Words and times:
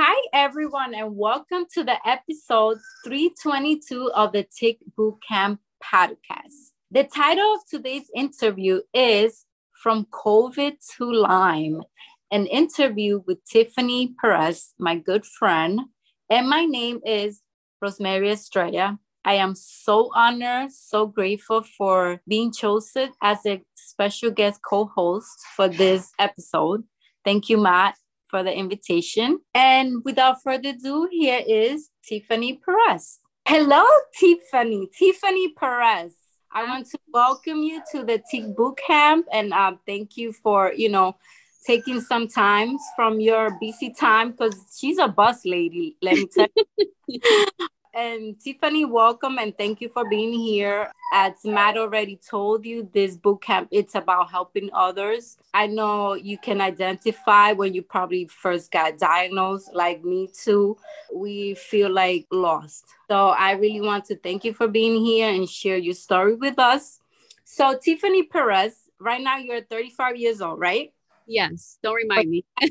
Hi, 0.00 0.28
everyone, 0.32 0.94
and 0.94 1.16
welcome 1.16 1.66
to 1.74 1.82
the 1.82 1.96
episode 2.06 2.78
322 3.04 4.12
of 4.14 4.30
the 4.30 4.44
Tick 4.44 4.78
Bootcamp 4.96 5.58
podcast. 5.82 6.70
The 6.92 7.02
title 7.02 7.54
of 7.54 7.62
today's 7.68 8.08
interview 8.14 8.82
is 8.94 9.44
From 9.82 10.06
COVID 10.12 10.74
to 10.96 11.12
Lyme, 11.12 11.82
an 12.30 12.46
interview 12.46 13.24
with 13.26 13.44
Tiffany 13.44 14.14
Perez, 14.20 14.72
my 14.78 14.94
good 14.94 15.26
friend. 15.26 15.80
And 16.30 16.48
my 16.48 16.64
name 16.64 17.00
is 17.04 17.42
Rosemary 17.82 18.30
Estrella. 18.30 19.00
I 19.24 19.34
am 19.34 19.56
so 19.56 20.12
honored, 20.14 20.70
so 20.70 21.08
grateful 21.08 21.64
for 21.76 22.20
being 22.28 22.52
chosen 22.52 23.10
as 23.20 23.38
a 23.44 23.64
special 23.74 24.30
guest 24.30 24.60
co 24.62 24.84
host 24.94 25.40
for 25.56 25.66
this 25.66 26.12
episode. 26.20 26.84
Thank 27.24 27.48
you, 27.48 27.58
Matt, 27.58 27.96
for 28.30 28.42
the 28.42 28.56
invitation. 28.56 29.40
And 29.54 30.04
without 30.04 30.42
further 30.42 30.70
ado, 30.70 31.08
here 31.10 31.42
is 31.46 31.90
Tiffany 32.06 32.60
Perez. 32.64 33.20
Hello, 33.46 33.84
Tiffany. 34.18 34.88
Tiffany 34.98 35.52
Perez. 35.54 36.14
I 36.52 36.64
want 36.64 36.86
to 36.90 36.98
welcome 37.12 37.62
you 37.62 37.82
to 37.92 38.04
the 38.04 38.22
Tick 38.30 38.56
Boot 38.56 38.78
Camp 38.86 39.26
and 39.32 39.52
uh, 39.52 39.72
thank 39.86 40.16
you 40.16 40.32
for, 40.32 40.72
you 40.72 40.88
know, 40.88 41.16
taking 41.66 42.00
some 42.00 42.28
time 42.28 42.76
from 42.96 43.20
your 43.20 43.58
busy 43.60 43.92
time 43.92 44.30
because 44.30 44.56
she's 44.74 44.98
a 44.98 45.08
bus 45.08 45.44
lady, 45.44 45.96
let 46.00 46.16
me 46.16 46.26
tell 46.34 46.46
you. 47.06 47.20
And 47.98 48.38
Tiffany, 48.38 48.84
welcome 48.84 49.38
and 49.38 49.58
thank 49.58 49.80
you 49.80 49.88
for 49.88 50.08
being 50.08 50.32
here. 50.32 50.92
As 51.12 51.32
Matt 51.44 51.76
already 51.76 52.14
told 52.14 52.64
you, 52.64 52.88
this 52.94 53.16
boot 53.16 53.42
camp 53.42 53.66
it's 53.72 53.96
about 53.96 54.30
helping 54.30 54.70
others. 54.72 55.36
I 55.52 55.66
know 55.66 56.14
you 56.14 56.38
can 56.38 56.60
identify 56.60 57.54
when 57.54 57.74
you 57.74 57.82
probably 57.82 58.26
first 58.28 58.70
got 58.70 58.98
diagnosed, 58.98 59.74
like 59.74 60.04
me 60.04 60.28
too. 60.32 60.76
We 61.12 61.54
feel 61.54 61.90
like 61.90 62.28
lost. 62.30 62.84
So 63.10 63.30
I 63.30 63.54
really 63.54 63.80
want 63.80 64.04
to 64.04 64.16
thank 64.16 64.44
you 64.44 64.54
for 64.54 64.68
being 64.68 65.04
here 65.04 65.28
and 65.34 65.50
share 65.50 65.76
your 65.76 65.94
story 65.94 66.36
with 66.36 66.60
us. 66.60 67.00
So 67.42 67.76
Tiffany 67.76 68.22
Perez, 68.22 68.76
right 69.00 69.20
now 69.20 69.38
you're 69.38 69.62
35 69.62 70.16
years 70.16 70.40
old, 70.40 70.60
right? 70.60 70.92
Yes. 71.26 71.78
Don't 71.82 71.96
remind 71.96 72.30
me. 72.30 72.44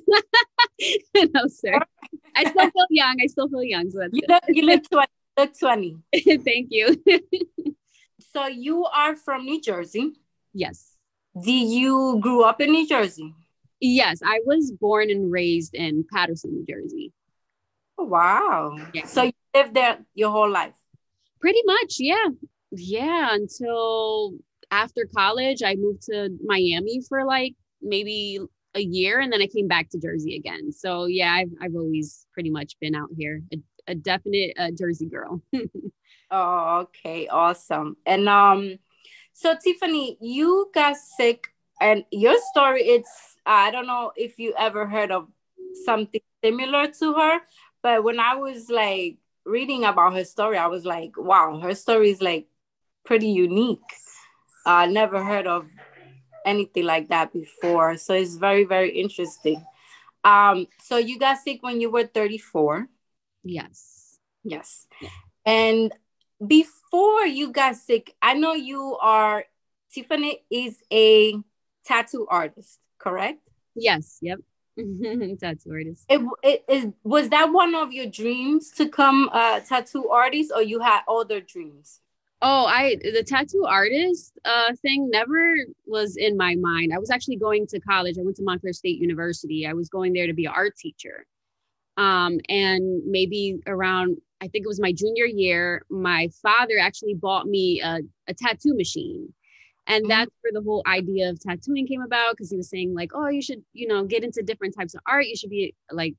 no, 1.16 1.48
sir. 1.48 1.82
I 2.38 2.50
still 2.50 2.72
feel 2.72 2.88
young. 2.92 3.18
I 3.22 3.26
still 3.28 3.50
feel 3.50 3.64
young. 3.64 3.92
So 3.92 4.08
you 4.14 4.22
look, 4.30 4.44
you 4.48 4.62
look 4.64 4.90
20 4.90 5.08
look 5.38 5.58
20. 5.58 5.98
Thank 6.44 6.68
you. 6.72 7.02
so 8.34 8.48
you 8.48 8.86
are 8.86 9.16
from 9.16 9.46
New 9.46 9.62
Jersey? 9.62 10.14
Yes. 10.54 10.96
Did 11.40 11.70
you 11.70 12.20
grew 12.22 12.44
up 12.44 12.62
in 12.62 12.72
New 12.72 12.88
Jersey? 12.88 13.34
Yes, 13.80 14.22
I 14.26 14.40
was 14.46 14.72
born 14.72 15.12
and 15.12 15.32
raised 15.32 15.76
in 15.76 16.04
Paterson, 16.12 16.52
New 16.52 16.66
Jersey. 16.66 17.14
Oh, 17.98 18.06
wow. 18.06 18.76
Yeah. 18.94 19.06
So 19.06 19.24
you 19.24 19.34
lived 19.54 19.76
there 19.76 20.00
your 20.16 20.32
whole 20.32 20.50
life? 20.50 20.74
Pretty 21.40 21.62
much, 21.66 21.98
yeah. 22.00 22.28
Yeah, 22.72 23.30
until 23.34 24.34
after 24.72 25.08
college, 25.16 25.62
I 25.64 25.76
moved 25.76 26.04
to 26.04 26.30
Miami 26.44 27.02
for 27.08 27.24
like 27.24 27.54
maybe 27.82 28.40
a 28.76 28.82
year 28.82 29.20
and 29.20 29.32
then 29.32 29.42
I 29.42 29.48
came 29.48 29.68
back 29.68 29.90
to 29.90 30.00
Jersey 30.00 30.36
again. 30.36 30.72
So 30.72 31.06
yeah, 31.06 31.34
I've, 31.34 31.52
I've 31.62 31.76
always 31.76 32.26
pretty 32.34 32.50
much 32.50 32.74
been 32.80 32.96
out 32.96 33.10
here 33.18 33.42
a 33.88 33.96
definite 33.96 34.54
uh, 34.58 34.72
Jersey 34.72 35.08
girl. 35.08 35.42
oh, 36.32 36.80
okay, 36.82 37.28
awesome. 37.28 37.98
And 38.06 38.28
um, 38.28 38.80
so 39.34 39.56
Tiffany, 39.62 40.18
you 40.22 40.70
got 40.74 40.98
sick, 40.98 41.48
and 41.80 42.06
your 42.12 42.38
story. 42.52 42.84
It's 42.84 43.38
I 43.46 43.72
don't 43.72 43.88
know 43.88 44.12
if 44.16 44.40
you 44.40 44.54
ever 44.58 44.86
heard 44.86 45.12
of 45.12 45.28
something 45.86 46.22
similar 46.44 46.88
to 46.88 47.14
her, 47.14 47.40
but 47.82 48.04
when 48.04 48.20
I 48.20 48.36
was 48.36 48.70
like 48.70 49.18
reading 49.46 49.86
about 49.86 50.14
her 50.14 50.26
story, 50.26 50.58
I 50.58 50.68
was 50.68 50.86
like, 50.86 51.12
wow, 51.18 51.60
her 51.60 51.76
story 51.76 52.10
is 52.10 52.22
like 52.22 52.48
pretty 53.06 53.30
unique. 53.30 53.80
I 54.66 54.84
uh, 54.84 54.88
never 54.88 55.24
heard 55.24 55.48
of 55.48 55.70
anything 56.46 56.86
like 56.86 57.08
that 57.10 57.32
before, 57.32 57.98
so 57.98 58.14
it's 58.14 58.36
very 58.36 58.66
very 58.66 58.92
interesting. 58.92 59.64
Um, 60.24 60.68
so 60.82 60.98
you 60.98 61.18
got 61.18 61.38
sick 61.38 61.64
when 61.64 61.80
you 61.80 61.90
were 61.90 62.06
34. 62.06 62.90
Yes. 63.44 64.20
Yes. 64.44 64.88
Yeah. 65.02 65.10
And 65.46 65.94
before 66.46 67.26
you 67.26 67.52
got 67.52 67.76
sick, 67.76 68.16
I 68.22 68.34
know 68.34 68.54
you 68.54 68.98
are 69.02 69.46
Tiffany 69.92 70.44
is 70.52 70.78
a 70.92 71.36
tattoo 71.86 72.28
artist, 72.30 72.80
correct? 72.98 73.50
Yes. 73.76 74.20
Yep. 74.22 74.40
tattoo 75.40 75.72
artist. 75.72 76.06
It, 76.10 76.22
it, 76.44 76.66
it, 76.68 76.94
was 77.04 77.30
that 77.30 77.52
one 77.52 77.74
of 77.74 77.92
your 77.92 78.06
dreams 78.06 78.72
to 78.72 78.88
come 78.88 79.30
a 79.34 79.62
tattoo 79.68 80.10
artist, 80.10 80.52
or 80.54 80.62
you 80.62 80.80
had 80.80 81.02
other 81.08 81.42
dreams? 81.42 82.02
Oh, 82.42 82.66
I 82.66 82.98
the 82.98 83.24
tattoo 83.24 83.66
artist 83.68 84.38
uh, 84.46 84.74
thing 84.84 85.10
never 85.10 85.56
was 85.88 86.18
in 86.18 86.38
my 86.38 86.56
mind. 86.56 86.94
I 86.94 87.00
was 87.00 87.10
actually 87.10 87.38
going 87.38 87.66
to 87.68 87.80
college. 87.80 88.18
I 88.20 88.22
went 88.22 88.36
to 88.38 88.44
Montclair 88.44 88.74
State 88.74 89.00
University. 89.00 89.66
I 89.66 89.74
was 89.74 89.90
going 89.90 90.14
there 90.14 90.28
to 90.28 90.34
be 90.34 90.46
an 90.46 90.54
art 90.56 90.76
teacher. 90.78 91.26
Um, 91.98 92.40
and 92.48 93.02
maybe 93.06 93.60
around, 93.66 94.18
I 94.40 94.48
think 94.48 94.66
it 94.66 94.68
was 94.68 94.80
my 94.80 94.92
junior 94.92 95.26
year, 95.26 95.84
my 95.90 96.30
father 96.44 96.78
actually 96.80 97.16
bought 97.16 97.48
me 97.48 97.82
a, 97.82 98.00
a 98.28 98.34
tattoo 98.34 98.76
machine. 98.76 99.34
And 99.88 100.04
mm-hmm. 100.04 100.10
that's 100.10 100.32
where 100.42 100.54
the 100.54 100.62
whole 100.62 100.84
idea 100.86 101.30
of 101.30 101.40
tattooing 101.40 101.88
came 101.88 102.02
about 102.04 102.32
because 102.32 102.52
he 102.52 102.58
was 102.58 102.70
saying, 102.70 102.94
like, 102.94 103.12
oh, 103.16 103.30
you 103.30 103.42
should, 103.42 103.64
you 103.74 103.88
know, 103.88 104.04
get 104.06 104.24
into 104.24 104.44
different 104.44 104.76
types 104.78 104.94
of 104.94 105.02
art. 105.08 105.26
You 105.26 105.36
should 105.36 105.50
be 105.50 105.74
like, 105.92 106.14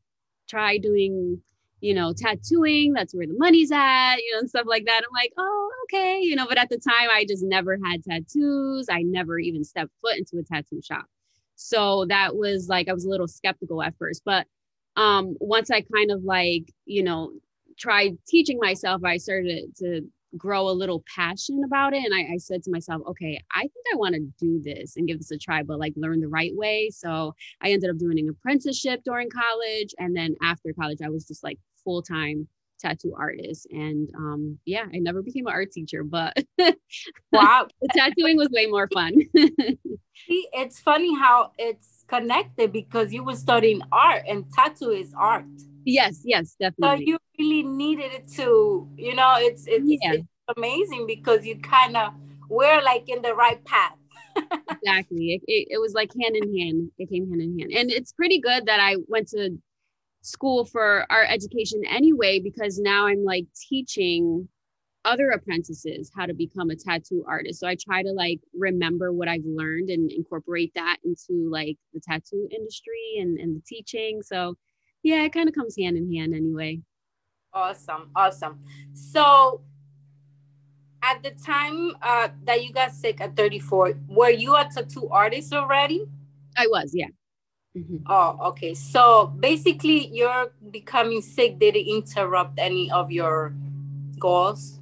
try 0.49 0.79
doing, 0.79 1.41
you 1.81 1.95
know, 1.95 2.13
tattooing. 2.17 2.93
That's 2.93 3.15
where 3.15 3.27
the 3.27 3.37
money's 3.39 3.71
at, 3.71 4.17
you 4.17 4.33
know, 4.33 4.41
and 4.41 4.49
stuff 4.49 4.67
like 4.67 4.87
that. 4.87 5.03
I'm 5.05 5.15
like, 5.15 5.33
oh, 5.39 5.71
okay, 5.85 6.19
you 6.21 6.35
know, 6.35 6.47
but 6.49 6.59
at 6.59 6.71
the 6.71 6.79
time, 6.79 7.09
I 7.11 7.25
just 7.29 7.45
never 7.45 7.79
had 7.85 8.03
tattoos. 8.03 8.87
I 8.91 9.03
never 9.03 9.39
even 9.39 9.63
stepped 9.63 9.93
foot 10.01 10.17
into 10.17 10.39
a 10.39 10.43
tattoo 10.43 10.81
shop. 10.83 11.05
So 11.55 12.07
that 12.09 12.35
was 12.35 12.69
like, 12.69 12.89
I 12.89 12.95
was 12.95 13.05
a 13.05 13.11
little 13.11 13.29
skeptical 13.29 13.83
at 13.83 13.95
first, 13.99 14.23
but 14.25 14.47
um, 14.99 15.37
once 15.39 15.71
I 15.71 15.83
kind 15.95 16.11
of 16.11 16.25
like, 16.25 16.73
you 16.85 17.05
know, 17.05 17.31
tried 17.79 18.19
teaching 18.27 18.59
myself, 18.61 19.05
I 19.05 19.17
started 19.17 19.77
to 19.77 20.03
grow 20.37 20.69
a 20.69 20.73
little 20.73 21.05
passion 21.15 21.63
about 21.65 21.95
it. 21.95 22.05
And 22.05 22.13
I, 22.13 22.35
I 22.35 22.37
said 22.39 22.65
to 22.65 22.71
myself, 22.73 23.03
okay, 23.07 23.41
I 23.55 23.61
think 23.61 23.87
I 23.93 23.97
want 23.97 24.17
to 24.17 24.21
do 24.41 24.61
this 24.61 24.97
and 24.97 25.07
give 25.07 25.19
this 25.19 25.31
a 25.31 25.39
try, 25.39 25.63
but 25.63 25.79
like 25.79 25.93
learn 25.97 26.21
the 26.21 26.27
right 26.27 26.51
way. 26.53 26.91
So 26.93 27.33
I 27.63 27.71
ended 27.71 27.91
up 27.91 27.99
doing 27.99 28.19
an 28.19 28.29
apprenticeship 28.29 29.03
during 29.05 29.31
college. 29.31 29.95
And 29.99 30.17
then 30.17 30.35
after 30.43 30.73
college, 30.79 30.99
I 31.03 31.11
was 31.11 31.25
just 31.25 31.45
like 31.45 31.59
full 31.85 32.03
time 32.03 32.49
tattoo 32.79 33.15
artist. 33.19 33.67
And 33.71 34.09
um, 34.17 34.59
yeah, 34.65 34.85
I 34.93 34.99
never 34.99 35.23
became 35.23 35.47
an 35.47 35.53
art 35.53 35.73
teacher, 35.73 36.05
but 36.05 36.37
wow, 37.33 37.67
the 37.81 37.89
tattooing 37.95 38.37
was 38.37 38.49
way 38.51 38.67
more 38.67 38.89
fun. 38.93 39.15
See, 39.37 40.49
it's 40.53 40.81
funny 40.81 41.15
how 41.15 41.53
it's 41.59 42.05
connected 42.07 42.73
because 42.73 43.13
you 43.13 43.23
were 43.25 43.37
studying 43.37 43.83
art 43.93 44.23
and 44.29 44.45
tattoo 44.53 44.91
is 44.91 45.13
art. 45.17 45.45
Yes, 45.85 46.23
yes, 46.25 46.57
definitely. 46.61 46.99
So 46.99 47.11
you 47.11 47.19
really 47.39 47.63
needed 47.63 48.13
it 48.13 48.29
to, 48.33 48.89
you 48.97 49.15
know, 49.15 49.37
it's 49.39 49.67
it's, 49.67 49.85
yeah. 49.87 50.15
it's 50.15 50.27
amazing 50.57 51.07
because 51.07 51.47
you 51.47 51.59
kind 51.61 51.97
of 51.97 52.13
were 52.49 52.81
like 52.83 53.09
in 53.09 53.23
the 53.23 53.35
right 53.35 53.65
path. 53.65 53.95
exactly. 54.71 55.35
It, 55.35 55.43
it, 55.47 55.69
it 55.73 55.81
was 55.81 55.95
like 55.95 56.11
hand 56.21 56.37
in 56.37 56.59
hand. 56.59 56.91
It 56.99 57.11
came 57.11 57.29
hand 57.29 57.43
in 57.43 57.59
hand. 57.59 57.73
And 57.73 57.91
it's 57.91 58.13
pretty 58.13 58.41
good 58.41 58.67
that 58.67 58.81
I 58.81 58.97
went 59.07 59.29
to 59.29 59.57
school 60.29 60.65
for 60.65 61.07
art 61.11 61.29
education 61.31 61.83
anyway, 61.89 62.41
because 62.41 62.79
now 62.79 63.07
I'm 63.07 63.25
like 63.25 63.47
teaching 63.69 64.49
other 65.05 65.31
apprentices 65.31 66.11
how 66.15 66.27
to 66.27 66.35
become 66.35 66.71
a 66.71 66.77
tattoo 66.77 67.25
artist. 67.27 67.61
So 67.61 67.67
I 67.67 67.77
try 67.77 68.03
to 68.03 68.11
like 68.11 68.41
remember 68.53 69.13
what 69.13 69.29
I've 69.29 69.45
learned 69.45 69.91
and 69.91 70.11
incorporate 70.11 70.73
that 70.75 70.99
into 71.05 71.49
like 71.51 71.77
the 71.95 72.01
tattoo 72.01 72.49
industry 72.51 73.17
and, 73.19 73.39
and 73.39 73.57
the 73.57 73.63
teaching. 73.67 74.23
So 74.23 74.57
yeah, 75.03 75.23
it 75.23 75.33
kind 75.33 75.49
of 75.49 75.55
comes 75.55 75.77
hand 75.79 75.97
in 75.97 76.13
hand 76.13 76.35
anyway. 76.35 76.81
Awesome. 77.53 78.11
Awesome. 78.15 78.61
So 78.93 79.63
at 81.03 81.23
the 81.23 81.31
time 81.31 81.97
uh, 82.03 82.29
that 82.45 82.63
you 82.63 82.73
got 82.73 82.93
sick 82.93 83.21
at 83.21 83.37
34, 83.37 83.95
were 84.09 84.31
you 84.31 84.57
a 84.57 84.65
tattoo 84.65 85.09
artist 85.11 85.53
already? 85.53 86.07
I 86.57 86.67
was, 86.67 86.91
yeah. 86.93 87.07
Mm-hmm. 87.77 87.99
Oh, 88.07 88.39
okay. 88.49 88.75
So 88.75 89.27
basically, 89.27 90.09
your 90.09 90.53
becoming 90.71 91.23
sick 91.23 91.59
didn't 91.59 91.87
interrupt 91.87 92.59
any 92.59 92.91
of 92.91 93.11
your 93.11 93.55
goals? 94.19 94.81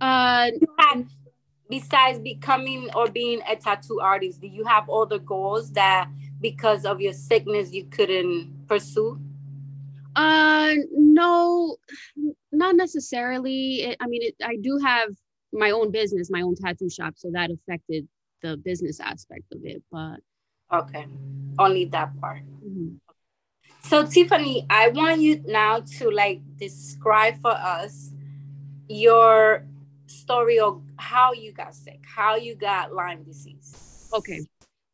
Uh, 0.00 0.50
had, 0.78 1.06
besides 1.70 2.18
becoming 2.18 2.90
or 2.94 3.08
being 3.08 3.40
a 3.48 3.56
tattoo 3.56 4.00
artist, 4.00 4.40
do 4.40 4.46
you 4.46 4.64
have 4.64 4.90
other 4.90 5.18
goals 5.18 5.72
that 5.72 6.08
because 6.40 6.84
of 6.84 7.00
your 7.00 7.12
sickness 7.12 7.72
you 7.72 7.84
couldn't 7.84 8.66
pursue? 8.68 9.18
Uh, 10.14 10.74
no, 10.92 11.76
not 12.52 12.76
necessarily. 12.76 13.82
It, 13.82 13.96
I 14.00 14.06
mean, 14.06 14.22
it, 14.22 14.34
I 14.44 14.56
do 14.56 14.78
have 14.78 15.10
my 15.52 15.70
own 15.70 15.90
business, 15.90 16.30
my 16.30 16.42
own 16.42 16.56
tattoo 16.56 16.90
shop, 16.90 17.14
so 17.16 17.30
that 17.32 17.50
affected 17.50 18.06
the 18.42 18.56
business 18.56 19.00
aspect 19.00 19.44
of 19.52 19.60
it. 19.64 19.82
But 19.90 20.20
okay, 20.72 21.06
only 21.58 21.84
that 21.86 22.18
part. 22.20 22.42
Mm-hmm. 22.64 22.96
So 23.82 24.04
Tiffany, 24.04 24.66
I 24.68 24.88
want 24.88 25.20
you 25.20 25.42
now 25.46 25.80
to 25.98 26.10
like 26.10 26.40
describe 26.56 27.40
for 27.40 27.52
us 27.52 28.10
your 28.88 29.64
story 30.06 30.58
of 30.58 30.82
how 30.98 31.32
you 31.32 31.52
got 31.52 31.74
sick, 31.74 32.00
how 32.04 32.36
you 32.36 32.54
got 32.54 32.92
Lyme 32.92 33.22
disease. 33.22 34.08
Okay. 34.12 34.40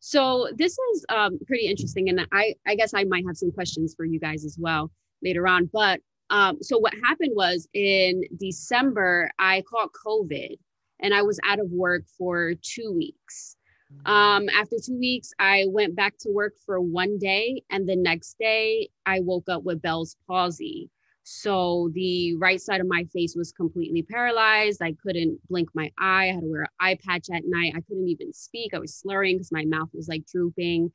So 0.01 0.49
this 0.57 0.77
is 0.93 1.07
um, 1.09 1.39
pretty 1.47 1.67
interesting, 1.67 2.09
and 2.09 2.27
I, 2.33 2.55
I 2.67 2.75
guess 2.75 2.93
I 2.93 3.05
might 3.05 3.25
have 3.27 3.37
some 3.37 3.53
questions 3.53 3.95
for 3.97 4.05
you 4.05 4.19
guys 4.19 4.45
as 4.45 4.57
well 4.59 4.91
later 5.23 5.47
on. 5.47 5.71
But 5.73 6.01
um, 6.31 6.59
so 6.61 6.77
what 6.79 6.93
happened 7.05 7.33
was 7.35 7.69
in 7.73 8.23
December, 8.37 9.31
I 9.39 9.63
caught 9.63 9.91
COVID, 10.05 10.59
and 11.01 11.15
I 11.15 11.23
was 11.23 11.39
out 11.47 11.61
of 11.61 11.71
work 11.71 12.05
for 12.19 12.55
two 12.55 12.93
weeks. 12.93 13.57
Um, 14.05 14.49
after 14.49 14.77
two 14.85 14.99
weeks, 14.99 15.33
I 15.39 15.67
went 15.69 15.95
back 15.95 16.19
to 16.21 16.31
work 16.31 16.55
for 16.65 16.81
one 16.81 17.19
day, 17.19 17.63
and 17.71 17.89
the 17.89 17.97
next 17.97 18.37
day, 18.39 18.89
I 19.07 19.21
woke 19.21 19.49
up 19.49 19.63
with 19.63 19.83
Bell's 19.83 20.17
palsy. 20.27 20.91
So 21.25 21.91
the 21.95 22.35
right 22.37 22.61
side 22.61 22.81
of 22.81 22.89
my 22.89 23.05
face 23.13 23.37
was 23.37 23.53
completely 23.53 24.03
paralyzed. 24.03 24.83
I 24.83 24.95
couldn't 25.03 25.39
blink 25.49 25.69
my 25.73 25.91
eye. 25.99 26.25
I 26.25 26.33
had 26.33 26.41
to 26.41 26.51
wear 26.51 26.63
an 26.63 26.69
eye 26.81 26.99
patch 27.01 27.29
at 27.33 27.45
night. 27.47 27.75
I 27.77 27.81
couldn't 27.83 28.09
even 28.09 28.33
speak. 28.33 28.75
I 28.75 28.81
was 28.81 28.95
slurring 28.95 29.37
because 29.37 29.53
my 29.53 29.65
mouth 29.65 29.89
was 29.95 30.09
like 30.09 30.27
drooping. 30.27 30.91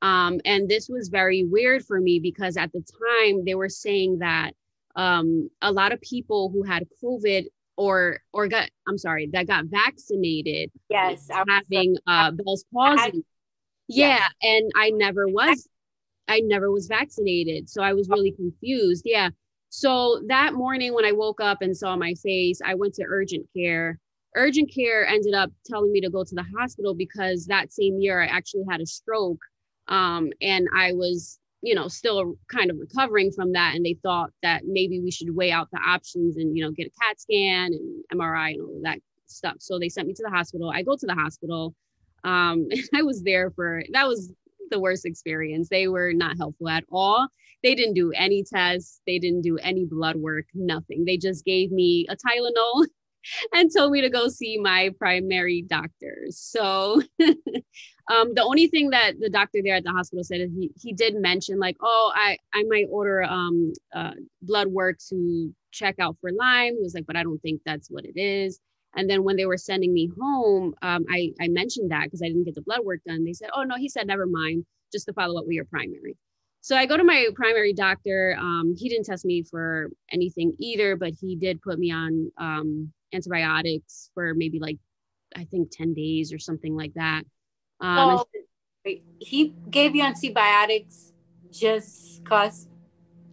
Um, 0.00 0.40
and 0.44 0.68
this 0.68 0.88
was 0.88 1.08
very 1.08 1.44
weird 1.44 1.84
for 1.84 2.00
me 2.00 2.20
because 2.20 2.56
at 2.56 2.72
the 2.72 2.80
time 2.80 3.44
they 3.44 3.54
were 3.54 3.68
saying 3.68 4.18
that 4.18 4.52
um, 4.94 5.48
a 5.62 5.72
lot 5.72 5.92
of 5.92 6.00
people 6.00 6.50
who 6.50 6.62
had 6.62 6.86
COVID 7.02 7.46
or 7.76 8.18
or 8.32 8.48
got 8.48 8.68
I'm 8.88 8.98
sorry 8.98 9.28
that 9.32 9.46
got 9.46 9.66
vaccinated. 9.66 10.70
Yes, 10.88 11.28
having 11.48 11.96
uh, 12.06 12.30
Bell's 12.32 12.64
palsy. 12.72 13.24
Yeah, 13.88 14.18
yes. 14.18 14.30
and 14.42 14.70
I 14.76 14.90
never 14.90 15.26
was. 15.28 15.68
I 16.28 16.40
never 16.40 16.70
was 16.70 16.86
vaccinated, 16.86 17.68
so 17.68 17.82
I 17.82 17.92
was 17.92 18.08
really 18.08 18.32
confused. 18.32 19.02
Yeah, 19.04 19.30
so 19.74 20.20
that 20.28 20.52
morning 20.52 20.92
when 20.92 21.06
I 21.06 21.12
woke 21.12 21.40
up 21.40 21.62
and 21.62 21.74
saw 21.74 21.96
my 21.96 22.12
face, 22.22 22.60
I 22.62 22.74
went 22.74 22.92
to 22.94 23.06
urgent 23.08 23.46
care. 23.56 23.98
Urgent 24.36 24.70
care 24.72 25.06
ended 25.06 25.32
up 25.32 25.50
telling 25.64 25.90
me 25.90 26.02
to 26.02 26.10
go 26.10 26.22
to 26.24 26.34
the 26.34 26.44
hospital 26.58 26.94
because 26.94 27.46
that 27.46 27.72
same 27.72 27.98
year 27.98 28.20
I 28.20 28.26
actually 28.26 28.64
had 28.70 28.82
a 28.82 28.86
stroke. 28.86 29.40
Um, 29.88 30.30
and 30.42 30.68
I 30.76 30.92
was, 30.92 31.38
you 31.62 31.74
know, 31.74 31.88
still 31.88 32.34
kind 32.50 32.70
of 32.70 32.76
recovering 32.78 33.30
from 33.30 33.52
that. 33.52 33.74
And 33.74 33.86
they 33.86 33.96
thought 34.02 34.30
that 34.42 34.62
maybe 34.66 35.00
we 35.00 35.10
should 35.10 35.34
weigh 35.34 35.52
out 35.52 35.68
the 35.72 35.78
options 35.78 36.36
and, 36.36 36.56
you 36.56 36.64
know, 36.64 36.72
get 36.72 36.88
a 36.88 36.90
CAT 37.00 37.20
scan 37.20 37.72
and 37.72 38.20
MRI 38.20 38.54
and 38.54 38.60
all 38.60 38.80
that 38.82 38.98
stuff. 39.26 39.56
So 39.60 39.78
they 39.78 39.88
sent 39.88 40.08
me 40.08 40.14
to 40.14 40.22
the 40.24 40.30
hospital. 40.30 40.70
I 40.70 40.82
go 40.82 40.96
to 40.96 41.06
the 41.06 41.14
hospital. 41.14 41.74
Um, 42.24 42.68
I 42.94 43.02
was 43.02 43.22
there 43.22 43.50
for 43.52 43.82
that 43.92 44.08
was 44.08 44.32
the 44.70 44.80
worst 44.80 45.06
experience. 45.06 45.68
They 45.68 45.86
were 45.86 46.12
not 46.12 46.36
helpful 46.36 46.68
at 46.68 46.84
all. 46.90 47.28
They 47.62 47.76
didn't 47.76 47.94
do 47.94 48.10
any 48.12 48.42
tests, 48.42 49.00
they 49.06 49.20
didn't 49.20 49.42
do 49.42 49.56
any 49.58 49.84
blood 49.84 50.16
work, 50.16 50.46
nothing. 50.52 51.04
They 51.04 51.16
just 51.16 51.44
gave 51.44 51.70
me 51.70 52.06
a 52.08 52.16
Tylenol 52.16 52.86
and 53.52 53.70
told 53.74 53.92
me 53.92 54.00
to 54.00 54.10
go 54.10 54.28
see 54.28 54.58
my 54.58 54.90
primary 54.98 55.62
doctor. 55.62 56.26
So 56.30 57.02
um, 57.20 58.34
the 58.34 58.42
only 58.42 58.68
thing 58.68 58.90
that 58.90 59.20
the 59.20 59.30
doctor 59.30 59.60
there 59.62 59.76
at 59.76 59.84
the 59.84 59.90
hospital 59.92 60.24
said 60.24 60.40
is 60.40 60.50
he, 60.52 60.70
he 60.80 60.92
did 60.92 61.14
mention 61.14 61.58
like, 61.58 61.76
oh, 61.80 62.12
I, 62.14 62.38
I 62.52 62.64
might 62.64 62.86
order 62.90 63.22
um, 63.22 63.72
uh, 63.94 64.12
blood 64.42 64.68
work 64.68 64.98
to 65.10 65.54
check 65.70 65.96
out 65.98 66.16
for 66.20 66.30
Lyme. 66.32 66.76
He 66.76 66.82
was 66.82 66.94
like, 66.94 67.06
but 67.06 67.16
I 67.16 67.22
don't 67.22 67.40
think 67.40 67.60
that's 67.64 67.90
what 67.90 68.04
it 68.04 68.18
is. 68.18 68.60
And 68.94 69.08
then 69.08 69.24
when 69.24 69.36
they 69.36 69.46
were 69.46 69.56
sending 69.56 69.94
me 69.94 70.10
home, 70.20 70.74
um, 70.82 71.06
I, 71.10 71.32
I 71.40 71.48
mentioned 71.48 71.90
that 71.90 72.04
because 72.04 72.22
I 72.22 72.26
didn't 72.26 72.44
get 72.44 72.54
the 72.54 72.62
blood 72.62 72.84
work 72.84 73.00
done. 73.06 73.24
They 73.24 73.32
said, 73.32 73.48
oh, 73.54 73.62
no, 73.62 73.76
he 73.76 73.88
said, 73.88 74.06
never 74.06 74.26
mind, 74.26 74.66
just 74.92 75.06
to 75.06 75.14
follow 75.14 75.38
up 75.38 75.46
with 75.46 75.54
your 75.54 75.64
primary. 75.64 76.16
So 76.60 76.76
I 76.76 76.86
go 76.86 76.96
to 76.96 77.02
my 77.02 77.26
primary 77.34 77.72
doctor. 77.72 78.36
Um, 78.38 78.74
he 78.78 78.88
didn't 78.88 79.06
test 79.06 79.24
me 79.24 79.42
for 79.42 79.90
anything 80.12 80.54
either, 80.60 80.94
but 80.94 81.12
he 81.20 81.34
did 81.34 81.60
put 81.60 81.78
me 81.78 81.90
on 81.90 82.30
um, 82.38 82.92
antibiotics 83.12 84.10
for 84.14 84.34
maybe 84.34 84.58
like, 84.58 84.78
I 85.36 85.44
think 85.44 85.70
10 85.72 85.94
days 85.94 86.32
or 86.32 86.38
something 86.38 86.76
like 86.76 86.94
that. 86.94 87.22
Um, 87.80 88.18
oh, 88.18 88.24
he 89.18 89.54
gave 89.70 89.94
you 89.94 90.02
antibiotics 90.02 91.12
just 91.50 92.22
because 92.22 92.68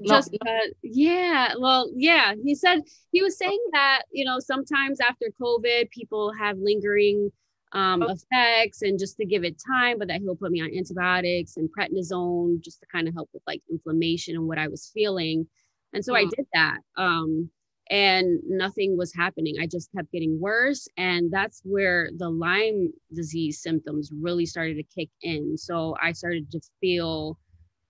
just 0.05 0.35
uh, 0.45 0.67
yeah 0.81 1.53
well 1.59 1.89
yeah 1.95 2.33
he 2.43 2.55
said 2.55 2.79
he 3.11 3.21
was 3.21 3.37
saying 3.37 3.59
that 3.73 4.03
you 4.11 4.23
know 4.23 4.39
sometimes 4.39 4.99
after 5.01 5.27
covid 5.41 5.89
people 5.91 6.31
have 6.37 6.57
lingering 6.57 7.31
um, 7.71 8.01
okay. 8.01 8.13
effects 8.13 8.81
and 8.81 8.97
just 8.97 9.17
to 9.17 9.25
give 9.25 9.43
it 9.43 9.61
time 9.63 9.99
but 9.99 10.07
that 10.07 10.21
he'll 10.21 10.35
put 10.35 10.51
me 10.51 10.61
on 10.61 10.71
antibiotics 10.75 11.57
and 11.57 11.69
prednisone 11.77 12.59
just 12.61 12.79
to 12.79 12.87
kind 12.91 13.07
of 13.07 13.13
help 13.13 13.29
with 13.33 13.43
like 13.45 13.61
inflammation 13.69 14.35
and 14.35 14.47
what 14.47 14.57
i 14.57 14.67
was 14.67 14.89
feeling 14.93 15.45
and 15.93 16.03
so 16.03 16.15
i 16.15 16.23
mm. 16.23 16.29
did 16.29 16.47
that 16.53 16.79
um, 16.97 17.49
and 17.89 18.39
nothing 18.45 18.97
was 18.97 19.13
happening 19.13 19.55
i 19.59 19.65
just 19.65 19.91
kept 19.95 20.11
getting 20.11 20.39
worse 20.39 20.87
and 20.97 21.31
that's 21.31 21.61
where 21.63 22.09
the 22.17 22.29
lyme 22.29 22.91
disease 23.13 23.61
symptoms 23.61 24.11
really 24.21 24.45
started 24.45 24.75
to 24.75 24.83
kick 24.83 25.09
in 25.21 25.57
so 25.57 25.95
i 26.01 26.11
started 26.11 26.49
to 26.51 26.59
feel 26.79 27.37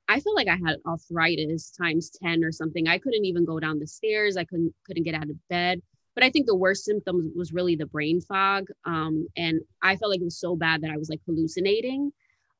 I 0.10 0.20
feel 0.20 0.34
like 0.34 0.48
I 0.48 0.58
had 0.66 0.78
arthritis 0.88 1.70
times 1.70 2.10
10 2.22 2.44
or 2.44 2.52
something. 2.52 2.88
I 2.88 2.98
couldn't 2.98 3.26
even 3.26 3.46
go 3.46 3.60
down 3.60 3.78
the 3.78 3.86
stairs. 3.86 4.38
I 4.38 4.44
couldn't 4.44 4.74
couldn't 4.86 5.04
get 5.04 5.14
out 5.14 5.30
of 5.30 5.48
bed. 5.50 5.82
But 6.16 6.24
I 6.24 6.32
think 6.32 6.48
the 6.48 6.56
worst 6.56 6.84
symptoms 6.84 7.32
was 7.36 7.54
really 7.54 7.76
the 7.76 7.86
brain 7.86 8.20
fog. 8.20 8.68
Um, 8.86 9.28
and 9.38 9.62
I 9.84 9.96
felt 9.96 10.10
like 10.10 10.20
it 10.20 10.26
was 10.26 10.40
so 10.40 10.56
bad 10.56 10.82
that 10.82 10.92
I 10.92 10.98
was 10.98 11.10
like 11.10 11.22
hallucinating. 11.28 12.12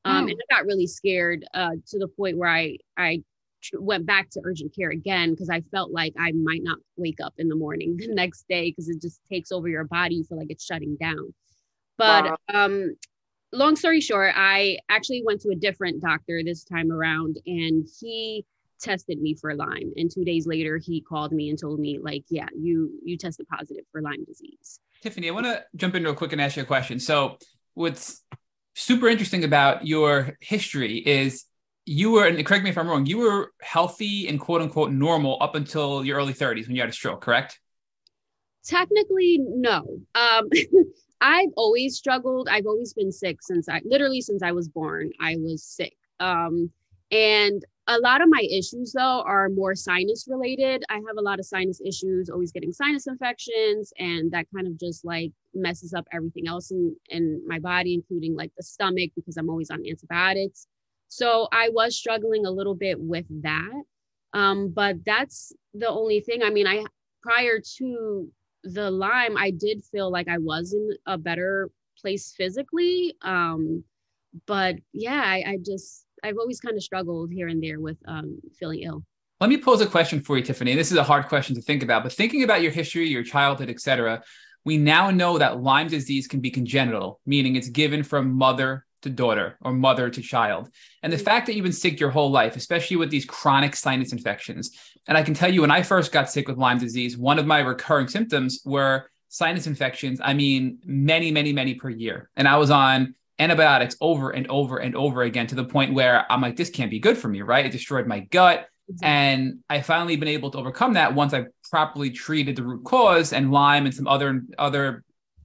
Um, 0.04 0.26
mm. 0.26 0.30
And 0.30 0.40
I 0.40 0.54
got 0.54 0.64
really 0.64 0.86
scared 0.86 1.44
uh, 1.52 1.72
to 1.88 1.98
the 1.98 2.08
point 2.08 2.38
where 2.38 2.48
I 2.48 2.78
I 2.96 3.24
went 3.78 4.06
back 4.06 4.30
to 4.30 4.40
urgent 4.44 4.74
care 4.74 4.90
again 4.90 5.30
because 5.30 5.50
I 5.50 5.60
felt 5.70 5.92
like 5.92 6.14
I 6.18 6.32
might 6.32 6.62
not 6.62 6.78
wake 6.96 7.18
up 7.22 7.34
in 7.38 7.48
the 7.48 7.54
morning 7.54 7.96
the 7.98 8.14
next 8.14 8.46
day 8.48 8.70
because 8.70 8.88
it 8.88 9.00
just 9.00 9.20
takes 9.30 9.52
over 9.52 9.68
your 9.68 9.84
body. 9.84 10.16
You 10.16 10.24
feel 10.24 10.38
like 10.38 10.50
it's 10.50 10.64
shutting 10.64 10.96
down. 10.96 11.34
But 11.98 12.24
wow. 12.24 12.36
um, 12.48 12.96
long 13.52 13.76
story 13.76 14.00
short, 14.00 14.32
I 14.36 14.78
actually 14.88 15.22
went 15.24 15.40
to 15.42 15.50
a 15.50 15.54
different 15.54 16.00
doctor 16.00 16.40
this 16.44 16.64
time 16.64 16.90
around 16.90 17.38
and 17.46 17.86
he 18.00 18.44
tested 18.80 19.20
me 19.20 19.34
for 19.34 19.54
Lyme. 19.54 19.92
And 19.96 20.10
two 20.10 20.24
days 20.24 20.46
later, 20.46 20.78
he 20.78 21.00
called 21.00 21.32
me 21.32 21.50
and 21.50 21.58
told 21.58 21.78
me, 21.78 21.98
like, 22.00 22.24
yeah, 22.28 22.48
you 22.58 22.90
you 23.04 23.16
tested 23.16 23.46
positive 23.48 23.84
for 23.92 24.02
Lyme 24.02 24.24
disease. 24.24 24.80
Tiffany, 25.02 25.28
I 25.28 25.32
want 25.32 25.46
to 25.46 25.64
jump 25.76 25.94
in 25.94 26.04
real 26.04 26.14
quick 26.14 26.32
and 26.32 26.40
ask 26.40 26.56
you 26.56 26.62
a 26.62 26.66
question. 26.66 26.98
So, 26.98 27.38
what's 27.74 28.22
super 28.74 29.08
interesting 29.08 29.44
about 29.44 29.86
your 29.86 30.36
history 30.40 30.98
is 30.98 31.44
you 31.86 32.12
were, 32.12 32.26
and 32.26 32.44
correct 32.44 32.64
me 32.64 32.70
if 32.70 32.78
I'm 32.78 32.88
wrong, 32.88 33.06
you 33.06 33.18
were 33.18 33.52
healthy 33.60 34.28
and 34.28 34.38
quote 34.38 34.62
unquote 34.62 34.92
normal 34.92 35.38
up 35.40 35.54
until 35.54 36.04
your 36.04 36.18
early 36.18 36.34
30s 36.34 36.66
when 36.66 36.76
you 36.76 36.82
had 36.82 36.90
a 36.90 36.92
stroke, 36.92 37.20
correct? 37.20 37.58
Technically, 38.64 39.38
no. 39.38 40.00
Um, 40.14 40.48
I've 41.20 41.50
always 41.56 41.96
struggled. 41.96 42.48
I've 42.48 42.66
always 42.66 42.94
been 42.94 43.12
sick 43.12 43.38
since 43.42 43.68
I 43.68 43.80
literally 43.84 44.20
since 44.20 44.42
I 44.42 44.52
was 44.52 44.68
born. 44.68 45.10
I 45.20 45.36
was 45.36 45.62
sick. 45.62 45.96
Um, 46.18 46.70
and 47.10 47.64
a 47.88 47.98
lot 47.98 48.22
of 48.22 48.28
my 48.30 48.46
issues 48.50 48.92
though 48.92 49.22
are 49.22 49.48
more 49.48 49.74
sinus 49.74 50.26
related. 50.28 50.84
I 50.88 50.94
have 50.94 51.16
a 51.18 51.22
lot 51.22 51.40
of 51.40 51.44
sinus 51.44 51.80
issues, 51.84 52.30
always 52.30 52.52
getting 52.52 52.72
sinus 52.72 53.06
infections, 53.06 53.92
and 53.98 54.30
that 54.30 54.46
kind 54.54 54.66
of 54.66 54.78
just 54.78 55.04
like 55.04 55.32
messes 55.54 55.92
up 55.92 56.06
everything 56.12 56.46
else 56.46 56.70
in, 56.70 56.94
in 57.08 57.42
my 57.46 57.58
body, 57.58 57.94
including 57.94 58.36
like 58.36 58.52
the 58.56 58.62
stomach 58.62 59.10
because 59.16 59.36
I'm 59.36 59.50
always 59.50 59.70
on 59.70 59.84
antibiotics. 59.86 60.68
So 61.10 61.48
I 61.52 61.70
was 61.70 61.96
struggling 61.96 62.46
a 62.46 62.50
little 62.50 62.76
bit 62.76 62.98
with 62.98 63.26
that. 63.42 63.82
Um, 64.32 64.70
but 64.70 65.04
that's 65.04 65.52
the 65.74 65.88
only 65.88 66.20
thing. 66.20 66.42
I 66.42 66.50
mean, 66.50 66.68
I 66.68 66.84
prior 67.20 67.60
to 67.78 68.28
the 68.62 68.90
Lyme, 68.90 69.36
I 69.36 69.50
did 69.50 69.82
feel 69.84 70.10
like 70.10 70.28
I 70.28 70.38
was 70.38 70.72
in 70.72 70.90
a 71.06 71.18
better 71.18 71.68
place 72.00 72.32
physically. 72.36 73.16
Um, 73.22 73.82
but 74.46 74.76
yeah, 74.92 75.22
I, 75.24 75.44
I 75.46 75.58
just 75.64 76.06
I've 76.22 76.38
always 76.38 76.60
kind 76.60 76.76
of 76.76 76.82
struggled 76.82 77.32
here 77.32 77.48
and 77.48 77.62
there 77.62 77.80
with 77.80 77.98
um, 78.06 78.38
feeling 78.58 78.82
ill. 78.82 79.04
Let 79.40 79.50
me 79.50 79.56
pose 79.56 79.80
a 79.80 79.86
question 79.86 80.20
for 80.20 80.38
you, 80.38 80.44
Tiffany. 80.44 80.76
This 80.76 80.92
is 80.92 80.98
a 80.98 81.02
hard 81.02 81.26
question 81.26 81.56
to 81.56 81.62
think 81.62 81.82
about, 81.82 82.04
but 82.04 82.12
thinking 82.12 82.44
about 82.44 82.62
your 82.62 82.70
history, 82.70 83.08
your 83.08 83.24
childhood, 83.24 83.68
etc., 83.68 84.22
we 84.64 84.76
now 84.76 85.10
know 85.10 85.38
that 85.38 85.60
Lyme 85.60 85.88
disease 85.88 86.28
can 86.28 86.40
be 86.40 86.50
congenital, 86.50 87.20
meaning 87.24 87.56
it's 87.56 87.70
given 87.70 88.02
from 88.02 88.34
mother 88.34 88.84
to 89.02 89.10
daughter 89.10 89.56
or 89.62 89.72
mother 89.72 90.10
to 90.10 90.20
child. 90.20 90.68
And 91.02 91.12
the 91.12 91.16
mm-hmm. 91.16 91.24
fact 91.24 91.46
that 91.46 91.54
you've 91.54 91.64
been 91.64 91.72
sick 91.72 92.00
your 92.00 92.10
whole 92.10 92.30
life, 92.30 92.56
especially 92.56 92.96
with 92.96 93.10
these 93.10 93.24
chronic 93.24 93.74
sinus 93.76 94.12
infections. 94.12 94.70
And 95.08 95.16
I 95.16 95.22
can 95.22 95.34
tell 95.34 95.52
you, 95.52 95.62
when 95.62 95.70
I 95.70 95.82
first 95.82 96.12
got 96.12 96.30
sick 96.30 96.48
with 96.48 96.58
Lyme 96.58 96.78
disease, 96.78 97.16
one 97.16 97.38
of 97.38 97.46
my 97.46 97.60
recurring 97.60 98.08
symptoms 98.08 98.60
were 98.64 99.10
sinus 99.28 99.66
infections. 99.66 100.20
I 100.22 100.34
mean, 100.34 100.78
many, 100.84 101.30
many, 101.30 101.52
many 101.52 101.74
per 101.74 101.88
year. 101.88 102.30
And 102.36 102.46
I 102.46 102.56
was 102.56 102.70
on 102.70 103.14
antibiotics 103.38 103.96
over 104.00 104.30
and 104.30 104.46
over 104.48 104.78
and 104.78 104.94
over 104.94 105.22
again 105.22 105.46
to 105.46 105.54
the 105.54 105.64
point 105.64 105.94
where 105.94 106.30
I'm 106.30 106.42
like, 106.42 106.56
this 106.56 106.70
can't 106.70 106.90
be 106.90 106.98
good 106.98 107.16
for 107.16 107.28
me, 107.28 107.40
right? 107.42 107.64
It 107.64 107.72
destroyed 107.72 108.06
my 108.06 108.20
gut. 108.20 108.68
Exactly. 108.88 109.08
And 109.08 109.58
I 109.70 109.80
finally 109.80 110.16
been 110.16 110.28
able 110.28 110.50
to 110.50 110.58
overcome 110.58 110.94
that 110.94 111.14
once 111.14 111.32
I 111.32 111.46
properly 111.70 112.10
treated 112.10 112.56
the 112.56 112.64
root 112.64 112.84
cause 112.84 113.32
and 113.32 113.52
Lyme 113.52 113.86
and 113.86 113.94
some 113.94 114.08
other 114.08 114.42
other 114.58 115.04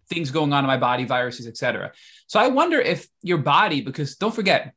things 0.09 0.31
going 0.31 0.53
on 0.53 0.63
in 0.63 0.67
my 0.67 0.77
body, 0.77 1.05
viruses, 1.05 1.47
etc. 1.47 1.91
So 2.27 2.39
I 2.39 2.47
wonder 2.47 2.79
if 2.79 3.07
your 3.21 3.37
body, 3.37 3.81
because 3.81 4.15
don't 4.15 4.33
forget, 4.33 4.73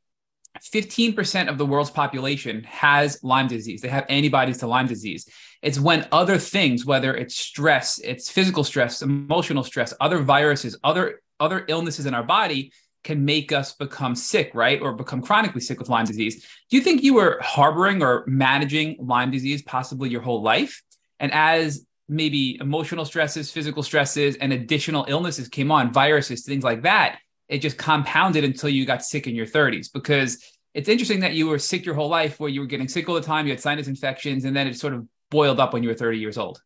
15% 0.60 1.48
of 1.48 1.58
the 1.58 1.66
world's 1.66 1.90
population 1.90 2.64
has 2.64 3.22
Lyme 3.22 3.46
disease. 3.46 3.80
They 3.80 3.88
have 3.88 4.06
antibodies 4.08 4.58
to 4.58 4.66
Lyme 4.66 4.86
disease. 4.86 5.28
It's 5.62 5.78
when 5.78 6.08
other 6.10 6.38
things, 6.38 6.84
whether 6.84 7.14
it's 7.14 7.36
stress, 7.36 7.98
it's 7.98 8.30
physical 8.30 8.64
stress, 8.64 9.02
emotional 9.02 9.64
stress, 9.64 9.94
other 10.00 10.18
viruses, 10.18 10.76
other 10.82 11.20
other 11.40 11.64
illnesses 11.68 12.06
in 12.06 12.14
our 12.14 12.22
body 12.24 12.72
can 13.04 13.24
make 13.24 13.52
us 13.52 13.72
become 13.74 14.14
sick, 14.16 14.50
right? 14.54 14.80
Or 14.82 14.92
become 14.92 15.22
chronically 15.22 15.60
sick 15.60 15.78
with 15.78 15.88
Lyme 15.88 16.04
disease. 16.04 16.44
Do 16.68 16.76
you 16.76 16.82
think 16.82 17.02
you 17.02 17.14
were 17.14 17.38
harboring 17.40 18.02
or 18.02 18.24
managing 18.26 18.96
Lyme 18.98 19.30
disease 19.30 19.62
possibly 19.62 20.10
your 20.10 20.20
whole 20.20 20.42
life? 20.42 20.82
And 21.20 21.32
as 21.32 21.86
maybe 22.08 22.56
emotional 22.60 23.04
stresses, 23.04 23.50
physical 23.50 23.82
stresses, 23.82 24.36
and 24.36 24.52
additional 24.52 25.04
illnesses 25.08 25.48
came 25.48 25.70
on, 25.70 25.92
viruses, 25.92 26.44
things 26.44 26.64
like 26.64 26.82
that, 26.82 27.18
it 27.48 27.58
just 27.58 27.78
compounded 27.78 28.44
until 28.44 28.68
you 28.68 28.84
got 28.84 29.02
sick 29.02 29.26
in 29.26 29.34
your 29.34 29.46
30s 29.46 29.92
because 29.92 30.42
it's 30.74 30.88
interesting 30.88 31.20
that 31.20 31.34
you 31.34 31.48
were 31.48 31.58
sick 31.58 31.84
your 31.84 31.94
whole 31.94 32.08
life 32.08 32.38
where 32.38 32.50
you 32.50 32.60
were 32.60 32.66
getting 32.66 32.88
sick 32.88 33.08
all 33.08 33.14
the 33.14 33.20
time 33.20 33.46
you 33.46 33.52
had 33.52 33.60
sinus 33.60 33.88
infections 33.88 34.44
and 34.44 34.54
then 34.54 34.66
it 34.66 34.78
sort 34.78 34.92
of 34.92 35.06
boiled 35.30 35.58
up 35.58 35.72
when 35.72 35.82
you 35.82 35.88
were 35.88 35.94
30 35.94 36.18
years 36.18 36.38
old. 36.38 36.62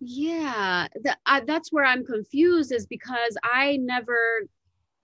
Yeah 0.00 0.88
that's 1.46 1.72
where 1.72 1.84
i'm 1.84 2.04
confused 2.04 2.70
is 2.70 2.86
because 2.86 3.36
i 3.42 3.78
never 3.80 4.46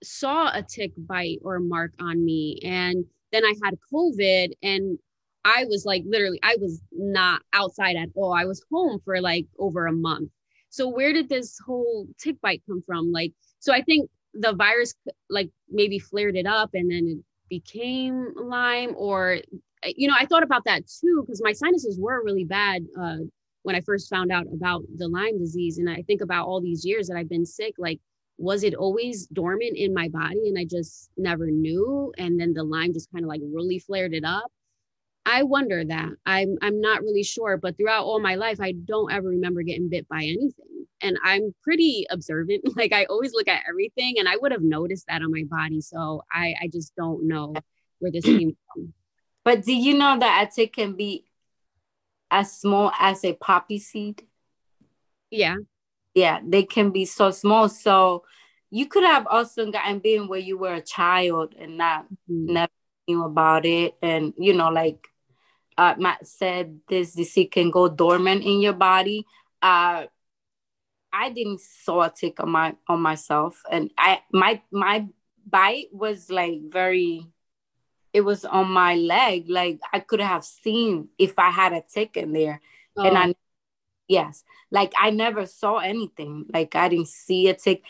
saw 0.03 0.51
a 0.53 0.61
tick 0.61 0.91
bite 0.97 1.39
or 1.43 1.59
mark 1.59 1.93
on 1.99 2.23
me. 2.23 2.59
And 2.63 3.05
then 3.31 3.43
i 3.45 3.53
had 3.63 3.75
covid 3.91 4.51
and 4.61 4.99
i 5.45 5.65
was 5.69 5.85
like 5.85 6.03
literally 6.05 6.39
i 6.43 6.55
was 6.59 6.81
not 6.91 7.41
outside 7.53 7.95
at 7.95 8.09
all. 8.15 8.33
I 8.33 8.45
was 8.45 8.63
home 8.71 8.99
for 9.03 9.19
like 9.21 9.45
over 9.59 9.87
a 9.87 9.93
month. 9.93 10.31
So 10.69 10.87
where 10.87 11.13
did 11.13 11.29
this 11.29 11.59
whole 11.65 12.07
tick 12.17 12.41
bite 12.41 12.63
come 12.67 12.83
from? 12.85 13.11
Like 13.11 13.33
so 13.59 13.73
i 13.73 13.81
think 13.81 14.09
the 14.33 14.53
virus 14.53 14.95
like 15.29 15.49
maybe 15.69 15.99
flared 15.99 16.35
it 16.35 16.47
up 16.47 16.71
and 16.73 16.89
then 16.91 17.07
it 17.07 17.23
became 17.49 18.33
Lyme 18.35 18.95
or 18.97 19.39
you 19.85 20.07
know 20.07 20.15
I 20.19 20.25
thought 20.25 20.43
about 20.43 20.65
that 20.65 20.87
too 20.87 21.23
because 21.23 21.41
my 21.43 21.51
sinuses 21.51 21.99
were 21.99 22.23
really 22.23 22.45
bad 22.45 22.85
uh, 22.99 23.17
when 23.61 23.75
I 23.75 23.81
first 23.81 24.09
found 24.09 24.31
out 24.31 24.47
about 24.51 24.83
the 24.97 25.07
Lyme 25.07 25.37
disease. 25.37 25.77
And 25.77 25.89
I 25.89 26.01
think 26.07 26.21
about 26.21 26.47
all 26.47 26.61
these 26.61 26.83
years 26.83 27.07
that 27.07 27.17
I've 27.17 27.29
been 27.29 27.45
sick 27.45 27.75
like 27.77 27.99
was 28.39 28.63
it 28.63 28.73
always 28.73 29.27
dormant 29.27 29.77
in 29.77 29.93
my 29.93 30.07
body 30.07 30.47
and 30.47 30.57
I 30.57 30.65
just 30.65 31.11
never 31.17 31.45
knew? 31.45 32.11
And 32.17 32.39
then 32.39 32.53
the 32.53 32.63
Lyme 32.63 32.91
just 32.91 33.11
kind 33.11 33.23
of 33.23 33.29
like 33.29 33.41
really 33.43 33.77
flared 33.77 34.13
it 34.13 34.23
up 34.25 34.51
I 35.25 35.43
wonder 35.43 35.83
that 35.85 36.09
I'm 36.25 36.57
I'm 36.61 36.81
not 36.81 37.01
really 37.01 37.23
sure 37.23 37.57
but 37.57 37.77
throughout 37.77 38.03
all 38.03 38.19
my 38.19 38.35
life 38.35 38.59
I 38.59 38.73
don't 38.73 39.11
ever 39.11 39.29
remember 39.29 39.63
getting 39.63 39.89
bit 39.89 40.07
by 40.09 40.23
anything 40.23 40.73
and 41.03 41.17
I'm 41.23 41.53
pretty 41.61 42.07
observant. 42.09 42.63
Like 42.75 42.93
I 42.93 43.05
always 43.05 43.33
look 43.33 43.47
at 43.47 43.63
everything 43.69 44.15
and 44.17 44.27
I 44.27 44.37
would 44.37 44.51
have 44.51 44.63
noticed 44.63 45.05
that 45.07 45.21
on 45.21 45.31
my 45.31 45.43
body. 45.47 45.81
So 45.81 46.23
I, 46.31 46.55
I 46.61 46.67
just 46.71 46.95
don't 46.95 47.27
know 47.27 47.53
where 47.99 48.11
this 48.11 48.23
came 48.25 48.55
from. 48.73 48.93
But 49.43 49.63
do 49.63 49.73
you 49.73 49.97
know 49.97 50.17
that 50.17 50.47
a 50.47 50.51
tick 50.55 50.73
can 50.73 50.93
be 50.93 51.25
as 52.31 52.57
small 52.57 52.91
as 52.99 53.23
a 53.23 53.33
poppy 53.33 53.77
seed? 53.77 54.23
Yeah. 55.29 55.57
Yeah, 56.15 56.39
they 56.45 56.63
can 56.63 56.91
be 56.91 57.05
so 57.05 57.31
small. 57.31 57.69
So 57.69 58.23
you 58.71 58.87
could 58.87 59.03
have 59.03 59.27
also 59.27 59.69
gotten 59.71 59.99
bitten 59.99 60.27
where 60.27 60.39
you 60.39 60.57
were 60.57 60.73
a 60.73 60.81
child 60.81 61.53
and 61.59 61.77
not 61.77 62.05
mm-hmm. 62.05 62.53
never 62.53 62.71
knew 63.07 63.23
about 63.23 63.65
it. 63.65 63.95
And 64.01 64.33
you 64.37 64.53
know, 64.53 64.69
like 64.69 65.07
uh, 65.77 65.95
Matt 65.97 66.25
said, 66.27 66.79
this 66.87 67.13
disease 67.13 67.49
can 67.51 67.71
go 67.71 67.87
dormant 67.87 68.43
in 68.43 68.61
your 68.61 68.73
body. 68.73 69.25
Uh, 69.61 70.05
I 71.11 71.29
didn't 71.29 71.61
saw 71.61 72.01
a 72.01 72.09
tick 72.09 72.39
on 72.39 72.49
my 72.49 72.75
on 72.87 72.99
myself, 73.01 73.61
and 73.71 73.91
I 73.97 74.21
my 74.31 74.61
my 74.71 75.05
bite 75.45 75.89
was 75.91 76.29
like 76.29 76.61
very. 76.69 77.27
It 78.11 78.21
was 78.21 78.45
on 78.45 78.69
my 78.69 78.95
leg, 78.95 79.45
like 79.49 79.79
I 79.91 79.99
could 79.99 80.21
have 80.21 80.45
seen 80.45 81.09
if 81.17 81.39
I 81.39 81.49
had 81.49 81.73
a 81.73 81.81
tick 81.81 82.15
in 82.15 82.31
there, 82.31 82.61
oh. 82.95 83.03
and 83.03 83.17
I, 83.17 83.35
yes, 84.07 84.43
like 84.69 84.93
I 84.97 85.09
never 85.09 85.47
saw 85.47 85.77
anything. 85.77 86.45
Like 86.53 86.75
I 86.75 86.89
didn't 86.89 87.07
see 87.07 87.47
a 87.47 87.55
tick 87.55 87.83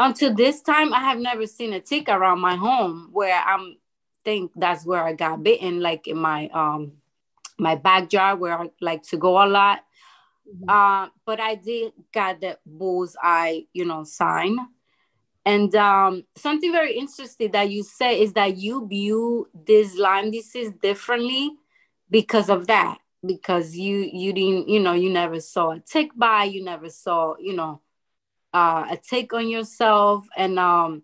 until 0.00 0.34
this 0.34 0.62
time. 0.62 0.92
I 0.92 1.00
have 1.00 1.18
never 1.18 1.46
seen 1.46 1.72
a 1.72 1.80
tick 1.80 2.08
around 2.08 2.40
my 2.40 2.56
home 2.56 3.10
where 3.12 3.40
I'm 3.40 3.76
think 4.26 4.50
that's 4.56 4.84
where 4.84 5.04
I 5.06 5.12
got 5.14 5.44
bitten, 5.44 5.80
like 5.80 6.08
in 6.08 6.18
my 6.18 6.48
um 6.50 6.98
my 7.58 7.76
backyard 7.76 8.40
where 8.40 8.58
I 8.58 8.70
like 8.80 9.04
to 9.10 9.16
go 9.16 9.38
a 9.42 9.46
lot. 9.46 9.78
Mm-hmm. 10.44 10.68
Uh, 10.68 11.08
but 11.24 11.40
I 11.40 11.54
did 11.54 11.92
got 12.12 12.40
the 12.40 12.58
bullseye, 12.66 13.60
you 13.72 13.84
know, 13.86 14.04
sign. 14.04 14.58
And 15.44 15.74
um, 15.76 16.24
something 16.34 16.72
very 16.72 16.98
interesting 16.98 17.52
that 17.52 17.70
you 17.70 17.84
say 17.84 18.20
is 18.20 18.32
that 18.32 18.56
you 18.58 18.86
view 18.88 19.48
this 19.54 19.96
Lyme 19.96 20.32
disease 20.32 20.72
differently 20.82 21.52
because 22.10 22.50
of 22.50 22.66
that. 22.66 22.98
Because 23.24 23.76
you 23.76 24.08
you 24.12 24.32
didn't, 24.32 24.68
you 24.68 24.78
know, 24.78 24.92
you 24.92 25.10
never 25.10 25.40
saw 25.40 25.70
a 25.72 25.80
tick 25.80 26.10
bite, 26.14 26.52
you 26.52 26.62
never 26.62 26.90
saw, 26.90 27.34
you 27.40 27.54
know, 27.54 27.80
uh, 28.52 28.86
a 28.90 28.96
tick 28.96 29.32
on 29.32 29.48
yourself, 29.48 30.28
and 30.36 30.58
um, 30.58 31.02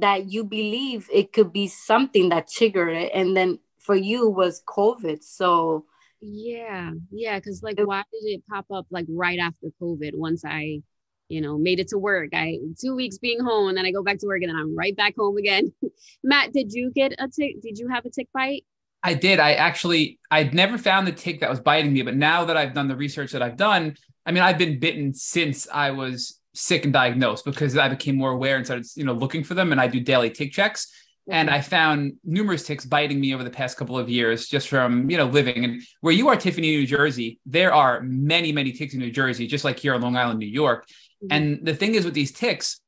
that 0.00 0.30
you 0.30 0.44
believe 0.44 1.08
it 1.12 1.32
could 1.32 1.52
be 1.52 1.68
something 1.68 2.28
that 2.30 2.48
triggered 2.48 2.94
it, 2.96 3.12
and 3.14 3.36
then 3.36 3.58
for 3.78 3.94
you 3.94 4.28
was 4.28 4.62
COVID. 4.68 5.22
So 5.22 5.86
yeah, 6.20 6.90
yeah. 7.10 7.38
Cause 7.40 7.62
like, 7.62 7.78
why 7.78 8.02
did 8.12 8.28
it 8.28 8.42
pop 8.50 8.66
up 8.72 8.86
like 8.90 9.06
right 9.08 9.38
after 9.38 9.68
COVID? 9.80 10.12
Once 10.14 10.44
I, 10.44 10.80
you 11.28 11.40
know, 11.40 11.58
made 11.58 11.80
it 11.80 11.88
to 11.88 11.98
work, 11.98 12.30
I 12.32 12.58
two 12.80 12.94
weeks 12.94 13.18
being 13.18 13.40
home, 13.40 13.68
and 13.68 13.76
then 13.78 13.86
I 13.86 13.92
go 13.92 14.02
back 14.02 14.18
to 14.18 14.26
work, 14.26 14.42
and 14.42 14.50
then 14.50 14.56
I'm 14.56 14.76
right 14.76 14.96
back 14.96 15.14
home 15.16 15.36
again. 15.36 15.72
Matt, 16.22 16.52
did 16.52 16.72
you 16.72 16.90
get 16.94 17.12
a 17.18 17.28
tick? 17.28 17.62
Did 17.62 17.78
you 17.78 17.88
have 17.88 18.04
a 18.04 18.10
tick 18.10 18.28
bite? 18.34 18.64
I 19.02 19.14
did. 19.14 19.38
I 19.38 19.52
actually, 19.54 20.18
I'd 20.30 20.54
never 20.54 20.76
found 20.76 21.06
the 21.06 21.12
tick 21.12 21.40
that 21.40 21.50
was 21.50 21.60
biting 21.60 21.92
me, 21.92 22.02
but 22.02 22.16
now 22.16 22.44
that 22.46 22.56
I've 22.56 22.74
done 22.74 22.88
the 22.88 22.96
research 22.96 23.30
that 23.32 23.42
I've 23.42 23.56
done, 23.56 23.96
I 24.26 24.32
mean, 24.32 24.42
I've 24.42 24.58
been 24.58 24.80
bitten 24.80 25.14
since 25.14 25.68
I 25.68 25.92
was 25.92 26.37
sick 26.58 26.84
and 26.84 26.92
diagnosed 26.92 27.44
because 27.44 27.76
I 27.76 27.88
became 27.88 28.16
more 28.16 28.32
aware 28.32 28.56
and 28.56 28.64
started, 28.64 28.86
you 28.96 29.04
know, 29.04 29.12
looking 29.12 29.44
for 29.44 29.54
them. 29.54 29.72
And 29.72 29.80
I 29.80 29.86
do 29.86 30.00
daily 30.00 30.30
tick 30.30 30.52
checks 30.52 30.92
and 31.30 31.50
I 31.50 31.60
found 31.60 32.14
numerous 32.24 32.66
ticks 32.66 32.86
biting 32.86 33.20
me 33.20 33.34
over 33.34 33.44
the 33.44 33.50
past 33.50 33.76
couple 33.76 33.98
of 33.98 34.08
years 34.08 34.48
just 34.48 34.68
from 34.68 35.10
you 35.10 35.16
know 35.16 35.26
living 35.26 35.64
and 35.64 35.82
where 36.00 36.12
you 36.12 36.28
are 36.28 36.36
Tiffany 36.36 36.70
New 36.70 36.86
Jersey 36.86 37.38
there 37.44 37.72
are 37.72 38.00
many 38.00 38.50
many 38.52 38.72
ticks 38.72 38.94
in 38.94 39.00
New 39.00 39.10
Jersey 39.10 39.46
just 39.46 39.64
like 39.64 39.78
here 39.78 39.94
on 39.94 40.00
Long 40.00 40.16
Island 40.16 40.38
New 40.38 40.46
York 40.46 40.86
mm-hmm. 40.86 41.26
and 41.30 41.64
the 41.64 41.74
thing 41.74 41.94
is 41.94 42.04
with 42.04 42.14
these 42.14 42.32
ticks 42.32 42.80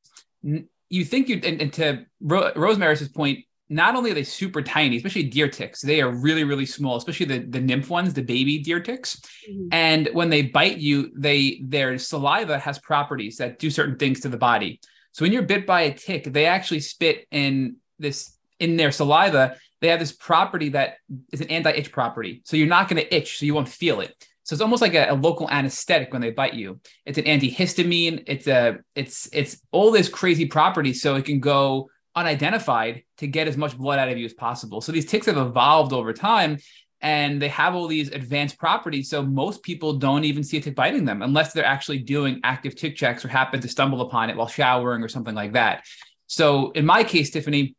you 0.43 1.05
think 1.05 1.29
you 1.29 1.39
and, 1.43 1.61
and 1.61 1.73
to 1.73 2.05
Ro- 2.19 2.51
Rosemary's 2.55 3.07
point 3.09 3.45
not 3.71 3.95
only 3.95 4.11
are 4.11 4.13
they 4.13 4.23
super 4.23 4.61
tiny 4.61 4.97
especially 4.97 5.23
deer 5.23 5.47
ticks 5.47 5.81
they 5.81 6.01
are 6.01 6.11
really 6.11 6.43
really 6.43 6.65
small 6.65 6.97
especially 6.97 7.25
the 7.25 7.39
the 7.39 7.59
nymph 7.59 7.89
ones 7.89 8.13
the 8.13 8.21
baby 8.21 8.59
deer 8.59 8.79
ticks 8.79 9.21
mm-hmm. 9.49 9.67
and 9.71 10.09
when 10.13 10.29
they 10.29 10.41
bite 10.41 10.77
you 10.77 11.11
they 11.15 11.61
their 11.63 11.97
saliva 11.97 12.59
has 12.59 12.77
properties 12.79 13.37
that 13.37 13.57
do 13.57 13.69
certain 13.69 13.97
things 13.97 14.19
to 14.19 14.29
the 14.29 14.37
body 14.37 14.79
so 15.13 15.25
when 15.25 15.31
you're 15.31 15.41
bit 15.41 15.65
by 15.65 15.81
a 15.81 15.93
tick 15.93 16.25
they 16.25 16.45
actually 16.45 16.79
spit 16.79 17.25
in 17.31 17.77
this 17.97 18.37
in 18.61 18.77
their 18.77 18.91
saliva, 18.91 19.57
they 19.81 19.87
have 19.89 19.99
this 19.99 20.13
property 20.13 20.69
that 20.69 20.97
is 21.33 21.41
an 21.41 21.49
anti-itch 21.49 21.91
property. 21.91 22.41
So 22.45 22.55
you're 22.55 22.67
not 22.67 22.87
going 22.87 23.01
to 23.01 23.15
itch, 23.15 23.39
so 23.39 23.45
you 23.45 23.55
won't 23.55 23.67
feel 23.67 23.99
it. 23.99 24.15
So 24.43 24.53
it's 24.53 24.61
almost 24.61 24.81
like 24.81 24.93
a, 24.93 25.09
a, 25.09 25.15
local 25.15 25.49
anesthetic 25.49 26.13
when 26.13 26.21
they 26.21 26.29
bite 26.29 26.53
you. 26.53 26.79
It's 27.05 27.17
an 27.17 27.25
antihistamine. 27.25 28.23
It's 28.27 28.47
a 28.47 28.79
it's 28.95 29.29
it's 29.33 29.61
all 29.71 29.91
this 29.91 30.09
crazy 30.09 30.45
property, 30.45 30.93
so 30.93 31.15
it 31.15 31.25
can 31.25 31.39
go 31.39 31.89
unidentified 32.15 33.03
to 33.17 33.27
get 33.27 33.47
as 33.47 33.57
much 33.57 33.77
blood 33.77 33.99
out 33.99 34.09
of 34.09 34.17
you 34.17 34.25
as 34.25 34.33
possible. 34.33 34.81
So 34.81 34.91
these 34.91 35.05
ticks 35.05 35.27
have 35.27 35.37
evolved 35.37 35.93
over 35.93 36.13
time, 36.13 36.57
and 37.01 37.41
they 37.41 37.47
have 37.47 37.73
all 37.73 37.87
these 37.87 38.11
advanced 38.11 38.57
properties. 38.57 39.09
So 39.09 39.23
most 39.23 39.63
people 39.63 39.93
don't 39.93 40.23
even 40.23 40.43
see 40.43 40.57
a 40.57 40.61
tick 40.61 40.75
biting 40.75 41.05
them 41.05 41.21
unless 41.21 41.53
they're 41.53 41.65
actually 41.65 41.99
doing 41.99 42.39
active 42.43 42.75
tick 42.75 42.95
checks 42.95 43.25
or 43.25 43.27
happen 43.27 43.59
to 43.61 43.67
stumble 43.67 44.01
upon 44.01 44.29
it 44.29 44.37
while 44.37 44.47
showering 44.47 45.01
or 45.01 45.07
something 45.07 45.35
like 45.35 45.53
that. 45.53 45.83
So 46.27 46.71
in 46.71 46.85
my 46.85 47.03
case, 47.03 47.31
Tiffany, 47.31 47.75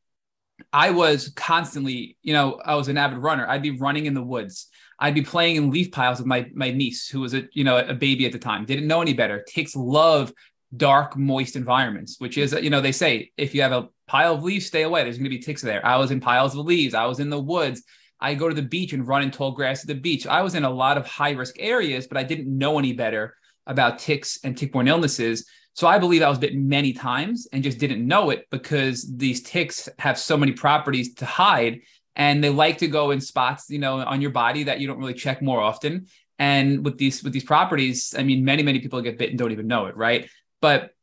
I 0.73 0.91
was 0.91 1.31
constantly, 1.31 2.17
you 2.23 2.33
know, 2.33 2.61
I 2.65 2.75
was 2.75 2.89
an 2.89 2.99
avid 2.99 3.19
runner. 3.19 3.47
I'd 3.49 3.62
be 3.62 3.79
running 3.79 4.07
in 4.07 4.15
the 4.15 4.23
woods. 4.23 4.69
I'd 4.99 5.15
be 5.15 5.23
playing 5.23 5.57
in 5.57 5.71
leaf 5.71 5.91
piles 5.91 6.19
with 6.19 6.27
my 6.27 6.49
my 6.55 6.71
niece, 6.71 7.09
who 7.09 7.21
was 7.21 7.35
a 7.35 7.45
you 7.53 7.65
know 7.65 7.79
a 7.79 7.95
baby 7.95 8.25
at 8.27 8.33
the 8.33 8.39
time. 8.39 8.65
Didn't 8.65 8.87
know 8.87 9.03
any 9.03 9.15
better. 9.15 9.43
Takes 9.43 9.75
love 9.75 10.33
dark, 10.76 11.17
moist 11.17 11.57
environments, 11.57 12.17
which 12.19 12.38
is 12.38 12.52
you 12.52 12.71
know 12.71 12.81
they 12.81 12.93
say 12.93 13.31
if 13.37 13.55
you 13.55 13.62
have 13.62 13.73
a 13.73 13.88
pile 14.07 14.35
of 14.35 14.43
leaves, 14.43 14.67
stay 14.67 14.83
away. 14.83 15.02
There's 15.02 15.19
going 15.19 15.31
to 15.31 15.37
be 15.37 15.38
ticks 15.38 15.62
there. 15.62 15.85
I 15.85 15.97
was 15.97 16.11
in 16.11 16.21
piles 16.21 16.55
of 16.55 16.64
leaves. 16.67 16.95
I 16.95 17.07
was 17.07 17.21
in 17.21 17.31
the 17.31 17.41
woods. 17.41 17.83
I 18.21 18.35
go 18.35 18.49
to 18.49 18.55
the 18.55 18.62
beach 18.62 18.93
and 18.93 19.07
run 19.07 19.23
in 19.23 19.31
tall 19.31 19.52
grass 19.52 19.83
at 19.83 19.88
the 19.88 19.95
beach. 19.95 20.26
I 20.26 20.43
was 20.43 20.55
in 20.55 20.64
a 20.64 20.71
lot 20.71 20.97
of 20.97 21.07
high 21.07 21.33
risk 21.33 21.57
areas, 21.59 22.07
but 22.07 22.17
I 22.17 22.23
didn't 22.23 22.57
know 22.57 22.79
any 22.79 22.93
better 22.93 23.35
about 23.67 23.99
ticks 23.99 24.38
and 24.45 24.57
tick 24.57 24.73
borne 24.73 24.88
illnesses. 24.88 25.47
So 25.75 25.87
I 25.87 25.99
believe 25.99 26.23
I 26.23 26.29
was 26.29 26.38
bitten 26.38 26.69
many 26.69 26.93
times 26.93 27.49
and 27.52 27.64
just 27.64 27.79
didn't 27.79 28.07
know 28.07 28.31
it 28.31 28.47
because 28.50 29.11
these 29.17 29.43
ticks 29.43 29.88
have 29.99 30.19
so 30.19 30.37
many 30.37 30.52
properties 30.52 31.14
to 31.14 31.26
hide 31.26 31.81
and 32.14 32.45
they 32.45 32.50
like 32.50 32.79
to 32.79 32.88
go 32.88 33.11
in 33.11 33.21
spots, 33.21 33.71
you 33.71 33.79
know, 33.79 33.99
on 34.00 34.21
your 34.21 34.31
body 34.31 34.64
that 34.64 34.81
you 34.81 34.87
don't 34.87 34.99
really 34.99 35.14
check 35.14 35.41
more 35.41 35.61
often. 35.61 36.07
And 36.38 36.85
with 36.85 36.99
these 36.99 37.23
with 37.23 37.33
these 37.33 37.45
properties, 37.45 38.14
I 38.17 38.23
mean, 38.23 38.45
many 38.45 38.62
many 38.62 38.81
people 38.81 39.00
get 39.00 39.19
bitten 39.19 39.37
don't 39.37 39.52
even 39.52 39.67
know 39.67 39.87
it, 39.87 39.97
right? 39.97 40.29
But 40.62 40.95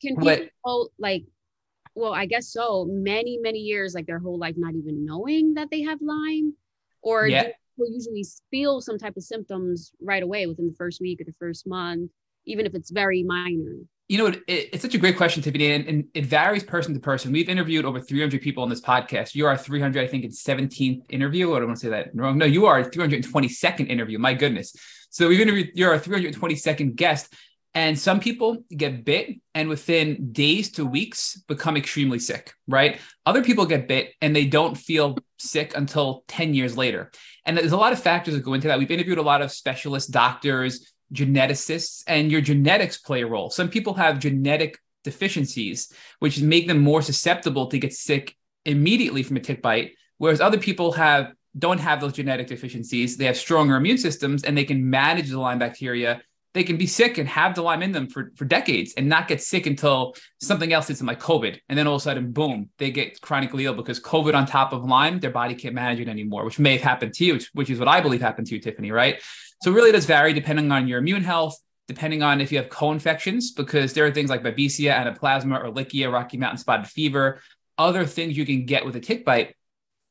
can 0.00 0.14
people 0.14 0.92
like 0.98 1.24
well, 1.96 2.12
I 2.12 2.26
guess 2.26 2.48
so, 2.48 2.84
many, 2.88 3.38
many 3.40 3.58
years, 3.58 3.94
like 3.94 4.06
their 4.06 4.18
whole 4.18 4.38
life, 4.38 4.54
not 4.56 4.74
even 4.74 5.04
knowing 5.04 5.54
that 5.54 5.68
they 5.70 5.82
have 5.82 5.98
Lyme? 6.02 6.54
Or 7.02 7.26
yeah. 7.26 7.44
do 7.44 7.52
people 7.74 7.92
usually 7.92 8.24
feel 8.50 8.80
some 8.82 8.98
type 8.98 9.16
of 9.16 9.22
symptoms 9.22 9.92
right 10.00 10.22
away 10.22 10.46
within 10.46 10.66
the 10.68 10.74
first 10.74 11.00
week 11.00 11.20
or 11.20 11.24
the 11.24 11.34
first 11.38 11.66
month, 11.66 12.10
even 12.44 12.66
if 12.66 12.74
it's 12.74 12.90
very 12.90 13.22
minor? 13.22 13.76
You 14.08 14.18
know, 14.18 14.26
it, 14.26 14.42
it's 14.46 14.82
such 14.82 14.94
a 14.94 14.98
great 14.98 15.16
question, 15.16 15.42
Tiffany, 15.42 15.72
and, 15.72 15.88
and, 15.88 16.04
it 16.14 16.26
varies 16.26 16.62
person 16.62 16.94
to 16.94 17.00
person. 17.00 17.32
We've 17.32 17.48
interviewed 17.48 17.84
over 17.84 17.98
300 17.98 18.40
people 18.40 18.62
on 18.62 18.68
this 18.68 18.80
podcast. 18.80 19.34
You 19.34 19.46
are 19.46 19.56
300, 19.56 20.04
I 20.04 20.06
think, 20.06 20.24
in 20.24 20.30
17th 20.30 21.02
interview. 21.08 21.50
Oh, 21.50 21.56
I 21.56 21.58
don't 21.60 21.68
want 21.68 21.80
to 21.80 21.86
say 21.86 21.90
that 21.90 22.10
wrong. 22.14 22.38
No, 22.38 22.44
you 22.44 22.66
are 22.66 22.84
322nd 22.84 23.88
interview. 23.88 24.18
My 24.18 24.34
goodness. 24.34 24.76
So 25.10 25.28
we've 25.28 25.40
interviewed, 25.40 25.70
you're 25.74 25.92
our 25.92 25.98
322nd 25.98 26.94
guest. 26.94 27.32
And 27.74 27.98
some 27.98 28.20
people 28.20 28.64
get 28.74 29.04
bit 29.04 29.36
and 29.54 29.68
within 29.68 30.32
days 30.32 30.72
to 30.72 30.86
weeks 30.86 31.42
become 31.46 31.76
extremely 31.76 32.18
sick, 32.18 32.54
right? 32.66 32.98
Other 33.26 33.44
people 33.44 33.66
get 33.66 33.86
bit 33.86 34.14
and 34.22 34.34
they 34.34 34.46
don't 34.46 34.76
feel 34.76 35.18
sick 35.38 35.76
until 35.76 36.24
10 36.28 36.54
years 36.54 36.76
later. 36.76 37.10
And 37.44 37.56
there's 37.56 37.72
a 37.72 37.76
lot 37.76 37.92
of 37.92 38.02
factors 38.02 38.34
that 38.34 38.40
go 38.40 38.54
into 38.54 38.68
that. 38.68 38.78
We've 38.78 38.90
interviewed 38.90 39.18
a 39.18 39.22
lot 39.22 39.42
of 39.42 39.52
specialists, 39.52 40.10
doctors, 40.10 40.94
geneticists, 41.12 42.02
and 42.06 42.32
your 42.32 42.40
genetics 42.40 42.98
play 42.98 43.22
a 43.22 43.26
role. 43.26 43.50
Some 43.50 43.68
people 43.68 43.94
have 43.94 44.18
genetic 44.18 44.78
deficiencies, 45.04 45.92
which 46.18 46.40
make 46.40 46.66
them 46.66 46.78
more 46.80 47.02
susceptible 47.02 47.68
to 47.68 47.78
get 47.78 47.92
sick 47.92 48.36
immediately 48.64 49.22
from 49.22 49.36
a 49.36 49.40
tick 49.40 49.62
bite, 49.62 49.92
whereas 50.18 50.40
other 50.40 50.58
people 50.58 50.92
have 50.92 51.32
don't 51.58 51.78
have 51.78 52.00
those 52.00 52.12
genetic 52.12 52.48
deficiencies. 52.48 53.16
They 53.16 53.24
have 53.24 53.36
stronger 53.36 53.76
immune 53.76 53.96
systems 53.98 54.44
and 54.44 54.56
they 54.56 54.64
can 54.64 54.90
manage 54.90 55.30
the 55.30 55.40
Lyme 55.40 55.58
bacteria 55.58 56.20
they 56.56 56.64
can 56.64 56.78
be 56.78 56.86
sick 56.86 57.18
and 57.18 57.28
have 57.28 57.54
the 57.54 57.60
Lyme 57.60 57.82
in 57.82 57.92
them 57.92 58.08
for, 58.08 58.32
for 58.34 58.46
decades 58.46 58.94
and 58.96 59.06
not 59.06 59.28
get 59.28 59.42
sick 59.42 59.66
until 59.66 60.14
something 60.40 60.72
else 60.72 60.88
hits 60.88 61.00
them 61.00 61.06
like 61.06 61.20
COVID. 61.20 61.58
And 61.68 61.78
then 61.78 61.86
all 61.86 61.96
of 61.96 62.00
a 62.00 62.02
sudden, 62.02 62.32
boom, 62.32 62.70
they 62.78 62.90
get 62.90 63.20
chronically 63.20 63.66
ill 63.66 63.74
because 63.74 64.00
COVID 64.00 64.34
on 64.34 64.46
top 64.46 64.72
of 64.72 64.82
Lyme, 64.82 65.20
their 65.20 65.30
body 65.30 65.54
can't 65.54 65.74
manage 65.74 66.00
it 66.00 66.08
anymore, 66.08 66.46
which 66.46 66.58
may 66.58 66.72
have 66.72 66.80
happened 66.80 67.12
to 67.12 67.26
you, 67.26 67.34
which, 67.34 67.50
which 67.52 67.70
is 67.70 67.78
what 67.78 67.88
I 67.88 68.00
believe 68.00 68.22
happened 68.22 68.46
to 68.46 68.54
you, 68.54 68.60
Tiffany, 68.62 68.90
right? 68.90 69.22
So 69.62 69.70
really 69.70 69.92
does 69.92 70.06
vary 70.06 70.32
depending 70.32 70.72
on 70.72 70.88
your 70.88 70.98
immune 70.98 71.22
health, 71.22 71.58
depending 71.88 72.22
on 72.22 72.40
if 72.40 72.50
you 72.50 72.56
have 72.56 72.70
co-infections, 72.70 73.50
because 73.50 73.92
there 73.92 74.06
are 74.06 74.10
things 74.10 74.30
like 74.30 74.42
Babesia, 74.42 74.94
Anaplasma, 74.94 75.62
Ehrlichia, 75.62 76.10
Rocky 76.10 76.38
Mountain 76.38 76.58
spotted 76.58 76.86
fever, 76.86 77.42
other 77.76 78.06
things 78.06 78.34
you 78.34 78.46
can 78.46 78.64
get 78.64 78.86
with 78.86 78.96
a 78.96 79.00
tick 79.00 79.26
bite. 79.26 79.54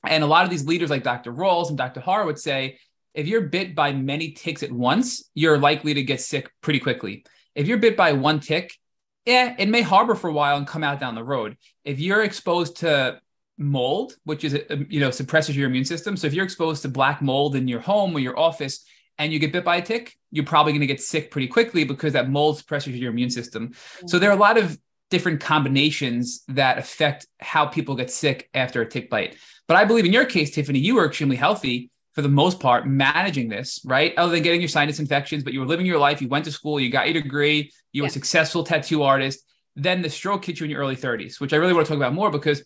And 0.07 0.23
a 0.23 0.27
lot 0.27 0.43
of 0.43 0.51
these 0.51 0.67
leaders 0.67 0.91
like 0.91 1.01
Dr. 1.01 1.33
Rawls 1.33 1.69
and 1.69 1.77
Dr. 1.77 2.01
Har 2.01 2.23
would 2.23 2.37
say, 2.37 2.77
if 3.15 3.27
you're 3.27 3.41
bit 3.41 3.73
by 3.73 3.93
many 3.93 4.31
ticks 4.31 4.61
at 4.61 4.71
once, 4.71 5.29
you're 5.33 5.57
likely 5.57 5.93
to 5.95 6.03
get 6.03 6.21
sick 6.21 6.51
pretty 6.61 6.79
quickly. 6.79 7.25
If 7.55 7.67
you're 7.67 7.77
bit 7.77 7.95
by 7.95 8.11
one 8.11 8.41
tick, 8.41 8.77
yeah, 9.25 9.55
it 9.57 9.69
may 9.69 9.81
harbor 9.81 10.15
for 10.15 10.29
a 10.29 10.33
while 10.33 10.57
and 10.57 10.67
come 10.67 10.83
out 10.83 10.99
down 10.99 11.15
the 11.15 11.23
road. 11.23 11.57
If 11.85 11.99
you're 11.99 12.23
exposed 12.23 12.77
to 12.77 13.21
mold, 13.57 14.17
which 14.25 14.43
is 14.43 14.59
you 14.89 14.99
know 14.99 15.11
suppresses 15.11 15.55
your 15.55 15.67
immune 15.67 15.85
system, 15.85 16.17
so 16.17 16.27
if 16.27 16.33
you're 16.33 16.45
exposed 16.45 16.81
to 16.81 16.89
black 16.89 17.21
mold 17.21 17.55
in 17.55 17.67
your 17.67 17.79
home 17.79 18.13
or 18.15 18.19
your 18.19 18.37
office 18.37 18.85
and 19.17 19.31
you 19.31 19.39
get 19.39 19.53
bit 19.53 19.63
by 19.63 19.77
a 19.77 19.81
tick, 19.81 20.17
you're 20.29 20.45
probably 20.45 20.73
going 20.73 20.81
to 20.81 20.87
get 20.87 21.01
sick 21.01 21.31
pretty 21.31 21.47
quickly 21.47 21.85
because 21.85 22.13
that 22.13 22.29
mold 22.29 22.57
suppresses 22.57 22.95
your 22.97 23.11
immune 23.11 23.29
system. 23.29 23.69
Mm-hmm. 23.69 24.07
So 24.07 24.19
there 24.19 24.29
are 24.29 24.33
a 24.35 24.39
lot 24.39 24.57
of 24.57 24.77
different 25.09 25.39
combinations 25.39 26.43
that 26.49 26.77
affect 26.77 27.27
how 27.39 27.65
people 27.65 27.95
get 27.95 28.11
sick 28.11 28.49
after 28.53 28.81
a 28.81 28.89
tick 28.89 29.09
bite. 29.09 29.37
But 29.67 29.77
I 29.77 29.85
believe 29.85 30.03
in 30.03 30.11
your 30.11 30.25
case, 30.25 30.51
Tiffany, 30.51 30.79
you 30.79 30.95
were 30.95 31.05
extremely 31.05 31.37
healthy 31.37 31.89
for 32.15 32.21
the 32.21 32.29
most 32.29 32.61
part 32.61 32.87
managing 32.87 33.49
this, 33.49 33.81
right? 33.85 34.13
Other 34.17 34.31
than 34.31 34.41
getting 34.41 34.61
your 34.61 34.69
sinus 34.69 34.99
infections, 34.99 35.43
but 35.43 35.51
you 35.51 35.59
were 35.59 35.65
living 35.65 35.85
your 35.85 35.99
life, 35.99 36.21
you 36.21 36.29
went 36.29 36.45
to 36.45 36.51
school, 36.51 36.79
you 36.79 36.89
got 36.89 37.11
your 37.11 37.21
degree, 37.21 37.71
you 37.91 38.01
were 38.01 38.07
a 38.07 38.11
successful 38.11 38.63
tattoo 38.63 39.03
artist. 39.03 39.43
Then 39.75 40.01
the 40.01 40.09
stroke 40.09 40.45
hit 40.45 40.59
you 40.59 40.63
in 40.63 40.71
your 40.71 40.79
early 40.79 40.95
30s, 40.95 41.41
which 41.41 41.51
I 41.51 41.57
really 41.57 41.73
want 41.73 41.85
to 41.85 41.89
talk 41.89 41.97
about 41.97 42.13
more 42.13 42.31
because 42.31 42.63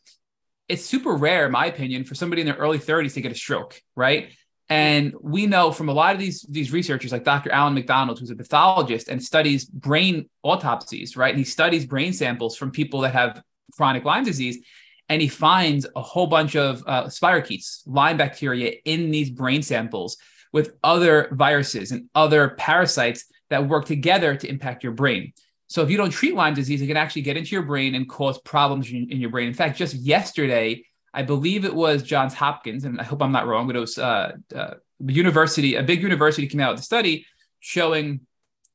it's 0.67 0.85
super 0.85 1.15
rare, 1.15 1.47
in 1.47 1.51
my 1.51 1.65
opinion, 1.65 2.03
for 2.03 2.13
somebody 2.13 2.43
in 2.43 2.47
their 2.47 2.57
early 2.57 2.77
30s 2.77 3.15
to 3.15 3.21
get 3.21 3.31
a 3.31 3.35
stroke, 3.35 3.81
right? 3.95 4.31
And 4.69 5.15
we 5.19 5.47
know 5.47 5.71
from 5.71 5.89
a 5.89 5.93
lot 5.93 6.13
of 6.13 6.19
these, 6.19 6.45
these 6.47 6.71
researchers, 6.71 7.11
like 7.11 7.23
Dr. 7.23 7.51
Alan 7.51 7.73
MacDonald, 7.73 8.19
who's 8.19 8.29
a 8.29 8.35
pathologist 8.35 9.07
and 9.07 9.21
studies 9.21 9.65
brain 9.65 10.29
autopsies, 10.43 11.17
right? 11.17 11.31
And 11.31 11.39
he 11.39 11.43
studies 11.43 11.87
brain 11.87 12.13
samples 12.13 12.55
from 12.55 12.69
people 12.69 13.01
that 13.01 13.13
have 13.13 13.41
chronic 13.75 14.05
Lyme 14.05 14.25
disease 14.25 14.59
and 15.09 15.21
he 15.21 15.27
finds 15.27 15.87
a 15.95 16.01
whole 16.01 16.27
bunch 16.27 16.55
of 16.55 16.83
uh, 16.85 17.05
spirochetes, 17.05 17.81
Lyme 17.85 18.17
bacteria 18.17 18.75
in 18.85 19.11
these 19.11 19.29
brain 19.31 19.61
samples 19.63 20.17
with 20.53 20.75
other 20.83 21.29
viruses 21.31 21.91
and 21.91 22.09
other 22.15 22.49
parasites 22.49 23.25
that 23.49 23.67
work 23.67 23.85
together 23.85 24.35
to 24.35 24.47
impact 24.47 24.83
your 24.83 24.93
brain. 24.93 25.33
So 25.67 25.81
if 25.81 25.89
you 25.89 25.97
don't 25.97 26.11
treat 26.11 26.35
Lyme 26.35 26.53
disease, 26.53 26.81
it 26.81 26.87
can 26.87 26.97
actually 26.97 27.23
get 27.23 27.37
into 27.37 27.51
your 27.51 27.63
brain 27.63 27.95
and 27.95 28.07
cause 28.07 28.39
problems 28.39 28.89
in, 28.91 29.11
in 29.11 29.19
your 29.19 29.29
brain. 29.29 29.47
In 29.47 29.53
fact, 29.53 29.77
just 29.77 29.95
yesterday, 29.95 30.83
I 31.13 31.23
believe 31.23 31.65
it 31.65 31.73
was 31.73 32.03
Johns 32.03 32.33
Hopkins, 32.33 32.85
and 32.85 32.99
I 32.99 33.03
hope 33.03 33.21
I'm 33.21 33.31
not 33.31 33.47
wrong, 33.47 33.67
but 33.67 33.75
it 33.75 33.79
was 33.79 33.97
uh, 33.97 34.33
uh, 34.55 34.75
university, 34.99 35.75
a 35.75 35.83
big 35.83 36.01
university 36.01 36.47
came 36.47 36.59
out 36.59 36.71
with 36.71 36.81
a 36.81 36.83
study 36.83 37.25
showing 37.59 38.21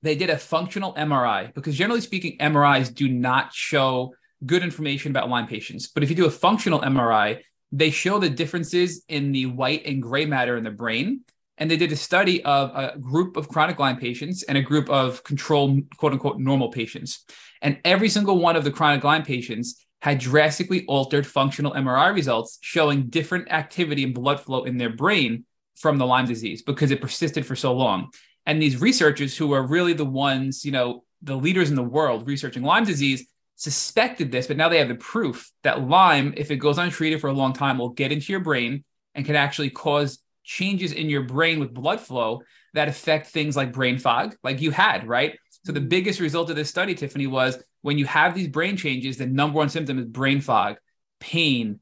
they 0.03 0.14
did 0.14 0.31
a 0.31 0.37
functional 0.37 0.94
MRI 0.94 1.53
because 1.55 1.77
generally 1.77 2.01
speaking, 2.01 2.37
MRIs 2.38 2.94
do 2.94 3.09
not 3.09 3.53
show 3.53 4.14
good 4.46 4.62
information 4.62 5.11
about 5.11 5.28
Lyme 5.28 5.46
patients. 5.46 5.88
But 5.88 6.02
if 6.02 6.11
you 6.11 6.16
do 6.16 6.26
a 6.26 6.30
functional 6.30 6.80
MRI, 6.80 7.40
they 7.72 7.90
show 7.90 8.18
the 8.18 8.30
differences 8.30 9.04
in 9.09 9.33
the 9.33 9.46
white 9.46 9.85
and 9.87 10.02
gray 10.02 10.26
matter 10.26 10.57
in 10.57 10.64
the 10.64 10.70
brain. 10.70 11.20
And 11.59 11.70
they 11.70 11.76
did 11.76 11.92
a 11.92 11.96
study 11.96 12.44
of 12.44 12.70
a 12.74 12.98
group 12.98 13.37
of 13.37 13.48
chronic 13.48 13.78
Lyme 13.78 13.96
patients 13.96 14.42
and 14.42 14.59
a 14.59 14.62
group 14.62 14.88
of 14.90 15.22
control, 15.24 15.80
quote 15.96 16.12
unquote, 16.12 16.38
normal 16.38 16.70
patients. 16.70 17.24
And 17.62 17.78
every 17.85 18.09
single 18.09 18.38
one 18.38 18.57
of 18.57 18.64
the 18.64 18.70
chronic 18.70 19.04
Lyme 19.04 19.22
patients 19.22 19.85
had 20.02 20.18
drastically 20.18 20.85
altered 20.87 21.26
functional 21.26 21.72
MRI 21.72 22.14
results 22.14 22.59
showing 22.61 23.09
different 23.09 23.50
activity 23.50 24.04
and 24.04 24.12
blood 24.12 24.40
flow 24.40 24.64
in 24.64 24.76
their 24.76 24.90
brain 24.90 25.44
from 25.76 25.96
the 25.96 26.07
Lyme 26.07 26.26
disease 26.26 26.62
because 26.62 26.90
it 26.90 27.00
persisted 27.00 27.46
for 27.46 27.57
so 27.57 27.72
long. 27.72 28.11
And 28.46 28.61
these 28.61 28.80
researchers, 28.80 29.37
who 29.37 29.52
are 29.52 29.66
really 29.66 29.94
the 29.94 30.04
ones, 30.04 30.64
you 30.64 30.72
know, 30.72 31.04
the 31.22 31.37
leaders 31.37 31.70
in 31.70 31.76
the 31.76 31.83
world 31.83 32.26
researching 32.26 32.62
Lyme 32.62 32.85
disease, 32.85 33.26
suspected 33.57 34.33
this, 34.33 34.47
but 34.47 34.57
now 34.57 34.69
they 34.69 34.79
have 34.79 34.88
the 34.88 34.95
proof 34.95 35.51
that 35.62 35.87
Lyme, 35.87 36.35
if 36.37 36.51
it 36.51 36.57
goes 36.57 36.79
untreated 36.79 37.21
for 37.21 37.29
a 37.29 37.33
long 37.33 37.53
time, 37.53 37.79
will 37.79 37.90
get 37.90 38.12
into 38.12 38.33
your 38.33 38.40
brain 38.40 38.85
and 39.14 39.25
can 39.25 39.37
actually 39.37 39.71
cause 39.71 40.19
changes 40.43 40.93
in 40.93 41.09
your 41.09 41.23
brain 41.23 41.61
with 41.61 41.73
blood 41.73 42.01
flow 42.01 42.43
that 42.75 42.88
affect 42.88 43.29
things 43.29 43.57
like 43.57 43.73
brain 43.73 43.99
fog, 43.99 44.37
like 44.43 44.61
you 44.61 44.71
had, 44.71 45.07
right? 45.07 45.38
So 45.64 45.73
the 45.73 45.81
biggest 45.81 46.21
result 46.21 46.51
of 46.51 46.57
this 46.57 46.69
study, 46.69 46.95
Tiffany, 46.95 47.27
was 47.27 47.62
when 47.83 47.99
you 47.99 48.05
have 48.07 48.35
these 48.35 48.49
brain 48.49 48.77
changes, 48.77 49.17
the 49.17 49.27
number 49.27 49.57
one 49.57 49.69
symptom 49.69 49.99
is 49.99 50.05
brain 50.05 50.40
fog, 50.40 50.77
pain, 51.21 51.81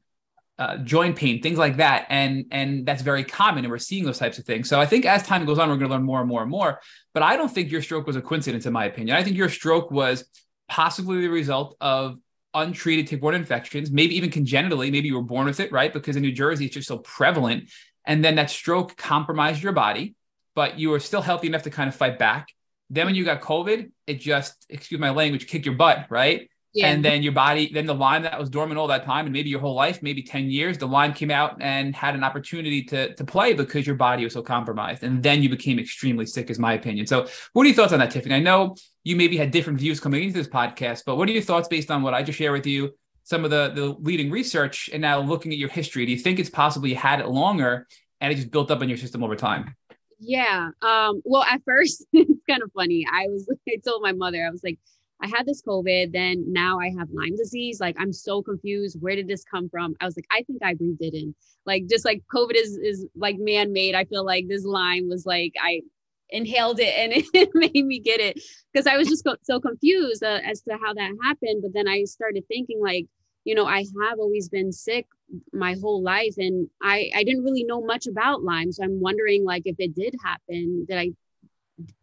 uh, 0.59 0.77
joint 0.77 1.15
pain, 1.15 1.41
things 1.41 1.57
like 1.57 1.77
that, 1.77 2.05
and 2.09 2.45
and 2.51 2.85
that's 2.85 3.01
very 3.01 3.23
common, 3.23 3.65
and 3.65 3.71
we're 3.71 3.79
seeing 3.79 4.05
those 4.05 4.19
types 4.19 4.37
of 4.37 4.45
things. 4.45 4.69
So 4.69 4.79
I 4.79 4.85
think 4.85 5.05
as 5.05 5.23
time 5.23 5.45
goes 5.45 5.57
on, 5.57 5.67
we're 5.67 5.77
going 5.77 5.89
to 5.89 5.95
learn 5.95 6.03
more 6.03 6.19
and 6.19 6.29
more 6.29 6.41
and 6.43 6.51
more. 6.51 6.79
But 7.13 7.23
I 7.23 7.35
don't 7.35 7.49
think 7.49 7.71
your 7.71 7.81
stroke 7.81 8.05
was 8.05 8.15
a 8.15 8.21
coincidence, 8.21 8.65
in 8.65 8.73
my 8.73 8.85
opinion. 8.85 9.17
I 9.17 9.23
think 9.23 9.35
your 9.35 9.49
stroke 9.49 9.89
was 9.89 10.23
possibly 10.67 11.21
the 11.21 11.27
result 11.27 11.75
of 11.81 12.17
untreated 12.53 13.07
tick-borne 13.07 13.35
infections, 13.35 13.91
maybe 13.91 14.15
even 14.15 14.29
congenitally. 14.29 14.91
Maybe 14.91 15.07
you 15.07 15.15
were 15.15 15.23
born 15.23 15.45
with 15.45 15.59
it, 15.59 15.71
right? 15.71 15.91
Because 15.91 16.15
in 16.15 16.21
New 16.21 16.31
Jersey, 16.31 16.65
it's 16.65 16.73
just 16.75 16.87
so 16.87 16.99
prevalent. 16.99 17.69
And 18.05 18.23
then 18.23 18.35
that 18.35 18.49
stroke 18.49 18.95
compromised 18.95 19.63
your 19.63 19.73
body, 19.73 20.15
but 20.55 20.77
you 20.77 20.89
were 20.89 20.99
still 20.99 21.21
healthy 21.21 21.47
enough 21.47 21.63
to 21.63 21.69
kind 21.69 21.87
of 21.87 21.95
fight 21.95 22.19
back. 22.19 22.49
Then 22.89 23.07
when 23.07 23.15
you 23.15 23.25
got 23.25 23.41
COVID, 23.41 23.91
it 24.05 24.19
just, 24.19 24.65
excuse 24.69 24.99
my 24.99 25.09
language, 25.09 25.47
kicked 25.47 25.65
your 25.65 25.75
butt, 25.75 26.07
right? 26.09 26.49
Yeah. 26.73 26.87
And 26.87 27.05
then 27.05 27.21
your 27.21 27.33
body, 27.33 27.71
then 27.71 27.85
the 27.85 27.93
Lyme 27.93 28.23
that 28.23 28.39
was 28.39 28.49
dormant 28.49 28.79
all 28.79 28.87
that 28.87 29.03
time, 29.03 29.27
and 29.27 29.33
maybe 29.33 29.49
your 29.49 29.59
whole 29.59 29.75
life, 29.75 30.01
maybe 30.01 30.23
10 30.23 30.49
years, 30.49 30.79
the 30.79 30.87
Lyme 30.87 31.13
came 31.13 31.29
out 31.29 31.61
and 31.61 31.95
had 31.95 32.15
an 32.15 32.23
opportunity 32.23 32.83
to, 32.85 33.13
to 33.13 33.23
play 33.23 33.53
because 33.53 33.85
your 33.85 33.95
body 33.95 34.23
was 34.23 34.33
so 34.33 34.41
compromised. 34.41 35.03
And 35.03 35.21
then 35.21 35.43
you 35.43 35.49
became 35.49 35.77
extremely 35.77 36.25
sick, 36.25 36.49
is 36.49 36.57
my 36.57 36.73
opinion. 36.73 37.05
So, 37.05 37.27
what 37.53 37.63
are 37.63 37.67
your 37.67 37.75
thoughts 37.75 37.93
on 37.93 37.99
that, 37.99 38.09
Tiffany? 38.09 38.33
I 38.33 38.39
know 38.39 38.75
you 39.03 39.15
maybe 39.15 39.37
had 39.37 39.51
different 39.51 39.79
views 39.79 39.99
coming 39.99 40.23
into 40.23 40.33
this 40.33 40.47
podcast, 40.47 41.03
but 41.05 41.15
what 41.15 41.29
are 41.29 41.31
your 41.31 41.43
thoughts 41.43 41.67
based 41.67 41.91
on 41.91 42.01
what 42.01 42.15
I 42.15 42.23
just 42.23 42.39
shared 42.39 42.53
with 42.53 42.65
you, 42.65 42.95
some 43.23 43.45
of 43.45 43.51
the, 43.51 43.71
the 43.75 43.89
leading 43.99 44.31
research, 44.31 44.89
and 44.91 45.01
now 45.01 45.19
looking 45.19 45.51
at 45.51 45.59
your 45.59 45.69
history? 45.69 46.07
Do 46.07 46.11
you 46.11 46.17
think 46.17 46.39
it's 46.39 46.49
possible 46.49 46.87
you 46.87 46.95
had 46.95 47.19
it 47.19 47.27
longer 47.27 47.87
and 48.19 48.33
it 48.33 48.35
just 48.35 48.49
built 48.49 48.71
up 48.71 48.81
in 48.81 48.89
your 48.89 48.97
system 48.97 49.23
over 49.23 49.35
time? 49.35 49.75
Yeah. 50.19 50.69
Um, 50.81 51.21
well, 51.23 51.43
at 51.43 51.61
first, 51.65 52.03
it's 52.13 52.41
kind 52.49 52.63
of 52.63 52.71
funny. 52.73 53.05
I 53.11 53.27
was, 53.27 53.47
I 53.69 53.75
told 53.85 54.01
my 54.01 54.13
mother, 54.13 54.43
I 54.43 54.49
was 54.49 54.63
like, 54.63 54.79
I 55.21 55.27
had 55.27 55.45
this 55.45 55.61
COVID, 55.61 56.11
then 56.11 56.45
now 56.51 56.79
I 56.79 56.91
have 56.97 57.09
Lyme 57.11 57.35
disease. 57.37 57.79
Like 57.79 57.95
I'm 57.99 58.11
so 58.11 58.41
confused. 58.41 58.97
Where 58.99 59.15
did 59.15 59.27
this 59.27 59.43
come 59.43 59.69
from? 59.69 59.95
I 60.01 60.05
was 60.05 60.17
like, 60.17 60.27
I 60.31 60.43
think 60.43 60.61
I 60.63 60.73
breathed 60.73 61.01
it 61.01 61.13
in. 61.13 61.33
Like 61.65 61.87
just 61.89 62.05
like 62.05 62.21
COVID 62.33 62.55
is 62.55 62.77
is 62.77 63.05
like 63.15 63.37
man 63.39 63.71
made. 63.71 63.95
I 63.95 64.05
feel 64.05 64.25
like 64.25 64.47
this 64.47 64.65
Lyme 64.65 65.07
was 65.07 65.25
like 65.25 65.53
I 65.61 65.81
inhaled 66.29 66.79
it 66.79 66.93
and 66.97 67.13
it 67.33 67.49
made 67.53 67.85
me 67.85 67.99
get 67.99 68.19
it 68.19 68.41
because 68.71 68.87
I 68.87 68.97
was 68.97 69.07
just 69.07 69.25
so 69.43 69.59
confused 69.59 70.23
uh, 70.23 70.39
as 70.43 70.61
to 70.63 70.77
how 70.81 70.93
that 70.93 71.11
happened. 71.23 71.61
But 71.61 71.73
then 71.73 71.87
I 71.87 72.03
started 72.03 72.43
thinking 72.47 72.81
like, 72.81 73.05
you 73.45 73.55
know, 73.55 73.65
I 73.65 73.85
have 74.09 74.19
always 74.19 74.49
been 74.49 74.71
sick 74.71 75.05
my 75.51 75.75
whole 75.81 76.03
life 76.03 76.35
and 76.37 76.67
I 76.81 77.09
I 77.15 77.23
didn't 77.23 77.43
really 77.43 77.63
know 77.63 77.81
much 77.81 78.07
about 78.07 78.43
Lyme. 78.43 78.71
So 78.71 78.83
I'm 78.83 78.99
wondering 78.99 79.45
like 79.45 79.63
if 79.65 79.75
it 79.79 79.95
did 79.95 80.15
happen, 80.23 80.85
did 80.87 80.97
I 80.97 81.11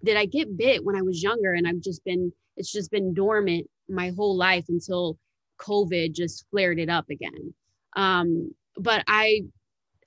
did 0.02 0.16
I 0.16 0.26
get 0.26 0.56
bit 0.56 0.84
when 0.84 0.96
I 0.96 1.02
was 1.02 1.22
younger 1.22 1.52
and 1.52 1.66
I've 1.66 1.80
just 1.80 2.04
been 2.04 2.32
it's 2.60 2.70
just 2.70 2.90
been 2.90 3.14
dormant 3.14 3.66
my 3.88 4.10
whole 4.10 4.36
life 4.36 4.66
until 4.68 5.18
COVID 5.60 6.12
just 6.12 6.44
flared 6.50 6.78
it 6.78 6.90
up 6.90 7.08
again. 7.10 7.54
Um, 7.96 8.52
but 8.76 9.02
I 9.08 9.42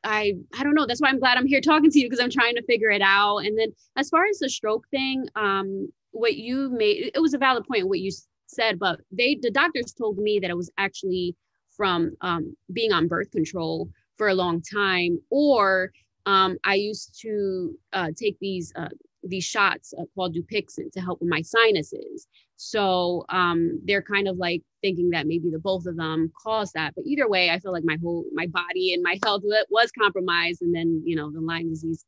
I 0.03 0.33
I 0.57 0.63
don't 0.63 0.75
know. 0.75 0.85
That's 0.85 1.01
why 1.01 1.09
I'm 1.09 1.19
glad 1.19 1.37
I'm 1.37 1.47
here 1.47 1.61
talking 1.61 1.89
to 1.89 1.99
you 1.99 2.07
because 2.07 2.23
I'm 2.23 2.29
trying 2.29 2.55
to 2.55 2.63
figure 2.63 2.91
it 2.91 3.01
out. 3.01 3.39
And 3.39 3.57
then 3.57 3.69
as 3.95 4.09
far 4.09 4.25
as 4.25 4.37
the 4.37 4.49
stroke 4.49 4.87
thing, 4.89 5.27
um, 5.35 5.91
what 6.11 6.35
you 6.35 6.69
made 6.69 7.11
it 7.15 7.19
was 7.19 7.33
a 7.33 7.39
valid 7.39 7.65
point 7.65 7.87
what 7.87 7.99
you 7.99 8.11
said, 8.45 8.77
but 8.77 8.99
they 9.11 9.39
the 9.41 9.51
doctors 9.51 9.93
told 9.93 10.17
me 10.19 10.39
that 10.39 10.51
it 10.51 10.57
was 10.57 10.69
actually 10.77 11.35
from 11.75 12.15
um, 12.21 12.55
being 12.71 12.93
on 12.93 13.07
birth 13.07 13.31
control 13.31 13.89
for 14.15 14.27
a 14.27 14.35
long 14.35 14.61
time, 14.61 15.19
or 15.31 15.91
um, 16.27 16.57
I 16.63 16.75
used 16.75 17.19
to 17.21 17.73
uh, 17.93 18.11
take 18.15 18.37
these 18.39 18.71
uh, 18.75 18.89
these 19.23 19.43
shots 19.43 19.93
uh, 19.97 20.03
called 20.15 20.35
Dupixent 20.35 20.91
to 20.93 21.01
help 21.01 21.21
with 21.21 21.29
my 21.29 21.41
sinuses. 21.41 22.27
So 22.55 23.25
um, 23.29 23.81
they're 23.83 24.01
kind 24.01 24.27
of 24.27 24.37
like 24.37 24.61
thinking 24.81 25.11
that 25.11 25.27
maybe 25.27 25.49
the 25.49 25.59
both 25.59 25.85
of 25.85 25.97
them 25.97 26.31
caused 26.41 26.73
that. 26.75 26.93
But 26.95 27.05
either 27.05 27.27
way, 27.27 27.49
I 27.49 27.59
feel 27.59 27.71
like 27.71 27.83
my 27.85 27.97
whole 28.01 28.25
my 28.33 28.47
body 28.47 28.93
and 28.93 29.03
my 29.03 29.19
health 29.23 29.43
was 29.69 29.91
compromised, 29.97 30.61
and 30.61 30.73
then 30.73 31.01
you 31.05 31.15
know 31.15 31.31
the 31.31 31.41
Lyme 31.41 31.69
disease 31.69 32.05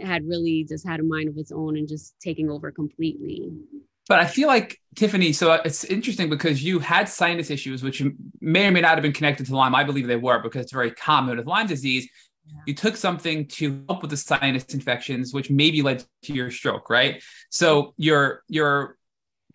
had 0.00 0.26
really 0.26 0.64
just 0.68 0.86
had 0.86 1.00
a 1.00 1.02
mind 1.02 1.28
of 1.28 1.36
its 1.36 1.52
own 1.52 1.76
and 1.76 1.88
just 1.88 2.14
taking 2.20 2.50
over 2.50 2.70
completely. 2.70 3.50
But 4.08 4.18
I 4.18 4.26
feel 4.26 4.48
like 4.48 4.80
Tiffany, 4.96 5.32
so 5.32 5.52
it's 5.52 5.84
interesting 5.84 6.28
because 6.28 6.62
you 6.62 6.80
had 6.80 7.08
sinus 7.08 7.50
issues, 7.50 7.82
which 7.82 8.02
may 8.40 8.66
or 8.66 8.72
may 8.72 8.80
not 8.80 8.94
have 8.94 9.02
been 9.02 9.12
connected 9.12 9.46
to 9.46 9.56
Lyme. 9.56 9.74
I 9.74 9.84
believe 9.84 10.06
they 10.06 10.16
were 10.16 10.42
because 10.42 10.62
it's 10.62 10.72
very 10.72 10.90
common 10.90 11.36
with 11.36 11.46
Lyme 11.46 11.68
disease. 11.68 12.08
You 12.66 12.74
took 12.74 12.96
something 12.96 13.46
to 13.48 13.84
help 13.88 14.02
with 14.02 14.10
the 14.10 14.16
sinus 14.16 14.64
infections, 14.74 15.32
which 15.32 15.50
maybe 15.50 15.82
led 15.82 16.04
to 16.24 16.32
your 16.32 16.50
stroke, 16.50 16.90
right? 16.90 17.22
So 17.50 17.94
you're 17.96 18.42
you're 18.48 18.96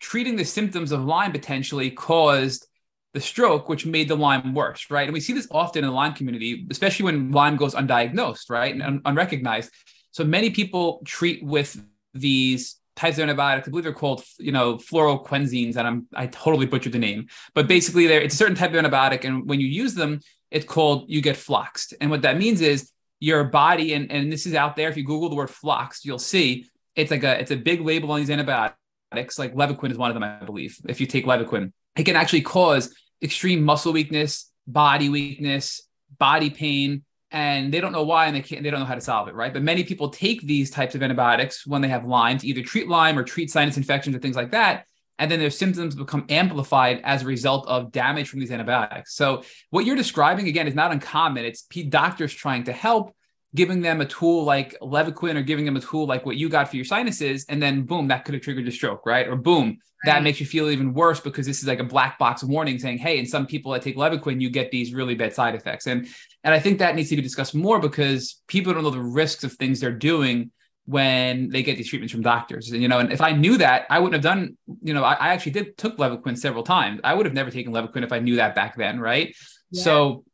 treating 0.00 0.36
the 0.36 0.44
symptoms 0.44 0.92
of 0.92 1.04
Lyme 1.04 1.32
potentially 1.32 1.90
caused 1.90 2.66
the 3.14 3.20
stroke, 3.20 3.68
which 3.68 3.86
made 3.86 4.08
the 4.08 4.16
Lyme 4.16 4.54
worse, 4.54 4.90
right? 4.90 5.04
And 5.04 5.14
we 5.14 5.20
see 5.20 5.32
this 5.32 5.48
often 5.50 5.82
in 5.82 5.90
the 5.90 5.96
Lyme 5.96 6.14
community, 6.14 6.66
especially 6.70 7.04
when 7.04 7.32
Lyme 7.32 7.56
goes 7.56 7.74
undiagnosed, 7.74 8.50
right, 8.50 8.72
and 8.72 8.82
un- 8.82 9.02
unrecognized. 9.04 9.70
So 10.10 10.24
many 10.24 10.50
people 10.50 11.02
treat 11.04 11.42
with 11.42 11.82
these 12.14 12.76
types 12.98 13.18
of 13.18 13.22
antibiotics. 13.22 13.68
I 13.68 13.70
believe 13.70 13.84
they're 13.84 13.92
called, 13.92 14.24
you 14.38 14.52
know, 14.52 14.76
fluoroquinolones, 14.76 15.76
and 15.76 15.86
I'm 15.86 16.06
I 16.14 16.26
totally 16.26 16.66
butchered 16.66 16.92
the 16.92 16.98
name, 16.98 17.28
but 17.54 17.68
basically, 17.68 18.06
there 18.06 18.20
it's 18.20 18.34
a 18.34 18.36
certain 18.36 18.56
type 18.56 18.74
of 18.74 18.84
antibiotic, 18.84 19.24
and 19.24 19.48
when 19.48 19.60
you 19.60 19.66
use 19.66 19.94
them, 19.94 20.20
it's 20.50 20.66
called 20.66 21.06
you 21.08 21.20
get 21.22 21.36
floxed, 21.36 21.94
and 22.00 22.10
what 22.10 22.22
that 22.22 22.38
means 22.38 22.60
is 22.60 22.90
your 23.20 23.44
body, 23.44 23.94
and 23.94 24.10
and 24.10 24.32
this 24.32 24.46
is 24.46 24.54
out 24.54 24.76
there. 24.76 24.88
If 24.88 24.96
you 24.96 25.04
Google 25.04 25.28
the 25.28 25.36
word 25.36 25.50
floxed, 25.50 26.04
you'll 26.04 26.18
see 26.18 26.66
it's 26.96 27.10
like 27.10 27.24
a 27.24 27.40
it's 27.40 27.52
a 27.52 27.56
big 27.56 27.80
label 27.80 28.10
on 28.12 28.20
these 28.20 28.30
antibiotics. 28.30 29.38
Like 29.38 29.54
Levaquin 29.54 29.90
is 29.90 29.98
one 29.98 30.10
of 30.10 30.14
them, 30.14 30.24
I 30.24 30.44
believe. 30.44 30.78
If 30.88 31.00
you 31.00 31.06
take 31.06 31.24
Levaquin, 31.24 31.72
it 31.96 32.04
can 32.04 32.16
actually 32.16 32.42
cause 32.42 32.94
extreme 33.22 33.62
muscle 33.62 33.92
weakness, 33.92 34.50
body 34.66 35.08
weakness, 35.08 35.82
body 36.18 36.50
pain, 36.50 37.04
and 37.30 37.72
they 37.72 37.80
don't 37.80 37.92
know 37.92 38.04
why 38.04 38.26
and 38.26 38.34
they 38.34 38.40
can't 38.40 38.62
they 38.62 38.70
don't 38.70 38.80
know 38.80 38.86
how 38.86 38.94
to 38.94 39.00
solve 39.00 39.28
it 39.28 39.34
right? 39.34 39.52
But 39.52 39.62
many 39.62 39.84
people 39.84 40.08
take 40.08 40.42
these 40.42 40.70
types 40.70 40.94
of 40.94 41.02
antibiotics 41.02 41.66
when 41.66 41.82
they 41.82 41.88
have 41.88 42.04
lyme 42.04 42.38
to 42.38 42.46
either 42.46 42.62
treat 42.62 42.88
lyme 42.88 43.18
or 43.18 43.24
treat 43.24 43.50
sinus 43.50 43.76
infections 43.76 44.16
or 44.16 44.18
things 44.18 44.36
like 44.36 44.52
that 44.52 44.84
and 45.18 45.30
then 45.30 45.40
their 45.40 45.50
symptoms 45.50 45.94
become 45.94 46.24
amplified 46.28 47.00
as 47.04 47.22
a 47.22 47.26
result 47.26 47.66
of 47.66 47.90
damage 47.90 48.28
from 48.28 48.40
these 48.40 48.52
antibiotics. 48.52 49.14
So 49.14 49.42
what 49.70 49.84
you're 49.84 49.96
describing 49.96 50.46
again 50.46 50.68
is 50.68 50.74
not 50.74 50.92
uncommon. 50.92 51.44
It's 51.44 51.62
doctors 51.62 52.32
trying 52.32 52.64
to 52.64 52.72
help 52.72 53.14
giving 53.54 53.80
them 53.80 54.00
a 54.00 54.06
tool 54.06 54.44
like 54.44 54.78
Levaquin 54.80 55.36
or 55.36 55.42
giving 55.42 55.64
them 55.64 55.76
a 55.76 55.80
tool 55.80 56.06
like 56.06 56.26
what 56.26 56.36
you 56.36 56.48
got 56.48 56.68
for 56.68 56.76
your 56.76 56.84
sinuses, 56.84 57.46
and 57.48 57.62
then 57.62 57.82
boom, 57.82 58.08
that 58.08 58.24
could 58.24 58.34
have 58.34 58.42
triggered 58.42 58.68
a 58.68 58.72
stroke, 58.72 59.06
right? 59.06 59.26
Or 59.26 59.36
boom, 59.36 59.68
right. 59.68 59.78
that 60.04 60.22
makes 60.22 60.40
you 60.40 60.46
feel 60.46 60.68
even 60.68 60.92
worse 60.92 61.20
because 61.20 61.46
this 61.46 61.60
is 61.60 61.66
like 61.66 61.80
a 61.80 61.84
black 61.84 62.18
box 62.18 62.44
warning 62.44 62.78
saying, 62.78 62.98
hey, 62.98 63.18
in 63.18 63.26
some 63.26 63.46
people 63.46 63.72
that 63.72 63.82
take 63.82 63.96
Levaquin, 63.96 64.40
you 64.40 64.50
get 64.50 64.70
these 64.70 64.92
really 64.92 65.14
bad 65.14 65.34
side 65.34 65.54
effects. 65.54 65.86
And 65.86 66.06
and 66.44 66.54
I 66.54 66.60
think 66.60 66.78
that 66.78 66.94
needs 66.94 67.08
to 67.08 67.16
be 67.16 67.22
discussed 67.22 67.54
more 67.54 67.80
because 67.80 68.42
people 68.48 68.72
don't 68.72 68.82
know 68.82 68.90
the 68.90 69.00
risks 69.00 69.44
of 69.44 69.52
things 69.54 69.80
they're 69.80 69.92
doing 69.92 70.50
when 70.84 71.50
they 71.50 71.62
get 71.62 71.76
these 71.76 71.88
treatments 71.88 72.12
from 72.12 72.22
doctors. 72.22 72.70
And 72.70 72.80
you 72.82 72.88
know, 72.88 72.98
and 72.98 73.12
if 73.12 73.20
I 73.20 73.32
knew 73.32 73.58
that, 73.58 73.86
I 73.90 73.98
wouldn't 73.98 74.14
have 74.14 74.22
done, 74.22 74.56
you 74.82 74.94
know, 74.94 75.04
I, 75.04 75.14
I 75.14 75.28
actually 75.28 75.52
did 75.52 75.76
took 75.76 75.98
Levaquin 75.98 76.36
several 76.38 76.62
times. 76.62 77.00
I 77.04 77.12
would 77.12 77.26
have 77.26 77.34
never 77.34 77.50
taken 77.50 77.72
Levaquin 77.72 78.04
if 78.04 78.12
I 78.12 78.20
knew 78.20 78.36
that 78.36 78.54
back 78.54 78.76
then, 78.76 79.00
right? 79.00 79.34
Yeah. 79.70 79.82
So 79.82 80.24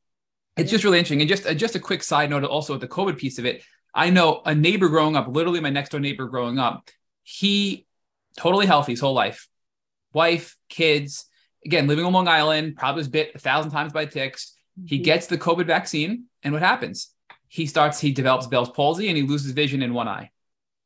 it's 0.56 0.70
just 0.70 0.84
really 0.84 0.98
interesting. 0.98 1.20
And 1.20 1.28
just 1.28 1.46
uh, 1.46 1.54
just 1.54 1.74
a 1.74 1.80
quick 1.80 2.02
side 2.02 2.30
note, 2.30 2.44
also 2.44 2.74
with 2.74 2.80
the 2.80 2.88
COVID 2.88 3.18
piece 3.18 3.38
of 3.38 3.46
it, 3.46 3.62
I 3.94 4.10
know 4.10 4.42
a 4.44 4.54
neighbor 4.54 4.88
growing 4.88 5.16
up, 5.16 5.28
literally 5.28 5.60
my 5.60 5.70
next 5.70 5.90
door 5.90 6.00
neighbor 6.00 6.26
growing 6.26 6.58
up, 6.58 6.90
he 7.22 7.86
totally 8.36 8.66
healthy 8.66 8.92
his 8.92 9.00
whole 9.00 9.14
life, 9.14 9.48
wife, 10.12 10.56
kids, 10.68 11.26
again 11.64 11.86
living 11.86 12.04
on 12.04 12.12
Long 12.12 12.28
Island, 12.28 12.76
probably 12.76 13.00
was 13.00 13.08
bit 13.08 13.32
a 13.34 13.38
thousand 13.38 13.70
times 13.70 13.92
by 13.92 14.06
ticks. 14.06 14.54
He 14.86 14.96
mm-hmm. 14.96 15.04
gets 15.04 15.26
the 15.26 15.38
COVID 15.38 15.66
vaccine, 15.66 16.24
and 16.42 16.52
what 16.52 16.62
happens? 16.62 17.10
He 17.48 17.66
starts, 17.66 18.00
he 18.00 18.12
develops 18.12 18.48
Bell's 18.48 18.70
palsy, 18.70 19.08
and 19.08 19.16
he 19.16 19.22
loses 19.22 19.52
vision 19.52 19.82
in 19.82 19.94
one 19.94 20.08
eye 20.08 20.30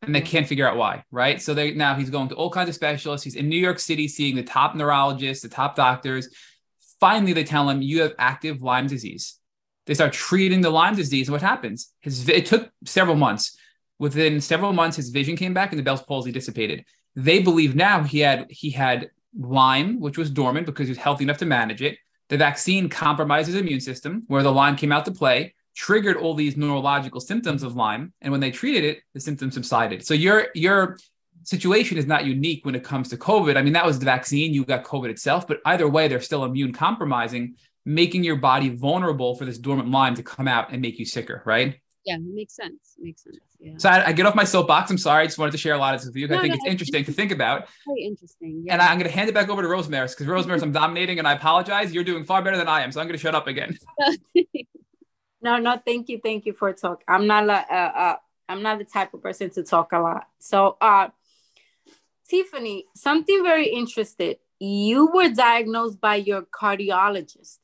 and 0.03 0.15
they 0.15 0.21
can't 0.21 0.47
figure 0.47 0.69
out 0.69 0.77
why, 0.77 1.05
right? 1.11 1.41
So 1.43 1.55
they 1.55 1.73
now 1.73 1.95
he's 1.95 2.11
going 2.11 2.29
to 2.29 2.35
all 2.35 2.51
kinds 2.51 2.69
of 2.69 2.75
specialists. 2.75 3.25
He's 3.25 3.35
in 3.35 3.49
New 3.49 3.59
York 3.59 3.79
City 3.79 4.07
seeing 4.07 4.37
the 4.37 4.43
top 4.43 4.75
neurologists, 4.75 5.43
the 5.43 5.49
top 5.49 5.75
doctors. 5.75 6.29
Finally, 7.01 7.33
they 7.33 7.45
tell 7.45 7.69
him 7.69 7.83
you 7.83 8.03
have 8.03 8.15
active 8.19 8.63
Lyme 8.63 8.87
disease. 8.87 9.38
They 9.89 9.95
start 9.95 10.13
treating 10.13 10.61
the 10.61 10.69
Lyme 10.69 10.95
disease, 10.95 11.29
and 11.29 11.33
what 11.33 11.41
happens? 11.41 11.95
His 12.01 12.29
it 12.29 12.45
took 12.45 12.71
several 12.85 13.17
months. 13.17 13.57
Within 13.99 14.39
several 14.41 14.75
months, 14.75 14.99
his 14.99 15.09
vision 15.09 15.35
came 15.35 15.55
back 15.55 15.73
and 15.73 15.79
the 15.79 15.83
Bell's 15.83 16.03
palsy 16.03 16.31
dissipated. 16.31 16.85
They 17.17 17.41
believe 17.41 17.75
now 17.75 18.03
he 18.03 18.21
had 18.21 18.47
he 18.51 18.71
had 18.71 19.11
Lyme, 19.37 19.99
which 19.99 20.19
was 20.19 20.31
dormant 20.31 20.67
because 20.67 20.89
he 20.89 20.91
was 20.91 20.99
healthy 20.99 21.25
enough 21.25 21.39
to 21.39 21.47
manage 21.47 21.81
it. 21.81 21.97
The 22.29 22.37
vaccine 22.37 22.91
compromised 22.91 23.47
his 23.47 23.57
immune 23.57 23.81
system, 23.81 24.25
where 24.27 24.43
the 24.43 24.53
Lyme 24.53 24.77
came 24.77 24.93
out 24.93 25.07
to 25.07 25.11
play, 25.11 25.55
triggered 25.75 26.19
all 26.19 26.35
these 26.35 26.55
neurological 26.55 27.23
symptoms 27.23 27.63
of 27.63 27.75
Lyme, 27.75 28.13
and 28.21 28.31
when 28.31 28.41
they 28.41 28.51
treated 28.51 28.85
it, 28.85 28.99
the 29.15 29.21
symptoms 29.21 29.55
subsided. 29.55 30.05
So 30.05 30.13
your 30.13 30.49
your 30.55 30.99
situation 31.45 31.97
is 31.97 32.07
not 32.07 32.27
unique 32.27 32.67
when 32.67 32.75
it 32.75 32.85
comes 32.85 33.09
to 33.09 33.17
COVID. 33.17 33.57
I 33.57 33.63
mean, 33.63 33.73
that 33.73 33.87
was 33.87 33.99
the 33.99 34.05
vaccine, 34.05 34.53
you 34.53 34.67
got 34.67 34.85
COVID 34.85 35.09
itself, 35.09 35.47
but 35.47 35.61
either 35.65 35.89
way, 35.89 36.07
they're 36.07 36.21
still 36.21 36.45
immune 36.45 36.75
compromising 36.75 37.55
making 37.89 38.23
your 38.23 38.37
body 38.37 38.69
vulnerable 38.69 39.35
for 39.35 39.47
this 39.47 39.57
dormant 39.57 39.91
Lyme 39.91 40.15
to 40.15 40.23
come 40.23 40.47
out 40.47 40.73
and 40.73 40.83
make 40.83 40.99
you 40.99 41.07
sicker, 41.07 41.43
right? 41.47 41.81
Yeah, 42.05 42.19
makes 42.21 42.55
sense. 42.55 42.97
Makes 42.99 43.25
sense. 43.25 43.39
Yeah. 43.59 43.73
So 43.79 43.89
I, 43.89 44.09
I, 44.09 44.13
get 44.13 44.27
off 44.27 44.35
my 44.35 44.45
soapbox. 44.45 44.91
I'm 44.91 44.99
sorry. 44.99 45.25
I 45.25 45.27
just 45.27 45.39
wanted 45.39 45.53
to 45.53 45.59
share 45.59 45.75
a 45.75 45.79
lot 45.79 45.95
of 45.95 46.01
this 46.01 46.07
with 46.07 46.17
you. 46.17 46.29
No, 46.29 46.37
I 46.37 46.41
think 46.43 46.53
no, 46.53 46.57
it's 46.57 46.71
interesting 46.71 47.05
to 47.05 47.13
think 47.13 47.33
about. 47.33 47.67
Very 47.87 48.03
interesting. 48.03 48.63
Yeah. 48.65 48.75
And 48.75 48.83
I, 48.83 48.93
am 48.93 48.99
going 48.99 49.11
to 49.11 49.17
hand 49.17 49.29
it 49.29 49.35
back 49.35 49.49
over 49.49 49.63
to 49.63 49.69
Rosemary's 49.69 50.15
because 50.15 50.27
Rosemary's 50.27 50.63
I'm 50.63 50.71
dominating 50.71 51.19
and 51.19 51.27
I 51.27 51.33
apologize. 51.33 51.93
You're 51.93 52.05
doing 52.05 52.25
far 52.25 52.43
better 52.43 52.59
than 52.59 52.69
I 52.69 52.83
am. 52.83 52.93
So 52.93 53.01
I'm 53.01 53.07
going 53.07 53.17
to 53.17 53.23
shut 53.23 53.35
up 53.35 53.47
again. 53.47 53.79
no, 55.43 55.57
no, 55.57 55.81
thank 55.85 56.09
you. 56.09 56.21
Thank 56.23 56.47
you 56.47 56.53
for 56.53 56.73
talk. 56.75 57.03
I'm 57.09 57.27
not, 57.27 57.49
uh, 57.49 57.53
uh, 57.53 58.17
I'm 58.49 58.63
not 58.63 58.79
the 58.79 58.85
type 58.85 59.13
of 59.15 59.23
person 59.23 59.51
to 59.51 59.63
talk 59.63 59.93
a 59.93 59.99
lot. 59.99 60.29
So, 60.39 60.77
uh, 60.81 61.09
Tiffany, 62.29 62.85
something 62.95 63.43
very 63.43 63.69
interesting. 63.69 64.35
You 64.61 65.11
were 65.13 65.31
diagnosed 65.31 66.01
by 66.01 66.17
your 66.17 66.43
cardiologist. 66.43 67.59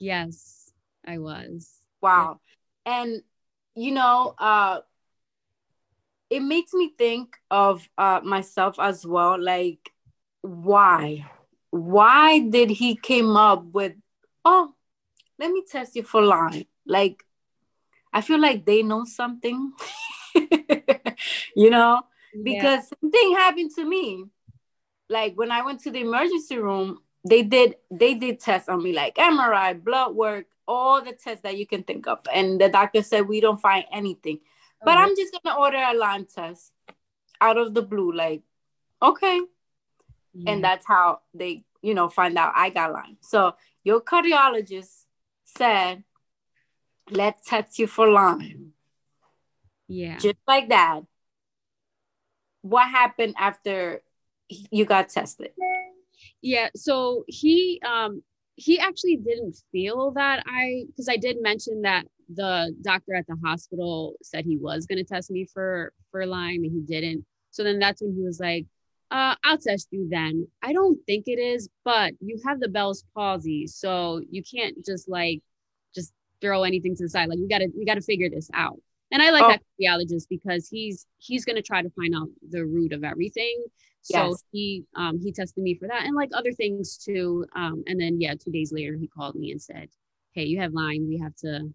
Yes, 0.00 0.72
I 1.06 1.18
was. 1.18 1.70
Wow. 2.00 2.40
Yeah. 2.84 2.92
And 2.92 3.22
you 3.76 3.92
know, 3.92 4.34
uh 4.38 4.80
it 6.30 6.40
makes 6.40 6.72
me 6.72 6.92
think 6.96 7.36
of 7.50 7.88
uh 7.98 8.20
myself 8.24 8.80
as 8.80 9.06
well 9.06 9.40
like 9.40 9.92
why? 10.40 11.30
Why 11.70 12.40
did 12.40 12.70
he 12.70 12.96
came 12.96 13.36
up 13.36 13.64
with 13.66 13.92
oh, 14.44 14.74
let 15.38 15.50
me 15.52 15.62
test 15.70 15.94
you 15.94 16.02
for 16.02 16.22
Lyme? 16.22 16.64
Like 16.86 17.22
I 18.12 18.22
feel 18.22 18.40
like 18.40 18.64
they 18.64 18.82
know 18.82 19.04
something. 19.04 19.72
you 21.54 21.70
know, 21.70 22.02
because 22.42 22.86
yeah. 22.90 22.98
something 23.00 23.32
happened 23.36 23.70
to 23.76 23.84
me. 23.84 24.24
Like 25.10 25.34
when 25.36 25.50
I 25.50 25.62
went 25.62 25.80
to 25.80 25.90
the 25.90 26.00
emergency 26.00 26.56
room, 26.56 27.00
they 27.28 27.42
did 27.42 27.76
they 27.90 28.14
did 28.14 28.40
tests 28.40 28.68
on 28.68 28.82
me 28.82 28.92
like 28.92 29.16
MRI, 29.16 29.82
blood 29.82 30.14
work, 30.14 30.46
all 30.66 31.02
the 31.02 31.12
tests 31.12 31.42
that 31.42 31.56
you 31.56 31.66
can 31.66 31.82
think 31.82 32.06
of. 32.06 32.20
And 32.32 32.60
the 32.60 32.68
doctor 32.68 33.02
said 33.02 33.28
we 33.28 33.40
don't 33.40 33.60
find 33.60 33.84
anything. 33.92 34.40
But 34.84 34.96
oh. 34.96 35.02
I'm 35.02 35.16
just 35.16 35.36
gonna 35.42 35.58
order 35.58 35.76
a 35.76 35.94
Lyme 35.94 36.26
test 36.26 36.72
out 37.40 37.58
of 37.58 37.74
the 37.74 37.82
blue, 37.82 38.12
like, 38.12 38.42
okay. 39.02 39.40
And 40.46 40.60
mm. 40.60 40.62
that's 40.62 40.86
how 40.86 41.20
they, 41.34 41.64
you 41.82 41.94
know, 41.94 42.08
find 42.08 42.38
out 42.38 42.52
I 42.54 42.70
got 42.70 42.92
Lyme. 42.92 43.16
So 43.20 43.54
your 43.82 44.00
cardiologist 44.00 45.04
said, 45.44 46.04
let's 47.10 47.48
test 47.48 47.78
you 47.78 47.86
for 47.86 48.08
Lyme. 48.08 48.72
Yeah. 49.88 50.18
Just 50.18 50.36
like 50.46 50.68
that. 50.68 51.00
What 52.62 52.88
happened 52.88 53.34
after 53.38 54.02
you 54.48 54.84
got 54.84 55.08
tested? 55.08 55.50
Yeah 56.42 56.68
so 56.74 57.24
he 57.28 57.80
um 57.86 58.22
he 58.56 58.78
actually 58.78 59.16
didn't 59.16 59.56
feel 59.72 60.10
that 60.12 60.42
i 60.46 60.84
because 60.88 61.08
i 61.08 61.16
did 61.16 61.36
mention 61.40 61.82
that 61.82 62.04
the 62.34 62.74
doctor 62.82 63.14
at 63.14 63.26
the 63.26 63.36
hospital 63.44 64.14
said 64.22 64.44
he 64.44 64.56
was 64.56 64.86
going 64.86 64.98
to 64.98 65.04
test 65.04 65.30
me 65.30 65.46
for 65.52 65.92
for 66.10 66.24
lyme 66.26 66.62
and 66.62 66.72
he 66.72 66.80
didn't 66.80 67.24
so 67.50 67.64
then 67.64 67.78
that's 67.78 68.00
when 68.02 68.14
he 68.14 68.22
was 68.22 68.38
like 68.38 68.66
uh, 69.10 69.34
I'll 69.42 69.58
test 69.58 69.88
you 69.90 70.06
then. 70.08 70.46
I 70.62 70.72
don't 70.72 70.98
think 71.04 71.24
it 71.26 71.38
is, 71.40 71.68
but 71.84 72.12
you 72.20 72.40
have 72.46 72.60
the 72.60 72.68
Bell's 72.68 73.04
palsy, 73.14 73.66
so 73.66 74.20
you 74.30 74.42
can't 74.42 74.84
just 74.84 75.08
like 75.08 75.40
just 75.94 76.12
throw 76.40 76.62
anything 76.62 76.94
to 76.96 77.04
the 77.04 77.08
side. 77.08 77.28
Like 77.28 77.38
we 77.38 77.48
gotta 77.48 77.68
we 77.76 77.84
gotta 77.84 78.02
figure 78.02 78.30
this 78.30 78.48
out. 78.54 78.78
And 79.12 79.22
I 79.22 79.30
like 79.30 79.42
oh. 79.42 79.48
that 79.48 79.62
cardiologist 79.80 80.26
because 80.28 80.68
he's 80.68 81.06
he's 81.18 81.44
gonna 81.44 81.62
try 81.62 81.82
to 81.82 81.90
find 81.90 82.14
out 82.14 82.28
the 82.48 82.64
root 82.64 82.92
of 82.92 83.04
everything. 83.04 83.64
So 84.02 84.30
yes. 84.30 84.44
he 84.52 84.84
um 84.96 85.20
he 85.20 85.32
tested 85.32 85.62
me 85.62 85.74
for 85.74 85.88
that 85.88 86.04
and 86.04 86.14
like 86.14 86.30
other 86.32 86.52
things 86.52 86.96
too. 86.96 87.44
Um 87.54 87.82
and 87.86 88.00
then 88.00 88.20
yeah, 88.20 88.34
two 88.34 88.50
days 88.50 88.72
later 88.72 88.96
he 88.98 89.08
called 89.08 89.34
me 89.34 89.50
and 89.50 89.60
said, 89.60 89.88
Hey, 90.32 90.44
you 90.44 90.60
have 90.60 90.72
Lyme. 90.72 91.08
We 91.08 91.18
have 91.18 91.34
to 91.36 91.72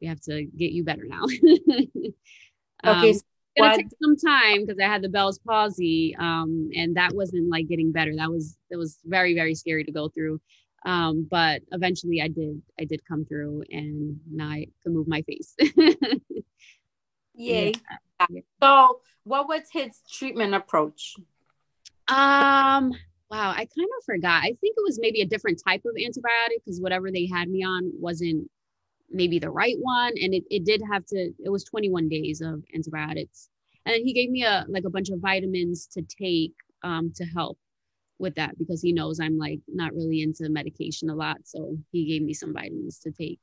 we 0.00 0.06
have 0.08 0.20
to 0.22 0.44
get 0.44 0.72
you 0.72 0.84
better 0.84 1.04
now. 1.06 1.22
um, 2.84 2.98
okay. 2.98 3.12
So 3.14 3.20
gonna 3.56 3.70
what? 3.70 3.76
take 3.76 3.86
some 4.02 4.16
time 4.16 4.66
because 4.66 4.78
I 4.80 4.86
had 4.86 5.02
the 5.02 5.08
Bell's 5.08 5.38
palsy, 5.38 6.16
um, 6.18 6.70
and 6.74 6.96
that 6.96 7.14
wasn't 7.14 7.48
like 7.48 7.68
getting 7.68 7.92
better. 7.92 8.14
That 8.16 8.30
was 8.30 8.56
that 8.70 8.78
was 8.78 8.98
very 9.04 9.34
very 9.34 9.54
scary 9.54 9.84
to 9.84 9.92
go 9.92 10.08
through. 10.08 10.40
Um, 10.84 11.26
but 11.30 11.62
eventually, 11.72 12.20
I 12.20 12.28
did 12.28 12.60
I 12.78 12.84
did 12.84 13.04
come 13.06 13.24
through, 13.24 13.64
and 13.70 14.20
now 14.30 14.48
I 14.48 14.66
can 14.82 14.94
move 14.94 15.08
my 15.08 15.22
face. 15.22 15.54
Yay! 17.34 17.72
Yeah. 18.30 18.40
So, 18.62 19.00
what 19.24 19.48
was 19.48 19.62
his 19.72 20.00
treatment 20.10 20.54
approach? 20.54 21.16
Um. 22.08 22.92
Wow, 23.30 23.50
I 23.50 23.64
kind 23.64 23.88
of 23.98 24.04
forgot. 24.04 24.42
I 24.44 24.54
think 24.60 24.76
it 24.76 24.84
was 24.84 25.00
maybe 25.00 25.22
a 25.22 25.26
different 25.26 25.60
type 25.66 25.82
of 25.86 25.96
antibiotic 25.96 26.62
because 26.64 26.80
whatever 26.80 27.10
they 27.10 27.26
had 27.26 27.48
me 27.48 27.64
on 27.64 27.90
wasn't 27.98 28.48
maybe 29.10 29.38
the 29.38 29.50
right 29.50 29.76
one 29.78 30.12
and 30.20 30.34
it, 30.34 30.44
it 30.50 30.64
did 30.64 30.82
have 30.90 31.04
to 31.06 31.32
it 31.44 31.50
was 31.50 31.64
21 31.64 32.08
days 32.08 32.40
of 32.40 32.62
antibiotics 32.74 33.48
and 33.86 33.96
he 33.96 34.12
gave 34.12 34.30
me 34.30 34.44
a 34.44 34.64
like 34.68 34.84
a 34.84 34.90
bunch 34.90 35.10
of 35.10 35.20
vitamins 35.20 35.86
to 35.86 36.02
take 36.02 36.52
um, 36.82 37.12
to 37.14 37.24
help 37.24 37.58
with 38.18 38.34
that 38.36 38.56
because 38.58 38.80
he 38.80 38.92
knows 38.92 39.20
i'm 39.20 39.36
like 39.38 39.60
not 39.68 39.92
really 39.92 40.22
into 40.22 40.48
medication 40.48 41.10
a 41.10 41.14
lot 41.14 41.36
so 41.44 41.76
he 41.92 42.04
gave 42.04 42.22
me 42.22 42.32
some 42.32 42.52
vitamins 42.52 42.98
to 42.98 43.10
take. 43.10 43.40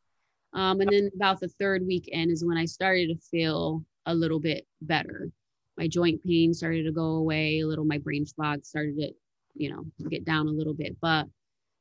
Um, 0.53 0.81
and 0.81 0.89
then 0.91 1.09
about 1.15 1.39
the 1.39 1.47
third 1.47 1.85
weekend 1.85 2.31
is 2.31 2.43
when 2.43 2.57
i 2.57 2.65
started 2.65 3.07
to 3.07 3.27
feel 3.29 3.83
a 4.05 4.13
little 4.15 4.39
bit 4.39 4.65
better. 4.81 5.29
My 5.77 5.87
joint 5.87 6.23
pain 6.23 6.53
started 6.53 6.83
to 6.83 6.91
go 6.91 7.15
away 7.15 7.59
a 7.59 7.67
little 7.67 7.85
my 7.85 7.97
brain 7.97 8.25
fog 8.25 8.65
started 8.65 8.97
to 8.97 9.11
you 9.55 9.69
know 9.69 9.85
get 10.09 10.25
down 10.25 10.47
a 10.47 10.51
little 10.51 10.73
bit. 10.73 10.97
But 11.01 11.27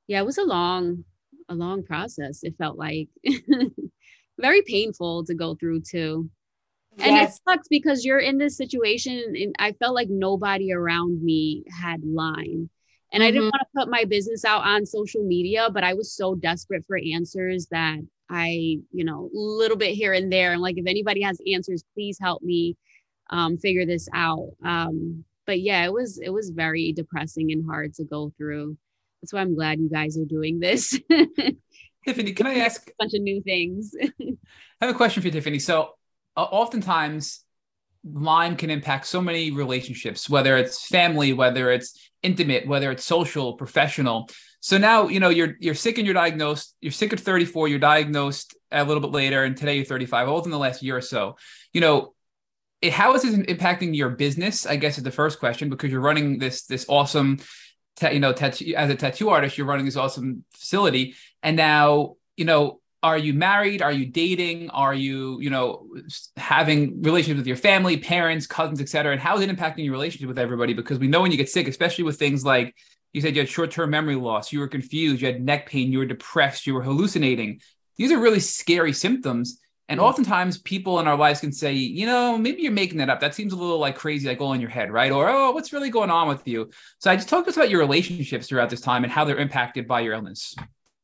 yeah 0.06 0.20
it 0.20 0.26
was 0.26 0.38
a 0.38 0.44
long 0.44 1.04
a 1.48 1.54
long 1.54 1.82
process 1.82 2.42
it 2.42 2.54
felt 2.58 2.78
like. 2.78 3.08
Very 4.38 4.62
painful 4.62 5.24
to 5.26 5.34
go 5.34 5.54
through 5.54 5.82
too. 5.82 6.30
Yes. 6.96 7.06
and 7.06 7.16
it 7.16 7.32
sucks 7.48 7.68
because 7.68 8.04
you're 8.04 8.18
in 8.18 8.36
this 8.36 8.56
situation 8.56 9.34
and 9.36 9.54
i 9.60 9.70
felt 9.70 9.94
like 9.94 10.08
nobody 10.10 10.72
around 10.72 11.22
me 11.22 11.62
had 11.80 12.02
lyme 12.04 12.68
and 13.12 13.20
mm-hmm. 13.20 13.28
i 13.28 13.30
didn't 13.30 13.42
mm-hmm. 13.42 13.50
want 13.50 13.62
to 13.62 13.80
put 13.80 13.90
my 13.90 14.04
business 14.04 14.44
out 14.44 14.64
on 14.64 14.84
social 14.86 15.22
media 15.22 15.68
but 15.72 15.84
i 15.84 15.94
was 15.94 16.12
so 16.12 16.34
desperate 16.34 16.84
for 16.86 16.98
answers 17.12 17.66
that 17.70 17.98
i 18.28 18.78
you 18.92 19.04
know 19.04 19.30
a 19.34 19.38
little 19.38 19.76
bit 19.76 19.94
here 19.94 20.12
and 20.12 20.32
there 20.32 20.52
and 20.52 20.62
like 20.62 20.78
if 20.78 20.86
anybody 20.86 21.22
has 21.22 21.38
answers 21.52 21.84
please 21.94 22.18
help 22.20 22.42
me 22.42 22.76
um, 23.30 23.56
figure 23.56 23.86
this 23.86 24.08
out 24.12 24.48
um, 24.64 25.24
but 25.46 25.60
yeah 25.60 25.84
it 25.84 25.92
was 25.92 26.18
it 26.18 26.30
was 26.30 26.50
very 26.50 26.92
depressing 26.92 27.52
and 27.52 27.64
hard 27.64 27.94
to 27.94 28.04
go 28.04 28.32
through 28.36 28.76
that's 29.20 29.32
why 29.32 29.40
I'm 29.40 29.54
glad 29.54 29.80
you 29.80 29.90
guys 29.90 30.16
are 30.18 30.24
doing 30.24 30.60
this. 30.60 30.98
Tiffany, 32.06 32.32
can 32.32 32.46
I 32.46 32.56
ask 32.56 32.88
a 32.88 32.92
bunch 32.98 33.12
of 33.14 33.20
new 33.20 33.42
things? 33.42 33.94
I 34.00 34.86
have 34.86 34.94
a 34.94 34.96
question 34.96 35.22
for 35.22 35.28
you, 35.28 35.32
Tiffany. 35.32 35.58
So, 35.58 35.90
uh, 36.36 36.42
oftentimes, 36.42 37.44
Lyme 38.04 38.56
can 38.56 38.70
impact 38.70 39.06
so 39.06 39.20
many 39.20 39.50
relationships, 39.50 40.28
whether 40.28 40.56
it's 40.56 40.86
family, 40.86 41.32
whether 41.32 41.70
it's 41.70 42.10
intimate, 42.22 42.66
whether 42.66 42.90
it's 42.90 43.04
social, 43.04 43.54
professional. 43.54 44.28
So 44.60 44.78
now, 44.78 45.08
you 45.08 45.20
know, 45.20 45.28
you're 45.28 45.56
you're 45.60 45.74
sick 45.74 45.98
and 45.98 46.06
you're 46.06 46.14
diagnosed. 46.14 46.74
You're 46.80 46.92
sick 46.92 47.12
at 47.12 47.20
34. 47.20 47.68
You're 47.68 47.78
diagnosed 47.78 48.56
a 48.70 48.84
little 48.84 49.00
bit 49.00 49.10
later, 49.10 49.44
and 49.44 49.56
today 49.56 49.76
you're 49.76 49.84
35. 49.84 50.28
All 50.28 50.42
in 50.42 50.50
the 50.50 50.58
last 50.58 50.82
year 50.82 50.96
or 50.96 51.02
so. 51.02 51.36
You 51.72 51.80
know, 51.80 52.14
it, 52.82 52.92
how 52.92 53.14
is 53.14 53.22
this 53.22 53.34
impacting 53.34 53.94
your 53.94 54.10
business? 54.10 54.66
I 54.66 54.76
guess 54.76 54.98
is 54.98 55.04
the 55.04 55.10
first 55.10 55.38
question 55.38 55.70
because 55.70 55.90
you're 55.90 56.00
running 56.00 56.38
this 56.38 56.64
this 56.66 56.86
awesome 56.88 57.38
you 58.02 58.20
know, 58.20 58.32
tattoo 58.32 58.74
as 58.76 58.88
a 58.88 58.94
tattoo 58.94 59.28
artist, 59.28 59.58
you're 59.58 59.66
running 59.66 59.84
this 59.84 59.96
awesome 59.96 60.44
facility, 60.52 61.14
and 61.42 61.56
now 61.56 62.16
you 62.36 62.46
know, 62.46 62.80
are 63.02 63.18
you 63.18 63.32
married? 63.32 63.82
Are 63.82 63.92
you 63.92 64.06
dating? 64.06 64.70
Are 64.70 64.94
you 64.94 65.40
you 65.40 65.50
know 65.50 65.88
having 66.36 67.02
relationships 67.02 67.38
with 67.38 67.46
your 67.46 67.56
family, 67.56 67.96
parents, 67.96 68.46
cousins, 68.46 68.80
etc. 68.80 69.12
And 69.12 69.20
how 69.20 69.36
is 69.36 69.42
it 69.42 69.50
impacting 69.50 69.84
your 69.84 69.92
relationship 69.92 70.28
with 70.28 70.38
everybody? 70.38 70.74
Because 70.74 70.98
we 70.98 71.08
know 71.08 71.22
when 71.22 71.30
you 71.30 71.36
get 71.36 71.48
sick, 71.48 71.68
especially 71.68 72.04
with 72.04 72.18
things 72.18 72.44
like 72.44 72.74
you 73.12 73.20
said 73.20 73.34
you 73.34 73.42
had 73.42 73.48
short-term 73.48 73.90
memory 73.90 74.14
loss, 74.14 74.52
you 74.52 74.60
were 74.60 74.68
confused, 74.68 75.20
you 75.20 75.26
had 75.26 75.42
neck 75.42 75.68
pain, 75.68 75.90
you 75.90 75.98
were 75.98 76.06
depressed, 76.06 76.66
you 76.66 76.74
were 76.74 76.82
hallucinating. 76.82 77.60
These 77.96 78.12
are 78.12 78.18
really 78.18 78.40
scary 78.40 78.92
symptoms 78.92 79.58
and 79.90 79.98
oftentimes 79.98 80.58
people 80.58 81.00
in 81.00 81.08
our 81.08 81.16
lives 81.16 81.40
can 81.40 81.50
say, 81.50 81.72
you 81.72 82.06
know, 82.06 82.38
maybe 82.38 82.62
you're 82.62 82.70
making 82.70 82.98
that 82.98 83.10
up. 83.10 83.18
That 83.18 83.34
seems 83.34 83.52
a 83.52 83.56
little 83.56 83.80
like 83.80 83.96
crazy, 83.96 84.28
like 84.28 84.40
all 84.40 84.52
in 84.52 84.60
your 84.60 84.70
head, 84.70 84.92
right? 84.92 85.10
Or, 85.10 85.28
oh, 85.28 85.50
what's 85.50 85.72
really 85.72 85.90
going 85.90 86.10
on 86.10 86.28
with 86.28 86.46
you? 86.46 86.70
So 87.00 87.10
I 87.10 87.16
just 87.16 87.28
talked 87.28 87.46
to 87.46 87.50
us 87.50 87.56
about 87.56 87.70
your 87.70 87.80
relationships 87.80 88.46
throughout 88.46 88.70
this 88.70 88.80
time 88.80 89.02
and 89.02 89.12
how 89.12 89.24
they're 89.24 89.36
impacted 89.36 89.88
by 89.88 90.02
your 90.02 90.14
illness. 90.14 90.54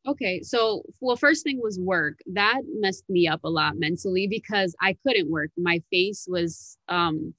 Okay. 0.07 0.41
So, 0.43 0.83
well, 1.01 1.17
first 1.17 1.43
thing 1.43 1.61
was 1.61 1.81
work. 1.81 2.19
That 2.27 2.63
messed 2.79 3.09
me 3.09 3.27
up 3.27 3.41
a 3.45 3.49
lot 3.49 3.77
mentally 3.77 4.29
because 4.29 4.75
I 4.81 4.97
couldn't 5.05 5.31
work. 5.31 5.51
My 5.57 5.83
face 5.91 6.27
was 6.31 6.79
um, 6.89 7.35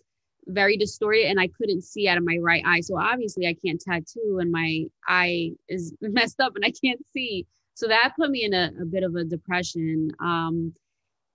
very 0.47 0.75
distorted 0.75 1.27
and 1.27 1.39
I 1.39 1.47
couldn't 1.57 1.83
see 1.83 2.07
out 2.07 2.17
of 2.17 2.25
my 2.25 2.37
right 2.41 2.63
eye. 2.65 2.81
So, 2.81 2.99
obviously, 2.99 3.47
I 3.47 3.55
can't 3.65 3.79
tattoo 3.79 4.39
and 4.41 4.51
my 4.51 4.83
eye 5.07 5.51
is 5.69 5.93
messed 6.01 6.41
up 6.41 6.55
and 6.55 6.65
I 6.65 6.71
can't 6.83 6.99
see. 7.13 7.45
So, 7.75 7.87
that 7.87 8.13
put 8.19 8.31
me 8.31 8.43
in 8.43 8.53
a, 8.53 8.71
a 8.81 8.85
bit 8.85 9.03
of 9.03 9.15
a 9.15 9.23
depression. 9.23 10.11
Um, 10.19 10.73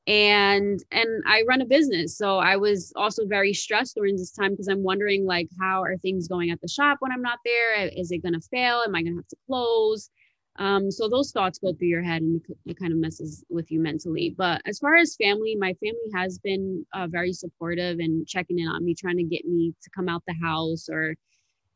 and 0.09 0.83
and 0.91 1.23
i 1.29 1.45
run 1.47 1.61
a 1.61 1.65
business 1.65 2.19
so 2.19 2.39
i 2.39 2.57
was 2.57 2.93
also 2.97 3.25
very 3.25 3.55
stressed 3.55 3.95
during 3.95 4.17
this 4.17 4.33
time 4.33 4.51
because 4.51 4.67
i'm 4.67 4.83
wondering 4.83 5.25
like 5.25 5.49
how 5.61 5.81
are 5.81 5.97
things 5.99 6.27
going 6.27 6.51
at 6.51 6.61
the 6.61 6.67
shop 6.67 6.97
when 6.99 7.13
i'm 7.13 7.23
not 7.23 7.39
there 7.45 7.87
is 7.87 8.11
it 8.11 8.21
going 8.21 8.35
to 8.35 8.41
fail 8.41 8.83
am 8.85 8.97
i 8.97 9.03
going 9.03 9.13
to 9.13 9.19
have 9.19 9.29
to 9.29 9.37
close 9.47 10.11
um, 10.57 10.91
so 10.91 11.09
those 11.09 11.33
thoughts 11.33 11.59
go 11.59 11.73
through 11.73 11.89
your 11.89 12.03
head 12.03 12.23
and 12.23 12.41
it 12.67 12.79
kind 12.79 12.93
of 12.93 12.99
messes 12.99 13.45
with 13.49 13.71
you 13.71 13.81
mentally. 13.81 14.35
But 14.37 14.61
as 14.67 14.79
far 14.79 14.97
as 14.97 15.17
family 15.17 15.57
my 15.57 15.75
family 15.75 16.11
has 16.15 16.39
been 16.39 16.85
uh, 16.95 17.07
very 17.07 17.33
supportive 17.33 17.99
and 17.99 18.27
checking 18.27 18.59
in 18.59 18.69
on 18.69 18.85
me 18.85 18.95
trying 18.95 19.17
to 19.17 19.25
get 19.25 19.47
me 19.47 19.75
to 19.83 19.91
come 19.91 20.09
out 20.09 20.23
the 20.27 20.35
house 20.35 20.89
or 20.91 21.15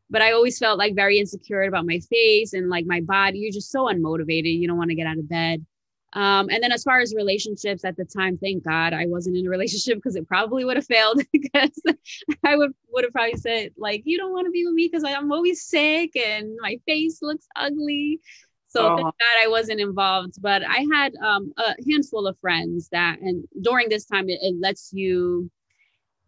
but 0.08 0.22
i 0.22 0.30
always 0.32 0.56
felt 0.56 0.78
like 0.78 0.94
very 0.94 1.18
insecure 1.18 1.62
about 1.62 1.84
my 1.84 1.98
face 1.98 2.52
and 2.52 2.68
like 2.68 2.86
my 2.86 3.00
body. 3.00 3.38
You're 3.40 3.52
just 3.52 3.72
so 3.72 3.86
unmotivated. 3.86 4.58
You 4.58 4.68
don't 4.68 4.78
want 4.78 4.90
to 4.90 4.96
get 4.96 5.06
out 5.06 5.18
of 5.18 5.28
bed. 5.28 5.64
Um, 6.12 6.48
and 6.50 6.62
then 6.62 6.72
as 6.72 6.82
far 6.82 7.00
as 7.00 7.14
relationships 7.14 7.84
at 7.84 7.96
the 7.96 8.04
time, 8.04 8.38
thank 8.38 8.64
God 8.64 8.94
I 8.94 9.06
wasn't 9.06 9.36
in 9.36 9.46
a 9.46 9.50
relationship 9.56 9.98
because 9.98 10.16
it 10.16 10.28
probably 10.28 10.64
would 10.64 10.76
have 10.76 10.86
failed 10.86 11.20
because 11.32 11.82
I 12.44 12.56
would 12.56 12.72
would 12.90 13.04
have 13.04 13.12
probably 13.12 13.36
said 13.36 13.72
like, 13.76 14.02
you 14.04 14.16
don't 14.16 14.32
want 14.32 14.46
to 14.46 14.50
be 14.50 14.64
with 14.64 14.74
me 14.74 14.88
because 14.90 15.04
I'm 15.04 15.32
always 15.32 15.62
sick 15.62 16.14
and 16.16 16.56
my 16.60 16.78
face 16.86 17.18
looks 17.22 17.46
ugly. 17.56 18.20
So 18.76 18.86
oh. 18.86 18.96
thank 18.96 19.04
God 19.04 19.44
I 19.44 19.48
wasn't 19.48 19.80
involved. 19.80 20.34
But 20.40 20.62
I 20.62 20.86
had 20.92 21.14
um, 21.16 21.52
a 21.56 21.74
handful 21.88 22.26
of 22.26 22.38
friends 22.38 22.88
that, 22.90 23.20
and 23.20 23.44
during 23.62 23.88
this 23.88 24.04
time, 24.04 24.28
it, 24.28 24.38
it 24.42 24.56
lets 24.60 24.92
you 24.92 25.50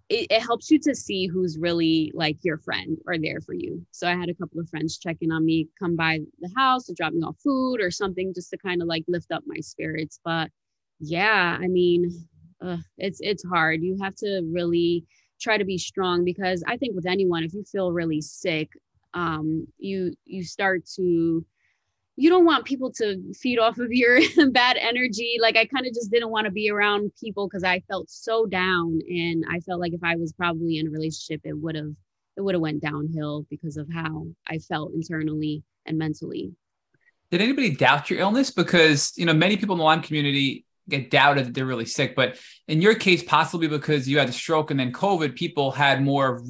it, 0.09 0.27
it, 0.31 0.41
helps 0.41 0.71
you 0.71 0.79
to 0.81 0.95
see 0.95 1.27
who's 1.27 1.59
really 1.59 2.11
like 2.15 2.39
your 2.43 2.57
friend 2.59 2.97
or 3.07 3.19
there 3.19 3.41
for 3.41 3.53
you. 3.53 3.85
So 3.91 4.09
I 4.09 4.17
had 4.17 4.31
a 4.31 4.35
couple 4.35 4.59
of 4.59 4.69
friends 4.71 4.97
checking 4.97 5.31
on 5.31 5.45
me, 5.45 5.69
come 5.79 5.97
by 5.97 6.21
the 6.41 6.51
house 6.57 6.87
to 6.87 6.95
drop 6.95 7.13
me 7.13 7.23
off 7.23 7.37
food 7.45 7.81
or 7.81 7.91
something 7.91 8.33
just 8.35 8.49
to 8.51 8.57
kind 8.57 8.81
of 8.81 8.89
like 8.89 9.05
lift 9.07 9.31
up 9.33 9.45
my 9.47 9.61
spirits. 9.61 10.19
But 10.25 10.51
yeah, 10.99 11.59
I 11.61 11.69
mean, 11.69 12.11
uh, 12.63 12.79
it's 12.97 13.21
it's 13.21 13.45
hard. 13.45 13.83
You 13.83 13.99
have 14.01 14.15
to 14.17 14.43
really 14.51 15.05
try 15.41 15.59
to 15.59 15.65
be 15.65 15.79
strong 15.79 16.25
because 16.25 16.65
I 16.67 16.77
think 16.77 16.97
with 16.97 17.07
anyone, 17.07 17.45
if 17.45 17.53
you 17.53 17.63
feel 17.65 17.93
really 17.93 18.21
sick, 18.21 18.71
um, 19.15 19.67
you 19.79 20.15
you 20.25 20.43
start 20.43 20.87
to 20.97 21.45
you 22.19 22.29
don't 22.29 22.45
want 22.45 22.65
people 22.65 22.91
to 22.95 23.33
feed 23.33 23.61
off 23.61 23.79
of 23.79 23.93
your 23.93 24.19
bad 24.51 24.77
energy. 24.77 25.39
Like 25.41 25.57
I 25.57 25.67
kind 25.67 25.87
of 25.87 25.95
just 25.95 26.11
didn't 26.11 26.31
want 26.31 26.47
to 26.47 26.51
be 26.51 26.69
around 26.69 27.13
people 27.19 27.47
because 27.47 27.63
I 27.63 27.79
felt 27.89 28.11
so 28.11 28.45
down, 28.45 28.99
and 29.09 29.45
I 29.49 29.61
felt 29.61 29.81
like 29.81 29.93
if 29.93 30.03
I 30.03 30.17
was 30.17 30.33
probably 30.33 30.79
in 30.79 30.89
a 30.89 30.91
relationship, 30.91 31.43
it 31.45 31.57
would 31.57 31.77
have 31.77 31.93
it 32.37 32.41
would 32.41 32.57
have 32.57 32.61
went 32.61 32.83
downhill 32.83 33.47
because 33.49 33.77
of 33.77 33.89
how 33.93 34.27
I 34.49 34.59
felt 34.59 34.93
internally 34.95 35.63
and 35.87 35.97
mentally. 35.97 36.51
Did 37.31 37.41
anybody 37.41 37.71
doubt 37.71 38.11
your 38.11 38.19
illness? 38.19 38.51
Because 38.51 39.13
you 39.17 39.25
know 39.25 39.33
many 39.33 39.57
people 39.57 39.77
in 39.77 39.79
the 39.79 39.85
Lyme 39.85 40.03
community 40.03 40.65
get 40.89 41.11
doubted 41.11 41.47
that 41.47 41.55
they're 41.55 41.67
really 41.67 41.87
sick, 41.87 42.17
but 42.17 42.37
in 42.67 42.83
your 42.83 42.97
case, 42.97 43.23
possibly 43.23 43.69
because 43.69 44.09
you 44.09 44.19
had 44.19 44.29
a 44.29 44.33
stroke 44.33 44.73
and 44.73 44.81
then 44.81 44.91
COVID, 44.91 45.37
people 45.37 45.71
had 45.71 46.03
more 46.03 46.43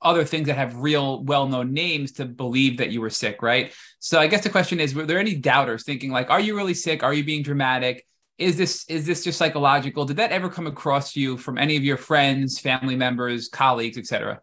other 0.00 0.24
things 0.24 0.46
that 0.46 0.56
have 0.56 0.76
real 0.76 1.22
well-known 1.24 1.72
names 1.72 2.12
to 2.12 2.24
believe 2.24 2.78
that 2.78 2.90
you 2.90 3.00
were 3.00 3.10
sick 3.10 3.42
right 3.42 3.72
so 3.98 4.18
i 4.18 4.26
guess 4.26 4.42
the 4.42 4.50
question 4.50 4.80
is 4.80 4.94
were 4.94 5.06
there 5.06 5.18
any 5.18 5.34
doubters 5.34 5.84
thinking 5.84 6.10
like 6.10 6.30
are 6.30 6.40
you 6.40 6.56
really 6.56 6.74
sick 6.74 7.02
are 7.02 7.14
you 7.14 7.24
being 7.24 7.42
dramatic 7.42 8.04
is 8.38 8.56
this 8.56 8.84
is 8.88 9.06
this 9.06 9.24
just 9.24 9.38
psychological 9.38 10.04
did 10.04 10.16
that 10.16 10.30
ever 10.30 10.48
come 10.48 10.66
across 10.66 11.16
you 11.16 11.36
from 11.36 11.58
any 11.58 11.76
of 11.76 11.84
your 11.84 11.96
friends 11.96 12.58
family 12.58 12.96
members 12.96 13.48
colleagues 13.48 13.98
etc 13.98 14.40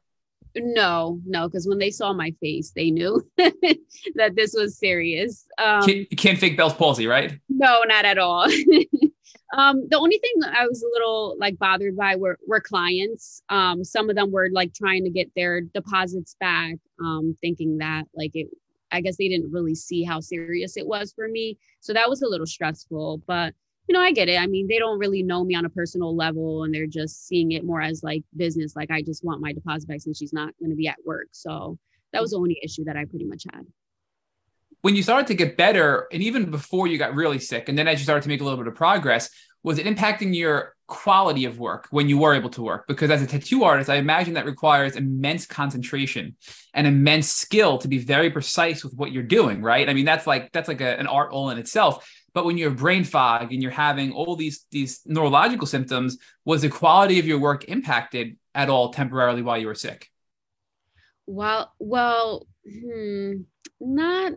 No, 0.57 1.19
no, 1.25 1.47
because 1.47 1.67
when 1.67 1.79
they 1.79 1.91
saw 1.91 2.13
my 2.13 2.33
face, 2.39 2.71
they 2.71 2.89
knew 2.89 3.21
that 3.37 4.35
this 4.35 4.53
was 4.53 4.77
serious. 4.77 5.45
Um, 5.57 5.83
you 5.87 6.05
can't 6.15 6.39
fake 6.39 6.55
Bell's 6.55 6.73
palsy, 6.73 7.07
right? 7.07 7.37
No, 7.49 7.83
not 7.85 8.05
at 8.05 8.17
all. 8.17 8.47
um, 9.53 9.87
the 9.89 9.97
only 9.97 10.19
thing 10.19 10.33
I 10.43 10.65
was 10.67 10.83
a 10.83 10.89
little 10.93 11.35
like 11.39 11.57
bothered 11.57 11.95
by 11.95 12.15
were 12.15 12.37
were 12.47 12.61
clients. 12.61 13.41
Um, 13.49 13.83
some 13.83 14.09
of 14.09 14.15
them 14.15 14.31
were 14.31 14.49
like 14.51 14.73
trying 14.73 15.03
to 15.03 15.09
get 15.09 15.31
their 15.35 15.61
deposits 15.61 16.35
back, 16.39 16.75
um, 16.99 17.37
thinking 17.41 17.77
that 17.77 18.05
like 18.15 18.31
it. 18.33 18.47
I 18.91 19.01
guess 19.01 19.17
they 19.17 19.27
didn't 19.27 19.51
really 19.51 19.75
see 19.75 20.03
how 20.03 20.19
serious 20.19 20.77
it 20.77 20.87
was 20.87 21.11
for 21.13 21.27
me, 21.27 21.57
so 21.79 21.93
that 21.93 22.09
was 22.09 22.21
a 22.21 22.27
little 22.27 22.45
stressful. 22.45 23.21
But 23.27 23.53
you 23.87 23.93
know, 23.93 24.01
I 24.01 24.11
get 24.11 24.29
it. 24.29 24.39
I 24.39 24.47
mean, 24.47 24.67
they 24.67 24.79
don't 24.79 24.99
really 24.99 25.21
know 25.21 25.43
me 25.43 25.55
on 25.55 25.65
a 25.65 25.69
personal 25.69 26.15
level 26.15 26.63
and 26.63 26.73
they're 26.73 26.87
just 26.87 27.27
seeing 27.27 27.51
it 27.51 27.63
more 27.63 27.81
as 27.81 28.01
like 28.01 28.23
business. 28.35 28.75
Like, 28.75 28.89
I 28.89 29.01
just 29.01 29.23
want 29.23 29.41
my 29.41 29.53
deposit 29.53 29.87
back 29.87 30.01
since 30.01 30.17
she's 30.17 30.33
not 30.33 30.53
going 30.59 30.71
to 30.71 30.75
be 30.75 30.87
at 30.87 30.97
work. 31.05 31.27
So 31.31 31.77
that 32.11 32.21
was 32.21 32.31
the 32.31 32.37
only 32.37 32.59
issue 32.63 32.83
that 32.85 32.97
I 32.97 33.05
pretty 33.05 33.25
much 33.25 33.43
had. 33.53 33.65
When 34.85 34.95
you 34.95 35.01
started 35.01 35.25
to 35.29 35.33
get 35.33 35.57
better, 35.57 36.07
and 36.11 36.21
even 36.21 36.51
before 36.51 36.85
you 36.85 36.99
got 36.99 37.15
really 37.15 37.39
sick, 37.39 37.69
and 37.69 37.75
then 37.75 37.87
as 37.87 37.97
you 37.97 38.03
started 38.03 38.21
to 38.21 38.29
make 38.29 38.39
a 38.39 38.43
little 38.43 38.59
bit 38.59 38.67
of 38.67 38.75
progress, 38.75 39.31
was 39.63 39.79
it 39.79 39.87
impacting 39.87 40.35
your 40.35 40.75
quality 40.85 41.45
of 41.45 41.57
work 41.57 41.87
when 41.89 42.07
you 42.07 42.19
were 42.19 42.35
able 42.35 42.51
to 42.51 42.61
work? 42.61 42.85
Because 42.87 43.09
as 43.09 43.23
a 43.23 43.25
tattoo 43.25 43.63
artist, 43.63 43.89
I 43.89 43.95
imagine 43.95 44.35
that 44.35 44.45
requires 44.45 44.95
immense 44.95 45.47
concentration 45.47 46.35
and 46.75 46.85
immense 46.85 47.31
skill 47.31 47.79
to 47.79 47.87
be 47.87 47.97
very 47.97 48.29
precise 48.29 48.83
with 48.83 48.93
what 48.93 49.11
you're 49.11 49.23
doing, 49.23 49.63
right? 49.63 49.89
I 49.89 49.93
mean, 49.95 50.05
that's 50.05 50.27
like 50.27 50.51
that's 50.51 50.67
like 50.67 50.81
a, 50.81 50.99
an 50.99 51.07
art 51.07 51.31
all 51.31 51.49
in 51.49 51.57
itself. 51.57 52.07
But 52.35 52.45
when 52.45 52.59
you 52.59 52.65
have 52.65 52.77
brain 52.77 53.05
fog 53.05 53.51
and 53.51 53.63
you're 53.63 53.71
having 53.71 54.11
all 54.11 54.35
these 54.35 54.67
these 54.69 55.01
neurological 55.07 55.65
symptoms, 55.65 56.19
was 56.45 56.61
the 56.61 56.69
quality 56.69 57.17
of 57.17 57.25
your 57.25 57.39
work 57.39 57.63
impacted 57.69 58.37
at 58.53 58.69
all 58.69 58.93
temporarily 58.93 59.41
while 59.41 59.57
you 59.57 59.65
were 59.65 59.73
sick? 59.73 60.11
Well, 61.25 61.73
well, 61.79 62.45
hmm, 62.63 63.37
not 63.79 64.33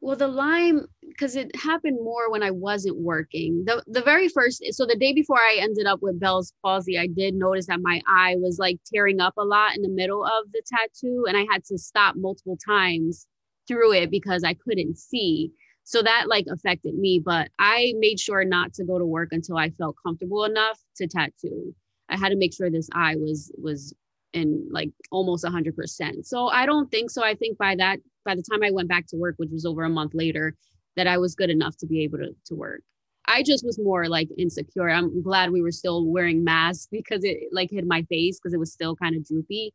well 0.00 0.16
the 0.16 0.28
lyme 0.28 0.86
because 1.08 1.34
it 1.36 1.54
happened 1.56 1.98
more 2.02 2.30
when 2.30 2.42
i 2.42 2.50
wasn't 2.50 2.96
working. 2.98 3.64
The 3.66 3.82
the 3.86 4.02
very 4.02 4.28
first 4.28 4.62
so 4.70 4.86
the 4.86 4.96
day 4.96 5.12
before 5.12 5.38
i 5.38 5.58
ended 5.60 5.86
up 5.86 6.00
with 6.02 6.20
bell's 6.20 6.52
palsy 6.62 6.98
i 6.98 7.06
did 7.06 7.34
notice 7.34 7.66
that 7.66 7.80
my 7.80 8.00
eye 8.06 8.36
was 8.38 8.58
like 8.58 8.78
tearing 8.92 9.20
up 9.20 9.34
a 9.36 9.44
lot 9.44 9.74
in 9.76 9.82
the 9.82 9.88
middle 9.88 10.24
of 10.24 10.52
the 10.52 10.62
tattoo 10.66 11.24
and 11.28 11.36
i 11.36 11.46
had 11.50 11.64
to 11.64 11.78
stop 11.78 12.14
multiple 12.16 12.56
times 12.64 13.26
through 13.66 13.92
it 13.92 14.10
because 14.10 14.44
i 14.44 14.54
couldn't 14.54 14.96
see. 14.98 15.50
So 15.84 16.02
that 16.02 16.26
like 16.28 16.46
affected 16.50 16.94
me 16.94 17.20
but 17.24 17.50
i 17.58 17.92
made 17.98 18.20
sure 18.20 18.44
not 18.44 18.74
to 18.74 18.84
go 18.84 18.98
to 18.98 19.06
work 19.06 19.30
until 19.32 19.56
i 19.56 19.70
felt 19.70 19.96
comfortable 20.04 20.44
enough 20.44 20.78
to 20.96 21.08
tattoo. 21.08 21.74
I 22.08 22.16
had 22.16 22.30
to 22.30 22.36
make 22.36 22.54
sure 22.54 22.70
this 22.70 22.88
eye 22.92 23.16
was 23.16 23.52
was 23.58 23.94
in 24.34 24.68
like 24.70 24.90
almost 25.10 25.44
100% 25.44 26.26
so 26.26 26.48
i 26.48 26.66
don't 26.66 26.90
think 26.90 27.10
so. 27.10 27.24
I 27.24 27.34
think 27.34 27.56
by 27.58 27.74
that 27.76 27.98
by 28.24 28.34
the 28.34 28.42
time 28.42 28.62
i 28.62 28.70
went 28.70 28.88
back 28.88 29.06
to 29.06 29.16
work 29.16 29.34
which 29.38 29.50
was 29.50 29.64
over 29.64 29.84
a 29.84 29.88
month 29.88 30.12
later 30.14 30.54
that 30.96 31.06
i 31.06 31.18
was 31.18 31.34
good 31.34 31.50
enough 31.50 31.76
to 31.76 31.86
be 31.86 32.02
able 32.02 32.18
to, 32.18 32.34
to 32.44 32.54
work 32.54 32.80
i 33.26 33.42
just 33.42 33.64
was 33.64 33.78
more 33.78 34.08
like 34.08 34.28
insecure 34.36 34.88
i'm 34.88 35.22
glad 35.22 35.50
we 35.50 35.62
were 35.62 35.72
still 35.72 36.06
wearing 36.06 36.44
masks 36.44 36.88
because 36.92 37.24
it 37.24 37.38
like 37.52 37.70
hid 37.70 37.86
my 37.86 38.02
face 38.04 38.38
because 38.38 38.54
it 38.54 38.60
was 38.60 38.72
still 38.72 38.96
kind 38.96 39.16
of 39.16 39.26
droopy 39.26 39.72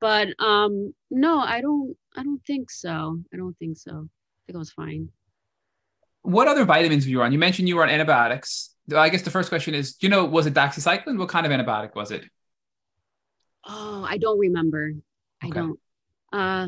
but 0.00 0.28
um 0.38 0.92
no 1.10 1.40
i 1.40 1.60
don't 1.60 1.96
i 2.16 2.22
don't 2.22 2.44
think 2.46 2.70
so 2.70 3.18
i 3.32 3.36
don't 3.36 3.56
think 3.58 3.76
so 3.76 3.90
i 3.92 4.40
think 4.46 4.56
i 4.56 4.58
was 4.58 4.72
fine 4.72 5.08
what 6.28 6.46
other 6.46 6.64
vitamins 6.64 7.06
were 7.06 7.10
you 7.10 7.22
on? 7.22 7.32
You 7.32 7.38
mentioned 7.38 7.68
you 7.68 7.76
were 7.76 7.82
on 7.82 7.88
antibiotics. 7.88 8.74
I 8.94 9.08
guess 9.08 9.22
the 9.22 9.30
first 9.30 9.48
question 9.48 9.74
is, 9.74 9.96
you 10.00 10.08
know, 10.08 10.24
was 10.24 10.46
it 10.46 10.54
doxycycline? 10.54 11.18
What 11.18 11.28
kind 11.28 11.46
of 11.46 11.52
antibiotic 11.52 11.94
was 11.94 12.10
it? 12.10 12.24
Oh, 13.66 14.04
I 14.06 14.18
don't 14.18 14.38
remember. 14.38 14.92
Okay. 15.42 15.50
I 15.50 15.60
don't. 15.60 15.80
Uh, 16.32 16.66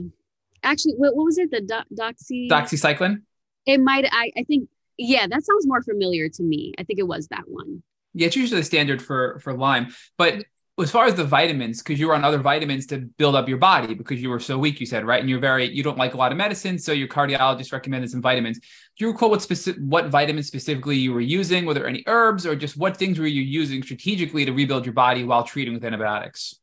actually, 0.63 0.95
what, 0.95 1.15
what 1.15 1.25
was 1.25 1.39
it? 1.39 1.51
The 1.51 1.61
do- 1.61 1.97
doxy 1.97 2.49
doxycycline. 2.49 3.23
It 3.67 3.81
might. 3.81 4.07
I 4.11 4.33
I 4.37 4.45
think. 4.45 4.69
Yeah, 4.99 5.27
that 5.27 5.45
sounds 5.45 5.67
more 5.67 5.83
familiar 5.83 6.29
to 6.29 6.43
me. 6.43 6.75
I 6.79 6.83
think 6.83 6.99
it 6.99 7.09
was 7.09 7.29
that 7.29 7.45
one. 7.47 7.83
Yeah, 8.13 8.27
it's 8.27 8.37
usually 8.37 8.61
the 8.61 8.67
standard 8.67 9.01
for 9.01 9.39
for 9.41 9.55
Lyme, 9.55 9.95
but 10.19 10.45
as 10.83 10.91
far 10.91 11.07
as 11.07 11.15
the 11.15 11.25
vitamins, 11.25 11.83
because 11.83 11.99
you 11.99 12.09
were 12.09 12.15
on 12.15 12.25
other 12.25 12.39
vitamins 12.39 12.87
to 12.87 12.99
build 12.99 13.35
up 13.35 13.49
your 13.49 13.59
body 13.59 13.95
because 13.95 14.21
you 14.23 14.31
were 14.31 14.41
so 14.41 14.59
weak, 14.59 14.81
you 14.81 14.87
said, 14.87 15.05
right? 15.05 15.21
And 15.21 15.29
you're 15.29 15.41
very, 15.41 15.69
you 15.69 15.83
don't 15.83 15.99
like 15.99 16.15
a 16.15 16.17
lot 16.17 16.33
of 16.33 16.39
medicine. 16.39 16.79
So 16.79 16.93
your 16.93 17.09
cardiologist 17.09 17.73
recommended 17.73 18.11
some 18.11 18.23
vitamins. 18.23 18.59
Do 18.59 19.05
you 19.05 19.13
recall 19.13 19.31
what 19.31 19.43
specific, 19.43 19.81
what 19.83 20.09
vitamins 20.09 20.47
specifically 20.47 20.97
you 20.97 21.13
were 21.13 21.21
using? 21.21 21.67
Were 21.67 21.75
there 21.75 21.87
any 21.87 22.03
herbs 22.07 22.47
or 22.47 22.57
just 22.57 22.77
what 22.77 22.97
things 22.97 23.19
were 23.19 23.27
you 23.27 23.43
using 23.43 23.83
strategically 23.83 24.45
to 24.45 24.53
rebuild 24.53 24.87
your 24.87 24.95
body 24.95 25.25
while 25.25 25.45
treating 25.45 25.75
with 25.75 25.85
antibiotics? 25.85 26.60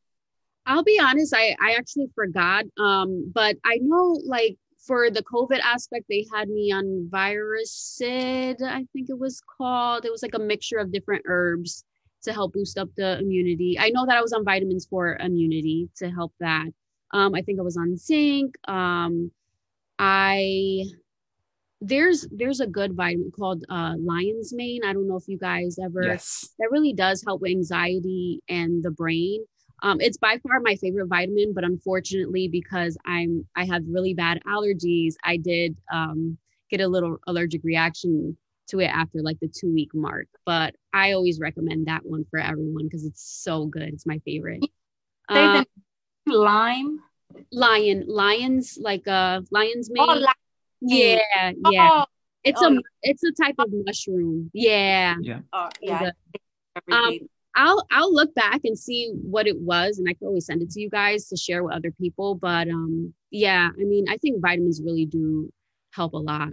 I'll 0.68 0.84
be 0.84 1.00
honest, 1.02 1.34
I, 1.34 1.56
I 1.62 1.72
actually 1.78 2.10
forgot. 2.14 2.66
Um, 2.78 3.32
but 3.34 3.56
I 3.66 3.80
know 3.82 4.20
like 4.26 4.58
for 4.86 5.10
the 5.10 5.24
COVID 5.24 5.60
aspect, 5.62 6.06
they 6.10 6.26
had 6.34 6.50
me 6.50 6.72
on 6.72 7.10
Viracid, 7.12 8.62
I 8.62 8.86
think 8.94 9.10
it 9.10 9.18
was 9.18 9.42
called. 9.58 10.06
It 10.06 10.12
was 10.12 10.22
like 10.22 10.36
a 10.36 10.40
mixture 10.40 10.78
of 10.78 10.92
different 10.92 11.24
herbs 11.26 11.84
to 12.24 12.34
help 12.34 12.54
boost 12.54 12.78
up 12.78 12.90
the 12.98 13.18
immunity. 13.20 13.78
I 13.80 13.90
know 13.90 14.06
that 14.06 14.18
I 14.18 14.22
was 14.22 14.34
on 14.34 14.44
vitamins 14.44 14.86
for 14.90 15.16
immunity 15.16 15.90
to 15.98 16.10
help 16.10 16.34
that. 16.40 16.68
Um, 17.14 17.34
I 17.34 17.42
think 17.42 17.60
I 17.60 17.64
was 17.64 17.78
on 17.78 17.96
zinc. 17.98 18.56
Um, 18.68 19.32
I 19.98 20.84
there's 21.80 22.28
there's 22.32 22.60
a 22.60 22.68
good 22.68 22.94
vitamin 22.94 23.32
called 23.32 23.64
uh, 23.70 23.94
lion's 24.00 24.54
mane. 24.54 24.82
I 24.84 24.94
don't 24.94 25.08
know 25.08 25.16
if 25.16 25.28
you 25.28 25.38
guys 25.38 25.78
ever. 25.82 26.04
Yes. 26.04 26.50
That 26.60 26.70
really 26.72 26.94
does 26.94 27.24
help 27.26 27.42
with 27.42 27.52
anxiety 27.52 28.42
and 28.50 28.84
the 28.84 28.92
brain. 28.92 29.46
Um, 29.84 30.02
it's 30.02 30.18
by 30.18 30.40
far 30.40 30.60
my 30.60 30.76
favorite 30.76 31.08
vitamin, 31.08 31.54
but 31.54 31.64
unfortunately, 31.64 32.48
because 32.48 32.98
I'm 33.06 33.46
I 33.56 33.66
have 33.66 33.84
really 33.88 34.14
bad 34.14 34.40
allergies, 34.48 35.16
I 35.24 35.38
did 35.38 35.78
um, 35.92 36.38
get 36.70 36.82
a 36.82 36.88
little 36.88 37.18
allergic 37.28 37.64
reaction 37.64 38.38
to 38.70 38.80
it 38.80 38.88
after 38.88 39.22
like 39.22 39.40
the 39.40 39.48
two 39.48 39.74
week 39.74 39.92
mark. 39.94 40.28
But 40.46 40.76
I 40.94 41.14
always 41.14 41.40
recommend 41.40 41.88
that 41.88 42.06
one 42.06 42.26
for 42.30 42.40
everyone 42.40 42.86
because 42.86 43.06
it's 43.06 43.24
so 43.24 43.66
good. 43.66 43.84
It's 43.84 44.06
my 44.06 44.20
favorite. 44.20 44.66
Um, 45.30 45.66
lime. 46.26 47.00
Lion, 47.52 48.06
lions, 48.08 48.78
like 48.82 49.04
a 49.08 49.12
uh, 49.12 49.42
lion's 49.52 49.90
mane. 49.92 50.06
Oh, 50.10 50.14
li- 50.14 50.28
yeah, 50.82 51.52
yeah. 51.60 51.90
Oh, 51.92 52.06
it's 52.44 52.62
oh, 52.62 52.78
a 52.78 52.82
it's 53.04 53.24
a 53.24 53.32
type 53.32 53.56
of 53.60 53.68
mushroom. 53.86 54.50
Yeah. 54.54 55.16
Yeah. 55.22 55.40
Oh, 55.54 55.70
yeah. 55.82 56.12
Um, 56.92 57.20
I'll 57.58 57.86
I'll 57.92 58.14
look 58.14 58.34
back 58.36 58.62
and 58.64 58.78
see 58.78 59.12
what 59.14 59.48
it 59.48 59.60
was, 59.60 59.98
and 59.98 60.08
I 60.08 60.14
can 60.14 60.28
always 60.28 60.46
send 60.46 60.62
it 60.62 60.70
to 60.72 60.80
you 60.80 60.90
guys 60.90 61.28
to 61.30 61.36
share 61.36 61.64
with 61.64 61.74
other 61.74 61.92
people. 61.92 62.36
But 62.36 62.70
um, 62.70 63.14
yeah, 63.32 63.70
I 63.70 63.84
mean, 63.84 64.06
I 64.08 64.18
think 64.18 64.42
vitamins 64.42 64.82
really 64.82 65.06
do 65.06 65.52
help 65.92 66.14
a 66.14 66.18
lot. 66.18 66.50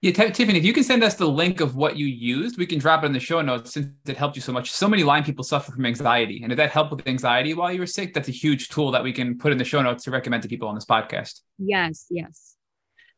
Yeah, 0.00 0.12
T- 0.12 0.30
Tiffany, 0.30 0.58
if 0.58 0.64
you 0.64 0.72
can 0.72 0.84
send 0.84 1.02
us 1.02 1.14
the 1.14 1.28
link 1.28 1.60
of 1.60 1.74
what 1.74 1.96
you 1.96 2.06
used, 2.06 2.56
we 2.56 2.66
can 2.66 2.78
drop 2.78 3.02
it 3.02 3.06
in 3.06 3.12
the 3.12 3.20
show 3.20 3.40
notes 3.40 3.72
since 3.72 3.88
it 4.06 4.16
helped 4.16 4.36
you 4.36 4.42
so 4.42 4.52
much. 4.52 4.70
So 4.70 4.88
many 4.88 5.02
Lyme 5.02 5.24
people 5.24 5.42
suffer 5.42 5.72
from 5.72 5.84
anxiety. 5.86 6.40
And 6.42 6.52
if 6.52 6.56
that 6.56 6.70
helped 6.70 6.92
with 6.92 7.06
anxiety 7.08 7.52
while 7.54 7.72
you 7.72 7.80
were 7.80 7.86
sick, 7.86 8.14
that's 8.14 8.28
a 8.28 8.32
huge 8.32 8.68
tool 8.68 8.92
that 8.92 9.02
we 9.02 9.12
can 9.12 9.38
put 9.38 9.50
in 9.50 9.58
the 9.58 9.64
show 9.64 9.82
notes 9.82 10.04
to 10.04 10.12
recommend 10.12 10.44
to 10.44 10.48
people 10.48 10.68
on 10.68 10.76
this 10.76 10.84
podcast. 10.84 11.40
Yes, 11.58 12.06
yes. 12.10 12.54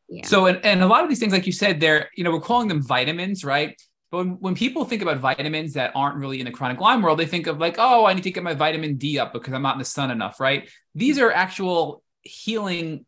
Yeah. 0.09 0.25
So, 0.25 0.47
and, 0.47 0.65
and 0.65 0.81
a 0.81 0.87
lot 0.87 1.03
of 1.03 1.09
these 1.09 1.19
things, 1.19 1.33
like 1.33 1.45
you 1.45 1.51
said, 1.51 1.79
they're, 1.79 2.09
you 2.15 2.23
know, 2.23 2.31
we're 2.31 2.41
calling 2.41 2.67
them 2.67 2.81
vitamins, 2.81 3.45
right? 3.45 3.79
But 4.11 4.41
when, 4.41 4.55
people 4.55 4.83
think 4.83 5.01
about 5.01 5.19
vitamins 5.19 5.73
that 5.73 5.93
aren't 5.95 6.17
really 6.17 6.39
in 6.39 6.45
the 6.45 6.51
chronic 6.51 6.81
Lyme 6.81 7.01
world, 7.01 7.17
they 7.17 7.25
think 7.25 7.47
of 7.47 7.59
like, 7.59 7.77
oh, 7.79 8.05
I 8.05 8.13
need 8.13 8.23
to 8.23 8.31
get 8.31 8.43
my 8.43 8.53
vitamin 8.53 8.97
D 8.97 9.17
up 9.17 9.31
because 9.31 9.53
I'm 9.53 9.61
not 9.61 9.75
in 9.75 9.79
the 9.79 9.85
sun 9.85 10.11
enough, 10.11 10.41
right? 10.41 10.69
These 10.93 11.17
are 11.17 11.31
actual 11.31 12.03
healing 12.21 13.05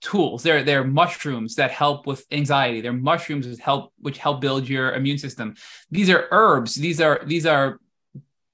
tools. 0.00 0.44
They're 0.44 0.62
they're 0.62 0.84
mushrooms 0.84 1.56
that 1.56 1.72
help 1.72 2.06
with 2.06 2.24
anxiety. 2.30 2.80
They're 2.80 2.92
mushrooms 2.92 3.48
that 3.48 3.58
help 3.58 3.92
which 3.98 4.18
help 4.18 4.40
build 4.40 4.68
your 4.68 4.92
immune 4.94 5.18
system. 5.18 5.56
These 5.90 6.10
are 6.10 6.28
herbs. 6.30 6.76
These 6.76 7.00
are 7.00 7.22
these 7.26 7.44
are 7.44 7.80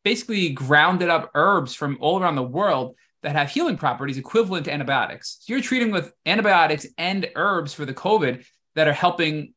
basically 0.02 0.48
grounded 0.48 1.10
up 1.10 1.30
herbs 1.34 1.74
from 1.74 1.98
all 2.00 2.20
around 2.20 2.36
the 2.36 2.42
world 2.42 2.96
that 3.22 3.36
have 3.36 3.50
healing 3.50 3.76
properties 3.76 4.18
equivalent 4.18 4.64
to 4.64 4.72
antibiotics. 4.72 5.38
So 5.40 5.52
you're 5.52 5.62
treating 5.62 5.92
with 5.92 6.12
antibiotics 6.26 6.86
and 6.98 7.30
herbs 7.36 7.74
for 7.74 7.84
the 7.84 7.94
COVID 7.94 8.44
that 8.74 8.88
are 8.88 8.92
helping 8.92 9.54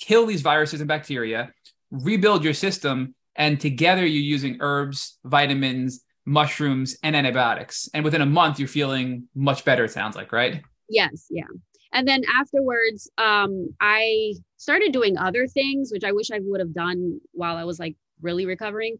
kill 0.00 0.26
these 0.26 0.42
viruses 0.42 0.80
and 0.80 0.88
bacteria, 0.88 1.52
rebuild 1.90 2.42
your 2.42 2.54
system, 2.54 3.14
and 3.36 3.60
together 3.60 4.04
you're 4.04 4.22
using 4.22 4.56
herbs, 4.60 5.18
vitamins, 5.24 6.02
mushrooms, 6.26 6.96
and 7.02 7.14
antibiotics. 7.14 7.88
And 7.94 8.04
within 8.04 8.20
a 8.20 8.26
month, 8.26 8.58
you're 8.58 8.68
feeling 8.68 9.28
much 9.34 9.64
better, 9.64 9.84
it 9.84 9.92
sounds 9.92 10.16
like, 10.16 10.32
right? 10.32 10.62
Yes, 10.88 11.26
yeah. 11.30 11.44
And 11.92 12.06
then 12.06 12.22
afterwards, 12.34 13.10
um, 13.18 13.74
I 13.80 14.34
started 14.56 14.92
doing 14.92 15.18
other 15.18 15.46
things, 15.46 15.90
which 15.92 16.04
I 16.04 16.12
wish 16.12 16.30
I 16.30 16.40
would 16.42 16.60
have 16.60 16.74
done 16.74 17.20
while 17.32 17.56
I 17.56 17.64
was 17.64 17.78
like 17.78 17.96
really 18.20 18.46
recovering. 18.46 18.98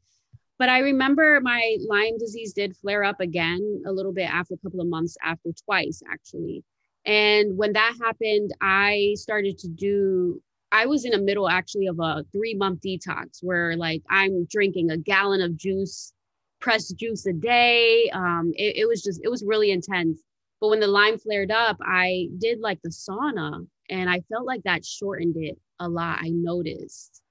But 0.58 0.68
I 0.68 0.80
remember 0.80 1.40
my 1.40 1.76
Lyme 1.88 2.18
disease 2.18 2.52
did 2.52 2.76
flare 2.76 3.04
up 3.04 3.20
again 3.20 3.82
a 3.86 3.92
little 3.92 4.12
bit 4.12 4.28
after 4.28 4.54
a 4.54 4.58
couple 4.58 4.80
of 4.80 4.88
months 4.88 5.16
after 5.24 5.50
twice, 5.64 6.02
actually. 6.10 6.64
And 7.06 7.56
when 7.56 7.72
that 7.72 7.94
happened, 8.02 8.52
I 8.60 9.14
started 9.16 9.56
to 9.58 9.68
do, 9.68 10.42
I 10.72 10.86
was 10.86 11.04
in 11.04 11.12
the 11.12 11.18
middle 11.18 11.48
actually 11.48 11.86
of 11.86 11.98
a 12.00 12.24
three 12.32 12.54
month 12.54 12.80
detox 12.80 13.38
where 13.42 13.76
like 13.76 14.02
I'm 14.08 14.46
drinking 14.50 14.90
a 14.90 14.96
gallon 14.96 15.40
of 15.40 15.56
juice 15.56 16.12
pressed 16.60 16.96
juice 16.96 17.26
a 17.26 17.32
day. 17.32 18.10
Um, 18.12 18.52
it, 18.54 18.76
it 18.76 18.88
was 18.88 19.02
just, 19.02 19.20
it 19.24 19.28
was 19.28 19.42
really 19.44 19.70
intense. 19.70 20.22
But 20.60 20.68
when 20.68 20.80
the 20.80 20.86
Lyme 20.86 21.18
flared 21.18 21.50
up, 21.50 21.78
I 21.82 22.28
did 22.38 22.60
like 22.60 22.80
the 22.82 22.90
sauna 22.90 23.66
and 23.88 24.10
I 24.10 24.20
felt 24.30 24.46
like 24.46 24.62
that 24.64 24.84
shortened 24.84 25.36
it 25.38 25.58
a 25.80 25.88
lot. 25.88 26.18
I 26.20 26.28
noticed. 26.28 27.22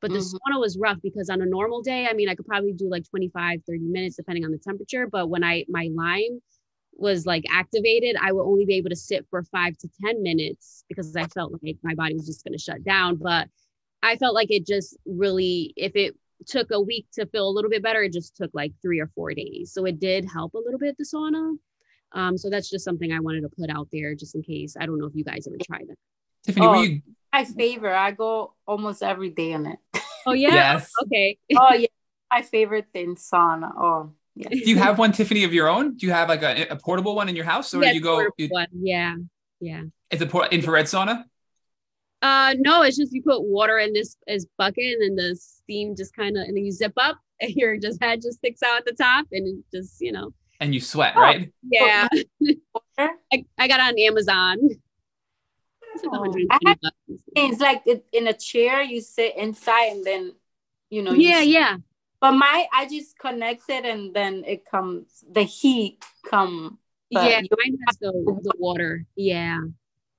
But 0.00 0.12
the 0.12 0.18
mm-hmm. 0.18 0.56
sauna 0.56 0.60
was 0.60 0.78
rough 0.78 0.98
because 1.02 1.28
on 1.28 1.42
a 1.42 1.46
normal 1.46 1.82
day, 1.82 2.06
I 2.08 2.14
mean, 2.14 2.28
I 2.28 2.34
could 2.34 2.46
probably 2.46 2.72
do 2.72 2.88
like 2.88 3.08
25, 3.08 3.60
30 3.66 3.78
minutes 3.80 4.16
depending 4.16 4.44
on 4.44 4.52
the 4.52 4.58
temperature. 4.58 5.06
But 5.06 5.28
when 5.28 5.44
I, 5.44 5.64
my 5.68 5.90
Lyme 5.92 6.40
was 6.98 7.26
like 7.26 7.44
activated, 7.50 8.16
I 8.20 8.32
would 8.32 8.42
only 8.42 8.64
be 8.64 8.74
able 8.74 8.90
to 8.90 8.96
sit 8.96 9.26
for 9.30 9.42
five 9.44 9.76
to 9.78 9.88
10 10.04 10.22
minutes 10.22 10.84
because 10.88 11.14
I 11.16 11.24
felt 11.24 11.52
like 11.62 11.76
my 11.82 11.94
body 11.94 12.14
was 12.14 12.26
just 12.26 12.44
going 12.44 12.52
to 12.52 12.62
shut 12.62 12.84
down. 12.84 13.16
But 13.16 13.48
I 14.02 14.16
felt 14.16 14.34
like 14.34 14.50
it 14.50 14.66
just 14.66 14.96
really, 15.06 15.72
if 15.76 15.94
it 15.94 16.16
took 16.46 16.70
a 16.70 16.80
week 16.80 17.06
to 17.14 17.26
feel 17.26 17.48
a 17.48 17.50
little 17.50 17.70
bit 17.70 17.82
better, 17.82 18.02
it 18.02 18.12
just 18.12 18.36
took 18.36 18.50
like 18.52 18.72
three 18.82 19.00
or 19.00 19.10
four 19.14 19.32
days. 19.32 19.72
So 19.72 19.84
it 19.84 20.00
did 20.00 20.24
help 20.24 20.54
a 20.54 20.58
little 20.58 20.78
bit, 20.78 20.96
the 20.98 21.04
sauna. 21.04 21.56
Um, 22.12 22.38
so 22.38 22.50
that's 22.50 22.70
just 22.70 22.84
something 22.84 23.12
I 23.12 23.20
wanted 23.20 23.42
to 23.42 23.50
put 23.50 23.70
out 23.70 23.88
there 23.92 24.14
just 24.14 24.34
in 24.34 24.42
case. 24.42 24.76
I 24.78 24.86
don't 24.86 24.98
know 24.98 25.06
if 25.06 25.14
you 25.14 25.24
guys 25.24 25.46
ever 25.46 25.56
tried 25.64 25.88
that. 25.88 25.96
Tiffany, 26.44 26.66
oh, 26.66 26.82
you... 26.82 27.02
my 27.32 27.44
favorite. 27.44 27.96
I 27.96 28.12
go 28.12 28.54
almost 28.66 29.02
every 29.02 29.30
day 29.30 29.52
in 29.52 29.66
it. 29.66 29.78
Oh 30.26 30.32
yeah. 30.32 30.54
yes. 30.54 30.90
Okay. 31.02 31.38
oh 31.56 31.74
yeah. 31.74 31.86
My 32.30 32.42
favorite 32.42 32.86
thing, 32.92 33.16
sauna. 33.16 33.72
Oh 33.76 34.12
yeah. 34.38 34.48
Do 34.48 34.70
you 34.70 34.78
have 34.78 34.98
one, 34.98 35.12
Tiffany, 35.12 35.44
of 35.44 35.52
your 35.52 35.68
own? 35.68 35.96
Do 35.96 36.06
you 36.06 36.12
have 36.12 36.28
like 36.28 36.42
a, 36.42 36.66
a 36.68 36.76
portable 36.76 37.14
one 37.14 37.28
in 37.28 37.36
your 37.36 37.44
house, 37.44 37.74
or 37.74 37.82
yeah, 37.82 37.90
do 37.90 37.94
you 37.96 38.00
go? 38.02 38.26
You... 38.36 38.48
One. 38.48 38.68
Yeah. 38.72 39.16
Yeah. 39.60 39.82
It's 40.10 40.22
a 40.22 40.26
por- 40.26 40.46
infrared 40.46 40.86
sauna. 40.86 41.24
Uh 42.20 42.54
no, 42.58 42.82
it's 42.82 42.96
just 42.96 43.12
you 43.12 43.22
put 43.22 43.42
water 43.42 43.78
in 43.78 43.92
this 43.92 44.16
as 44.26 44.46
bucket 44.56 44.84
and 44.84 45.02
then 45.02 45.14
the 45.16 45.36
steam 45.36 45.94
just 45.94 46.16
kind 46.16 46.36
of 46.36 46.44
and 46.44 46.56
then 46.56 46.64
you 46.64 46.72
zip 46.72 46.94
up 46.96 47.18
and 47.40 47.52
your 47.54 47.76
just 47.76 48.02
head 48.02 48.20
just 48.22 48.38
sticks 48.38 48.60
out 48.62 48.78
at 48.78 48.84
the 48.84 48.92
top 48.92 49.26
and 49.30 49.46
it 49.46 49.64
just 49.72 50.00
you 50.00 50.10
know 50.10 50.32
and 50.60 50.74
you 50.74 50.80
sweat, 50.80 51.12
oh, 51.16 51.20
right? 51.20 51.52
Yeah. 51.62 52.08
I, 52.98 53.44
I 53.56 53.68
got 53.68 53.80
on 53.80 53.98
Amazon. 53.98 54.58
It's 55.94 56.04
like, 56.04 56.92
it's 57.36 57.60
like 57.60 57.82
in 58.12 58.26
a 58.26 58.32
chair, 58.32 58.82
you 58.82 59.00
sit 59.00 59.36
inside 59.36 59.92
and 59.92 60.04
then, 60.04 60.32
you 60.90 61.02
know. 61.02 61.12
Yeah, 61.12 61.40
you 61.40 61.54
yeah. 61.54 61.76
But 62.20 62.32
my, 62.32 62.66
I 62.72 62.88
just 62.88 63.18
connect 63.18 63.62
it 63.68 63.84
and 63.84 64.14
then 64.14 64.44
it 64.46 64.64
comes, 64.64 65.24
the 65.30 65.42
heat 65.42 66.04
come. 66.28 66.78
Yeah, 67.10 67.40
mine 67.40 67.78
has 67.86 67.96
the, 67.98 68.12
the 68.42 68.52
water. 68.58 69.06
Yeah. 69.16 69.60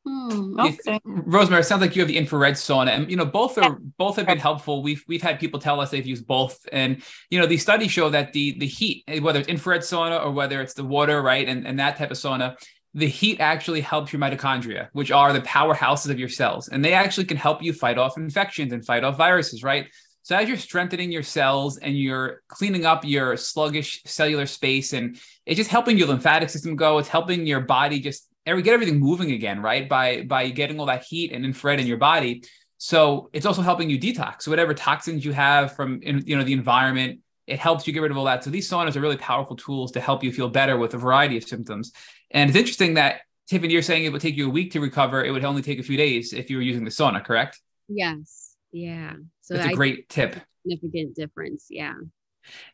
Hmm, 0.06 0.60
okay. 0.60 1.00
Rosemary, 1.04 1.62
it 1.62 1.66
sounds 1.66 1.82
like 1.82 1.96
you 1.96 2.02
have 2.02 2.08
the 2.08 2.18
infrared 2.18 2.56
sauna, 2.56 2.90
and 2.90 3.12
you 3.12 3.18
know 3.18 3.26
both 3.26 3.58
are 3.58 3.78
both 3.98 4.16
have 4.16 4.26
been 4.26 4.40
helpful. 4.40 4.82
We've 4.82 5.04
we've 5.08 5.22
had 5.22 5.40
people 5.40 5.60
tell 5.60 5.80
us 5.82 5.92
they've 5.92 6.06
used 6.06 6.26
both, 6.26 6.66
and 6.72 7.04
you 7.30 7.38
know 7.38 7.46
these 7.46 7.62
studies 7.62 7.92
show 7.92 8.10
that 8.10 8.32
the 8.32 8.58
the 8.58 8.66
heat, 8.66 9.04
whether 9.22 9.40
it's 9.40 9.50
infrared 9.50 9.82
sauna 9.82 10.24
or 10.24 10.32
whether 10.32 10.62
it's 10.62 10.74
the 10.74 10.86
water, 10.86 11.22
right, 11.22 11.48
and 11.48 11.68
and 11.68 11.78
that 11.80 11.98
type 11.98 12.12
of 12.12 12.18
sauna, 12.18 12.56
the 12.94 13.08
heat 13.08 13.40
actually 13.40 13.82
helps 13.82 14.14
your 14.14 14.22
mitochondria, 14.22 14.88
which 14.94 15.12
are 15.12 15.34
the 15.34 15.42
powerhouses 15.42 16.10
of 16.10 16.18
your 16.18 16.30
cells, 16.30 16.70
and 16.70 16.84
they 16.84 16.94
actually 16.94 17.26
can 17.26 17.38
help 17.38 17.62
you 17.62 17.74
fight 17.74 17.98
off 17.98 18.18
infections 18.18 18.72
and 18.72 18.86
fight 18.86 19.04
off 19.04 19.18
viruses, 19.18 19.64
right? 19.64 19.88
So 20.24 20.36
as 20.36 20.48
you're 20.48 20.58
strengthening 20.58 21.12
your 21.12 21.24
cells 21.24 21.78
and 21.78 21.98
you're 21.98 22.42
cleaning 22.48 22.86
up 22.86 23.04
your 23.06 23.38
sluggish 23.38 24.04
cellular 24.06 24.46
space, 24.46 24.94
and 24.94 25.20
it's 25.46 25.58
just 25.58 25.70
helping 25.70 25.98
your 25.98 26.08
lymphatic 26.08 26.50
system 26.50 26.76
go, 26.76 26.98
it's 26.98 27.10
helping 27.10 27.48
your 27.48 27.62
body 27.62 28.00
just 28.00 28.28
every 28.46 28.62
get 28.62 28.74
everything 28.74 29.00
moving 29.00 29.32
again, 29.32 29.62
right? 29.62 29.88
By 29.88 30.24
by 30.24 30.50
getting 30.50 30.80
all 30.80 30.86
that 30.88 31.04
heat 31.04 31.32
and 31.32 31.46
infrared 31.46 31.80
in 31.80 31.88
your 31.88 31.98
body. 31.98 32.44
So 32.78 33.30
it's 33.34 33.46
also 33.46 33.62
helping 33.62 33.90
you 33.90 34.00
detox. 34.00 34.44
So 34.44 34.52
whatever 34.52 34.74
toxins 34.74 35.26
you 35.26 35.34
have 35.34 35.76
from 35.76 36.02
in, 36.02 36.24
you 36.26 36.38
know 36.38 36.44
the 36.44 36.54
environment, 36.54 37.20
it 37.48 37.60
helps 37.60 37.88
you 37.88 37.94
get 37.94 38.02
rid 38.02 38.12
of 38.12 38.18
all 38.18 38.26
that. 38.26 38.44
So 38.44 38.50
these 38.50 38.70
saunas 38.70 38.96
are 38.96 39.02
really 39.02 39.18
powerful 39.18 39.56
tools 39.56 39.92
to 39.94 40.00
help 40.00 40.24
you 40.24 40.32
feel 40.32 40.50
better 40.50 40.78
with 40.78 40.94
a 40.94 40.98
variety 40.98 41.38
of 41.38 41.44
symptoms. 41.44 41.92
And 42.32 42.50
it's 42.50 42.58
interesting 42.58 42.94
that 42.94 43.22
Tiffany, 43.48 43.74
you're 43.74 43.82
saying 43.82 44.06
it 44.06 44.12
would 44.12 44.22
take 44.22 44.38
you 44.38 44.46
a 44.46 44.52
week 44.52 44.72
to 44.74 44.80
recover. 44.80 45.26
It 45.26 45.32
would 45.32 45.44
only 45.44 45.64
take 45.64 45.80
a 45.80 45.84
few 45.84 45.98
days 45.98 46.34
if 46.34 46.52
you 46.52 46.58
were 46.58 46.64
using 46.64 46.84
the 46.84 46.92
sauna, 46.92 47.24
correct? 47.24 47.60
Yes. 47.88 48.49
Yeah. 48.72 49.14
So 49.42 49.56
that's 49.56 49.74
a 49.74 49.76
great 49.76 50.10
tip. 50.10 50.36
Significant 50.64 51.16
difference. 51.16 51.68
Yeah. 51.70 51.94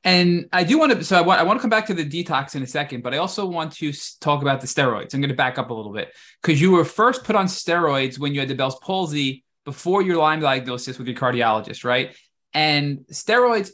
And 0.04 0.48
I 0.54 0.64
do 0.64 0.78
want 0.78 0.94
to, 0.94 1.04
so 1.04 1.18
I 1.18 1.22
want, 1.22 1.40
I 1.40 1.44
want 1.44 1.60
to 1.60 1.62
come 1.62 1.70
back 1.70 1.88
to 1.88 1.94
the 1.94 2.06
detox 2.06 2.56
in 2.56 2.64
a 2.64 2.68
second, 2.68 3.04
but 3.04 3.14
I 3.14 3.18
also 3.18 3.46
want 3.46 3.74
to 3.74 3.92
talk 4.20 4.42
about 4.42 4.62
the 4.62 4.68
steroids. 4.68 5.14
I'm 5.14 5.22
going 5.22 5.30
to 5.30 5.36
back 5.36 5.58
up 5.58 5.70
a 5.70 5.74
little 5.74 5.92
bit 5.92 6.14
because 6.42 6.62
you 6.62 6.72
were 6.72 6.86
first 6.86 7.24
put 7.24 7.36
on 7.36 7.48
steroids 7.48 8.20
when 8.20 8.34
you 8.34 8.40
had 8.40 8.50
the 8.50 8.56
Bell's 8.56 8.80
palsy 8.80 9.44
before 9.66 10.02
your 10.02 10.18
Lyme 10.18 10.40
diagnosis 10.40 10.98
with 10.98 11.08
your 11.08 11.18
cardiologist, 11.18 11.84
right? 11.84 12.16
And 12.54 13.00
steroids 13.12 13.72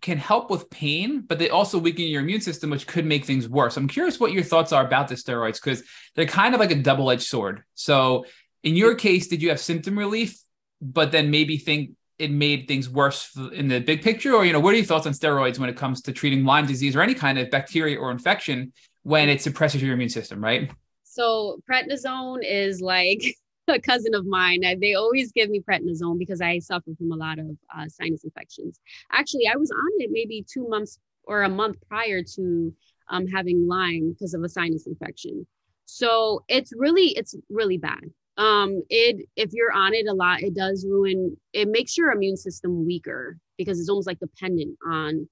can 0.00 0.18
help 0.18 0.50
with 0.50 0.70
pain, 0.70 1.20
but 1.20 1.38
they 1.38 1.50
also 1.50 1.78
weaken 1.78 2.06
your 2.06 2.22
immune 2.22 2.40
system, 2.40 2.70
which 2.70 2.86
could 2.86 3.04
make 3.04 3.24
things 3.24 3.48
worse. 3.48 3.76
I'm 3.76 3.88
curious 3.88 4.18
what 4.18 4.32
your 4.32 4.42
thoughts 4.42 4.72
are 4.72 4.84
about 4.84 5.08
the 5.08 5.14
steroids 5.14 5.62
because 5.62 5.82
they're 6.14 6.26
kind 6.26 6.54
of 6.54 6.60
like 6.60 6.70
a 6.70 6.76
double 6.76 7.10
edged 7.10 7.22
sword. 7.22 7.62
So, 7.74 8.24
in 8.64 8.74
your 8.74 8.96
case, 8.96 9.28
did 9.28 9.40
you 9.40 9.50
have 9.50 9.60
symptom 9.60 9.96
relief, 9.96 10.36
but 10.80 11.12
then 11.12 11.30
maybe 11.30 11.56
think 11.56 11.90
it 12.18 12.30
made 12.30 12.66
things 12.66 12.88
worse 12.88 13.36
in 13.52 13.68
the 13.68 13.80
big 13.80 14.02
picture? 14.02 14.34
Or, 14.34 14.44
you 14.44 14.52
know, 14.52 14.60
what 14.60 14.74
are 14.74 14.76
your 14.76 14.86
thoughts 14.86 15.06
on 15.06 15.12
steroids 15.12 15.58
when 15.58 15.70
it 15.70 15.76
comes 15.76 16.02
to 16.02 16.12
treating 16.12 16.44
Lyme 16.44 16.66
disease 16.66 16.96
or 16.96 17.02
any 17.02 17.14
kind 17.14 17.38
of 17.38 17.50
bacteria 17.50 17.98
or 17.98 18.10
infection 18.10 18.72
when 19.02 19.28
it 19.28 19.40
suppresses 19.40 19.82
your 19.82 19.94
immune 19.94 20.08
system, 20.08 20.42
right? 20.42 20.70
So, 21.04 21.60
prednisone 21.68 22.40
is 22.42 22.80
like 22.80 23.22
a 23.68 23.80
cousin 23.80 24.14
of 24.14 24.26
mine. 24.26 24.62
They 24.80 24.94
always 24.94 25.32
give 25.32 25.50
me 25.50 25.60
prednisone 25.60 26.18
because 26.18 26.40
I 26.40 26.58
suffer 26.58 26.90
from 26.96 27.12
a 27.12 27.16
lot 27.16 27.38
of 27.38 27.56
uh, 27.74 27.86
sinus 27.88 28.24
infections. 28.24 28.80
Actually, 29.12 29.46
I 29.46 29.56
was 29.56 29.70
on 29.70 29.90
it 29.98 30.10
maybe 30.12 30.44
two 30.48 30.68
months 30.68 30.98
or 31.24 31.42
a 31.42 31.48
month 31.48 31.76
prior 31.88 32.22
to 32.22 32.74
um, 33.10 33.26
having 33.26 33.66
Lyme 33.68 34.12
because 34.12 34.34
of 34.34 34.42
a 34.42 34.48
sinus 34.48 34.86
infection. 34.86 35.46
So 35.84 36.44
it's 36.48 36.72
really, 36.76 37.08
it's 37.16 37.34
really 37.48 37.78
bad 37.78 38.10
um 38.38 38.82
it 38.88 39.26
if 39.36 39.50
you're 39.52 39.72
on 39.72 39.92
it 39.94 40.06
a 40.06 40.12
lot 40.14 40.42
it 40.42 40.54
does 40.54 40.86
ruin 40.88 41.36
it 41.52 41.68
makes 41.68 41.98
your 41.98 42.12
immune 42.12 42.36
system 42.36 42.86
weaker 42.86 43.36
because 43.58 43.80
it's 43.80 43.88
almost 43.88 44.06
like 44.06 44.20
dependent 44.20 44.76
on 44.86 45.28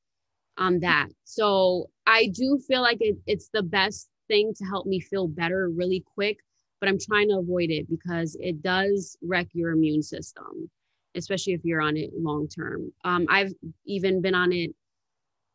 on 0.59 0.81
that. 0.81 1.09
So 1.25 1.91
i 2.07 2.29
do 2.29 2.59
feel 2.67 2.83
like 2.83 2.99
it, 3.01 3.17
it's 3.27 3.49
the 3.53 3.63
best 3.63 4.09
thing 4.29 4.53
to 4.57 4.65
help 4.65 4.87
me 4.87 5.01
feel 5.01 5.29
better 5.29 5.69
really 5.69 6.05
quick 6.15 6.39
but 6.81 6.89
i'm 6.89 6.99
trying 6.99 7.29
to 7.29 7.39
avoid 7.39 7.71
it 7.71 7.89
because 7.89 8.37
it 8.41 8.63
does 8.63 9.17
wreck 9.23 9.47
your 9.53 9.71
immune 9.71 10.03
system 10.03 10.69
especially 11.15 11.55
if 11.55 11.65
you're 11.65 11.81
on 11.81 11.97
it 11.97 12.11
long 12.19 12.49
term. 12.49 12.93
Um, 13.05 13.27
i've 13.29 13.53
even 13.87 14.21
been 14.21 14.35
on 14.35 14.53
it 14.53 14.71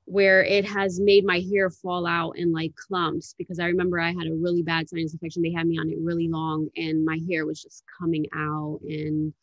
where 0.05 0.43
it 0.43 0.65
has 0.65 0.99
made 0.99 1.25
my 1.25 1.39
hair 1.51 1.69
fall 1.69 2.05
out 2.05 2.37
in 2.37 2.51
like 2.51 2.75
clumps 2.75 3.35
because 3.37 3.59
I 3.59 3.65
remember 3.65 3.99
I 3.99 4.09
had 4.09 4.27
a 4.27 4.33
really 4.33 4.61
bad 4.61 4.89
sinus 4.89 5.13
infection. 5.13 5.41
They 5.41 5.53
had 5.53 5.67
me 5.67 5.77
on 5.77 5.89
it 5.89 5.97
really 6.01 6.27
long 6.27 6.67
and 6.75 7.05
my 7.05 7.19
hair 7.29 7.45
was 7.45 7.61
just 7.61 7.83
coming 7.99 8.25
out 8.35 8.79
and 8.87 9.33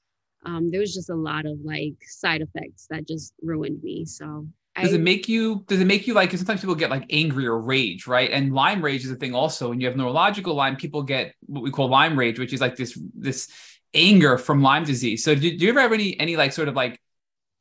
um, 0.44 0.70
there 0.70 0.80
was 0.80 0.94
just 0.94 1.10
a 1.10 1.14
lot 1.14 1.46
of 1.46 1.58
like 1.64 1.94
side 2.02 2.42
effects 2.42 2.86
that 2.90 3.06
just 3.06 3.34
ruined 3.42 3.82
me. 3.82 4.04
So 4.04 4.46
does 4.80 4.92
it 4.92 5.00
make 5.00 5.28
you 5.28 5.64
does 5.66 5.80
it 5.80 5.86
make 5.86 6.06
you 6.06 6.14
like 6.14 6.30
sometimes 6.32 6.60
people 6.60 6.74
get 6.74 6.90
like 6.90 7.04
angry 7.10 7.46
or 7.46 7.58
rage, 7.58 8.06
right? 8.06 8.30
And 8.30 8.52
Lyme 8.52 8.82
rage 8.82 9.04
is 9.04 9.10
a 9.10 9.16
thing 9.16 9.34
also. 9.34 9.70
When 9.70 9.80
you 9.80 9.86
have 9.88 9.96
neurological 9.96 10.54
Lyme, 10.54 10.76
people 10.76 11.02
get 11.02 11.34
what 11.46 11.62
we 11.62 11.70
call 11.70 11.88
Lyme 11.88 12.18
rage, 12.18 12.38
which 12.38 12.52
is 12.52 12.60
like 12.60 12.76
this 12.76 12.98
this 13.14 13.48
anger 13.94 14.38
from 14.38 14.62
Lyme 14.62 14.84
disease. 14.84 15.24
So 15.24 15.34
do, 15.34 15.40
do 15.40 15.64
you 15.64 15.70
ever 15.70 15.80
have 15.80 15.92
any 15.92 16.18
any 16.20 16.36
like 16.36 16.52
sort 16.52 16.68
of 16.68 16.74
like 16.74 17.00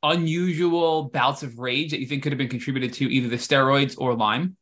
unusual 0.02 1.04
bouts 1.04 1.42
of 1.42 1.58
rage 1.58 1.90
that 1.90 2.00
you 2.00 2.06
think 2.06 2.22
could 2.22 2.32
have 2.32 2.38
been 2.38 2.48
contributed 2.48 2.92
to 2.94 3.12
either 3.12 3.28
the 3.28 3.36
steroids 3.36 3.96
or 3.98 4.14
Lyme? 4.14 4.56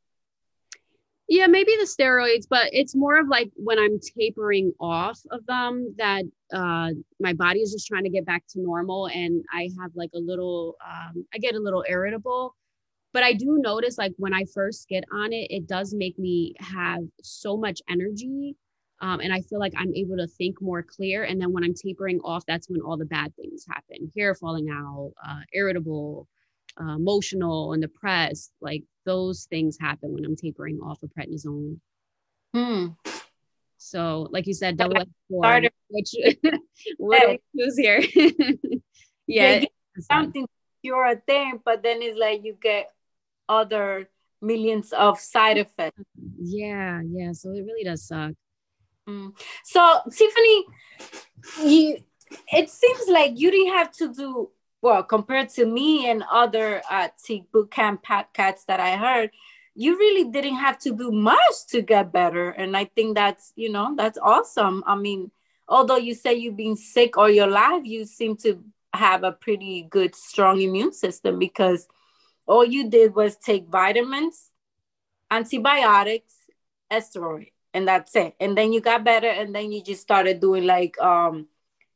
Yeah, 1.29 1.49
maybe 1.49 1.73
the 1.77 1.87
steroids, 1.87 2.47
but 2.49 2.69
it's 2.73 2.95
more 2.95 3.19
of 3.19 3.27
like 3.27 3.51
when 3.57 3.81
I'm 3.81 3.99
tapering 3.99 4.73
off 4.79 5.19
of 5.33 5.45
them 5.47 5.95
that 5.99 6.25
uh, 6.53 6.91
my 7.19 7.33
body 7.33 7.61
is 7.61 7.73
just 7.73 7.89
trying 7.89 8.05
to 8.05 8.11
get 8.11 8.25
back 8.25 8.45
to 8.51 8.61
normal, 8.61 9.09
and 9.09 9.45
I 9.53 9.71
have 9.81 9.91
like 9.97 10.11
a 10.15 10.21
little, 10.21 10.77
um, 10.87 11.27
I 11.35 11.39
get 11.39 11.57
a 11.57 11.61
little 11.61 11.85
irritable. 11.89 12.55
But 13.13 13.25
I 13.25 13.33
do 13.33 13.59
notice 13.61 13.99
like 13.99 14.13
when 14.19 14.35
I 14.35 14.45
first 14.53 14.89
get 14.89 15.05
on 15.13 15.33
it, 15.33 15.51
it 15.51 15.67
does 15.67 15.95
make 15.95 16.19
me 16.19 16.55
have 16.61 17.01
so 17.23 17.57
much 17.57 17.81
energy 17.89 18.57
um, 19.01 19.21
and 19.21 19.33
I 19.33 19.43
feel 19.43 19.59
like 19.59 19.75
I'm 19.77 19.95
able 19.95 20.17
to 20.17 20.27
think 20.27 20.61
more 20.63 20.83
clear. 20.83 21.25
And 21.25 21.41
then 21.41 21.53
when 21.53 21.65
I'm 21.65 21.75
tapering 21.75 22.21
off, 22.21 22.45
that's 22.47 22.69
when 22.71 22.81
all 22.81 22.97
the 22.97 23.05
bad 23.05 23.35
things 23.37 23.67
happen 23.69 24.11
hair 24.17 24.35
falling 24.35 24.69
out, 24.71 25.13
uh, 25.27 25.41
irritable, 25.53 26.29
uh, 26.81 26.95
emotional, 26.95 27.75
and 27.75 27.83
depressed. 27.83 28.53
Like 28.61 28.85
those 29.05 29.47
things 29.51 29.77
happen 29.79 30.15
when 30.15 30.25
I'm 30.25 30.37
tapering 30.37 30.81
off 30.81 31.03
of 31.03 31.11
prednisone. 31.11 31.79
Hmm. 32.55 32.87
So, 33.77 34.29
like 34.31 34.47
you 34.47 34.55
said, 34.55 34.79
double 34.79 35.05
four, 35.29 35.61
which 35.91 36.15
what 36.97 37.21
do 37.21 37.39
we 37.55 37.65
choose 37.65 37.77
here? 37.77 38.03
yeah, 39.27 39.65
something 40.01 40.47
you're 40.83 41.07
a 41.07 41.17
thing, 41.17 41.61
but 41.65 41.83
then 41.83 42.01
it's 42.01 42.19
like 42.19 42.45
you 42.45 42.57
get 42.61 42.91
other 43.49 44.09
millions 44.41 44.93
of 44.93 45.21
side 45.21 45.59
effects. 45.59 46.01
Yeah, 46.39 47.03
yeah. 47.07 47.33
So 47.33 47.51
it 47.51 47.65
really 47.67 47.85
does 47.85 48.07
suck. 48.07 48.33
Mm. 49.09 49.33
So 49.65 50.01
Tiffany, 50.11 50.67
you 51.65 51.99
it 52.53 52.71
seems 52.71 53.09
like 53.09 53.39
you 53.39 53.51
didn't 53.51 53.75
have 53.75 53.93
to 53.93 54.13
do 54.13 54.51
well, 54.83 55.03
compared 55.03 55.49
to 55.51 55.67
me 55.67 56.09
and 56.09 56.23
other 56.31 56.83
uh, 56.91 57.09
Tick 57.23 57.51
boot 57.51 57.71
camp 57.71 58.05
podcasts 58.05 58.67
that 58.67 58.79
I 58.79 58.97
heard, 58.97 59.31
you 59.75 59.99
really 59.99 60.31
didn't 60.31 60.57
have 60.57 60.79
to 60.81 60.95
do 60.95 61.11
much 61.11 61.67
to 61.71 61.83
get 61.83 62.13
better. 62.13 62.51
And 62.51 62.77
I 62.77 62.85
think 62.85 63.17
that's, 63.17 63.53
you 63.57 63.71
know, 63.71 63.95
that's 63.97 64.19
awesome. 64.23 64.85
I 64.87 64.95
mean, 64.95 65.31
although 65.69 65.97
you 65.97 66.15
say 66.15 66.35
you've 66.35 66.57
been 66.57 66.77
sick 66.77 67.17
all 67.17 67.29
your 67.29 67.49
life, 67.49 67.85
you 67.85 68.05
seem 68.05 68.37
to 68.39 68.63
have 68.93 69.25
a 69.25 69.33
pretty 69.33 69.87
good, 69.91 70.15
strong 70.15 70.61
immune 70.61 70.93
system 70.93 71.39
because 71.39 71.89
all 72.47 72.65
you 72.65 72.89
did 72.89 73.15
was 73.15 73.37
take 73.37 73.67
vitamins, 73.67 74.51
antibiotics, 75.31 76.35
steroid, 76.93 77.51
and 77.77 77.87
that's 77.87 78.17
it. 78.17 78.35
And 78.41 78.57
then 78.57 78.73
you 78.73 78.81
got 78.81 79.05
better, 79.05 79.29
and 79.29 79.55
then 79.55 79.73
you 79.73 79.83
just 79.83 80.03
started 80.03 80.41
doing 80.41 80.65
like 80.65 80.99
um, 81.01 81.47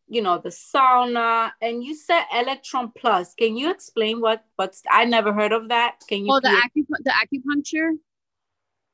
you 0.07 0.22
know, 0.22 0.39
the 0.39 0.51
sauna, 0.51 1.53
and 1.61 1.83
you 1.83 1.95
said 1.95 2.24
Electron 2.35 2.93
Plus. 2.97 3.35
Can 3.35 3.57
you 3.57 3.70
explain 3.70 4.20
what 4.20 4.45
what's 4.57 4.83
I 4.91 5.05
never 5.05 5.33
heard 5.33 5.53
of 5.53 5.68
that? 5.68 6.01
Can 6.09 6.26
you? 6.26 6.33
Oh, 6.33 6.41
the 6.41 6.55
the 7.09 7.14
acupuncture. 7.22 7.91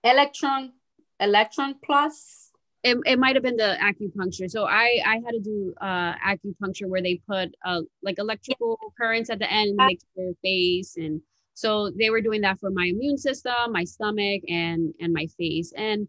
Electron, 0.05 0.73
Electron 1.19 1.75
Plus 1.85 2.53
it, 2.87 2.97
it 3.05 3.19
might 3.19 3.35
have 3.35 3.43
been 3.43 3.57
the 3.57 3.77
acupuncture. 3.83 4.49
So 4.49 4.67
I 4.67 5.01
I 5.05 5.15
had 5.25 5.33
to 5.33 5.41
do 5.41 5.75
uh 5.81 6.15
acupuncture 6.25 6.89
where 6.89 7.03
they 7.03 7.21
put 7.29 7.55
uh 7.65 7.83
like 8.03 8.19
electrical 8.19 8.79
currents 8.97 9.29
at 9.29 9.41
the 9.41 9.51
end 9.51 9.71
and 9.71 9.77
make 9.77 10.01
your 10.15 10.35
face 10.43 10.97
and 10.97 11.21
so 11.55 11.91
they 11.91 12.11
were 12.11 12.21
doing 12.21 12.43
that 12.43 12.61
for 12.61 12.71
my 12.71 12.85
immune 12.85 13.17
system, 13.19 13.73
my 13.73 13.85
stomach 13.85 14.43
and 14.49 14.95
and 15.01 15.13
my 15.13 15.27
face. 15.39 15.73
And 15.77 16.07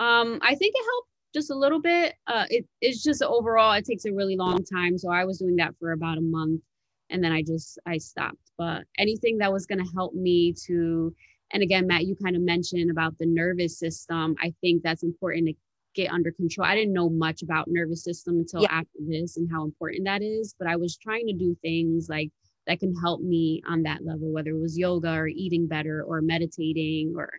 um 0.00 0.38
I 0.42 0.54
think 0.56 0.74
it 0.74 0.84
helped 0.84 1.08
just 1.34 1.50
a 1.50 1.54
little 1.54 1.80
bit. 1.80 2.14
Uh 2.26 2.46
it, 2.50 2.66
it's 2.80 3.02
just 3.02 3.22
overall 3.22 3.72
it 3.74 3.84
takes 3.84 4.04
a 4.04 4.12
really 4.12 4.36
long 4.36 4.64
time. 4.64 4.98
So 4.98 5.10
I 5.10 5.24
was 5.24 5.38
doing 5.38 5.56
that 5.56 5.74
for 5.78 5.92
about 5.92 6.18
a 6.18 6.22
month 6.22 6.62
and 7.10 7.22
then 7.22 7.32
I 7.32 7.42
just 7.42 7.78
I 7.86 7.98
stopped. 7.98 8.50
But 8.58 8.82
anything 8.98 9.38
that 9.38 9.52
was 9.52 9.66
gonna 9.66 9.84
help 9.94 10.14
me 10.14 10.54
to 10.66 11.14
and 11.52 11.62
again, 11.62 11.86
Matt, 11.86 12.06
you 12.06 12.16
kind 12.22 12.36
of 12.36 12.42
mentioned 12.42 12.90
about 12.90 13.18
the 13.18 13.26
nervous 13.26 13.78
system. 13.78 14.36
I 14.40 14.54
think 14.60 14.82
that's 14.82 15.02
important 15.02 15.48
to 15.48 15.54
get 15.94 16.12
under 16.12 16.30
control. 16.30 16.66
I 16.66 16.74
didn't 16.74 16.92
know 16.92 17.08
much 17.10 17.42
about 17.42 17.66
nervous 17.68 18.04
system 18.04 18.36
until 18.38 18.62
yeah. 18.62 18.68
after 18.70 18.98
this 19.06 19.36
and 19.36 19.50
how 19.50 19.64
important 19.64 20.04
that 20.04 20.22
is, 20.22 20.54
but 20.58 20.68
I 20.68 20.76
was 20.76 20.96
trying 20.96 21.26
to 21.26 21.32
do 21.32 21.56
things 21.62 22.08
like 22.08 22.30
that 22.66 22.78
can 22.78 22.94
help 22.94 23.20
me 23.20 23.62
on 23.68 23.82
that 23.82 24.04
level, 24.04 24.32
whether 24.32 24.50
it 24.50 24.60
was 24.60 24.78
yoga 24.78 25.12
or 25.12 25.26
eating 25.26 25.66
better 25.66 26.04
or 26.06 26.20
meditating 26.22 27.14
or 27.16 27.32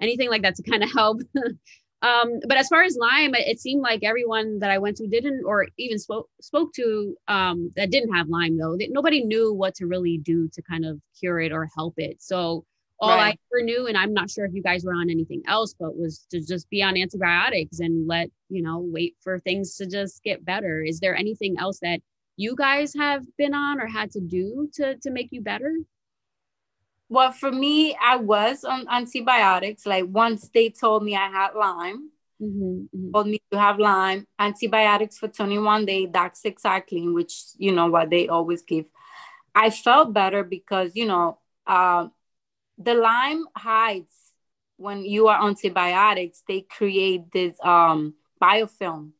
anything 0.00 0.28
like 0.30 0.42
that 0.42 0.56
to 0.56 0.62
kind 0.62 0.82
of 0.82 0.92
help. 0.94 1.20
Um, 2.04 2.40
but 2.46 2.58
as 2.58 2.68
far 2.68 2.82
as 2.82 2.96
Lyme, 2.96 3.34
it 3.34 3.58
seemed 3.58 3.82
like 3.82 4.04
everyone 4.04 4.58
that 4.58 4.70
I 4.70 4.78
went 4.78 4.96
to 4.98 5.06
didn't, 5.06 5.42
or 5.46 5.66
even 5.78 5.98
spoke 5.98 6.28
spoke 6.40 6.72
to 6.74 7.16
um, 7.28 7.72
that 7.76 7.90
didn't 7.90 8.14
have 8.14 8.28
Lyme 8.28 8.58
though. 8.58 8.76
They, 8.76 8.88
nobody 8.88 9.24
knew 9.24 9.54
what 9.54 9.74
to 9.76 9.86
really 9.86 10.18
do 10.18 10.48
to 10.52 10.62
kind 10.62 10.84
of 10.84 11.00
cure 11.18 11.40
it 11.40 11.50
or 11.50 11.68
help 11.74 11.94
it. 11.96 12.16
So 12.20 12.64
all 13.00 13.16
right. 13.16 13.38
I 13.38 13.56
ever 13.56 13.64
knew, 13.64 13.86
and 13.86 13.96
I'm 13.96 14.12
not 14.12 14.30
sure 14.30 14.44
if 14.44 14.54
you 14.54 14.62
guys 14.62 14.84
were 14.84 14.94
on 14.94 15.10
anything 15.10 15.42
else, 15.48 15.74
but 15.78 15.96
was 15.96 16.26
to 16.30 16.40
just 16.40 16.68
be 16.70 16.82
on 16.82 16.96
antibiotics 16.96 17.80
and 17.80 18.06
let, 18.06 18.30
you 18.48 18.62
know, 18.62 18.78
wait 18.78 19.16
for 19.20 19.40
things 19.40 19.76
to 19.76 19.86
just 19.86 20.22
get 20.22 20.44
better. 20.44 20.82
Is 20.82 21.00
there 21.00 21.16
anything 21.16 21.56
else 21.58 21.78
that 21.80 22.00
you 22.36 22.54
guys 22.56 22.94
have 22.94 23.24
been 23.36 23.54
on 23.54 23.80
or 23.80 23.86
had 23.86 24.10
to 24.12 24.20
do 24.20 24.68
to 24.74 24.96
to 24.96 25.10
make 25.10 25.28
you 25.32 25.40
better? 25.40 25.74
Well, 27.14 27.30
for 27.30 27.52
me, 27.52 27.94
I 27.94 28.16
was 28.16 28.64
on 28.64 28.88
antibiotics. 28.90 29.86
Like 29.86 30.04
once 30.08 30.50
they 30.52 30.68
told 30.70 31.04
me 31.04 31.14
I 31.14 31.28
had 31.28 31.54
Lyme, 31.54 32.10
mm-hmm, 32.42 32.86
mm-hmm. 32.92 33.12
told 33.12 33.28
me 33.28 33.40
to 33.52 33.58
have 33.60 33.78
Lyme, 33.78 34.26
antibiotics 34.36 35.18
for 35.18 35.28
21 35.28 35.86
day, 35.86 36.08
doxycycline, 36.08 37.14
which 37.14 37.34
you 37.56 37.70
know 37.70 37.86
what 37.86 38.10
they 38.10 38.26
always 38.26 38.62
give. 38.62 38.86
I 39.54 39.70
felt 39.70 40.12
better 40.12 40.42
because 40.42 40.96
you 40.96 41.06
know 41.06 41.38
uh, 41.68 42.08
the 42.78 42.94
Lyme 42.94 43.44
hides 43.56 44.12
when 44.76 45.04
you 45.04 45.28
are 45.28 45.46
antibiotics, 45.46 46.42
they 46.48 46.62
create 46.62 47.30
this 47.30 47.56
um 47.62 48.14
biofilm. 48.42 49.12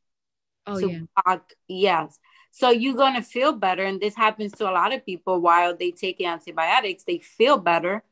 Oh 0.67 0.79
yeah. 0.79 1.03
Block, 1.25 1.53
yes. 1.69 2.19
So 2.57 2.71
you're 2.71 2.95
gonna 2.95 3.21
feel 3.23 3.53
better, 3.53 3.83
and 3.83 4.01
this 4.01 4.15
happens 4.15 4.53
to 4.53 4.71
a 4.71 4.73
lot 4.73 4.93
of 4.95 5.05
people 5.05 5.41
while 5.41 5.77
they 5.77 5.91
take 5.91 6.21
antibiotics, 6.21 7.03
they 7.03 7.19
feel 7.19 7.59
better, 7.59 8.05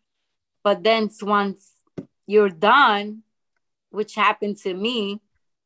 but 0.64 0.82
then 0.82 1.10
once 1.22 1.72
you're 2.26 2.48
done, 2.50 3.22
which 3.90 4.16
happened 4.16 4.56
to 4.58 4.74
me, 4.74 5.20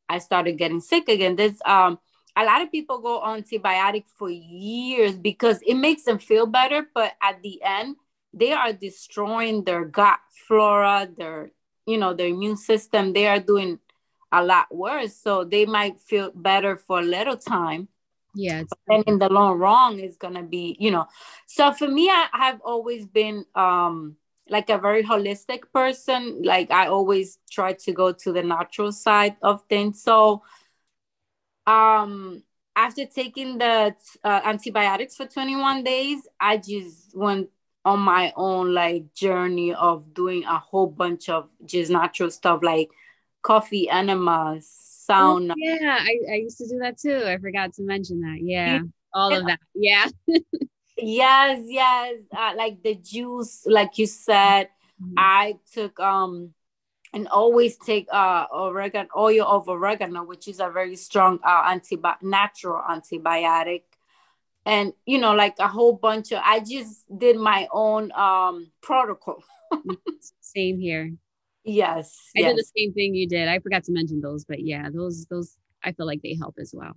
I 0.09 0.19
started 0.19 0.59
getting 0.59 0.81
sick 0.81 1.09
again. 1.09 1.35
This 1.35 1.59
um 1.65 1.97
a 2.35 2.45
lot 2.45 2.61
of 2.61 2.71
people 2.71 2.99
go 2.99 3.19
on 3.21 3.41
antibiotic 3.41 4.05
for 4.15 4.29
years 4.29 5.17
because 5.17 5.59
it 5.65 5.75
makes 5.75 6.03
them 6.03 6.19
feel 6.19 6.45
better, 6.45 6.87
but 6.93 7.13
at 7.21 7.41
the 7.41 7.59
end 7.63 7.95
they 8.33 8.53
are 8.53 8.73
destroying 8.73 9.63
their 9.63 9.85
gut 9.85 10.19
flora, 10.47 11.09
their 11.17 11.51
you 11.87 11.97
know 11.97 12.13
their 12.13 12.27
immune 12.27 12.57
system. 12.57 13.13
They 13.13 13.27
are 13.27 13.39
doing 13.39 13.79
a 14.31 14.43
lot 14.43 14.67
worse, 14.73 15.15
so 15.15 15.43
they 15.43 15.65
might 15.65 15.99
feel 15.99 16.31
better 16.35 16.77
for 16.77 16.99
a 16.99 17.03
little 17.03 17.37
time. 17.37 17.89
Yeah, 18.39 18.63
and 18.87 19.03
in 19.07 19.17
the 19.17 19.29
long 19.29 19.57
run, 19.57 19.99
it's 19.99 20.15
gonna 20.15 20.43
be 20.43 20.77
you 20.79 20.91
know. 20.91 21.07
So 21.47 21.73
for 21.73 21.87
me, 21.87 22.07
I 22.07 22.27
have 22.33 22.61
always 22.63 23.07
been 23.07 23.45
um 23.55 24.15
like 24.47 24.69
a 24.69 24.77
very 24.77 25.03
holistic 25.03 25.63
person. 25.73 26.43
Like 26.43 26.69
I 26.69 26.87
always 26.87 27.39
try 27.49 27.73
to 27.73 27.91
go 27.93 28.11
to 28.11 28.31
the 28.31 28.43
natural 28.43 28.91
side 28.91 29.37
of 29.41 29.63
things. 29.69 30.03
So 30.03 30.43
um 31.65 32.43
after 32.75 33.07
taking 33.07 33.57
the 33.57 33.95
uh, 34.23 34.41
antibiotics 34.45 35.15
for 35.15 35.25
21 35.25 35.83
days, 35.83 36.27
I 36.39 36.57
just 36.57 37.17
went 37.17 37.49
on 37.83 37.99
my 38.01 38.31
own 38.35 38.71
like 38.71 39.15
journey 39.15 39.73
of 39.73 40.13
doing 40.13 40.43
a 40.43 40.59
whole 40.59 40.85
bunch 40.87 41.27
of 41.27 41.49
just 41.65 41.89
natural 41.89 42.29
stuff 42.29 42.59
like 42.61 42.89
coffee 43.41 43.89
enemas 43.89 44.86
sauna 45.09 45.51
oh, 45.51 45.55
yeah. 45.57 45.99
I, 46.01 46.17
I 46.31 46.35
used 46.35 46.57
to 46.59 46.67
do 46.67 46.79
that 46.79 46.97
too. 46.97 47.23
I 47.25 47.37
forgot 47.37 47.73
to 47.73 47.83
mention 47.83 48.21
that. 48.21 48.39
Yeah. 48.41 48.79
All 49.13 49.33
of 49.33 49.45
that. 49.45 49.59
Yeah. 49.75 50.07
Yes 50.99 51.61
yes. 51.67 52.15
Uh, 52.35 52.53
like 52.55 52.81
the 52.81 52.95
juice 52.95 53.67
like 53.67 53.99
you 53.99 54.07
said 54.07 54.69
mm-hmm. 54.99 55.13
i 55.15 55.53
took 55.71 55.99
um 55.99 56.55
and 57.13 57.27
always 57.27 57.77
take 57.77 58.07
uh 58.11 58.47
oregano 58.51 59.07
oil 59.15 59.45
of 59.45 59.69
oregano 59.69 60.23
which 60.23 60.47
is 60.47 60.59
a 60.59 60.71
very 60.71 60.95
strong 60.95 61.37
uh 61.43 61.71
antibi- 61.71 62.19
natural 62.23 62.81
antibiotic. 62.89 63.83
And 64.65 64.93
you 65.05 65.19
know 65.19 65.35
like 65.35 65.59
a 65.59 65.67
whole 65.67 65.93
bunch 65.93 66.31
of 66.31 66.41
i 66.43 66.61
just 66.61 67.05
did 67.15 67.37
my 67.37 67.67
own 67.71 68.11
um 68.13 68.71
protocol. 68.81 69.43
Same 70.41 70.79
here 70.79 71.13
yes 71.67 72.17
i 72.35 72.41
yes. 72.41 72.49
did 72.49 72.57
the 72.57 72.67
same 72.77 72.93
thing 72.93 73.13
you 73.13 73.27
did 73.27 73.47
i 73.47 73.59
forgot 73.59 73.83
to 73.83 73.91
mention 73.91 74.21
those 74.21 74.45
but 74.45 74.59
yeah 74.63 74.89
those 74.93 75.25
those 75.25 75.57
i 75.83 75.91
feel 75.91 76.05
like 76.05 76.21
they 76.21 76.35
help 76.35 76.55
as 76.59 76.71
well 76.73 76.93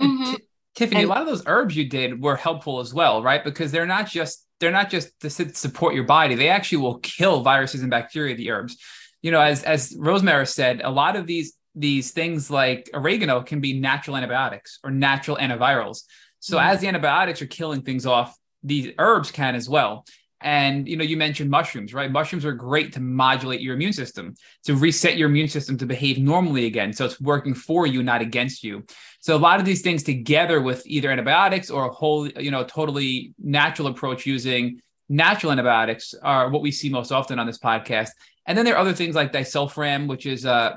mm-hmm. 0.00 0.34
T- 0.34 0.42
tiffany 0.74 1.02
and- 1.02 1.10
a 1.10 1.12
lot 1.12 1.22
of 1.22 1.26
those 1.26 1.42
herbs 1.46 1.76
you 1.76 1.88
did 1.88 2.20
were 2.22 2.36
helpful 2.36 2.80
as 2.80 2.92
well 2.92 3.22
right 3.22 3.42
because 3.44 3.72
they're 3.72 3.86
not 3.86 4.08
just 4.08 4.46
they're 4.60 4.70
not 4.70 4.90
just 4.90 5.18
to 5.20 5.30
support 5.30 5.94
your 5.94 6.04
body 6.04 6.34
they 6.34 6.48
actually 6.48 6.78
will 6.78 6.98
kill 6.98 7.42
viruses 7.42 7.82
and 7.82 7.90
bacteria 7.90 8.34
the 8.34 8.50
herbs 8.50 8.76
you 9.22 9.30
know 9.30 9.40
as 9.40 9.62
as 9.62 9.94
rosemary 9.98 10.46
said 10.46 10.80
a 10.82 10.90
lot 10.90 11.16
of 11.16 11.26
these 11.26 11.54
these 11.74 12.10
things 12.10 12.50
like 12.50 12.90
oregano 12.94 13.42
can 13.42 13.60
be 13.60 13.78
natural 13.78 14.16
antibiotics 14.16 14.80
or 14.82 14.90
natural 14.90 15.36
antivirals 15.36 16.02
so 16.40 16.56
mm-hmm. 16.56 16.68
as 16.68 16.80
the 16.80 16.88
antibiotics 16.88 17.42
are 17.42 17.46
killing 17.46 17.82
things 17.82 18.06
off, 18.06 18.36
these 18.62 18.92
herbs 18.98 19.30
can 19.30 19.54
as 19.54 19.68
well. 19.68 20.04
And 20.40 20.86
you 20.88 20.96
know, 20.96 21.04
you 21.04 21.16
mentioned 21.16 21.50
mushrooms, 21.50 21.92
right? 21.92 22.10
Mushrooms 22.10 22.44
are 22.44 22.52
great 22.52 22.92
to 22.92 23.00
modulate 23.00 23.60
your 23.60 23.74
immune 23.74 23.92
system, 23.92 24.34
to 24.64 24.76
reset 24.76 25.16
your 25.16 25.28
immune 25.28 25.48
system 25.48 25.76
to 25.78 25.86
behave 25.86 26.18
normally 26.18 26.66
again. 26.66 26.92
So 26.92 27.04
it's 27.04 27.20
working 27.20 27.54
for 27.54 27.86
you, 27.86 28.02
not 28.02 28.20
against 28.20 28.62
you. 28.62 28.84
So 29.20 29.34
a 29.34 29.38
lot 29.38 29.58
of 29.58 29.66
these 29.66 29.82
things 29.82 30.02
together 30.02 30.60
with 30.60 30.86
either 30.86 31.10
antibiotics 31.10 31.70
or 31.70 31.86
a 31.86 31.92
whole, 31.92 32.28
you 32.28 32.52
know, 32.52 32.62
totally 32.62 33.34
natural 33.38 33.88
approach 33.88 34.26
using 34.26 34.80
natural 35.08 35.50
antibiotics 35.50 36.14
are 36.22 36.50
what 36.50 36.62
we 36.62 36.70
see 36.70 36.88
most 36.88 37.10
often 37.10 37.38
on 37.38 37.46
this 37.46 37.58
podcast. 37.58 38.10
And 38.46 38.56
then 38.56 38.64
there 38.64 38.74
are 38.74 38.80
other 38.80 38.92
things 38.92 39.16
like 39.16 39.32
disulfiram, 39.32 40.06
which 40.06 40.24
is 40.24 40.46
uh, 40.46 40.76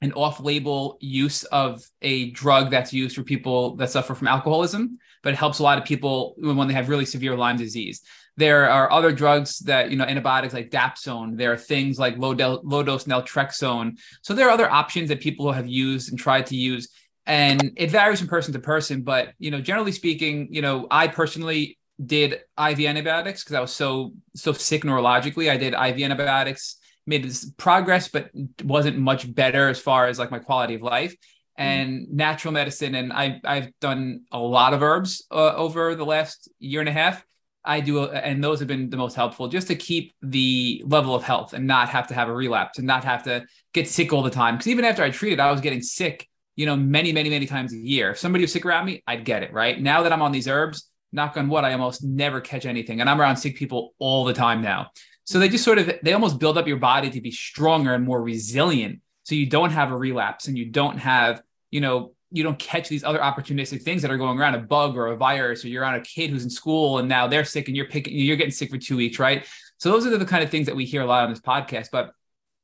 an 0.00 0.12
off-label 0.12 0.98
use 1.00 1.44
of 1.44 1.82
a 2.02 2.30
drug 2.30 2.70
that's 2.70 2.92
used 2.92 3.16
for 3.16 3.22
people 3.22 3.76
that 3.76 3.90
suffer 3.90 4.14
from 4.14 4.28
alcoholism, 4.28 4.98
but 5.22 5.32
it 5.32 5.36
helps 5.36 5.58
a 5.58 5.62
lot 5.62 5.78
of 5.78 5.84
people 5.84 6.34
when 6.38 6.68
they 6.68 6.74
have 6.74 6.88
really 6.88 7.04
severe 7.04 7.36
Lyme 7.36 7.56
disease. 7.56 8.02
There 8.38 8.70
are 8.70 8.90
other 8.92 9.12
drugs 9.12 9.58
that 9.60 9.90
you 9.90 9.96
know 9.96 10.04
antibiotics 10.04 10.54
like 10.54 10.70
dapsone. 10.70 11.36
There 11.36 11.52
are 11.52 11.56
things 11.56 11.98
like 11.98 12.16
low, 12.16 12.34
del- 12.34 12.60
low 12.62 12.82
dose 12.82 13.04
naltrexone. 13.04 13.98
So 14.22 14.32
there 14.32 14.46
are 14.48 14.52
other 14.52 14.70
options 14.70 15.08
that 15.08 15.20
people 15.20 15.50
have 15.52 15.66
used 15.66 16.10
and 16.10 16.18
tried 16.18 16.46
to 16.46 16.56
use, 16.56 16.88
and 17.26 17.72
it 17.76 17.90
varies 17.90 18.20
from 18.20 18.28
person 18.28 18.52
to 18.52 18.60
person. 18.60 19.02
But 19.02 19.32
you 19.38 19.50
know, 19.50 19.60
generally 19.60 19.92
speaking, 19.92 20.48
you 20.50 20.62
know, 20.62 20.86
I 20.90 21.08
personally 21.08 21.78
did 22.04 22.34
IV 22.56 22.80
antibiotics 22.80 23.42
because 23.42 23.56
I 23.56 23.60
was 23.60 23.72
so 23.72 24.12
so 24.34 24.52
sick 24.52 24.84
neurologically. 24.84 25.50
I 25.50 25.56
did 25.56 25.74
IV 25.74 26.00
antibiotics 26.02 26.76
made 27.08 27.28
progress, 27.56 28.06
but 28.08 28.30
wasn't 28.62 28.98
much 28.98 29.34
better 29.34 29.68
as 29.68 29.80
far 29.80 30.06
as 30.06 30.18
like 30.18 30.30
my 30.30 30.38
quality 30.38 30.74
of 30.74 30.82
life 30.82 31.12
mm-hmm. 31.12 31.62
and 31.62 32.12
natural 32.12 32.52
medicine. 32.52 32.94
And 32.94 33.12
I, 33.12 33.40
I've 33.44 33.72
done 33.80 34.24
a 34.30 34.38
lot 34.38 34.74
of 34.74 34.82
herbs 34.82 35.26
uh, 35.30 35.54
over 35.54 35.94
the 35.94 36.04
last 36.04 36.48
year 36.60 36.80
and 36.80 36.88
a 36.88 36.92
half. 36.92 37.24
I 37.64 37.80
do, 37.80 38.04
and 38.04 38.42
those 38.42 38.60
have 38.60 38.68
been 38.68 38.88
the 38.88 38.96
most 38.96 39.14
helpful 39.14 39.48
just 39.48 39.66
to 39.68 39.74
keep 39.74 40.14
the 40.22 40.82
level 40.86 41.14
of 41.14 41.22
health 41.22 41.52
and 41.52 41.66
not 41.66 41.88
have 41.90 42.06
to 42.08 42.14
have 42.14 42.28
a 42.28 42.32
relapse 42.32 42.78
and 42.78 42.86
not 42.86 43.04
have 43.04 43.24
to 43.24 43.44
get 43.74 43.88
sick 43.88 44.12
all 44.12 44.22
the 44.22 44.30
time. 44.30 44.54
Because 44.54 44.68
even 44.68 44.84
after 44.84 45.02
I 45.02 45.10
treated, 45.10 45.40
I 45.40 45.50
was 45.50 45.60
getting 45.60 45.82
sick, 45.82 46.28
you 46.56 46.66
know, 46.66 46.76
many, 46.76 47.12
many, 47.12 47.28
many 47.30 47.46
times 47.46 47.72
a 47.72 47.76
year. 47.76 48.10
If 48.10 48.18
somebody 48.18 48.44
was 48.44 48.52
sick 48.52 48.64
around 48.64 48.86
me, 48.86 49.02
I'd 49.06 49.24
get 49.24 49.42
it. 49.42 49.52
Right 49.52 49.80
now 49.80 50.02
that 50.02 50.12
I'm 50.12 50.22
on 50.22 50.32
these 50.32 50.48
herbs, 50.48 50.88
knock 51.12 51.36
on 51.36 51.48
wood, 51.48 51.64
I 51.64 51.72
almost 51.72 52.02
never 52.02 52.40
catch 52.40 52.64
anything, 52.64 53.00
and 53.00 53.10
I'm 53.10 53.20
around 53.20 53.36
sick 53.36 53.56
people 53.56 53.94
all 53.98 54.24
the 54.24 54.34
time 54.34 54.62
now. 54.62 54.90
So 55.24 55.38
they 55.38 55.48
just 55.48 55.64
sort 55.64 55.78
of 55.78 55.92
they 56.02 56.14
almost 56.14 56.38
build 56.38 56.56
up 56.56 56.66
your 56.66 56.78
body 56.78 57.10
to 57.10 57.20
be 57.20 57.30
stronger 57.30 57.92
and 57.94 58.04
more 58.04 58.22
resilient, 58.22 59.00
so 59.24 59.34
you 59.34 59.46
don't 59.46 59.70
have 59.70 59.90
a 59.90 59.96
relapse 59.96 60.48
and 60.48 60.56
you 60.56 60.66
don't 60.70 60.98
have 60.98 61.42
you 61.70 61.82
know 61.82 62.14
you 62.30 62.42
don't 62.42 62.58
catch 62.58 62.88
these 62.88 63.04
other 63.04 63.18
opportunistic 63.18 63.82
things 63.82 64.02
that 64.02 64.10
are 64.10 64.18
going 64.18 64.38
around 64.38 64.54
a 64.54 64.58
bug 64.58 64.96
or 64.96 65.08
a 65.08 65.16
virus 65.16 65.64
or 65.64 65.68
you're 65.68 65.84
on 65.84 65.94
a 65.94 66.00
kid 66.00 66.30
who's 66.30 66.44
in 66.44 66.50
school 66.50 66.98
and 66.98 67.08
now 67.08 67.26
they're 67.26 67.44
sick 67.44 67.68
and 67.68 67.76
you're 67.76 67.86
picking 67.86 68.14
you're 68.14 68.36
getting 68.36 68.52
sick 68.52 68.70
for 68.70 68.78
two 68.78 68.96
weeks 68.96 69.18
right? 69.18 69.46
So 69.78 69.90
those 69.90 70.06
are 70.06 70.16
the 70.16 70.26
kind 70.26 70.42
of 70.42 70.50
things 70.50 70.66
that 70.66 70.76
we 70.76 70.84
hear 70.84 71.02
a 71.02 71.06
lot 71.06 71.24
on 71.24 71.30
this 71.30 71.40
podcast 71.40 71.88
but 71.90 72.12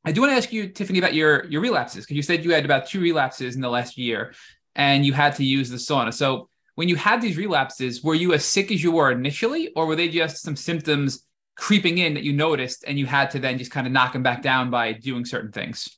i 0.05 0.13
do 0.13 0.21
want 0.21 0.33
to 0.33 0.37
ask 0.37 0.53
you 0.53 0.69
tiffany 0.69 0.99
about 0.99 1.15
your 1.15 1.47
your 1.47 1.63
relapses 1.63 2.05
because 2.05 2.17
you 2.17 2.23
said 2.23 2.45
you 2.45 2.53
had 2.53 2.65
about 2.65 2.87
two 2.87 3.01
relapses 3.01 3.55
in 3.55 3.63
the 3.63 3.71
last 3.71 3.97
year 3.97 4.35
and 4.77 5.07
you 5.07 5.13
had 5.13 5.37
to 5.37 5.45
use 5.45 5.71
the 5.71 5.77
sauna. 5.77 6.13
So 6.13 6.49
when 6.75 6.89
you 6.89 6.97
had 6.97 7.21
these 7.21 7.37
relapses 7.37 8.03
were 8.03 8.15
you 8.15 8.33
as 8.33 8.45
sick 8.45 8.73
as 8.73 8.83
you 8.83 8.93
were 8.93 9.11
initially 9.11 9.73
or 9.77 9.87
were 9.87 9.97
they 9.97 10.09
just 10.09 10.43
some 10.43 10.57
symptoms 10.57 11.25
creeping 11.57 11.99
in 11.99 12.15
that 12.15 12.25
you 12.25 12.33
noticed 12.33 12.85
and 12.87 12.99
you 12.99 13.07
had 13.07 13.31
to 13.31 13.39
then 13.39 13.59
just 13.59 13.71
kind 13.71 13.87
of 13.87 13.93
knock 13.93 14.13
them 14.13 14.23
back 14.23 14.43
down 14.43 14.71
by 14.71 14.93
doing 14.93 15.25
certain 15.25 15.53
things 15.53 15.89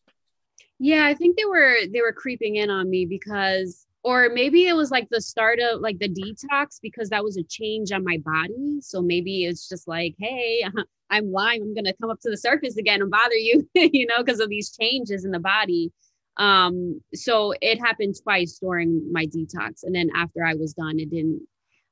yeah, 0.78 1.06
I 1.06 1.14
think 1.14 1.36
they 1.36 1.44
were 1.44 1.76
they 1.92 2.00
were 2.00 2.12
creeping 2.12 2.56
in 2.56 2.70
on 2.70 2.90
me 2.90 3.06
because 3.06 3.86
or 4.04 4.28
maybe 4.28 4.68
it 4.68 4.76
was 4.76 4.90
like 4.90 5.08
the 5.10 5.20
start 5.20 5.58
of 5.58 5.80
like 5.80 5.98
the 5.98 6.08
detox 6.08 6.78
because 6.80 7.08
that 7.08 7.24
was 7.24 7.36
a 7.36 7.42
change 7.42 7.90
on 7.90 8.04
my 8.04 8.18
body. 8.24 8.78
So 8.80 9.02
maybe 9.02 9.46
it's 9.46 9.68
just 9.68 9.88
like, 9.88 10.14
hey, 10.18 10.64
I'm 11.10 11.32
lying. 11.32 11.62
I'm 11.62 11.74
gonna 11.74 11.94
come 12.00 12.10
up 12.10 12.20
to 12.20 12.30
the 12.30 12.36
surface 12.36 12.76
again 12.76 13.02
and 13.02 13.10
bother 13.10 13.34
you, 13.34 13.68
you 13.74 14.06
know, 14.06 14.22
because 14.22 14.40
of 14.40 14.48
these 14.48 14.76
changes 14.76 15.24
in 15.24 15.30
the 15.30 15.40
body. 15.40 15.92
Um, 16.36 17.00
so 17.14 17.54
it 17.62 17.78
happened 17.78 18.14
twice 18.22 18.58
during 18.58 19.10
my 19.10 19.26
detox, 19.26 19.82
and 19.82 19.94
then 19.94 20.10
after 20.14 20.44
I 20.44 20.54
was 20.54 20.74
done, 20.74 20.98
it 20.98 21.10
didn't. 21.10 21.40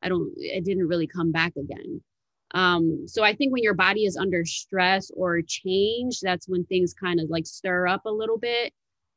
I 0.02 0.08
don't. 0.08 0.32
It 0.36 0.64
didn't 0.64 0.86
really 0.86 1.06
come 1.06 1.32
back 1.32 1.54
again. 1.56 2.02
Um, 2.54 3.06
so 3.06 3.22
I 3.22 3.34
think 3.34 3.52
when 3.52 3.62
your 3.62 3.74
body 3.74 4.04
is 4.04 4.16
under 4.16 4.44
stress 4.44 5.10
or 5.14 5.42
change, 5.42 6.20
that's 6.20 6.48
when 6.48 6.64
things 6.64 6.94
kind 6.94 7.20
of 7.20 7.28
like 7.28 7.46
stir 7.46 7.86
up 7.86 8.06
a 8.06 8.10
little 8.10 8.38
bit. 8.38 8.72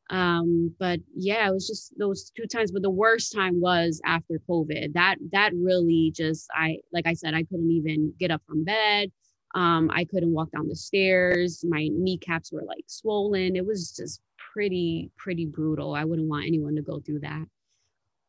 Um, 0.10 0.74
but 0.80 1.00
yeah, 1.16 1.48
it 1.48 1.54
was 1.54 1.68
just 1.68 1.94
those 1.98 2.32
two 2.36 2.48
times. 2.48 2.72
But 2.72 2.82
the 2.82 2.90
worst 2.90 3.34
time 3.34 3.62
was 3.62 4.02
after 4.06 4.42
COVID. 4.50 4.94
That 4.94 5.18
that 5.32 5.52
really 5.54 6.12
just 6.16 6.50
I 6.54 6.78
like 6.92 7.06
I 7.06 7.14
said, 7.14 7.34
I 7.34 7.44
couldn't 7.44 7.72
even 7.72 8.14
get 8.20 8.32
up 8.32 8.42
from 8.48 8.64
bed. 8.64 9.12
Um, 9.56 9.90
I 9.92 10.06
couldn't 10.06 10.34
walk 10.34 10.52
down 10.52 10.68
the 10.68 10.76
stairs. 10.76 11.64
My 11.68 11.90
kneecaps 11.92 12.52
were 12.52 12.64
like 12.66 12.84
swollen. 12.88 13.56
It 13.56 13.66
was 13.66 13.92
just 13.92 14.22
pretty, 14.54 15.12
pretty 15.18 15.46
brutal. 15.46 15.94
I 15.94 16.04
wouldn't 16.04 16.28
want 16.28 16.46
anyone 16.46 16.76
to 16.76 16.82
go 16.82 17.00
through 17.00 17.20
that. 17.20 17.46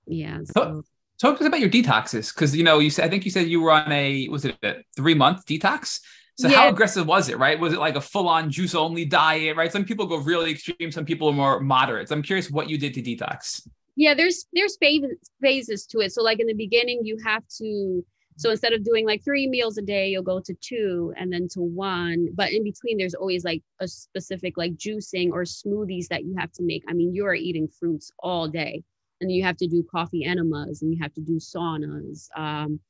Yeah. 0.06 0.40
So 0.44 0.82
talk 1.18 1.36
to 1.36 1.44
us 1.44 1.48
about 1.48 1.60
your 1.60 1.70
detoxes 1.70 2.34
because 2.34 2.56
you 2.56 2.64
know 2.64 2.78
you 2.78 2.90
said 2.90 3.04
I 3.04 3.08
think 3.08 3.24
you 3.24 3.30
said 3.30 3.46
you 3.46 3.60
were 3.60 3.72
on 3.72 3.90
a 3.90 4.28
was 4.28 4.44
it 4.44 4.56
a 4.62 4.76
three 4.96 5.14
month 5.14 5.44
detox. 5.46 6.00
So 6.38 6.46
yeah. 6.46 6.56
how 6.56 6.68
aggressive 6.68 7.04
was 7.04 7.28
it? 7.28 7.38
Right? 7.38 7.58
Was 7.58 7.72
it 7.72 7.80
like 7.80 7.96
a 7.96 8.00
full 8.00 8.28
on 8.28 8.50
juice 8.50 8.74
only 8.74 9.04
diet? 9.04 9.56
Right? 9.56 9.72
Some 9.72 9.84
people 9.84 10.06
go 10.06 10.18
really 10.18 10.52
extreme. 10.52 10.92
Some 10.92 11.04
people 11.04 11.28
are 11.28 11.32
more 11.32 11.60
moderate. 11.60 12.08
So 12.08 12.14
I'm 12.14 12.22
curious 12.22 12.48
what 12.48 12.70
you 12.70 12.78
did 12.78 12.94
to 12.94 13.02
detox. 13.02 13.66
Yeah, 13.96 14.14
there's 14.14 14.46
there's 14.52 14.76
phases 14.76 15.16
phases 15.42 15.86
to 15.86 16.00
it. 16.00 16.12
So 16.12 16.22
like 16.22 16.38
in 16.38 16.46
the 16.46 16.54
beginning, 16.54 17.00
you 17.02 17.18
have 17.24 17.42
to. 17.58 18.04
So 18.36 18.50
instead 18.52 18.72
of 18.72 18.84
doing 18.84 19.04
like 19.04 19.24
three 19.24 19.48
meals 19.48 19.78
a 19.78 19.82
day, 19.82 20.10
you'll 20.10 20.22
go 20.22 20.38
to 20.38 20.54
two 20.60 21.12
and 21.16 21.32
then 21.32 21.48
to 21.54 21.60
one. 21.60 22.28
But 22.34 22.52
in 22.52 22.62
between, 22.62 22.96
there's 22.96 23.14
always 23.14 23.42
like 23.42 23.64
a 23.80 23.88
specific 23.88 24.56
like 24.56 24.76
juicing 24.76 25.32
or 25.32 25.42
smoothies 25.42 26.06
that 26.06 26.22
you 26.22 26.36
have 26.38 26.52
to 26.52 26.62
make. 26.62 26.84
I 26.88 26.92
mean, 26.92 27.12
you 27.12 27.26
are 27.26 27.34
eating 27.34 27.66
fruits 27.66 28.12
all 28.20 28.46
day 28.46 28.84
and 29.20 29.32
you 29.32 29.42
have 29.42 29.56
to 29.56 29.66
do 29.66 29.84
coffee 29.90 30.24
enemas 30.24 30.82
and 30.82 30.92
you 30.92 30.98
have 31.02 31.12
to 31.14 31.20
do 31.20 31.38
saunas 31.38 32.28
um, 32.36 32.80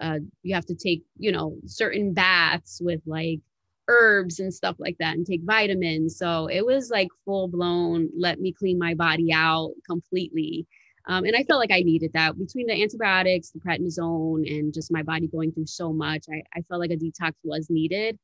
uh, 0.00 0.18
you 0.42 0.54
have 0.54 0.66
to 0.66 0.74
take 0.74 1.02
you 1.18 1.32
know 1.32 1.56
certain 1.66 2.12
baths 2.14 2.80
with 2.82 3.00
like 3.06 3.40
herbs 3.88 4.38
and 4.38 4.52
stuff 4.52 4.76
like 4.78 4.96
that 4.98 5.16
and 5.16 5.26
take 5.26 5.42
vitamins. 5.44 6.16
So 6.16 6.46
it 6.46 6.64
was 6.64 6.90
like 6.90 7.08
full 7.24 7.48
blown 7.48 8.10
let 8.16 8.38
me 8.40 8.52
clean 8.52 8.78
my 8.78 8.94
body 8.94 9.32
out 9.32 9.72
completely. 9.86 10.66
Um, 11.06 11.24
and 11.24 11.34
i 11.34 11.42
felt 11.42 11.58
like 11.58 11.72
i 11.72 11.80
needed 11.80 12.12
that. 12.14 12.38
Between 12.38 12.66
the 12.66 12.80
antibiotics 12.82 13.50
the 13.50 13.60
prednisone 13.60 14.46
and 14.46 14.74
just 14.74 14.92
my 14.92 15.02
body 15.02 15.26
going 15.26 15.52
through 15.52 15.66
so 15.66 15.92
much 15.92 16.26
i, 16.30 16.42
I 16.54 16.62
felt 16.62 16.80
like 16.80 16.90
a 16.90 16.96
detox 16.96 17.32
was 17.42 17.68
needed. 17.70 18.18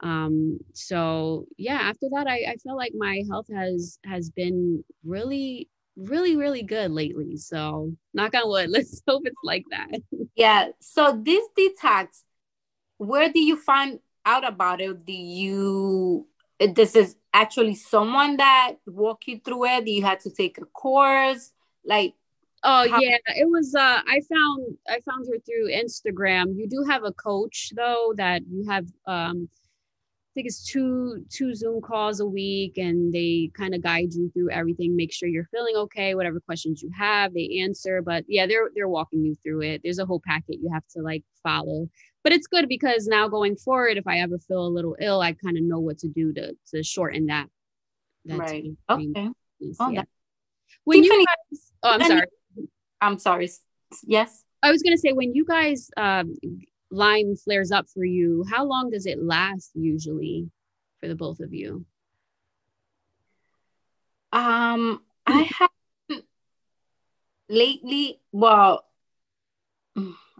Um, 0.00 0.58
so 0.72 1.46
yeah 1.56 1.80
after 1.82 2.06
that 2.12 2.28
I, 2.28 2.52
I 2.52 2.56
felt 2.64 2.78
like 2.78 2.92
my 2.96 3.24
health 3.28 3.46
has 3.52 3.98
has 4.04 4.30
been 4.30 4.84
really 5.04 5.68
really, 5.98 6.36
really 6.36 6.62
good 6.62 6.90
lately. 6.90 7.36
So 7.36 7.92
knock 8.14 8.34
on 8.34 8.48
wood. 8.48 8.70
Let's 8.70 9.02
hope 9.06 9.22
it's 9.26 9.36
like 9.42 9.64
that. 9.70 10.00
Yeah. 10.36 10.68
So 10.78 11.20
this 11.20 11.44
detox, 11.58 12.22
where 12.98 13.28
do 13.32 13.40
you 13.40 13.56
find 13.56 13.98
out 14.24 14.46
about 14.46 14.80
it? 14.80 15.04
Do 15.04 15.12
you 15.12 16.26
this 16.60 16.94
is 16.94 17.16
actually 17.34 17.74
someone 17.74 18.36
that 18.36 18.74
walk 18.86 19.26
you 19.26 19.40
through 19.44 19.64
it? 19.66 19.84
Do 19.84 19.90
you 19.90 20.04
have 20.04 20.20
to 20.22 20.30
take 20.30 20.58
a 20.58 20.64
course? 20.66 21.52
Like 21.84 22.14
Oh 22.62 22.88
how- 22.88 23.00
yeah, 23.00 23.16
it 23.36 23.48
was 23.48 23.74
uh 23.74 24.00
I 24.06 24.20
found 24.32 24.76
I 24.88 25.00
found 25.00 25.26
her 25.26 25.38
through 25.44 25.70
Instagram. 25.72 26.56
You 26.56 26.68
do 26.68 26.84
have 26.88 27.02
a 27.04 27.12
coach 27.12 27.72
though 27.74 28.14
that 28.16 28.42
you 28.48 28.64
have 28.68 28.86
um 29.06 29.48
think 30.38 30.46
it's 30.46 30.62
two 30.62 31.24
two 31.30 31.52
Zoom 31.52 31.80
calls 31.80 32.20
a 32.20 32.26
week, 32.26 32.78
and 32.78 33.12
they 33.12 33.50
kind 33.54 33.74
of 33.74 33.82
guide 33.82 34.14
you 34.14 34.30
through 34.30 34.50
everything. 34.50 34.94
Make 34.94 35.12
sure 35.12 35.28
you're 35.28 35.48
feeling 35.50 35.74
okay. 35.74 36.14
Whatever 36.14 36.38
questions 36.38 36.80
you 36.80 36.90
have, 36.96 37.34
they 37.34 37.58
answer. 37.60 38.02
But 38.02 38.24
yeah, 38.28 38.46
they're 38.46 38.70
they're 38.72 38.88
walking 38.88 39.24
you 39.24 39.34
through 39.42 39.62
it. 39.62 39.80
There's 39.82 39.98
a 39.98 40.06
whole 40.06 40.22
packet 40.24 40.60
you 40.62 40.70
have 40.72 40.86
to 40.94 41.02
like 41.02 41.24
follow. 41.42 41.88
But 42.22 42.32
it's 42.32 42.46
good 42.46 42.68
because 42.68 43.08
now 43.08 43.26
going 43.26 43.56
forward, 43.56 43.96
if 43.96 44.06
I 44.06 44.20
ever 44.20 44.38
feel 44.38 44.64
a 44.64 44.68
little 44.68 44.96
ill, 45.00 45.20
I 45.20 45.32
kind 45.32 45.56
of 45.56 45.64
know 45.64 45.80
what 45.80 45.98
to 45.98 46.08
do 46.08 46.32
to 46.34 46.54
to 46.72 46.84
shorten 46.84 47.26
that. 47.26 47.48
that 48.26 48.38
right. 48.38 48.64
Okay. 48.88 49.30
Oh, 49.80 49.90
yeah. 49.90 50.04
When 50.84 51.02
you 51.02 51.26
guys, 51.26 51.72
oh, 51.82 51.90
I'm 51.94 52.04
sorry. 52.04 52.26
I'm 53.00 53.18
sorry. 53.18 53.50
Yes. 54.04 54.44
I 54.62 54.70
was 54.70 54.84
gonna 54.84 54.98
say 54.98 55.12
when 55.12 55.34
you 55.34 55.44
guys 55.44 55.90
um, 55.96 56.36
Lyme 56.90 57.36
flares 57.36 57.70
up 57.70 57.86
for 57.88 58.04
you, 58.04 58.44
how 58.48 58.64
long 58.64 58.90
does 58.90 59.06
it 59.06 59.22
last 59.22 59.70
usually 59.74 60.50
for 61.00 61.08
the 61.08 61.14
both 61.14 61.40
of 61.40 61.52
you? 61.52 61.84
Um, 64.32 65.02
I 65.26 65.48
have 65.58 65.70
lately, 67.48 68.20
well, 68.32 68.84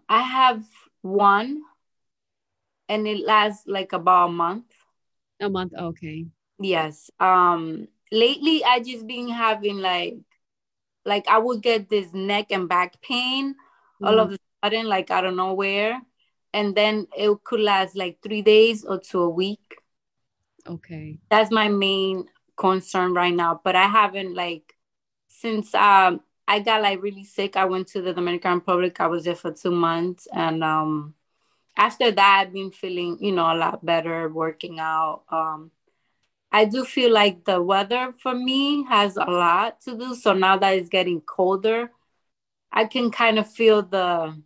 I 0.08 0.22
have 0.22 0.64
one 1.02 1.62
and 2.88 3.06
it 3.06 3.24
lasts 3.26 3.64
like 3.66 3.92
about 3.92 4.28
a 4.28 4.32
month. 4.32 4.64
A 5.40 5.48
month, 5.48 5.72
okay. 5.78 6.26
Yes. 6.58 7.10
Um 7.20 7.88
lately 8.10 8.64
I 8.64 8.80
just 8.80 9.06
been 9.06 9.28
having 9.28 9.78
like 9.78 10.16
like 11.04 11.28
I 11.28 11.38
would 11.38 11.62
get 11.62 11.88
this 11.88 12.12
neck 12.12 12.46
and 12.50 12.68
back 12.68 13.00
pain 13.02 13.52
mm-hmm. 13.52 14.06
all 14.06 14.18
of 14.18 14.32
a 14.32 14.38
sudden, 14.64 14.86
like 14.86 15.10
I 15.10 15.20
don't 15.20 15.36
know 15.36 15.52
where 15.52 16.00
and 16.52 16.74
then 16.74 17.06
it 17.16 17.44
could 17.44 17.60
last 17.60 17.96
like 17.96 18.18
three 18.22 18.42
days 18.42 18.84
or 18.84 18.98
to 19.00 19.20
a 19.20 19.28
week. 19.30 19.76
Okay. 20.66 21.18
That's 21.30 21.50
my 21.50 21.68
main 21.68 22.26
concern 22.56 23.14
right 23.14 23.34
now. 23.34 23.60
But 23.62 23.76
I 23.76 23.86
haven't 23.86 24.34
like 24.34 24.74
since 25.28 25.74
um 25.74 26.20
I 26.46 26.60
got 26.60 26.82
like 26.82 27.02
really 27.02 27.24
sick. 27.24 27.56
I 27.56 27.66
went 27.66 27.88
to 27.88 28.02
the 28.02 28.12
Dominican 28.12 28.54
Republic. 28.54 29.00
I 29.00 29.06
was 29.06 29.24
there 29.24 29.34
for 29.34 29.52
two 29.52 29.70
months, 29.70 30.26
and 30.32 30.64
um 30.64 31.14
after 31.76 32.10
that, 32.10 32.44
I've 32.46 32.52
been 32.52 32.70
feeling 32.72 33.18
you 33.20 33.32
know 33.32 33.52
a 33.52 33.56
lot 33.56 33.84
better, 33.84 34.28
working 34.28 34.78
out. 34.80 35.22
Um, 35.30 35.70
I 36.50 36.64
do 36.64 36.84
feel 36.84 37.12
like 37.12 37.44
the 37.44 37.62
weather 37.62 38.14
for 38.20 38.34
me 38.34 38.84
has 38.84 39.16
a 39.16 39.24
lot 39.24 39.80
to 39.82 39.96
do. 39.96 40.14
So 40.14 40.32
now 40.32 40.56
that 40.58 40.74
it's 40.76 40.88
getting 40.88 41.20
colder, 41.20 41.92
I 42.72 42.86
can 42.86 43.10
kind 43.10 43.38
of 43.38 43.50
feel 43.52 43.82
the 43.82 44.40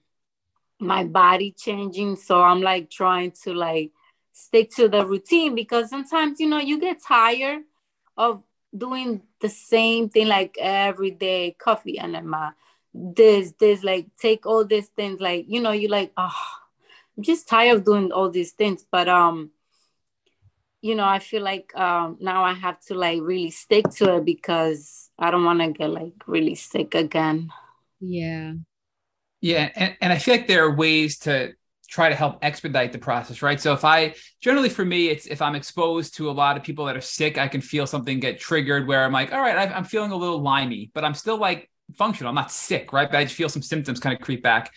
my 0.83 1.05
body 1.05 1.55
changing 1.57 2.17
so 2.17 2.43
i'm 2.43 2.61
like 2.61 2.91
trying 2.91 3.31
to 3.31 3.55
like 3.55 3.93
stick 4.33 4.71
to 4.71 4.89
the 4.89 5.07
routine 5.07 5.55
because 5.55 5.89
sometimes 5.89 6.41
you 6.41 6.49
know 6.49 6.59
you 6.59 6.81
get 6.81 7.03
tired 7.03 7.63
of 8.17 8.43
doing 8.77 9.23
the 9.41 9.49
same 9.49 10.09
thing 10.09 10.27
like 10.27 10.57
every 10.59 11.11
day 11.11 11.55
coffee 11.59 11.99
and 11.99 12.15
then 12.15 12.27
my 12.27 12.51
this 12.95 13.53
this 13.59 13.83
like 13.83 14.07
take 14.19 14.45
all 14.47 14.65
these 14.65 14.89
things 14.89 15.21
like 15.21 15.45
you 15.49 15.61
know 15.61 15.73
you 15.73 15.89
like 15.89 16.13
oh 16.17 16.43
i'm 17.17 17.23
just 17.23 17.49
tired 17.49 17.77
of 17.77 17.85
doing 17.85 18.13
all 18.13 18.31
these 18.31 18.53
things. 18.53 18.85
But 18.91 19.09
um 19.09 19.51
you 20.81 20.95
know 20.95 21.05
i 21.05 21.19
feel 21.19 21.43
like 21.43 21.75
um 21.77 22.17
now 22.21 22.43
i 22.43 22.53
have 22.53 22.81
to 22.81 22.95
like 22.95 23.21
really 23.23 23.51
stick 23.51 23.89
to 23.89 24.17
it 24.17 24.25
because 24.25 25.11
i 25.19 25.31
don't 25.31 25.45
want 25.45 25.61
to 25.61 25.71
get 25.71 25.91
like 25.91 26.15
really 26.27 26.55
sick 26.55 26.95
again. 26.95 27.51
Yeah 28.01 28.55
yeah, 29.43 29.71
and, 29.75 29.97
and 30.01 30.13
I 30.13 30.19
feel 30.19 30.35
like 30.37 30.47
there 30.47 30.65
are 30.65 30.75
ways 30.75 31.19
to 31.21 31.53
try 31.89 32.09
to 32.09 32.15
help 32.15 32.39
expedite 32.43 32.93
the 32.93 32.99
process, 32.99 33.43
right? 33.43 33.61
So 33.61 33.75
if 33.75 33.85
I 33.85 34.15
generally 34.41 34.71
for 34.71 34.85
me, 34.85 35.09
it's 35.09 35.27
if 35.27 35.43
I'm 35.43 35.55
exposed 35.55 36.15
to 36.15 36.31
a 36.31 36.33
lot 36.33 36.57
of 36.57 36.63
people 36.63 36.87
that 36.87 36.97
are 36.97 37.03
sick, 37.03 37.37
I 37.37 37.49
can 37.49 37.61
feel 37.61 37.87
something 37.87 38.19
get 38.21 38.41
triggered 38.41 38.87
where 38.87 39.05
I'm 39.05 39.13
like, 39.13 39.33
all 39.33 39.41
right, 39.41 39.71
I'm 39.71 39.85
feeling 39.85 40.13
a 40.13 40.17
little 40.17 40.41
limey, 40.41 40.91
but 40.95 41.05
I'm 41.05 41.13
still 41.13 41.37
like 41.37 41.69
functional. 41.97 42.31
I'm 42.31 42.37
not 42.37 42.53
sick, 42.53 42.93
right? 42.93 43.11
But 43.11 43.19
I 43.19 43.25
just 43.25 43.35
feel 43.35 43.49
some 43.49 43.63
symptoms 43.63 44.01
kind 44.01 44.15
of 44.15 44.23
creep 44.23 44.43
back. 44.45 44.69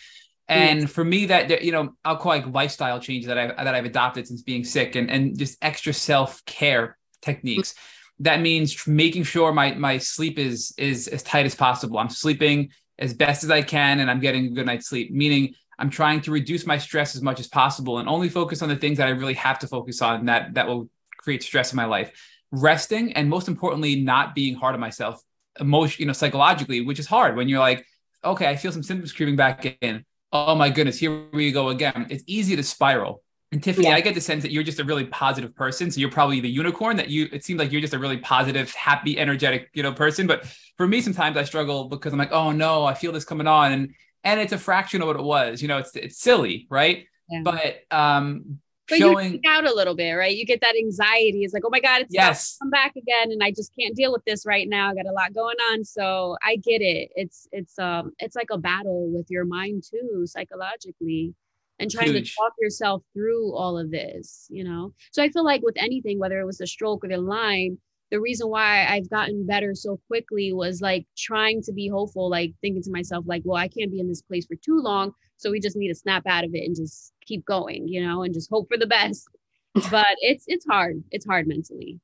Hmm. 0.50 0.54
And 0.54 0.82
yes. 0.82 0.92
for 0.92 1.06
me, 1.06 1.28
that 1.28 1.64
you 1.64 1.72
know, 1.72 1.96
I'll 2.04 2.18
call 2.18 2.32
like 2.32 2.48
lifestyle 2.48 3.00
changes 3.00 3.28
that 3.28 3.38
I've 3.38 3.56
that 3.56 3.76
I've 3.76 3.86
adopted 3.86 4.28
since 4.28 4.42
being 4.42 4.64
sick, 4.64 4.96
and 4.96 5.10
and 5.12 5.38
just 5.38 5.58
extra 5.62 5.94
self 5.94 6.44
care 6.46 6.98
techniques. 7.22 7.76
Hmm. 8.18 8.24
That 8.24 8.42
means 8.42 8.88
making 8.88 9.24
sure 9.24 9.54
my 9.54 9.76
my 9.76 10.00
sleep 10.00 10.40
is 10.40 10.74
is 10.78 11.08
as 11.08 11.22
tight 11.22 11.46
as 11.46 11.54
possible. 11.54 12.00
I'm 12.00 12.10
sleeping 12.10 12.72
as 13.00 13.14
best 13.14 13.44
as 13.44 13.52
I 13.52 13.62
can, 13.62 14.00
and 14.00 14.10
I'm 14.10 14.20
getting 14.20 14.46
a 14.46 14.50
good 14.50 14.66
night's 14.66 14.88
sleep. 14.88 15.12
Meaning, 15.12 15.56
I'm 15.78 15.90
trying 15.90 16.22
to 16.22 16.32
reduce 16.32 16.66
my 16.66 16.78
stress 16.78 17.16
as 17.16 17.22
much 17.22 17.40
as 17.40 17.48
possible, 17.48 18.00
and 18.00 18.08
only 18.08 18.30
focus 18.30 18.62
on 18.62 18.70
the 18.70 18.76
things 18.76 18.98
that 18.98 19.08
I 19.08 19.12
really 19.12 19.34
have 19.36 19.60
to 19.60 19.68
focus 19.68 20.02
on 20.02 20.26
that 20.26 20.54
that 20.54 20.68
will 20.68 20.90
create 21.18 21.44
stress 21.44 21.72
in 21.72 21.78
my 21.78 21.86
life. 21.86 22.12
Resting, 22.52 23.14
and 23.14 23.30
most 23.30 23.48
importantly, 23.48 24.02
not 24.02 24.36
being 24.36 24.56
hard 24.56 24.74
on 24.74 24.80
myself, 24.80 25.22
emotion, 25.60 26.02
you 26.02 26.08
know, 26.08 26.14
psychologically, 26.14 26.82
which 26.82 27.00
is 27.00 27.08
hard 27.08 27.36
when 27.36 27.50
you're 27.50 27.60
like, 27.60 27.86
okay, 28.24 28.48
I 28.48 28.56
feel 28.56 28.72
some 28.72 28.84
symptoms 28.84 29.12
creeping 29.12 29.36
back 29.36 29.78
in 29.82 30.06
oh 30.36 30.54
my 30.54 30.70
goodness, 30.70 30.98
here 30.98 31.28
we 31.32 31.52
go 31.52 31.70
again. 31.70 32.08
It's 32.10 32.24
easy 32.28 32.58
to 32.58 32.64
spiral. 32.64 33.24
And 33.52 33.64
Tiffany, 33.64 33.88
yeah. 33.88 33.96
I 33.96 34.02
get 34.02 34.16
the 34.16 34.22
sense 34.22 34.42
that 34.42 34.52
you're 34.52 34.64
just 34.64 34.80
a 34.80 34.84
really 34.84 35.06
positive 35.06 35.56
person. 35.56 35.90
So 35.92 36.00
you're 36.00 36.12
probably 36.12 36.40
the 36.40 36.50
unicorn 36.50 36.98
that 36.98 37.10
you, 37.10 37.30
it 37.32 37.44
seems 37.44 37.60
like 37.60 37.72
you're 37.72 37.82
just 37.82 37.94
a 37.94 38.00
really 38.00 38.18
positive, 38.18 38.74
happy, 38.74 39.18
energetic, 39.18 39.70
you 39.74 39.84
know, 39.84 39.94
person. 39.94 40.28
But 40.28 40.46
for 40.78 40.88
me, 40.88 41.00
sometimes 41.00 41.38
I 41.38 41.44
struggle 41.44 41.86
because 41.86 42.12
I'm 42.12 42.20
like, 42.20 42.32
oh 42.32 42.52
no, 42.52 42.86
I 42.86 42.96
feel 42.96 43.12
this 43.12 43.24
coming 43.24 43.48
on. 43.48 43.72
And, 43.72 43.94
and 44.24 44.40
it's 44.40 44.52
a 44.52 44.58
fraction 44.58 45.02
of 45.02 45.08
what 45.08 45.16
it 45.16 45.24
was, 45.24 45.62
you 45.62 45.68
know, 45.68 45.78
it's, 45.78 45.96
it's 45.96 46.20
silly. 46.20 46.68
Right. 46.70 47.06
Yeah. 47.30 47.42
But, 47.44 47.84
um, 47.92 48.60
but 48.88 49.00
showing 49.00 49.34
you 49.34 49.40
out 49.48 49.66
a 49.66 49.74
little 49.74 49.96
bit, 49.96 50.12
right? 50.14 50.36
You 50.36 50.46
get 50.46 50.62
that 50.62 50.76
anxiety. 50.76 51.44
It's 51.44 51.54
like, 51.54 51.64
oh 51.66 51.70
my 51.72 51.80
God, 51.80 52.02
it's 52.02 52.14
yes. 52.14 52.58
come 52.62 52.70
back 52.70 52.96
again. 52.96 53.32
And 53.32 53.42
I 53.44 53.52
just 53.52 53.72
can't 53.80 53.96
deal 53.96 54.12
with 54.12 54.24
this 54.26 54.46
right 54.46 54.68
now. 54.70 54.92
I 54.92 54.96
got 54.96 55.08
a 55.08 55.12
lot 55.12 55.34
going 55.34 55.56
on. 55.72 55.84
So 55.84 56.38
I 56.44 56.58
get 56.58 56.82
it. 56.82 57.10
It's 57.16 57.48
it's 57.52 57.80
um 57.80 58.12
it's 58.20 58.36
like 58.36 58.50
a 58.52 58.58
battle 58.58 59.10
with 59.12 59.32
your 59.32 59.46
mind 59.46 59.84
too, 59.90 60.26
psychologically. 60.26 61.34
And 61.78 61.92
trying 61.92 62.14
Huge. 62.14 62.30
to 62.30 62.36
talk 62.36 62.54
yourself 62.60 63.04
through 63.14 63.54
all 63.54 63.78
of 63.78 63.92
this, 63.92 64.48
you 64.50 64.64
know. 64.64 64.94
So 65.12 65.22
I 65.22 65.30
feel 65.30 65.44
like 65.44 65.62
with 65.62 65.76
anything, 65.78 66.20
whether 66.20 66.40
it 66.40 66.46
was 66.46 66.62
a 66.62 66.68
stroke 66.68 67.04
or 67.04 67.10
the 67.10 67.18
Lyme, 67.18 67.80
the 68.12 68.22
reason 68.22 68.48
why 68.48 68.86
I've 68.86 69.10
gotten 69.10 69.46
better 69.46 69.74
so 69.76 70.00
quickly 70.08 70.54
was 70.54 70.80
like 70.80 71.06
trying 71.18 71.62
to 71.64 71.74
be 71.74 71.90
hopeful, 71.90 72.30
like 72.30 72.54
thinking 72.62 72.84
to 72.84 72.92
myself, 72.92 73.26
like, 73.28 73.42
well, 73.44 73.58
I 73.58 73.68
can't 73.68 73.92
be 73.92 74.00
in 74.00 74.08
this 74.08 74.22
place 74.22 74.46
for 74.46 74.56
too 74.56 74.80
long. 74.80 75.12
So 75.38 75.52
we 75.52 75.60
just 75.60 75.76
need 75.76 75.90
to 75.90 75.96
snap 75.96 76.24
out 76.28 76.46
of 76.46 76.52
it 76.54 76.64
and 76.64 76.76
just 76.76 77.12
keep 77.26 77.46
going, 77.46 77.88
you 77.90 78.06
know, 78.06 78.24
and 78.24 78.34
just 78.34 78.50
hope 78.50 78.70
for 78.70 78.78
the 78.78 78.88
best. 78.88 79.28
but 79.92 80.16
it's 80.22 80.46
it's 80.48 80.66
hard. 80.66 81.04
It's 81.12 81.26
hard 81.26 81.48
mentally. 81.48 82.00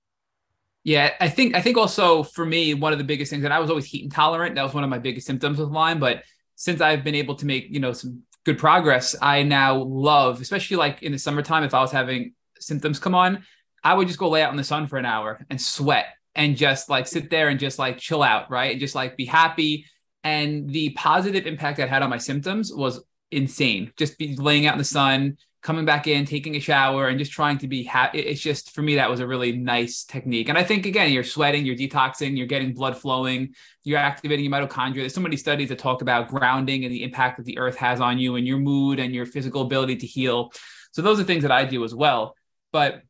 Yeah, 0.83 1.11
I 1.21 1.29
think 1.29 1.55
I 1.55 1.61
think 1.61 1.77
also 1.77 2.23
for 2.23 2.45
me, 2.45 2.73
one 2.73 2.91
of 2.91 2.97
the 2.97 3.05
biggest 3.05 3.29
things 3.29 3.43
that 3.43 3.51
I 3.51 3.59
was 3.59 3.69
always 3.69 3.85
heat 3.85 4.03
intolerant. 4.03 4.55
That 4.55 4.63
was 4.63 4.73
one 4.73 4.83
of 4.83 4.89
my 4.89 4.97
biggest 4.97 5.27
symptoms 5.27 5.59
with 5.59 5.69
Lyme. 5.69 5.99
But 5.99 6.23
since 6.55 6.81
I've 6.81 7.03
been 7.03 7.15
able 7.15 7.35
to 7.35 7.45
make, 7.45 7.67
you 7.69 7.79
know, 7.79 7.93
some 7.93 8.23
good 8.45 8.57
progress, 8.57 9.15
I 9.21 9.43
now 9.43 9.77
love, 9.83 10.41
especially 10.41 10.77
like 10.77 11.03
in 11.03 11.11
the 11.11 11.19
summertime, 11.19 11.63
if 11.63 11.73
I 11.73 11.81
was 11.81 11.91
having 11.91 12.33
symptoms 12.59 12.99
come 12.99 13.15
on, 13.15 13.43
I 13.83 13.93
would 13.93 14.07
just 14.07 14.19
go 14.19 14.29
lay 14.29 14.43
out 14.43 14.51
in 14.51 14.57
the 14.57 14.63
sun 14.63 14.87
for 14.87 14.97
an 14.97 15.05
hour 15.05 15.45
and 15.49 15.59
sweat 15.59 16.05
and 16.35 16.55
just 16.55 16.89
like 16.89 17.07
sit 17.07 17.29
there 17.29 17.49
and 17.49 17.59
just 17.59 17.79
like 17.79 17.97
chill 17.97 18.23
out, 18.23 18.49
right? 18.49 18.71
And 18.71 18.79
just 18.79 18.95
like 18.95 19.17
be 19.17 19.25
happy. 19.25 19.85
And 20.23 20.69
the 20.69 20.91
positive 20.91 21.47
impact 21.47 21.77
that 21.77 21.89
had 21.89 22.03
on 22.03 22.09
my 22.09 22.17
symptoms 22.17 22.71
was 22.73 23.03
insane. 23.31 23.91
Just 23.97 24.17
be 24.17 24.35
laying 24.35 24.65
out 24.67 24.73
in 24.73 24.77
the 24.77 24.83
sun, 24.83 25.37
coming 25.61 25.85
back 25.85 26.07
in, 26.07 26.25
taking 26.25 26.55
a 26.55 26.59
shower, 26.59 27.07
and 27.07 27.19
just 27.19 27.31
trying 27.31 27.57
to 27.59 27.67
be 27.67 27.83
happy. 27.83 28.19
It's 28.19 28.41
just 28.41 28.73
for 28.73 28.81
me 28.81 28.95
that 28.95 29.09
was 29.09 29.19
a 29.19 29.27
really 29.27 29.51
nice 29.51 30.03
technique. 30.03 30.49
And 30.49 30.57
I 30.57 30.63
think 30.63 30.85
again, 30.85 31.11
you're 31.11 31.23
sweating, 31.23 31.65
you're 31.65 31.75
detoxing, 31.75 32.35
you're 32.35 32.47
getting 32.47 32.73
blood 32.73 32.97
flowing, 32.97 33.53
you're 33.83 33.99
activating 33.99 34.45
your 34.45 34.53
mitochondria. 34.53 34.97
There's 34.97 35.13
so 35.13 35.21
many 35.21 35.37
studies 35.37 35.69
that 35.69 35.79
talk 35.79 36.01
about 36.01 36.29
grounding 36.29 36.83
and 36.83 36.93
the 36.93 37.03
impact 37.03 37.37
that 37.37 37.45
the 37.45 37.59
earth 37.59 37.77
has 37.77 38.01
on 38.01 38.17
you 38.17 38.35
and 38.35 38.47
your 38.47 38.57
mood 38.57 38.99
and 38.99 39.13
your 39.13 39.25
physical 39.25 39.61
ability 39.61 39.97
to 39.97 40.07
heal. 40.07 40.51
So 40.91 41.01
those 41.01 41.19
are 41.19 41.23
things 41.23 41.43
that 41.43 41.51
I 41.51 41.65
do 41.65 41.83
as 41.83 41.93
well. 41.93 42.35
But 42.71 43.03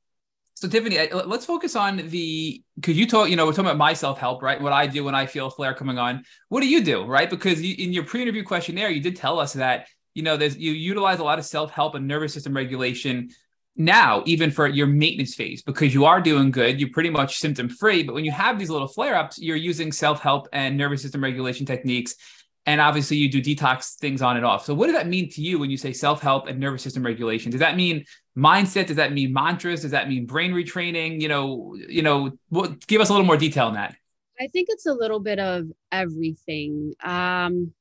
so 0.55 0.67
Tiffany, 0.67 1.11
let's 1.11 1.45
focus 1.45 1.75
on 1.75 1.97
the 2.09 2.61
because 2.75 2.95
you 2.95 3.07
talk, 3.07 3.29
you 3.29 3.35
know, 3.35 3.45
we're 3.45 3.51
talking 3.51 3.65
about 3.65 3.77
my 3.77 3.93
self 3.93 4.19
help, 4.19 4.43
right? 4.43 4.61
What 4.61 4.73
I 4.73 4.85
do 4.85 5.03
when 5.03 5.15
I 5.15 5.25
feel 5.25 5.49
flare 5.49 5.73
coming 5.73 5.97
on. 5.97 6.23
What 6.49 6.61
do 6.61 6.67
you 6.67 6.83
do, 6.83 7.03
right? 7.05 7.29
Because 7.29 7.61
you, 7.61 7.75
in 7.83 7.93
your 7.93 8.03
pre 8.03 8.21
interview 8.21 8.43
questionnaire, 8.43 8.89
you 8.89 9.01
did 9.01 9.15
tell 9.15 9.39
us 9.39 9.53
that 9.53 9.87
you 10.13 10.23
know, 10.23 10.37
there's 10.37 10.57
you 10.57 10.71
utilize 10.71 11.19
a 11.19 11.23
lot 11.23 11.39
of 11.39 11.45
self-help 11.45 11.95
and 11.95 12.07
nervous 12.07 12.33
system 12.33 12.55
regulation 12.55 13.29
now, 13.77 14.21
even 14.25 14.51
for 14.51 14.67
your 14.67 14.87
maintenance 14.87 15.33
phase, 15.33 15.61
because 15.63 15.93
you 15.93 16.05
are 16.05 16.19
doing 16.19 16.51
good, 16.51 16.79
you're 16.79 16.91
pretty 16.91 17.09
much 17.09 17.37
symptom 17.37 17.69
free. 17.69 18.03
But 18.03 18.13
when 18.13 18.25
you 18.25 18.31
have 18.31 18.59
these 18.59 18.69
little 18.69 18.87
flare-ups, 18.87 19.39
you're 19.39 19.55
using 19.55 19.91
self-help 19.91 20.49
and 20.51 20.77
nervous 20.77 21.01
system 21.01 21.23
regulation 21.23 21.65
techniques. 21.65 22.15
And 22.65 22.79
obviously 22.79 23.17
you 23.17 23.29
do 23.29 23.41
detox 23.41 23.95
things 23.95 24.21
on 24.21 24.35
and 24.35 24.45
off. 24.45 24.65
So 24.65 24.75
what 24.75 24.87
does 24.87 24.95
that 24.95 25.07
mean 25.07 25.29
to 25.31 25.41
you 25.41 25.57
when 25.57 25.71
you 25.71 25.77
say 25.77 25.93
self-help 25.93 26.47
and 26.47 26.59
nervous 26.59 26.83
system 26.83 27.03
regulation? 27.03 27.49
Does 27.49 27.61
that 27.61 27.75
mean 27.75 28.05
mindset? 28.37 28.87
Does 28.87 28.97
that 28.97 29.13
mean 29.13 29.33
mantras? 29.33 29.81
Does 29.81 29.91
that 29.91 30.07
mean 30.09 30.25
brain 30.25 30.51
retraining? 30.51 31.21
You 31.21 31.29
know, 31.29 31.75
you 31.75 32.01
know, 32.01 32.37
what, 32.49 32.85
give 32.85 33.01
us 33.01 33.09
a 33.09 33.13
little 33.13 33.25
more 33.25 33.37
detail 33.37 33.67
on 33.67 33.75
that. 33.75 33.95
I 34.39 34.47
think 34.47 34.67
it's 34.69 34.85
a 34.85 34.93
little 34.93 35.19
bit 35.19 35.39
of 35.39 35.71
everything. 35.91 36.93
Um, 37.01 37.73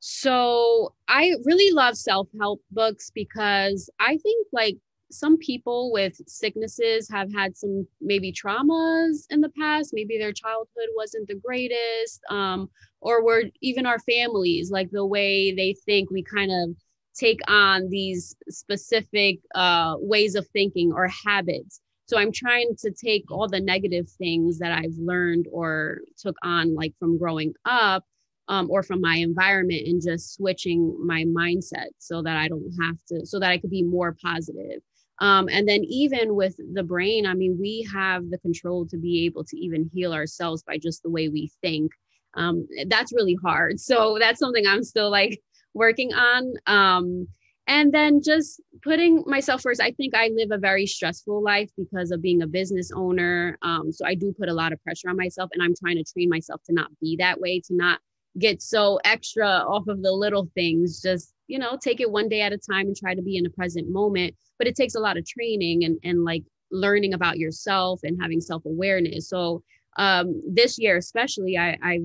so 0.00 0.94
I 1.08 1.34
really 1.44 1.72
love 1.72 1.96
self 1.96 2.28
help 2.38 2.60
books 2.70 3.10
because 3.14 3.90
I 4.00 4.16
think 4.18 4.46
like 4.52 4.76
some 5.10 5.38
people 5.38 5.90
with 5.90 6.20
sicknesses 6.26 7.08
have 7.10 7.32
had 7.32 7.56
some 7.56 7.86
maybe 8.00 8.32
traumas 8.32 9.24
in 9.30 9.40
the 9.40 9.50
past. 9.58 9.90
Maybe 9.94 10.18
their 10.18 10.32
childhood 10.32 10.88
wasn't 10.96 11.28
the 11.28 11.40
greatest, 11.44 12.20
um, 12.30 12.68
or 13.00 13.24
were 13.24 13.44
even 13.62 13.86
our 13.86 13.98
families, 14.00 14.70
like 14.70 14.90
the 14.90 15.06
way 15.06 15.52
they 15.52 15.74
think, 15.86 16.10
we 16.10 16.22
kind 16.22 16.50
of 16.50 16.76
take 17.14 17.40
on 17.48 17.88
these 17.88 18.36
specific 18.48 19.38
uh, 19.54 19.94
ways 19.98 20.34
of 20.34 20.46
thinking 20.48 20.92
or 20.92 21.08
habits. 21.26 21.80
So 22.06 22.16
I'm 22.16 22.32
trying 22.32 22.74
to 22.78 22.90
take 22.90 23.30
all 23.30 23.48
the 23.48 23.60
negative 23.60 24.08
things 24.08 24.58
that 24.58 24.72
I've 24.72 24.96
learned 24.98 25.46
or 25.52 26.00
took 26.18 26.36
on, 26.42 26.74
like 26.74 26.94
from 26.98 27.18
growing 27.18 27.52
up, 27.64 28.04
um, 28.48 28.70
or 28.70 28.82
from 28.82 29.00
my 29.00 29.16
environment 29.16 29.86
and 29.86 30.02
just 30.02 30.34
switching 30.34 30.96
my 31.04 31.24
mindset 31.24 31.88
so 31.98 32.22
that 32.22 32.36
I 32.36 32.48
don't 32.48 32.72
have 32.82 32.96
to, 33.08 33.26
so 33.26 33.38
that 33.38 33.50
I 33.50 33.58
could 33.58 33.70
be 33.70 33.82
more 33.82 34.16
positive. 34.22 34.80
Um, 35.20 35.48
and 35.50 35.68
then 35.68 35.84
even 35.84 36.34
with 36.34 36.56
the 36.74 36.82
brain, 36.82 37.26
I 37.26 37.34
mean, 37.34 37.58
we 37.60 37.86
have 37.92 38.30
the 38.30 38.38
control 38.38 38.86
to 38.86 38.96
be 38.96 39.24
able 39.26 39.44
to 39.44 39.56
even 39.58 39.90
heal 39.92 40.12
ourselves 40.12 40.62
by 40.62 40.78
just 40.78 41.02
the 41.02 41.10
way 41.10 41.28
we 41.28 41.50
think. 41.60 41.92
Um, 42.34 42.68
that's 42.86 43.12
really 43.12 43.36
hard. 43.42 43.78
So 43.80 44.16
that's 44.18 44.38
something 44.38 44.66
I'm 44.66 44.84
still 44.84 45.10
like 45.10 45.40
working 45.74 46.12
on. 46.14 46.52
Um, 46.66 47.28
and 47.66 47.92
then 47.92 48.22
just 48.24 48.62
putting 48.82 49.22
myself 49.26 49.60
first. 49.60 49.80
I 49.80 49.90
think 49.90 50.14
I 50.14 50.28
live 50.28 50.50
a 50.52 50.58
very 50.58 50.86
stressful 50.86 51.42
life 51.42 51.70
because 51.76 52.10
of 52.10 52.22
being 52.22 52.40
a 52.40 52.46
business 52.46 52.90
owner. 52.94 53.58
Um, 53.60 53.92
so 53.92 54.06
I 54.06 54.14
do 54.14 54.34
put 54.38 54.48
a 54.48 54.54
lot 54.54 54.72
of 54.72 54.82
pressure 54.82 55.10
on 55.10 55.18
myself, 55.18 55.50
and 55.52 55.62
I'm 55.62 55.74
trying 55.78 55.96
to 55.96 56.04
train 56.10 56.30
myself 56.30 56.62
to 56.64 56.72
not 56.72 56.90
be 56.98 57.16
that 57.18 57.38
way, 57.40 57.60
to 57.66 57.74
not 57.74 58.00
get 58.38 58.62
so 58.62 59.00
extra 59.04 59.46
off 59.46 59.88
of 59.88 60.02
the 60.02 60.12
little 60.12 60.48
things 60.54 61.00
just 61.00 61.32
you 61.46 61.58
know 61.58 61.76
take 61.82 62.00
it 62.00 62.10
one 62.10 62.28
day 62.28 62.40
at 62.40 62.52
a 62.52 62.58
time 62.58 62.86
and 62.86 62.96
try 62.96 63.14
to 63.14 63.22
be 63.22 63.36
in 63.36 63.44
the 63.44 63.50
present 63.50 63.90
moment. 63.90 64.34
But 64.58 64.66
it 64.66 64.76
takes 64.76 64.94
a 64.94 65.00
lot 65.00 65.16
of 65.16 65.26
training 65.26 65.84
and 65.84 65.98
and 66.04 66.24
like 66.24 66.44
learning 66.70 67.14
about 67.14 67.38
yourself 67.38 68.00
and 68.02 68.20
having 68.20 68.40
self-awareness. 68.40 69.28
So 69.28 69.62
um 69.96 70.40
this 70.46 70.78
year 70.78 70.96
especially 70.96 71.56
i 71.56 71.76
i 71.82 72.00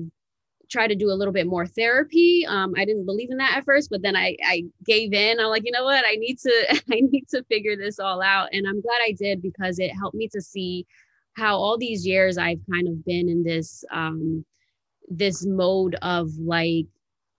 try 0.70 0.86
to 0.88 0.94
do 0.94 1.10
a 1.10 1.14
little 1.14 1.32
bit 1.32 1.46
more 1.46 1.66
therapy. 1.66 2.46
Um 2.46 2.74
i 2.76 2.84
didn't 2.84 3.06
believe 3.06 3.30
in 3.30 3.36
that 3.38 3.56
at 3.56 3.64
first 3.64 3.90
but 3.90 4.02
then 4.02 4.16
i 4.16 4.36
i 4.44 4.64
gave 4.84 5.12
in. 5.12 5.38
I'm 5.38 5.46
like 5.46 5.64
you 5.64 5.72
know 5.72 5.84
what? 5.84 6.04
I 6.06 6.14
need 6.16 6.38
to 6.40 6.66
i 6.92 7.00
need 7.00 7.26
to 7.30 7.44
figure 7.44 7.76
this 7.76 7.98
all 7.98 8.22
out. 8.22 8.48
And 8.52 8.66
i'm 8.66 8.80
glad 8.80 9.00
i 9.06 9.12
did 9.12 9.42
because 9.42 9.78
it 9.78 9.90
helped 9.90 10.16
me 10.16 10.28
to 10.32 10.40
see 10.40 10.86
how 11.36 11.56
all 11.56 11.76
these 11.76 12.06
years 12.06 12.38
i've 12.38 12.60
kind 12.70 12.88
of 12.88 13.04
been 13.04 13.28
in 13.28 13.42
this 13.42 13.84
um 13.92 14.44
this 15.08 15.44
mode 15.46 15.96
of 16.02 16.30
like 16.38 16.86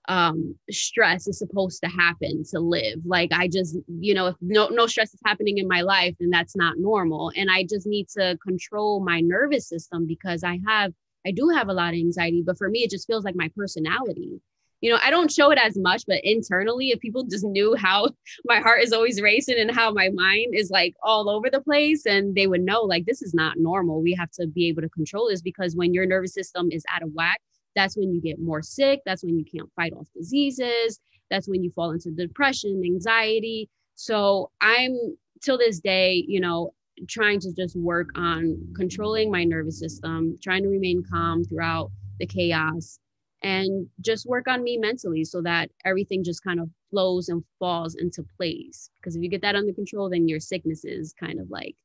um 0.07 0.55
stress 0.70 1.28
is 1.28 1.39
supposed 1.39 1.82
to 1.84 1.89
happen 1.89 2.43
to 2.51 2.59
live. 2.59 2.99
Like 3.05 3.32
i 3.34 3.47
just 3.47 3.78
you 3.88 4.13
know 4.13 4.28
if 4.28 4.36
no 4.41 4.68
no 4.68 4.88
stress 4.88 5.13
is 5.13 5.20
happening 5.26 5.57
in 5.57 5.68
my 5.68 5.82
life 5.82 6.16
then 6.20 6.30
that's 6.30 6.55
not 6.55 6.78
normal. 6.78 7.32
And 7.36 7.49
i 7.49 7.63
just 7.63 7.88
need 7.88 8.07
to 8.09 8.38
control 8.45 9.03
my 9.03 9.20
nervous 9.22 9.68
system 9.68 10.05
because 10.05 10.43
i 10.43 10.59
have 10.68 10.93
i 11.26 11.32
do 11.32 11.49
have 11.49 11.70
a 11.70 11.74
lot 11.74 11.93
of 11.93 11.99
anxiety 11.99 12.43
but 12.45 12.57
for 12.57 12.70
me 12.70 12.80
it 12.80 12.91
just 12.91 13.07
feels 13.07 13.24
like 13.24 13.36
my 13.36 13.49
personality. 13.55 14.41
You 14.82 14.91
know 14.91 14.99
i 15.03 15.09
don't 15.09 15.32
show 15.32 15.49
it 15.49 15.57
as 15.57 15.76
much 15.78 16.03
but 16.07 16.20
internally 16.24 16.89
if 16.89 16.99
people 16.99 17.24
just 17.24 17.45
knew 17.45 17.76
how 17.76 18.09
my 18.45 18.59
heart 18.59 18.84
is 18.84 18.93
always 18.93 19.22
racing 19.22 19.57
and 19.57 19.72
how 19.72 19.91
my 19.91 20.09
mind 20.09 20.53
is 20.53 20.70
like 20.70 20.93
all 21.01 21.30
over 21.30 21.49
the 21.49 21.61
place 21.61 22.05
and 22.05 22.36
they 22.36 22.45
would 22.45 22.61
know 22.61 22.82
like 22.82 23.05
this 23.05 23.24
is 23.24 23.34
not 23.34 23.57
normal. 23.57 24.03
We 24.03 24.13
have 24.13 24.30
to 24.32 24.45
be 24.45 24.68
able 24.68 24.84
to 24.84 24.89
control 24.89 25.30
this 25.30 25.41
because 25.41 25.76
when 25.76 25.93
your 25.95 26.05
nervous 26.05 26.34
system 26.34 26.70
is 26.72 26.84
out 26.93 27.01
of 27.01 27.09
whack 27.13 27.41
that's 27.76 27.98
when 27.98 28.14
you 28.14 28.22
get 28.22 28.40
more 28.40 28.62
sick. 28.62 29.02
That's 29.06 29.24
when 29.24 29.38
you 29.38 29.46
can't 29.46 29.70
fight 29.76 29.94
off 29.94 30.08
diseases. 30.16 31.00
That's 31.30 31.48
when 31.48 31.64
you 31.64 31.72
fall 31.72 31.92
into 31.92 32.12
depression, 32.12 32.82
anxiety. 32.86 33.70
So 33.96 34.52
I'm 34.62 35.18
till 35.42 35.58
this 35.58 35.80
day, 35.80 36.24
you 36.28 36.40
know, 36.40 36.74
trying 37.10 37.40
to 37.42 37.54
just 37.54 37.76
work 37.76 38.10
on 38.16 38.58
controlling 38.76 39.32
my 39.32 39.44
nervous 39.44 39.80
system, 39.80 40.38
trying 40.42 40.64
to 40.64 40.70
remain 40.70 41.04
calm 41.12 41.44
throughout 41.44 41.92
the 42.20 42.26
chaos 42.26 43.00
and 43.44 43.88
just 44.02 44.26
work 44.26 44.48
on 44.48 44.64
me 44.64 44.78
mentally 44.78 45.24
so 45.24 45.42
that 45.42 45.70
everything 45.84 46.24
just 46.24 46.44
kind 46.44 46.60
of 46.60 46.70
flows 46.90 47.30
and 47.30 47.44
falls 47.60 47.96
into 47.96 48.24
place. 48.38 48.90
Because 48.96 49.16
if 49.16 49.22
you 49.22 49.30
get 49.30 49.42
that 49.42 49.56
under 49.56 49.74
control, 49.74 50.10
then 50.10 50.28
your 50.28 50.40
sicknesses 50.40 51.14
kind 51.20 51.40
of 51.40 51.50
like 51.50 51.76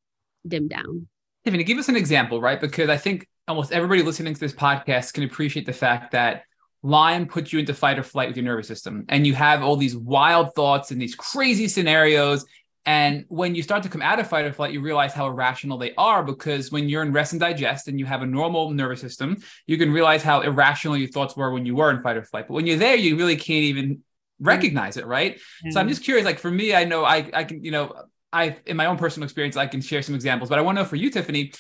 dim 0.47 0.68
down. 0.68 1.07
Tiffany, 1.45 1.64
give 1.64 1.78
us 1.78 1.88
an 1.88 1.97
example, 1.97 2.41
right? 2.41 2.61
Because 2.61 2.88
I 2.88 2.97
think 2.97 3.26
almost 3.51 3.72
everybody 3.72 4.03
listening 4.03 4.32
to 4.32 4.40
this 4.40 4.53
podcast 4.53 5.12
can 5.12 5.24
appreciate 5.24 5.66
the 5.66 5.72
fact 5.72 6.12
that 6.12 6.44
Lyme 6.82 7.26
puts 7.26 7.53
you 7.53 7.59
into 7.59 7.74
fight 7.74 7.98
or 7.98 8.03
flight 8.03 8.28
with 8.28 8.36
your 8.36 8.44
nervous 8.44 8.68
system, 8.68 9.05
and 9.09 9.26
you 9.26 9.34
have 9.34 9.62
all 9.62 9.76
these 9.76 9.96
wild 9.96 10.55
thoughts 10.55 10.92
and 10.92 11.03
these 11.03 11.14
crazy 11.14 11.68
scenarios. 11.68 12.46
And 12.86 13.26
when 13.28 13.55
you 13.55 13.62
start 13.62 13.82
to 13.82 13.90
come 13.90 14.01
out 14.01 14.18
of 14.18 14.28
fight 14.28 14.46
or 14.46 14.53
flight, 14.53 14.72
you 14.72 14.80
realize 14.80 15.12
how 15.12 15.26
irrational 15.26 15.76
they 15.76 15.94
are 15.96 16.22
because 16.22 16.72
when 16.72 16.88
you're 16.88 17.03
in 17.03 17.12
rest 17.12 17.32
and 17.32 17.40
digest 17.40 17.88
and 17.88 17.98
you 17.98 18.07
have 18.07 18.22
a 18.22 18.26
normal 18.26 18.70
nervous 18.70 19.01
system, 19.01 19.36
you 19.66 19.76
can 19.76 19.92
realize 19.92 20.22
how 20.22 20.40
irrational 20.40 20.96
your 20.96 21.09
thoughts 21.09 21.36
were 21.36 21.53
when 21.53 21.66
you 21.66 21.74
were 21.74 21.90
in 21.90 22.03
fight 22.03 22.16
or 22.16 22.22
flight. 22.22 22.46
But 22.48 22.55
when 22.55 22.66
you're 22.66 22.78
there, 22.78 22.96
you 22.96 23.16
really 23.16 23.36
can't 23.36 23.64
even 23.64 24.03
recognize 24.38 24.96
it, 24.96 25.07
right? 25.07 25.34
Mm-hmm. 25.34 25.72
So 25.72 25.80
I'm 25.80 25.88
just 25.88 26.03
curious, 26.03 26.24
like 26.24 26.38
for 26.38 26.51
me, 26.51 26.74
I 26.74 26.84
know 26.84 27.05
I, 27.05 27.28
I 27.34 27.44
can, 27.44 27.62
you 27.62 27.72
know, 27.72 27.94
I, 28.32 28.57
in 28.64 28.76
my 28.76 28.86
own 28.86 28.96
personal 28.96 29.24
experience, 29.24 29.57
I 29.57 29.66
can 29.66 29.80
share 29.80 30.03
some 30.03 30.14
examples, 30.14 30.48
but 30.48 30.59
I 30.59 30.62
want 30.62 30.78
to 30.78 30.84
know 30.84 30.88
for 30.88 30.96
you, 30.96 31.11
Tiffany, 31.11 31.53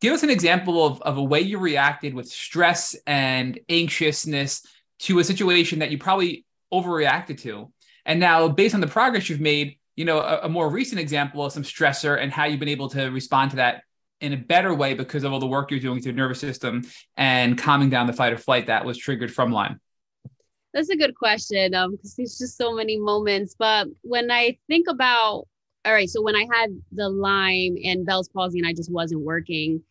give 0.00 0.12
us 0.12 0.22
an 0.22 0.30
example 0.30 0.84
of, 0.84 1.00
of 1.02 1.16
a 1.16 1.22
way 1.22 1.40
you 1.40 1.58
reacted 1.58 2.14
with 2.14 2.28
stress 2.28 2.96
and 3.06 3.58
anxiousness 3.68 4.62
to 5.00 5.18
a 5.18 5.24
situation 5.24 5.80
that 5.80 5.90
you 5.90 5.98
probably 5.98 6.44
overreacted 6.72 7.40
to. 7.42 7.72
And 8.04 8.20
now, 8.20 8.48
based 8.48 8.74
on 8.74 8.80
the 8.80 8.86
progress 8.86 9.28
you've 9.28 9.40
made, 9.40 9.78
you 9.96 10.04
know, 10.04 10.20
a, 10.20 10.40
a, 10.42 10.48
more 10.48 10.68
recent 10.70 11.00
example 11.00 11.44
of 11.44 11.52
some 11.52 11.62
stressor 11.62 12.20
and 12.20 12.30
how 12.30 12.44
you've 12.44 12.60
been 12.60 12.68
able 12.68 12.88
to 12.90 13.06
respond 13.06 13.50
to 13.50 13.56
that 13.56 13.82
in 14.20 14.32
a 14.32 14.36
better 14.36 14.72
way 14.74 14.94
because 14.94 15.24
of 15.24 15.32
all 15.32 15.40
the 15.40 15.46
work 15.46 15.70
you're 15.70 15.80
doing 15.80 15.96
with 15.96 16.04
your 16.04 16.14
nervous 16.14 16.40
system 16.40 16.82
and 17.16 17.58
calming 17.58 17.90
down 17.90 18.06
the 18.06 18.12
fight 18.12 18.32
or 18.32 18.38
flight 18.38 18.66
that 18.66 18.84
was 18.84 18.96
triggered 18.96 19.32
from 19.32 19.50
Lyme. 19.50 19.80
That's 20.72 20.90
a 20.90 20.96
good 20.96 21.14
question 21.14 21.74
um, 21.74 21.92
because 21.92 22.14
there's 22.14 22.38
just 22.38 22.56
so 22.56 22.74
many 22.74 22.98
moments. 22.98 23.54
But 23.58 23.88
when 24.02 24.30
I 24.30 24.58
think 24.68 24.88
about, 24.88 25.48
all 25.86 25.92
right, 25.92 26.10
so 26.10 26.20
when 26.20 26.34
I 26.34 26.46
had 26.52 26.70
the 26.92 27.08
Lyme 27.08 27.76
and 27.84 28.04
Bell's 28.04 28.28
palsy 28.28 28.58
and 28.58 28.66
I 28.66 28.72
just 28.72 28.90
wasn't 28.90 29.22
working, 29.22 29.82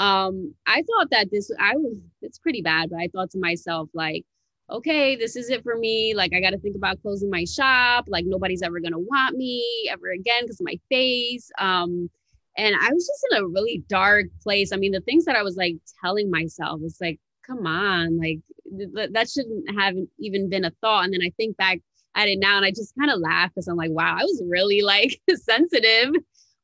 um, 0.00 0.52
I 0.66 0.82
thought 0.82 1.10
that 1.12 1.30
this, 1.30 1.50
I 1.60 1.76
was, 1.76 1.98
it's 2.20 2.38
pretty 2.38 2.60
bad, 2.60 2.90
but 2.90 2.98
I 2.98 3.08
thought 3.08 3.30
to 3.30 3.38
myself, 3.38 3.88
like, 3.94 4.24
okay, 4.68 5.14
this 5.14 5.36
is 5.36 5.50
it 5.50 5.62
for 5.62 5.76
me. 5.76 6.14
Like, 6.14 6.34
I 6.34 6.40
got 6.40 6.50
to 6.50 6.58
think 6.58 6.74
about 6.74 7.00
closing 7.02 7.30
my 7.30 7.44
shop. 7.44 8.06
Like, 8.08 8.24
nobody's 8.26 8.62
ever 8.62 8.80
to 8.80 8.90
want 8.98 9.36
me 9.36 9.88
ever 9.90 10.10
again 10.10 10.42
because 10.42 10.60
of 10.60 10.66
my 10.66 10.78
face. 10.90 11.50
Um, 11.58 12.10
and 12.56 12.74
I 12.74 12.88
was 12.92 13.06
just 13.06 13.26
in 13.30 13.38
a 13.38 13.48
really 13.48 13.84
dark 13.88 14.26
place. 14.42 14.72
I 14.72 14.76
mean, 14.76 14.92
the 14.92 15.00
things 15.00 15.24
that 15.26 15.36
I 15.36 15.42
was 15.42 15.56
like 15.56 15.76
telling 16.02 16.30
myself 16.30 16.80
was 16.80 16.96
like, 17.00 17.20
come 17.46 17.66
on, 17.66 18.18
like 18.18 18.40
th- 18.76 19.10
that 19.12 19.28
shouldn't 19.28 19.78
have 19.78 19.94
even 20.18 20.48
been 20.48 20.64
a 20.64 20.72
thought. 20.80 21.04
And 21.04 21.12
then 21.12 21.22
I 21.22 21.30
think 21.36 21.56
back 21.56 21.80
at 22.14 22.28
it 22.28 22.38
now 22.38 22.56
and 22.56 22.64
I 22.64 22.70
just 22.70 22.94
kind 22.98 23.10
of 23.10 23.20
laugh 23.20 23.50
because 23.50 23.68
I'm 23.68 23.76
like, 23.76 23.90
wow, 23.90 24.16
I 24.18 24.24
was 24.24 24.42
really 24.46 24.82
like 24.82 25.20
sensitive. 25.36 26.14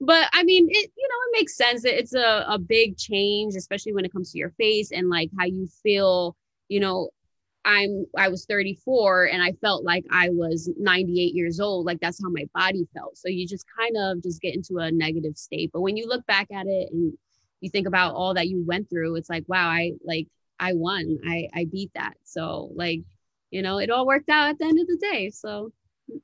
But 0.00 0.30
I 0.32 0.44
mean, 0.44 0.66
it, 0.70 0.90
you 0.96 1.08
know, 1.08 1.16
it 1.28 1.40
makes 1.40 1.56
sense. 1.56 1.84
It's 1.84 2.14
a, 2.14 2.44
a 2.48 2.58
big 2.58 2.96
change, 2.96 3.54
especially 3.54 3.92
when 3.92 4.04
it 4.04 4.12
comes 4.12 4.32
to 4.32 4.38
your 4.38 4.50
face 4.50 4.92
and 4.92 5.10
like 5.10 5.30
how 5.38 5.44
you 5.44 5.68
feel, 5.82 6.36
you 6.68 6.80
know, 6.80 7.10
I'm 7.64 8.06
I 8.16 8.28
was 8.28 8.46
34 8.46 9.26
and 9.26 9.42
I 9.42 9.52
felt 9.60 9.84
like 9.84 10.04
I 10.10 10.30
was 10.30 10.70
98 10.78 11.34
years 11.34 11.60
old. 11.60 11.84
Like 11.84 12.00
that's 12.00 12.22
how 12.22 12.30
my 12.30 12.46
body 12.54 12.88
felt. 12.94 13.18
So 13.18 13.28
you 13.28 13.46
just 13.46 13.66
kind 13.78 13.96
of 13.98 14.22
just 14.22 14.40
get 14.40 14.54
into 14.54 14.78
a 14.78 14.90
negative 14.90 15.36
state. 15.36 15.70
But 15.72 15.82
when 15.82 15.96
you 15.96 16.06
look 16.06 16.24
back 16.26 16.50
at 16.50 16.66
it 16.66 16.90
and 16.90 17.12
you 17.60 17.68
think 17.68 17.86
about 17.86 18.14
all 18.14 18.34
that 18.34 18.48
you 18.48 18.64
went 18.66 18.88
through, 18.88 19.16
it's 19.16 19.28
like, 19.28 19.44
wow, 19.46 19.68
I 19.68 19.92
like 20.04 20.28
I 20.58 20.72
won. 20.72 21.18
I 21.26 21.48
I 21.54 21.66
beat 21.70 21.90
that. 21.94 22.14
So 22.24 22.70
like, 22.74 23.00
you 23.50 23.62
know, 23.62 23.78
it 23.78 23.90
all 23.90 24.06
worked 24.06 24.28
out 24.28 24.48
at 24.48 24.58
the 24.58 24.64
end 24.64 24.80
of 24.80 24.86
the 24.86 24.96
day. 24.96 25.30
So 25.30 25.72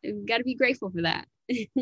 you 0.03 0.25
got 0.27 0.39
to 0.39 0.45
be 0.45 0.55
grateful 0.55 0.91
for 0.91 1.03
that. 1.03 1.27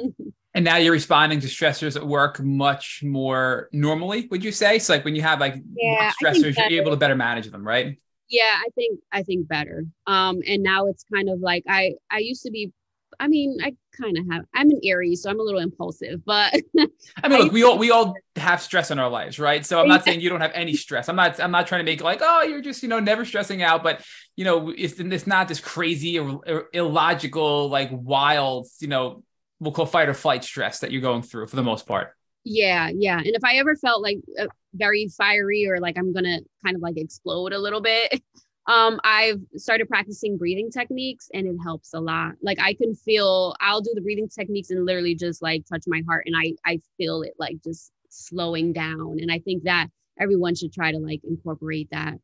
and 0.55 0.65
now 0.65 0.77
you're 0.77 0.93
responding 0.93 1.41
to 1.41 1.47
stressors 1.47 1.97
at 1.97 2.07
work 2.07 2.41
much 2.41 3.03
more 3.03 3.69
normally, 3.73 4.29
would 4.31 4.45
you 4.45 4.53
say? 4.53 4.79
So 4.79 4.95
like 4.95 5.05
when 5.05 5.15
you 5.17 5.23
have 5.23 5.41
like 5.41 5.63
yeah, 5.75 6.13
stressors, 6.23 6.57
you're 6.57 6.81
able 6.81 6.91
to 6.91 6.97
better 6.97 7.17
manage 7.17 7.51
them, 7.51 7.67
right? 7.67 7.99
yeah 8.29 8.57
i 8.59 8.69
think 8.75 9.01
i 9.13 9.23
think 9.23 9.47
better 9.47 9.85
um 10.07 10.41
and 10.47 10.63
now 10.63 10.87
it's 10.87 11.05
kind 11.13 11.29
of 11.29 11.41
like 11.41 11.63
i 11.69 11.93
i 12.11 12.19
used 12.19 12.43
to 12.43 12.51
be 12.51 12.73
i 13.21 13.29
mean 13.29 13.59
i 13.63 13.75
kind 13.99 14.19
of 14.19 14.25
have 14.31 14.45
i'm 14.55 14.71
an 14.71 14.81
aries 14.85 15.23
so 15.23 15.31
i'm 15.31 15.39
a 15.39 15.43
little 15.43 15.61
impulsive 15.61 16.25
but 16.25 16.53
i 17.23 17.29
mean 17.29 17.41
look 17.41 17.53
we 17.53 17.63
all 17.63 17.79
we 17.79 17.91
all 17.91 18.15
have 18.37 18.61
stress 18.61 18.91
in 18.91 18.99
our 18.99 19.09
lives 19.09 19.39
right? 19.39 19.65
So 19.65 19.81
i'm 19.81 19.89
not 19.89 20.05
saying 20.05 20.21
you 20.21 20.29
don't 20.29 20.41
have 20.41 20.53
any 20.55 20.75
stress. 20.75 21.09
I'm 21.09 21.17
not 21.17 21.41
i'm 21.41 21.51
not 21.51 21.67
trying 21.67 21.81
to 21.81 21.91
make 21.91 22.03
like 22.03 22.21
oh 22.23 22.43
you're 22.43 22.63
just 22.63 22.83
you 22.83 22.89
know 22.89 23.01
never 23.01 23.25
stressing 23.25 23.63
out 23.63 23.83
but 23.83 24.05
you 24.37 24.45
know 24.45 24.71
it's 24.71 24.99
it's 24.99 25.27
not 25.27 25.49
this 25.49 25.61
crazy 25.61 26.19
or, 26.19 26.41
or 26.47 26.69
illogical 26.73 27.69
like 27.69 27.91
wild 27.93 28.67
you 28.81 28.89
know 28.89 29.23
we'll 29.61 29.73
call 29.73 29.87
fight 29.87 30.09
or 30.09 30.15
flight 30.15 30.45
stress 30.45 30.81
that 30.81 30.91
you're 30.91 31.01
going 31.01 31.23
through 31.23 31.47
for 31.47 31.57
the 31.57 31.63
most 31.63 31.87
part. 31.87 32.15
Yeah 32.43 32.91
yeah 32.93 33.17
and 33.17 33.29
if 33.29 33.45
i 33.45 33.55
ever 33.55 33.75
felt 33.77 34.03
like 34.03 34.19
uh, 34.39 34.47
very 34.75 35.09
fiery 35.09 35.67
or 35.67 35.81
like 35.81 35.97
I'm 35.97 36.13
gonna 36.13 36.41
kind 36.65 36.77
of 36.77 36.83
like 36.83 36.97
explode 36.97 37.53
a 37.53 37.59
little 37.59 37.81
bit, 37.81 38.23
um, 38.67 38.99
I've 39.05 39.41
started 39.57 39.89
practicing 39.89 40.39
breathing 40.39 40.71
techniques 40.71 41.29
and 41.35 41.47
it 41.47 41.57
helps 41.63 41.93
a 41.93 42.01
lot. 42.01 42.33
Like 42.43 42.59
I 42.61 42.75
can 42.75 42.95
feel 42.95 43.55
I'll 43.61 43.83
do 43.83 43.93
the 43.95 44.01
breathing 44.01 44.29
techniques 44.29 44.71
and 44.71 44.87
literally 44.87 45.15
just 45.15 45.43
like 45.43 45.65
touch 45.67 45.85
my 45.87 46.03
heart 46.09 46.25
and 46.27 46.35
I 46.37 46.55
I 46.65 46.81
feel 46.97 47.23
it 47.23 47.35
like 47.39 47.63
just 47.63 47.93
slowing 48.09 48.73
down. 48.73 49.19
And 49.21 49.31
I 49.31 49.39
think 49.39 49.65
that 49.65 49.89
everyone 50.19 50.55
should 50.55 50.73
try 50.73 50.93
to 50.93 50.99
like 50.99 51.21
incorporate 51.25 51.89
that. 51.91 52.15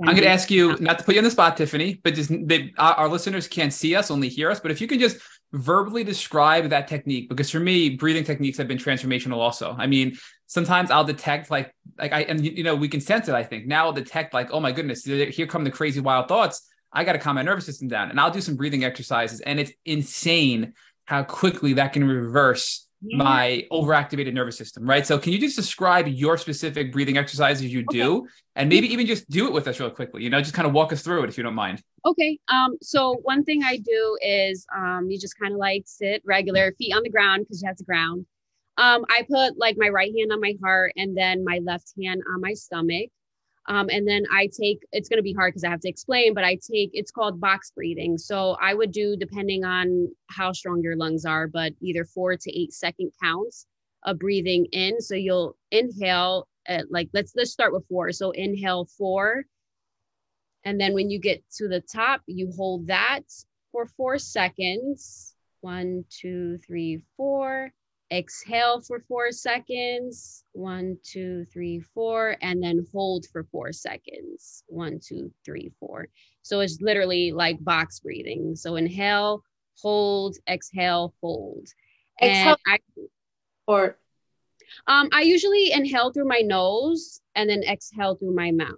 I'm 0.00 0.14
going 0.14 0.22
to 0.22 0.28
ask 0.28 0.52
you 0.52 0.76
not 0.78 1.00
to 1.00 1.04
put 1.04 1.14
you 1.14 1.20
on 1.20 1.24
the 1.24 1.32
spot, 1.32 1.56
Tiffany, 1.56 2.00
but 2.04 2.14
just 2.14 2.30
they, 2.30 2.72
our, 2.78 2.94
our 2.94 3.08
listeners 3.08 3.48
can't 3.48 3.72
see 3.72 3.96
us, 3.96 4.08
only 4.08 4.28
hear 4.28 4.52
us. 4.52 4.60
But 4.60 4.70
if 4.70 4.80
you 4.80 4.86
can 4.86 5.00
just 5.00 5.18
verbally 5.52 6.04
describe 6.04 6.68
that 6.70 6.88
technique, 6.88 7.28
because 7.28 7.50
for 7.50 7.60
me, 7.60 7.90
breathing 7.90 8.24
techniques 8.24 8.58
have 8.58 8.68
been 8.68 8.78
transformational. 8.78 9.36
Also, 9.36 9.74
I 9.78 9.86
mean, 9.86 10.16
sometimes 10.46 10.90
I'll 10.90 11.04
detect 11.04 11.50
like 11.50 11.74
like 11.98 12.12
I 12.12 12.22
and 12.22 12.44
you 12.44 12.64
know 12.64 12.74
we 12.74 12.88
can 12.88 13.00
sense 13.00 13.28
it. 13.28 13.34
I 13.34 13.44
think 13.44 13.66
now 13.66 13.86
I'll 13.86 13.92
detect 13.92 14.34
like 14.34 14.50
oh 14.52 14.60
my 14.60 14.72
goodness, 14.72 15.04
here 15.04 15.46
come 15.46 15.64
the 15.64 15.70
crazy 15.70 16.00
wild 16.00 16.28
thoughts. 16.28 16.66
I 16.92 17.04
got 17.04 17.12
to 17.12 17.18
calm 17.18 17.34
my 17.34 17.42
nervous 17.42 17.66
system 17.66 17.88
down, 17.88 18.10
and 18.10 18.18
I'll 18.18 18.30
do 18.30 18.40
some 18.40 18.56
breathing 18.56 18.84
exercises, 18.84 19.40
and 19.40 19.60
it's 19.60 19.72
insane 19.84 20.72
how 21.04 21.22
quickly 21.22 21.74
that 21.74 21.92
can 21.92 22.04
reverse 22.04 22.87
yeah. 23.00 23.16
my 23.16 23.66
overactivated 23.70 24.32
nervous 24.32 24.56
system. 24.56 24.88
Right. 24.88 25.06
So 25.06 25.18
can 25.18 25.32
you 25.32 25.38
just 25.38 25.56
describe 25.56 26.08
your 26.08 26.36
specific 26.36 26.92
breathing 26.92 27.16
exercises 27.16 27.72
you 27.72 27.84
do, 27.90 28.26
and 28.56 28.68
maybe 28.68 28.92
even 28.92 29.06
just 29.06 29.28
do 29.30 29.46
it 29.46 29.52
with 29.52 29.68
us 29.68 29.78
real 29.80 29.90
quickly? 29.90 30.22
You 30.22 30.30
know, 30.30 30.40
just 30.40 30.54
kind 30.54 30.66
of 30.66 30.74
walk 30.74 30.92
us 30.92 31.02
through 31.02 31.24
it 31.24 31.28
if 31.28 31.36
you 31.36 31.44
don't 31.44 31.54
mind. 31.54 31.82
Okay. 32.04 32.38
Um. 32.48 32.76
So 32.82 33.16
one 33.22 33.44
thing 33.44 33.62
I 33.62 33.76
do 33.78 34.18
is 34.22 34.66
um 34.76 35.10
you 35.10 35.18
just 35.18 35.38
kind 35.38 35.52
of 35.52 35.58
like 35.58 35.82
sit 35.86 36.22
regular 36.24 36.72
feet 36.78 36.94
on 36.94 37.02
the 37.02 37.10
ground 37.10 37.44
because 37.44 37.62
you 37.62 37.68
have 37.68 37.76
to 37.76 37.84
ground 37.84 38.26
um, 38.78 39.04
I 39.10 39.26
put 39.28 39.58
like 39.58 39.76
my 39.76 39.88
right 39.88 40.12
hand 40.16 40.32
on 40.32 40.40
my 40.40 40.54
heart 40.62 40.92
and 40.96 41.16
then 41.16 41.44
my 41.44 41.58
left 41.64 41.92
hand 42.00 42.22
on 42.32 42.40
my 42.40 42.54
stomach. 42.54 43.10
Um, 43.68 43.90
and 43.90 44.08
then 44.08 44.24
I 44.32 44.48
take, 44.58 44.80
it's 44.92 45.10
going 45.10 45.18
to 45.18 45.22
be 45.22 45.34
hard 45.34 45.52
because 45.52 45.62
I 45.62 45.68
have 45.68 45.80
to 45.80 45.90
explain, 45.90 46.32
but 46.32 46.42
I 46.42 46.54
take, 46.54 46.90
it's 46.94 47.10
called 47.10 47.38
box 47.38 47.70
breathing. 47.70 48.16
So 48.16 48.56
I 48.62 48.72
would 48.72 48.92
do, 48.92 49.14
depending 49.14 49.62
on 49.62 50.08
how 50.30 50.52
strong 50.52 50.80
your 50.82 50.96
lungs 50.96 51.26
are, 51.26 51.46
but 51.46 51.74
either 51.82 52.06
four 52.06 52.34
to 52.34 52.58
eight 52.58 52.72
second 52.72 53.12
counts 53.22 53.66
of 54.04 54.18
breathing 54.18 54.64
in. 54.72 55.02
So 55.02 55.14
you'll 55.14 55.54
inhale, 55.70 56.48
at, 56.66 56.90
like, 56.90 57.10
let's, 57.12 57.32
let's 57.36 57.52
start 57.52 57.74
with 57.74 57.86
four. 57.88 58.10
So 58.12 58.30
inhale 58.30 58.86
four. 58.86 59.44
And 60.64 60.80
then 60.80 60.94
when 60.94 61.10
you 61.10 61.20
get 61.20 61.44
to 61.58 61.68
the 61.68 61.82
top, 61.82 62.22
you 62.26 62.50
hold 62.56 62.86
that 62.86 63.24
for 63.70 63.86
four 63.86 64.18
seconds. 64.18 65.34
One, 65.60 66.06
two, 66.08 66.58
three, 66.66 67.04
four. 67.18 67.70
Exhale 68.10 68.80
for 68.80 69.00
four 69.00 69.32
seconds. 69.32 70.44
One, 70.52 70.96
two, 71.02 71.44
three, 71.52 71.80
four. 71.80 72.36
And 72.40 72.62
then 72.62 72.86
hold 72.92 73.26
for 73.32 73.44
four 73.44 73.72
seconds. 73.72 74.64
One, 74.66 74.98
two, 74.98 75.30
three, 75.44 75.70
four. 75.78 76.08
So 76.42 76.60
it's 76.60 76.80
literally 76.80 77.32
like 77.32 77.62
box 77.62 78.00
breathing. 78.00 78.56
So 78.56 78.76
inhale, 78.76 79.42
hold, 79.80 80.36
exhale, 80.48 81.14
hold. 81.20 81.66
Exhale. 82.22 82.56
And 82.66 82.80
I, 82.98 83.02
or 83.66 83.98
um, 84.86 85.08
I 85.12 85.22
usually 85.22 85.72
inhale 85.72 86.12
through 86.12 86.28
my 86.28 86.40
nose 86.40 87.20
and 87.34 87.48
then 87.48 87.62
exhale 87.62 88.14
through 88.16 88.34
my 88.34 88.50
mouth. 88.50 88.74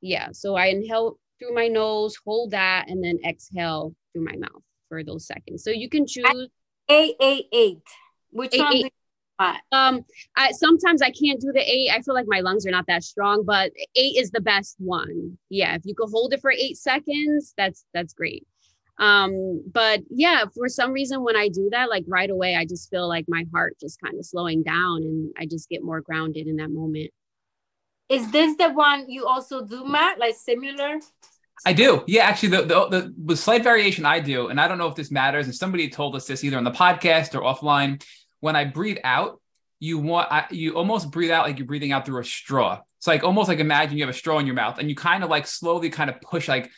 Yeah. 0.00 0.28
So 0.32 0.54
I 0.54 0.66
inhale 0.66 1.18
through 1.38 1.54
my 1.54 1.68
nose, 1.68 2.16
hold 2.24 2.50
that, 2.52 2.86
and 2.88 3.02
then 3.02 3.18
exhale 3.26 3.94
through 4.12 4.24
my 4.24 4.36
mouth 4.36 4.62
for 4.88 5.02
those 5.02 5.26
seconds. 5.26 5.64
So 5.64 5.70
you 5.70 5.88
can 5.88 6.06
choose. 6.06 6.48
Eight, 6.88 7.16
eight, 7.20 7.46
eight. 7.52 7.82
Which 8.36 8.54
eight, 8.54 8.60
one? 8.60 8.74
Eight. 8.74 8.92
Um, 9.72 10.04
I 10.36 10.52
sometimes 10.52 11.02
I 11.02 11.10
can't 11.10 11.40
do 11.40 11.52
the 11.52 11.60
eight. 11.60 11.90
I 11.92 12.00
feel 12.02 12.14
like 12.14 12.26
my 12.28 12.40
lungs 12.40 12.66
are 12.66 12.70
not 12.70 12.86
that 12.88 13.02
strong, 13.02 13.44
but 13.44 13.72
eight 13.94 14.16
is 14.16 14.30
the 14.30 14.40
best 14.40 14.76
one. 14.78 15.38
Yeah, 15.50 15.74
if 15.74 15.82
you 15.84 15.94
could 15.94 16.10
hold 16.10 16.32
it 16.32 16.40
for 16.40 16.50
eight 16.50 16.76
seconds, 16.76 17.54
that's 17.56 17.84
that's 17.92 18.14
great. 18.14 18.46
Um, 18.98 19.62
but 19.70 20.00
yeah, 20.10 20.44
for 20.54 20.68
some 20.68 20.92
reason, 20.92 21.22
when 21.22 21.36
I 21.36 21.48
do 21.48 21.68
that, 21.72 21.90
like 21.90 22.04
right 22.08 22.30
away, 22.30 22.56
I 22.56 22.64
just 22.64 22.88
feel 22.88 23.06
like 23.08 23.26
my 23.28 23.44
heart 23.52 23.76
just 23.80 24.00
kind 24.00 24.18
of 24.18 24.24
slowing 24.24 24.62
down 24.62 25.02
and 25.02 25.32
I 25.38 25.44
just 25.46 25.68
get 25.68 25.82
more 25.82 26.00
grounded 26.00 26.46
in 26.46 26.56
that 26.56 26.70
moment. 26.70 27.10
Is 28.08 28.30
this 28.30 28.56
the 28.56 28.70
one 28.70 29.10
you 29.10 29.26
also 29.26 29.66
do, 29.66 29.84
Matt? 29.84 30.18
Like 30.18 30.36
similar? 30.36 31.00
I 31.64 31.72
do. 31.72 32.04
Yeah, 32.06 32.24
actually, 32.24 32.50
the, 32.50 32.62
the, 32.62 32.88
the 32.88 33.14
the 33.26 33.36
slight 33.36 33.64
variation 33.64 34.04
I 34.06 34.20
do, 34.20 34.48
and 34.48 34.60
I 34.60 34.68
don't 34.68 34.78
know 34.78 34.88
if 34.88 34.94
this 34.94 35.10
matters. 35.10 35.46
And 35.46 35.54
somebody 35.54 35.90
told 35.90 36.14
us 36.14 36.26
this 36.26 36.44
either 36.44 36.56
on 36.56 36.64
the 36.64 36.70
podcast 36.70 37.34
or 37.34 37.42
offline. 37.42 38.02
When 38.40 38.56
I 38.56 38.64
breathe 38.64 38.98
out, 39.04 39.40
you 39.78 39.98
want 39.98 40.30
I, 40.32 40.46
you 40.50 40.76
almost 40.76 41.10
breathe 41.10 41.30
out 41.30 41.46
like 41.46 41.58
you're 41.58 41.66
breathing 41.66 41.92
out 41.92 42.06
through 42.06 42.20
a 42.20 42.24
straw. 42.24 42.80
It's 42.98 43.06
like 43.06 43.24
almost 43.24 43.48
like 43.48 43.58
imagine 43.58 43.98
you 43.98 44.04
have 44.04 44.14
a 44.14 44.18
straw 44.18 44.38
in 44.38 44.46
your 44.46 44.54
mouth, 44.54 44.78
and 44.78 44.88
you 44.88 44.96
kind 44.96 45.22
of 45.22 45.30
like 45.30 45.46
slowly 45.46 45.90
kind 45.90 46.10
of 46.10 46.20
push 46.20 46.48
like 46.48 46.70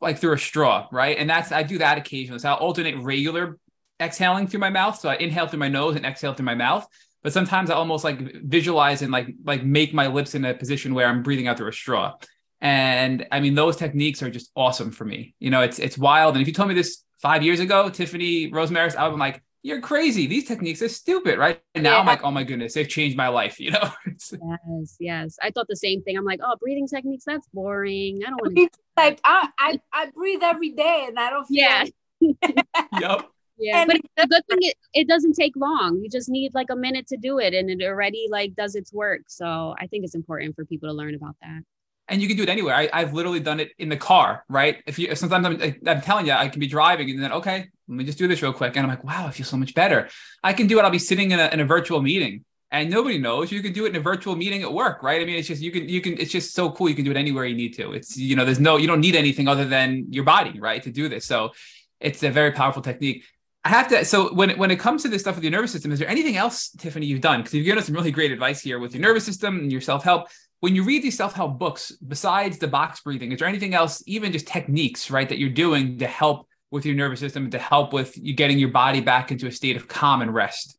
like 0.00 0.18
through 0.18 0.34
a 0.34 0.38
straw, 0.38 0.86
right? 0.92 1.18
And 1.18 1.28
that's 1.28 1.52
I 1.52 1.62
do 1.62 1.78
that 1.78 1.98
occasionally. 1.98 2.38
So 2.38 2.50
I'll 2.50 2.56
alternate 2.56 2.96
regular 2.98 3.58
exhaling 4.00 4.46
through 4.46 4.60
my 4.60 4.70
mouth. 4.70 4.98
So 4.98 5.08
I 5.08 5.16
inhale 5.16 5.48
through 5.48 5.58
my 5.58 5.68
nose 5.68 5.96
and 5.96 6.06
exhale 6.06 6.34
through 6.34 6.46
my 6.46 6.54
mouth. 6.54 6.86
But 7.22 7.32
sometimes 7.32 7.68
I 7.68 7.74
almost 7.74 8.04
like 8.04 8.20
visualize 8.42 9.02
and 9.02 9.12
like 9.12 9.34
like 9.44 9.64
make 9.64 9.92
my 9.92 10.06
lips 10.06 10.34
in 10.34 10.44
a 10.44 10.54
position 10.54 10.94
where 10.94 11.08
I'm 11.08 11.22
breathing 11.22 11.48
out 11.48 11.58
through 11.58 11.68
a 11.68 11.72
straw. 11.72 12.14
And 12.60 13.26
I 13.30 13.40
mean, 13.40 13.54
those 13.54 13.76
techniques 13.76 14.22
are 14.22 14.30
just 14.30 14.50
awesome 14.56 14.90
for 14.90 15.04
me. 15.04 15.34
You 15.38 15.50
know, 15.50 15.62
it's 15.62 15.78
it's 15.78 15.98
wild. 15.98 16.34
And 16.34 16.42
if 16.42 16.48
you 16.48 16.54
told 16.54 16.68
me 16.68 16.74
this 16.74 17.04
five 17.20 17.42
years 17.42 17.60
ago, 17.60 17.88
Tiffany 17.88 18.50
would 18.50 18.68
be 18.68 18.74
like, 18.74 19.42
you're 19.68 19.80
crazy. 19.82 20.26
These 20.26 20.46
techniques 20.48 20.80
are 20.80 20.88
stupid, 20.88 21.38
right? 21.38 21.60
And 21.74 21.84
now 21.84 21.92
yeah. 21.92 22.00
I'm 22.00 22.06
like, 22.06 22.24
oh 22.24 22.30
my 22.30 22.42
goodness, 22.42 22.72
they've 22.72 22.88
changed 22.88 23.16
my 23.16 23.28
life. 23.28 23.60
You 23.60 23.72
know? 23.72 23.92
yes, 24.06 24.96
yes. 24.98 25.36
I 25.42 25.50
thought 25.50 25.66
the 25.68 25.76
same 25.76 26.02
thing. 26.02 26.16
I'm 26.16 26.24
like, 26.24 26.40
oh, 26.42 26.56
breathing 26.60 26.88
techniques, 26.88 27.24
that's 27.26 27.46
boring. 27.52 28.20
I 28.26 28.30
don't 28.30 28.40
want 28.40 28.56
to. 28.56 28.68
Like 28.96 29.20
I, 29.22 29.48
I, 29.58 29.80
I 29.92 30.06
breathe 30.06 30.40
every 30.42 30.70
day, 30.70 31.04
and 31.06 31.18
I 31.18 31.30
don't. 31.30 31.46
Feel 31.46 31.58
yeah. 31.58 31.84
yep. 33.00 33.28
Yeah, 33.60 33.82
and 33.82 33.88
but 33.88 34.00
the 34.16 34.26
good 34.28 34.42
thing 34.48 34.58
it, 34.62 34.76
it 34.94 35.08
doesn't 35.08 35.34
take 35.34 35.54
long. 35.56 36.00
You 36.02 36.08
just 36.08 36.28
need 36.28 36.54
like 36.54 36.68
a 36.70 36.76
minute 36.76 37.06
to 37.08 37.16
do 37.16 37.38
it, 37.38 37.54
and 37.54 37.68
it 37.70 37.82
already 37.84 38.26
like 38.30 38.54
does 38.54 38.74
its 38.74 38.92
work. 38.92 39.22
So 39.28 39.74
I 39.78 39.86
think 39.86 40.04
it's 40.04 40.14
important 40.14 40.56
for 40.56 40.64
people 40.64 40.88
to 40.88 40.94
learn 40.94 41.14
about 41.14 41.36
that 41.42 41.62
and 42.08 42.22
you 42.22 42.28
can 42.28 42.36
do 42.36 42.42
it 42.42 42.48
anywhere. 42.48 42.74
I, 42.74 43.00
have 43.00 43.12
literally 43.12 43.40
done 43.40 43.60
it 43.60 43.72
in 43.78 43.88
the 43.88 43.96
car, 43.96 44.44
right? 44.48 44.82
If 44.86 44.98
you 44.98 45.14
sometimes 45.14 45.46
I'm, 45.46 45.76
I'm 45.86 46.00
telling 46.00 46.26
you, 46.26 46.32
I 46.32 46.48
can 46.48 46.60
be 46.60 46.66
driving 46.66 47.10
and 47.10 47.22
then 47.22 47.32
okay, 47.32 47.66
let 47.88 47.96
me 47.96 48.04
just 48.04 48.18
do 48.18 48.28
this 48.28 48.42
real 48.42 48.52
quick, 48.52 48.76
and 48.76 48.84
I'm 48.84 48.90
like, 48.90 49.04
wow, 49.04 49.26
I 49.26 49.30
feel 49.30 49.46
so 49.46 49.56
much 49.56 49.74
better. 49.74 50.08
I 50.42 50.52
can 50.52 50.66
do 50.66 50.78
it. 50.78 50.82
I'll 50.82 50.90
be 50.90 50.98
sitting 50.98 51.30
in 51.30 51.40
a, 51.40 51.48
in 51.48 51.60
a 51.60 51.64
virtual 51.64 52.02
meeting, 52.02 52.44
and 52.70 52.90
nobody 52.90 53.18
knows. 53.18 53.50
You 53.50 53.62
can 53.62 53.72
do 53.72 53.86
it 53.86 53.90
in 53.90 53.96
a 53.96 54.00
virtual 54.00 54.36
meeting 54.36 54.62
at 54.62 54.72
work, 54.72 55.02
right? 55.02 55.20
I 55.20 55.24
mean, 55.24 55.36
it's 55.36 55.48
just 55.48 55.62
you 55.62 55.70
can 55.70 55.88
you 55.88 56.00
can. 56.00 56.18
It's 56.18 56.32
just 56.32 56.54
so 56.54 56.70
cool. 56.70 56.88
You 56.88 56.94
can 56.94 57.04
do 57.04 57.10
it 57.10 57.16
anywhere 57.16 57.44
you 57.46 57.56
need 57.56 57.74
to. 57.76 57.92
It's 57.92 58.16
you 58.16 58.36
know, 58.36 58.44
there's 58.44 58.60
no 58.60 58.76
you 58.76 58.86
don't 58.86 59.00
need 59.00 59.16
anything 59.16 59.48
other 59.48 59.64
than 59.64 60.06
your 60.10 60.24
body, 60.24 60.58
right, 60.60 60.82
to 60.82 60.90
do 60.90 61.08
this. 61.08 61.24
So 61.24 61.52
it's 62.00 62.22
a 62.22 62.30
very 62.30 62.52
powerful 62.52 62.82
technique. 62.82 63.24
I 63.64 63.70
have 63.70 63.88
to. 63.88 64.04
So 64.04 64.32
when 64.34 64.50
when 64.58 64.70
it 64.70 64.78
comes 64.78 65.02
to 65.02 65.08
this 65.08 65.22
stuff 65.22 65.34
with 65.34 65.44
your 65.44 65.50
nervous 65.50 65.72
system, 65.72 65.92
is 65.92 65.98
there 65.98 66.08
anything 66.08 66.36
else, 66.36 66.70
Tiffany, 66.70 67.06
you've 67.06 67.20
done? 67.20 67.40
Because 67.40 67.54
you've 67.54 67.64
given 67.64 67.78
us 67.78 67.86
some 67.86 67.94
really 67.94 68.10
great 68.10 68.32
advice 68.32 68.60
here 68.60 68.78
with 68.78 68.94
your 68.94 69.02
nervous 69.02 69.24
system 69.24 69.58
and 69.58 69.72
your 69.72 69.80
self 69.80 70.04
help 70.04 70.28
when 70.60 70.74
you 70.74 70.82
read 70.84 71.02
these 71.02 71.16
self-help 71.16 71.58
books 71.58 71.92
besides 72.06 72.58
the 72.58 72.68
box 72.68 73.00
breathing 73.00 73.32
is 73.32 73.38
there 73.38 73.48
anything 73.48 73.74
else 73.74 74.02
even 74.06 74.32
just 74.32 74.46
techniques 74.46 75.10
right 75.10 75.28
that 75.28 75.38
you're 75.38 75.50
doing 75.50 75.98
to 75.98 76.06
help 76.06 76.48
with 76.70 76.84
your 76.84 76.94
nervous 76.94 77.20
system 77.20 77.50
to 77.50 77.58
help 77.58 77.92
with 77.92 78.16
you 78.16 78.34
getting 78.34 78.58
your 78.58 78.68
body 78.70 79.00
back 79.00 79.30
into 79.30 79.46
a 79.46 79.52
state 79.52 79.76
of 79.76 79.88
calm 79.88 80.22
and 80.22 80.34
rest? 80.34 80.78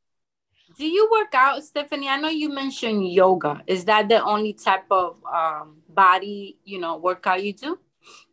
Do 0.78 0.86
you 0.86 1.10
work 1.12 1.34
out 1.34 1.64
stephanie? 1.64 2.08
I 2.08 2.18
know 2.18 2.30
you 2.30 2.50
mentioned 2.50 3.12
yoga. 3.12 3.62
Is 3.68 3.86
that 3.86 4.08
the 4.08 4.24
only 4.24 4.54
type 4.54 4.86
of 4.92 5.18
um, 5.32 5.78
body 5.90 6.58
you 6.64 6.80
know 6.80 6.98
workout 6.98 7.44
you 7.44 7.54
do? 7.54 7.80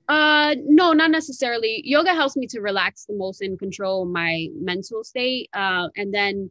Uh 0.09 0.55
no 0.65 0.93
not 0.93 1.11
necessarily. 1.11 1.83
Yoga 1.85 2.15
helps 2.15 2.37
me 2.37 2.47
to 2.49 2.61
relax 2.61 3.07
the 3.07 3.15
most 3.15 3.41
and 3.41 3.59
control 3.59 4.05
my 4.05 4.49
mental 4.55 5.03
state 5.03 5.49
uh 5.55 5.89
and 5.97 6.15
then 6.15 6.51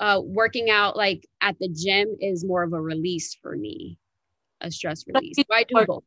uh 0.00 0.20
working 0.22 0.68
out 0.68 0.96
like 0.96 1.26
at 1.40 1.58
the 1.60 1.68
gym 1.68 2.16
is 2.20 2.44
more 2.44 2.62
of 2.62 2.74
a 2.74 2.80
release 2.80 3.34
for 3.40 3.56
me 3.56 3.96
a 4.60 4.70
stress 4.70 5.04
release. 5.06 5.36
So 5.36 5.44
I 5.52 5.64
do 5.64 5.84
both. 5.86 6.04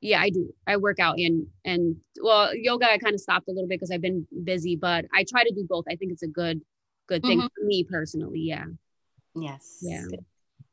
Yeah, 0.00 0.20
I 0.20 0.30
do. 0.30 0.52
I 0.66 0.78
work 0.78 0.98
out 0.98 1.16
and 1.18 1.46
and 1.64 1.96
well, 2.22 2.54
yoga 2.54 2.90
I 2.90 2.98
kind 2.98 3.14
of 3.14 3.20
stopped 3.20 3.48
a 3.48 3.52
little 3.52 3.68
bit 3.68 3.78
because 3.78 3.90
I've 3.90 4.00
been 4.00 4.26
busy, 4.44 4.76
but 4.76 5.04
I 5.12 5.24
try 5.28 5.44
to 5.44 5.52
do 5.54 5.66
both. 5.68 5.84
I 5.90 5.96
think 5.96 6.12
it's 6.12 6.22
a 6.22 6.28
good 6.28 6.62
good 7.06 7.22
thing 7.22 7.38
mm-hmm. 7.38 7.48
for 7.48 7.66
me 7.66 7.84
personally. 7.84 8.40
Yeah. 8.40 8.64
Yes. 9.34 9.78
Yeah. 9.82 10.04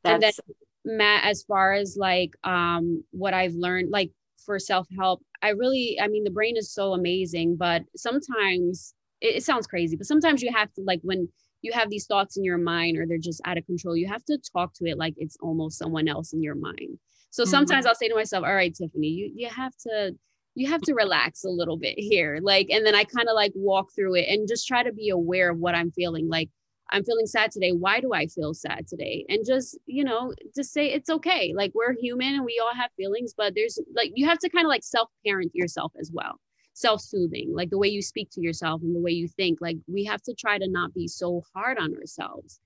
That's... 0.02 0.14
And 0.14 0.22
then 0.22 0.96
Matt, 0.96 1.24
as 1.24 1.42
far 1.42 1.74
as 1.74 1.96
like 1.98 2.30
um 2.44 3.04
what 3.10 3.34
I've 3.34 3.54
learned, 3.54 3.90
like 3.90 4.12
for 4.46 4.58
self-help, 4.58 5.22
I 5.42 5.50
really 5.50 5.98
I 6.00 6.08
mean 6.08 6.24
the 6.24 6.30
brain 6.30 6.56
is 6.56 6.72
so 6.72 6.94
amazing, 6.94 7.56
but 7.56 7.82
sometimes 7.96 8.94
it, 9.20 9.36
it 9.36 9.42
sounds 9.42 9.66
crazy, 9.66 9.96
but 9.96 10.06
sometimes 10.06 10.42
you 10.42 10.50
have 10.54 10.72
to 10.74 10.82
like 10.82 11.00
when 11.02 11.28
you 11.62 11.72
have 11.72 11.90
these 11.90 12.06
thoughts 12.06 12.36
in 12.36 12.44
your 12.44 12.58
mind 12.58 12.96
or 12.96 13.06
they're 13.06 13.18
just 13.18 13.40
out 13.44 13.58
of 13.58 13.66
control 13.66 13.96
you 13.96 14.06
have 14.06 14.24
to 14.24 14.38
talk 14.52 14.72
to 14.74 14.86
it 14.86 14.98
like 14.98 15.14
it's 15.16 15.36
almost 15.40 15.78
someone 15.78 16.08
else 16.08 16.32
in 16.32 16.42
your 16.42 16.54
mind. 16.54 16.98
So 17.30 17.42
mm-hmm. 17.42 17.50
sometimes 17.50 17.86
i'll 17.86 17.94
say 17.94 18.08
to 18.08 18.14
myself 18.14 18.44
all 18.44 18.54
right 18.54 18.74
tiffany 18.74 19.08
you, 19.08 19.30
you 19.34 19.48
have 19.48 19.76
to 19.86 20.14
you 20.54 20.68
have 20.68 20.80
to 20.82 20.94
relax 20.94 21.44
a 21.44 21.48
little 21.50 21.76
bit 21.76 21.94
here. 21.98 22.40
Like 22.42 22.68
and 22.70 22.84
then 22.84 22.94
i 22.94 23.04
kind 23.04 23.28
of 23.28 23.34
like 23.34 23.52
walk 23.54 23.88
through 23.94 24.16
it 24.16 24.28
and 24.28 24.48
just 24.48 24.66
try 24.66 24.82
to 24.82 24.92
be 24.92 25.08
aware 25.10 25.50
of 25.50 25.58
what 25.58 25.74
i'm 25.74 25.92
feeling. 25.92 26.28
Like 26.28 26.50
i'm 26.90 27.04
feeling 27.04 27.26
sad 27.26 27.50
today. 27.50 27.72
Why 27.72 28.00
do 28.00 28.12
i 28.12 28.26
feel 28.26 28.54
sad 28.54 28.86
today? 28.88 29.24
And 29.28 29.44
just 29.46 29.78
you 29.86 30.04
know 30.04 30.32
just 30.54 30.72
say 30.72 30.90
it's 30.90 31.10
okay. 31.10 31.52
Like 31.56 31.72
we're 31.74 31.94
human 31.94 32.34
and 32.34 32.44
we 32.44 32.60
all 32.62 32.74
have 32.74 32.90
feelings 32.96 33.34
but 33.36 33.54
there's 33.54 33.78
like 33.94 34.12
you 34.14 34.26
have 34.26 34.38
to 34.40 34.48
kind 34.48 34.64
of 34.64 34.70
like 34.70 34.84
self 34.84 35.08
parent 35.24 35.52
yourself 35.54 35.92
as 36.00 36.10
well 36.12 36.40
self-soothing 36.78 37.52
like 37.52 37.70
the 37.70 37.78
way 37.78 37.88
you 37.88 38.00
speak 38.00 38.28
to 38.30 38.40
yourself 38.40 38.80
and 38.82 38.94
the 38.94 39.00
way 39.00 39.10
you 39.10 39.26
think 39.26 39.60
like 39.60 39.76
we 39.86 40.04
have 40.04 40.22
to 40.22 40.34
try 40.34 40.58
to 40.58 40.68
not 40.68 40.94
be 40.94 41.08
so 41.08 41.42
hard 41.54 41.78
on 41.78 41.94
ourselves. 41.96 42.60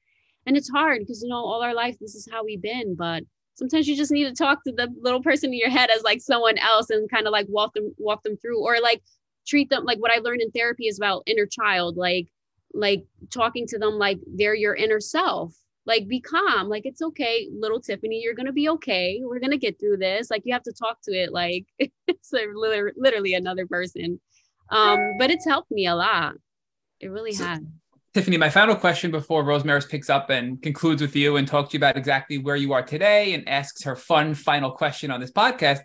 And 0.45 0.57
it's 0.57 0.69
hard 0.69 1.01
because 1.01 1.23
you 1.23 1.29
know 1.29 1.37
all 1.37 1.63
our 1.63 1.75
life 1.75 1.97
this 2.01 2.15
is 2.15 2.29
how 2.31 2.45
we've 2.45 2.61
been 2.61 2.95
but 2.95 3.23
sometimes 3.55 3.87
you 3.87 3.97
just 3.97 4.11
need 4.11 4.25
to 4.25 4.35
talk 4.35 4.65
to 4.65 4.73
the 4.73 4.89
little 5.01 5.23
person 5.23 5.53
in 5.53 5.59
your 5.59 5.71
head 5.71 5.91
as 5.91 6.03
like 6.03 6.21
someone 6.21 6.59
else 6.59 6.91
and 6.91 7.11
kind 7.11 7.27
of 7.27 7.33
like 7.33 7.47
walk 7.49 7.75
them 7.75 7.95
walk 7.99 8.23
them 8.23 8.37
through 8.37 8.61
or 8.61 8.81
like 8.81 9.03
treat 9.47 9.71
them 9.71 9.85
like 9.85 9.99
what 9.99 10.11
i 10.11 10.19
learned 10.19 10.41
in 10.41 10.51
therapy 10.51 10.87
is 10.89 10.99
about 10.99 11.23
inner 11.27 11.47
child 11.47 11.97
like 11.97 12.29
like 12.75 13.05
talking 13.31 13.67
to 13.67 13.79
them 13.79 13.95
like 13.95 14.19
they're 14.35 14.55
your 14.55 14.75
inner 14.75 15.01
self 15.01 15.55
like 15.85 16.07
be 16.07 16.21
calm 16.21 16.69
like 16.69 16.87
it's 16.87 17.03
okay 17.03 17.49
little 17.53 17.81
tiffany 17.81 18.21
you're 18.21 18.35
gonna 18.35 18.53
be 18.53 18.69
okay 18.69 19.21
we're 19.25 19.41
gonna 19.41 19.57
get 19.57 19.79
through 19.81 19.97
this 19.97 20.31
like 20.31 20.43
you 20.45 20.53
have 20.53 20.63
to 20.63 20.73
talk 20.73 20.99
to 21.03 21.13
it 21.13 21.33
like 21.33 21.67
it's 21.79 22.33
a, 22.33 22.47
literally 22.97 23.35
another 23.35 23.67
person. 23.67 24.21
Um 24.71 25.15
but 25.19 25.31
it's 25.31 25.47
helped 25.47 25.71
me 25.71 25.87
a 25.87 25.95
lot. 25.95 26.35
It 27.01 27.09
really 27.09 27.33
so, 27.33 27.45
has. 27.45 27.61
Tiffany 28.15 28.37
my 28.37 28.51
final 28.51 28.77
question 28.77 29.11
before 29.11 29.43
rosemaris 29.43 29.89
picks 29.89 30.09
up 30.09 30.31
and 30.31 30.63
concludes 30.63 31.03
with 31.03 31.17
you 31.17 31.37
and 31.37 31.49
talks 31.49 31.71
to 31.71 31.75
you 31.75 31.79
about 31.79 31.97
exactly 31.97 32.39
where 32.39 32.57
you 32.57 32.73
are 32.73 32.83
today 32.83 33.35
and 33.35 33.49
asks 33.49 33.83
her 33.83 33.97
fun 33.97 34.35
final 34.35 34.71
question 34.71 35.11
on 35.11 35.19
this 35.21 35.33
podcast 35.33 35.81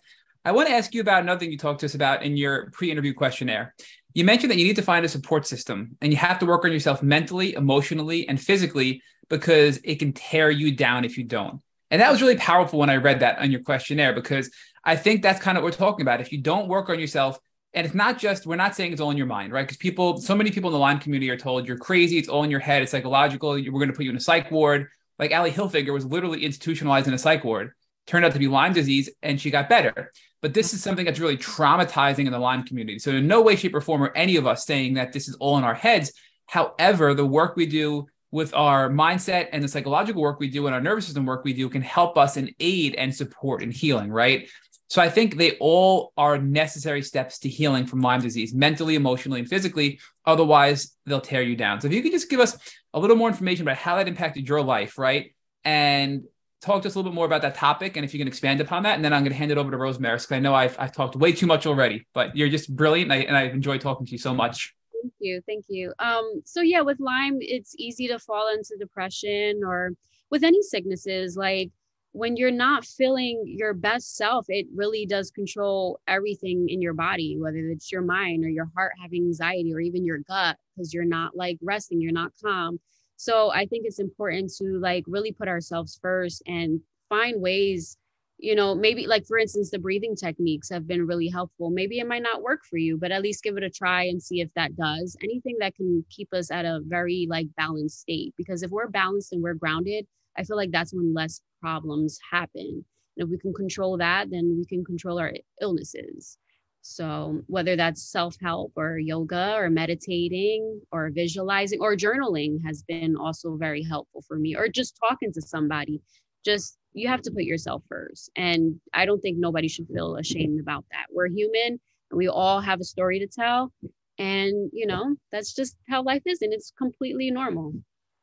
i 0.46 0.52
want 0.52 0.68
to 0.68 0.74
ask 0.74 0.94
you 0.94 1.02
about 1.02 1.24
another 1.24 1.40
thing 1.40 1.52
you 1.52 1.58
talked 1.58 1.80
to 1.80 1.86
us 1.86 1.96
about 1.96 2.24
in 2.24 2.38
your 2.38 2.70
pre-interview 2.72 3.14
questionnaire. 3.14 3.74
You 4.14 4.24
mentioned 4.24 4.52
that 4.52 4.58
you 4.58 4.66
need 4.66 4.78
to 4.78 4.82
find 4.82 5.06
a 5.06 5.10
support 5.10 5.46
system 5.46 5.96
and 6.02 6.12
you 6.12 6.18
have 6.18 6.40
to 6.40 6.46
work 6.46 6.66
on 6.66 6.72
yourself 6.72 7.04
mentally 7.04 7.54
emotionally 7.54 8.28
and 8.28 8.42
physically 8.42 9.02
because 9.30 9.80
it 9.84 9.96
can 9.96 10.14
tear 10.14 10.50
you 10.50 10.76
down 10.76 11.06
if 11.06 11.18
you 11.18 11.24
don't. 11.24 11.62
And 11.90 12.02
that 12.02 12.12
was 12.12 12.22
really 12.22 12.38
powerful 12.38 12.80
when 12.80 12.90
I 12.90 12.96
read 12.98 13.22
that 13.22 13.40
on 13.40 13.52
your 13.52 13.62
questionnaire 13.62 14.14
because 14.14 14.52
I 14.84 14.96
think 14.96 15.22
that's 15.22 15.42
kind 15.42 15.58
of 15.58 15.64
what 15.64 15.74
we're 15.74 15.78
talking 15.78 16.02
about. 16.02 16.22
If 16.22 16.32
you 16.32 16.42
don't 16.42 16.68
work 16.68 16.90
on 16.90 17.00
yourself, 17.00 17.40
and 17.74 17.86
it's 17.86 17.96
not 17.96 18.18
just, 18.18 18.46
we're 18.46 18.56
not 18.56 18.76
saying 18.76 18.92
it's 18.92 19.02
all 19.02 19.12
in 19.12 19.18
your 19.18 19.28
mind, 19.28 19.54
right? 19.54 19.64
Because 19.64 19.78
people, 19.78 20.18
so 20.18 20.36
many 20.36 20.52
people 20.52 20.70
in 20.70 20.74
the 20.74 20.80
Lyme 20.80 21.00
community 21.00 21.30
are 21.30 21.38
told 21.38 21.68
you're 21.68 21.78
crazy, 21.78 22.18
it's 22.18 22.30
all 22.30 22.44
in 22.44 22.52
your 22.52 22.60
head, 22.60 22.82
it's 22.82 22.92
psychological, 22.92 23.52
we're 23.52 23.70
going 23.70 23.88
to 23.88 23.94
put 23.94 24.06
you 24.06 24.12
in 24.12 24.18
a 24.18 24.22
psych 24.22 24.50
ward. 24.50 24.88
Like 25.20 25.32
Ally 25.32 25.50
Hilfiger 25.50 25.94
was 25.94 26.06
literally 26.06 26.44
institutionalized 26.44 27.08
in 27.08 27.14
a 27.14 27.18
psych 27.18 27.44
ward, 27.44 27.72
turned 28.06 28.26
out 28.26 28.34
to 28.34 28.40
be 28.40 28.48
Lyme 28.48 28.74
disease, 28.74 29.10
and 29.22 29.40
she 29.40 29.52
got 29.52 29.70
better. 29.70 30.12
But 30.42 30.54
this 30.54 30.74
is 30.74 30.82
something 30.82 31.06
that's 31.06 31.20
really 31.20 31.38
traumatizing 31.38 32.26
in 32.26 32.32
the 32.32 32.40
Lyme 32.40 32.64
community. 32.64 33.00
So, 33.00 33.12
in 33.12 33.28
no 33.28 33.42
way, 33.42 33.56
shape, 33.56 33.74
or 33.74 33.82
form 33.82 34.04
are 34.04 34.14
any 34.16 34.36
of 34.36 34.46
us 34.46 34.66
saying 34.66 34.94
that 34.94 35.12
this 35.12 35.28
is 35.28 35.36
all 35.36 35.58
in 35.58 35.64
our 35.64 35.74
heads. 35.74 36.14
However, 36.46 37.14
the 37.14 37.26
work 37.26 37.56
we 37.56 37.66
do 37.66 38.08
with 38.32 38.54
our 38.54 38.90
mindset 38.90 39.48
and 39.54 39.64
the 39.64 39.68
psychological 39.68 40.22
work 40.22 40.40
we 40.40 40.50
do 40.50 40.68
and 40.68 40.76
our 40.76 40.82
nervous 40.82 41.06
system 41.06 41.26
work 41.26 41.44
we 41.44 41.54
do 41.54 41.70
can 41.70 41.82
help 41.82 42.18
us 42.18 42.38
and 42.38 42.54
aid 42.60 42.96
and 42.96 43.16
support 43.16 43.64
in 43.64 43.72
healing, 43.72 44.12
right? 44.12 44.50
So 44.90 45.02
I 45.02 45.10
think 45.10 45.36
they 45.36 45.58
all 45.60 46.14
are 46.18 46.38
necessary 46.38 47.02
steps 47.02 47.40
to 47.40 47.50
healing 47.50 47.86
from 47.86 48.02
Lyme 48.02 48.22
disease, 48.22 48.54
mentally, 48.54 48.96
emotionally, 48.96 49.40
and 49.40 49.50
physically. 49.50 50.00
Otherwise, 50.26 50.96
they'll 51.06 51.22
tear 51.22 51.42
you 51.42 51.56
down. 51.56 51.82
So 51.82 51.88
if 51.88 51.94
you 51.94 52.02
could 52.02 52.14
just 52.14 52.30
give 52.30 52.40
us 52.40 52.58
a 52.94 53.00
little 53.00 53.18
more 53.18 53.28
information 53.28 53.64
about 53.64 53.78
how 53.78 53.98
that 53.98 54.08
impacted 54.08 54.48
your 54.48 54.62
life, 54.62 54.98
right? 54.98 55.36
And 55.66 56.24
talk 56.62 56.82
to 56.82 56.88
us 56.88 56.96
a 56.96 56.98
little 56.98 57.12
bit 57.12 57.16
more 57.16 57.26
about 57.26 57.42
that 57.42 57.56
topic 57.56 57.98
and 57.98 58.06
if 58.06 58.14
you 58.14 58.18
can 58.18 58.28
expand 58.28 58.62
upon 58.62 58.84
that. 58.84 58.96
And 58.96 59.04
then 59.04 59.14
I'm 59.14 59.24
going 59.24 59.32
to 59.32 59.38
hand 59.38 59.52
it 59.52 59.58
over 59.58 59.72
to 59.72 59.78
Rosemaris 59.78 60.24
because 60.24 60.32
I 60.32 60.40
know 60.40 60.56
I've, 60.56 60.78
I've 60.80 60.94
talked 60.94 61.16
way 61.16 61.34
too 61.34 61.48
much 61.48 61.68
already, 61.68 62.08
but 62.14 62.36
you're 62.36 62.50
just 62.50 62.74
brilliant. 62.74 63.12
And, 63.12 63.38
I, 63.38 63.42
and 63.42 63.68
I've 63.68 63.82
talking 63.82 64.06
to 64.06 64.12
you 64.12 64.18
so 64.18 64.34
much. 64.34 64.74
Thank 65.02 65.14
you. 65.20 65.42
Thank 65.46 65.66
you. 65.70 65.94
Um, 66.00 66.42
so 66.46 66.62
yeah, 66.62 66.82
with 66.82 67.00
Lyme, 67.00 67.38
it's 67.40 67.76
easy 67.78 68.08
to 68.08 68.20
fall 68.20 68.50
into 68.54 68.76
depression 68.80 69.62
or 69.66 69.92
with 70.30 70.44
any 70.44 70.62
sicknesses. 70.62 71.38
Like 71.38 71.72
when 72.14 72.36
you're 72.36 72.52
not 72.52 72.86
feeling 72.86 73.44
your 73.46 73.74
best 73.74 74.16
self, 74.16 74.46
it 74.50 74.66
really 74.74 75.06
does 75.06 75.30
control 75.30 76.00
everything 76.08 76.68
in 76.68 76.82
your 76.82 76.94
body, 76.94 77.38
whether 77.38 77.58
it's 77.58 77.92
your 77.92 78.02
mind 78.02 78.44
or 78.44 78.50
your 78.50 78.70
heart 78.76 78.94
having 79.02 79.24
anxiety 79.24 79.74
or 79.74 79.80
even 79.80 80.04
your 80.04 80.20
gut, 80.28 80.58
because 80.76 80.94
you're 80.94 81.06
not 81.06 81.36
like 81.36 81.58
resting, 81.62 82.02
you're 82.02 82.12
not 82.12 82.32
calm. 82.44 82.80
So 83.18 83.52
I 83.52 83.66
think 83.66 83.86
it's 83.86 84.00
important 84.00 84.52
to 84.58 84.80
like 84.80 85.04
really 85.08 85.32
put 85.32 85.48
ourselves 85.48 86.00
first 86.02 86.42
and 86.48 86.80
find 87.10 87.42
ways, 87.42 87.98
you 88.40 88.54
know, 88.56 88.76
maybe 88.76 89.08
like 89.08 89.26
for 89.26 89.38
instance, 89.38 89.72
the 89.72 89.80
breathing 89.80 90.16
techniques 90.16 90.70
have 90.70 90.88
been 90.88 91.08
really 91.08 91.28
helpful. 91.28 91.72
Maybe 91.72 92.00
it 92.00 92.08
might 92.08 92.22
not 92.22 92.44
work 92.44 92.62
for 92.70 92.78
you, 92.78 92.98
but 92.98 93.12
at 93.12 93.22
least 93.24 93.44
give 93.44 93.58
it 93.58 93.64
a 93.64 93.70
try 93.70 94.04
and 94.04 94.22
see 94.22 94.42
if 94.42 94.50
that 94.56 94.76
does. 94.76 95.18
Anything 95.24 95.58
that 95.60 95.76
can 95.76 96.06
keep 96.10 96.34
us 96.34 96.52
at 96.52 96.66
a 96.66 96.82
very 96.86 97.28
like 97.30 97.48
balanced 97.58 98.00
state. 98.00 98.34
Because 98.38 98.62
if 98.62 98.70
we're 98.70 98.90
balanced 98.90 99.34
and 99.34 99.42
we're 99.42 99.56
grounded, 99.56 100.06
I 100.38 100.44
feel 100.44 100.58
like 100.58 100.72
that's 100.72 100.94
when 100.94 101.14
less 101.14 101.42
problems 101.62 102.20
happen. 102.32 102.86
And 103.18 103.26
if 103.26 103.30
we 103.30 103.40
can 103.40 103.54
control 103.54 103.98
that, 103.98 104.30
then 104.30 104.56
we 104.58 104.66
can 104.66 104.86
control 104.86 105.20
our 105.20 105.34
illnesses. 105.62 106.38
So, 106.82 107.42
whether 107.48 107.76
that's 107.76 108.10
self 108.12 108.38
help 108.42 108.72
or 108.78 108.98
yoga 108.98 109.56
or 109.58 109.70
meditating 109.70 110.80
or 110.92 111.10
visualizing 111.14 111.80
or 111.82 111.98
journaling 111.98 112.64
has 112.66 112.84
been 112.84 113.18
also 113.18 113.58
very 113.58 113.84
helpful 113.84 114.24
for 114.28 114.38
me, 114.38 114.56
or 114.56 114.70
just 114.70 114.98
talking 114.98 115.34
to 115.34 115.42
somebody. 115.42 116.02
Just 116.46 116.78
you 116.98 117.08
have 117.08 117.22
to 117.22 117.32
put 117.32 117.44
yourself 117.44 117.84
first. 117.88 118.32
And 118.36 118.80
I 118.94 119.06
don't 119.06 119.22
think 119.22 119.38
nobody 119.38 119.68
should 119.68 119.88
feel 119.88 120.16
ashamed 120.16 120.60
about 120.60 120.86
that. 120.92 121.06
We're 121.12 121.28
human 121.28 121.80
and 122.10 122.18
we 122.18 122.28
all 122.28 122.60
have 122.60 122.80
a 122.80 122.84
story 122.84 123.20
to 123.20 123.28
tell. 123.28 123.72
And, 124.18 124.72
you 124.74 124.88
know, 124.88 125.16
that's 125.32 125.54
just 125.54 125.78
how 125.88 126.02
life 126.02 126.24
is. 126.26 126.42
And 126.42 126.54
it's 126.54 126.74
completely 126.76 127.30
normal. 127.30 127.74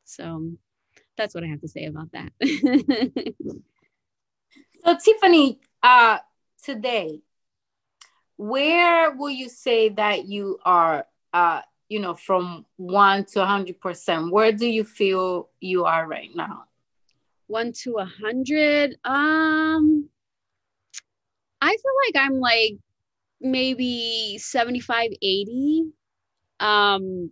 So, 0.05 0.51
that's 1.17 1.35
what 1.35 1.45
I 1.45 1.47
have 1.47 1.61
to 1.61 1.69
say 1.69 1.85
about 1.85 2.11
that. 2.13 2.33
so 4.85 4.97
Tiffany, 4.97 5.61
uh, 5.83 6.19
today, 6.65 7.21
where 8.37 9.15
will 9.15 9.31
you 9.31 9.49
say 9.49 9.91
that 9.91 10.27
you 10.27 10.59
are? 10.65 11.07
Uh, 11.33 11.63
you 11.89 12.01
know, 12.01 12.15
from 12.15 12.65
one 12.77 13.25
to 13.27 13.43
a 13.43 13.47
hundred 13.47 13.81
percent. 13.81 14.33
Where 14.33 14.51
do 14.51 14.67
you 14.67 14.83
feel 14.83 15.51
you 15.61 15.85
are 15.85 16.07
right 16.07 16.31
now? 16.35 16.65
One 17.55 17.71
to 17.85 17.99
a 17.99 18.05
hundred. 18.05 18.97
Um, 19.05 20.09
I 21.61 21.69
feel 21.71 21.93
like 22.09 22.27
I'm 22.27 22.41
like 22.41 22.79
maybe 23.41 24.39
75, 24.39 25.13
80. 25.23 25.85
Um, 26.59 27.31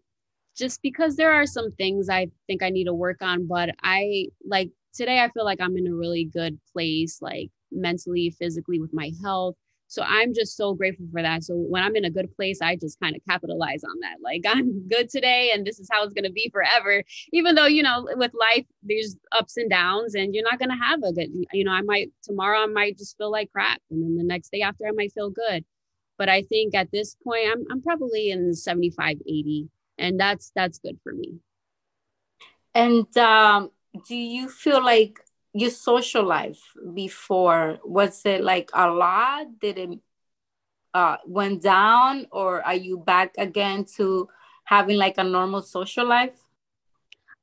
just 0.57 0.81
because 0.81 1.17
there 1.17 1.33
are 1.33 1.45
some 1.45 1.73
things 1.73 2.09
I 2.09 2.29
think 2.47 2.63
I 2.63 2.71
need 2.71 2.85
to 2.85 2.95
work 2.95 3.21
on, 3.21 3.49
but 3.49 3.71
I 3.83 4.29
like 4.47 4.71
today 4.95 5.19
I 5.19 5.29
feel 5.31 5.45
like 5.45 5.61
I'm 5.61 5.77
in 5.77 5.89
a 5.89 5.95
really 5.97 6.27
good 6.27 6.57
place, 6.73 7.19
like 7.21 7.51
mentally, 7.73 8.31
physically 8.31 8.79
with 8.79 8.95
my 8.95 9.11
health. 9.25 9.57
So 9.93 10.03
I'm 10.03 10.33
just 10.33 10.57
so 10.57 10.75
grateful 10.75 11.07
for 11.13 11.21
that. 11.21 11.45
So 11.45 11.55
when 11.55 11.83
I'm 11.83 11.97
in 11.97 12.07
a 12.07 12.11
good 12.11 12.35
place, 12.35 12.63
I 12.63 12.77
just 12.77 12.99
kind 12.99 13.15
of 13.15 13.23
capitalize 13.29 13.85
on 13.85 14.01
that. 14.01 14.17
Like 14.23 14.43
I'm 14.49 14.89
good 14.89 15.11
today 15.11 15.51
and 15.55 15.67
this 15.67 15.79
is 15.79 15.89
how 15.93 16.03
it's 16.03 16.15
going 16.15 16.25
to 16.25 16.33
be 16.33 16.51
forever. 16.53 17.05
Even 17.33 17.55
though, 17.55 17.67
you 17.67 17.83
know, 17.83 18.09
with 18.17 18.33
life, 18.33 18.65
there's 18.83 19.17
ups 19.33 19.57
and 19.59 19.69
downs 19.69 20.15
and 20.15 20.35
you're 20.35 20.49
not 20.51 20.59
going 20.59 20.71
to 20.71 20.83
have 20.83 21.03
a 21.03 21.13
good, 21.13 21.29
you 21.53 21.65
know, 21.65 21.73
I 21.73 21.83
might 21.83 22.11
tomorrow 22.23 22.61
I 22.61 22.67
might 22.67 22.97
just 22.97 23.19
feel 23.19 23.31
like 23.31 23.53
crap. 23.53 23.81
And 23.91 24.03
then 24.03 24.17
the 24.17 24.25
next 24.25 24.51
day 24.51 24.63
after 24.63 24.87
I 24.87 24.93
might 24.93 25.13
feel 25.13 25.31
good. 25.31 25.65
But 26.17 26.29
I 26.29 26.43
think 26.43 26.75
at 26.75 26.91
this 26.93 27.17
point, 27.23 27.49
I'm, 27.51 27.65
I'm 27.71 27.83
probably 27.83 28.31
in 28.31 28.55
75, 28.55 29.17
80 29.27 29.69
and 29.99 30.19
that's 30.19 30.53
that's 30.55 30.79
good 30.79 30.99
for 31.03 31.13
me 31.13 31.35
and 32.75 33.15
um, 33.19 33.71
do 34.09 34.17
you 34.17 34.49
feel 34.49 34.83
like 34.83 35.21
your 35.53 35.71
social 35.71 36.25
life 36.25 36.61
before? 36.95 37.79
Was 37.85 38.23
it 38.25 38.43
like 38.43 38.71
a 38.73 38.91
lot? 38.91 39.47
Did 39.61 39.79
it 39.79 39.99
uh, 40.95 41.17
went 41.27 41.63
down? 41.63 42.27
Or 42.31 42.65
are 42.65 42.75
you 42.75 42.99
back 42.99 43.35
again 43.39 43.85
to 43.97 44.29
having 44.65 44.97
like 44.97 45.19
a 45.19 45.25
normal 45.25 45.63
social 45.63 46.07
life? 46.07 46.39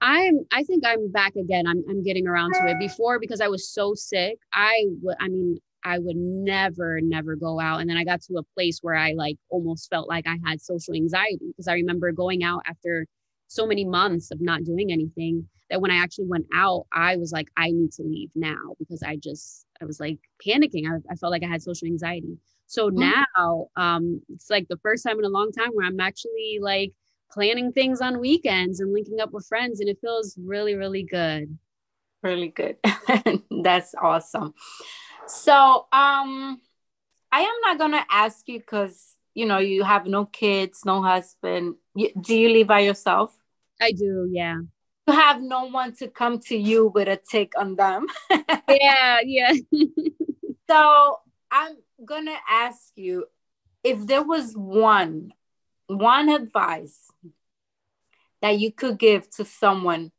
I'm 0.01 0.45
i 0.53 0.63
think 0.63 0.85
i'm 0.85 1.11
back 1.11 1.35
again. 1.35 1.67
I'm, 1.67 1.83
I'm 1.89 2.03
getting 2.03 2.25
around 2.25 2.53
to 2.53 2.67
it. 2.67 2.79
Before 2.79 3.19
because 3.19 3.41
i 3.41 3.49
was 3.49 3.67
so 3.67 3.93
sick 3.93 4.39
i 4.53 4.85
would 5.01 5.17
i 5.19 5.27
mean 5.27 5.59
I 5.83 5.99
would 5.99 6.15
never, 6.15 6.99
never 7.01 7.35
go 7.35 7.59
out. 7.59 7.79
And 7.79 7.89
then 7.89 7.97
I 7.97 8.03
got 8.03 8.21
to 8.23 8.37
a 8.37 8.43
place 8.55 8.79
where 8.81 8.95
I 8.95 9.13
like 9.13 9.37
almost 9.49 9.89
felt 9.89 10.09
like 10.09 10.27
I 10.27 10.37
had 10.45 10.61
social 10.61 10.93
anxiety 10.93 11.47
because 11.47 11.67
I 11.67 11.73
remember 11.73 12.11
going 12.11 12.43
out 12.43 12.63
after 12.65 13.05
so 13.49 13.67
many 13.67 13.83
months 13.83 14.31
of 14.31 14.39
not 14.39 14.63
doing 14.63 14.91
anything 14.91 15.49
that 15.69 15.81
when 15.81 15.91
I 15.91 15.97
actually 15.97 16.27
went 16.27 16.45
out, 16.53 16.87
I 16.93 17.17
was 17.17 17.31
like, 17.31 17.49
I 17.57 17.71
need 17.71 17.91
to 17.93 18.03
leave 18.03 18.29
now 18.35 18.75
because 18.79 19.03
I 19.03 19.17
just, 19.17 19.65
I 19.81 19.85
was 19.85 19.99
like 19.99 20.17
panicking. 20.45 20.85
I, 20.87 20.97
I 21.11 21.15
felt 21.15 21.31
like 21.31 21.43
I 21.43 21.47
had 21.47 21.61
social 21.61 21.87
anxiety. 21.87 22.37
So 22.67 22.89
mm-hmm. 22.89 23.11
now 23.11 23.67
um, 23.75 24.21
it's 24.29 24.49
like 24.49 24.67
the 24.67 24.77
first 24.77 25.03
time 25.03 25.19
in 25.19 25.25
a 25.25 25.29
long 25.29 25.51
time 25.51 25.71
where 25.73 25.85
I'm 25.85 25.99
actually 25.99 26.59
like 26.61 26.93
planning 27.31 27.71
things 27.71 28.01
on 28.01 28.19
weekends 28.19 28.79
and 28.79 28.93
linking 28.93 29.19
up 29.19 29.31
with 29.31 29.45
friends. 29.47 29.79
And 29.79 29.89
it 29.89 29.99
feels 30.01 30.37
really, 30.39 30.75
really 30.75 31.03
good. 31.03 31.57
Really 32.21 32.49
good. 32.49 32.77
That's 33.63 33.95
awesome. 33.99 34.53
So 35.27 35.87
um 35.91 36.61
I 37.31 37.41
am 37.41 37.61
not 37.61 37.77
gonna 37.77 38.05
ask 38.09 38.47
you 38.47 38.59
because 38.59 39.15
you 39.33 39.45
know 39.45 39.59
you 39.59 39.83
have 39.83 40.05
no 40.05 40.25
kids, 40.25 40.81
no 40.85 41.01
husband. 41.01 41.75
Do 42.21 42.35
you 42.35 42.49
live 42.49 42.67
by 42.67 42.79
yourself? 42.79 43.37
I 43.81 43.91
do, 43.91 44.29
yeah. 44.31 44.55
You 45.07 45.13
have 45.13 45.41
no 45.41 45.65
one 45.65 45.93
to 45.95 46.07
come 46.07 46.39
to 46.41 46.57
you 46.57 46.87
with 46.87 47.07
a 47.07 47.17
take 47.17 47.57
on 47.57 47.75
them. 47.75 48.05
yeah, 48.69 49.19
yeah. 49.23 49.53
so 50.69 51.19
I'm 51.51 51.77
gonna 52.05 52.37
ask 52.47 52.91
you 52.95 53.25
if 53.83 54.05
there 54.05 54.23
was 54.23 54.53
one 54.53 55.33
one 55.87 56.29
advice 56.29 57.11
that 58.41 58.59
you 58.59 58.71
could 58.71 58.99
give 58.99 59.29
to 59.31 59.45
someone 59.45 60.11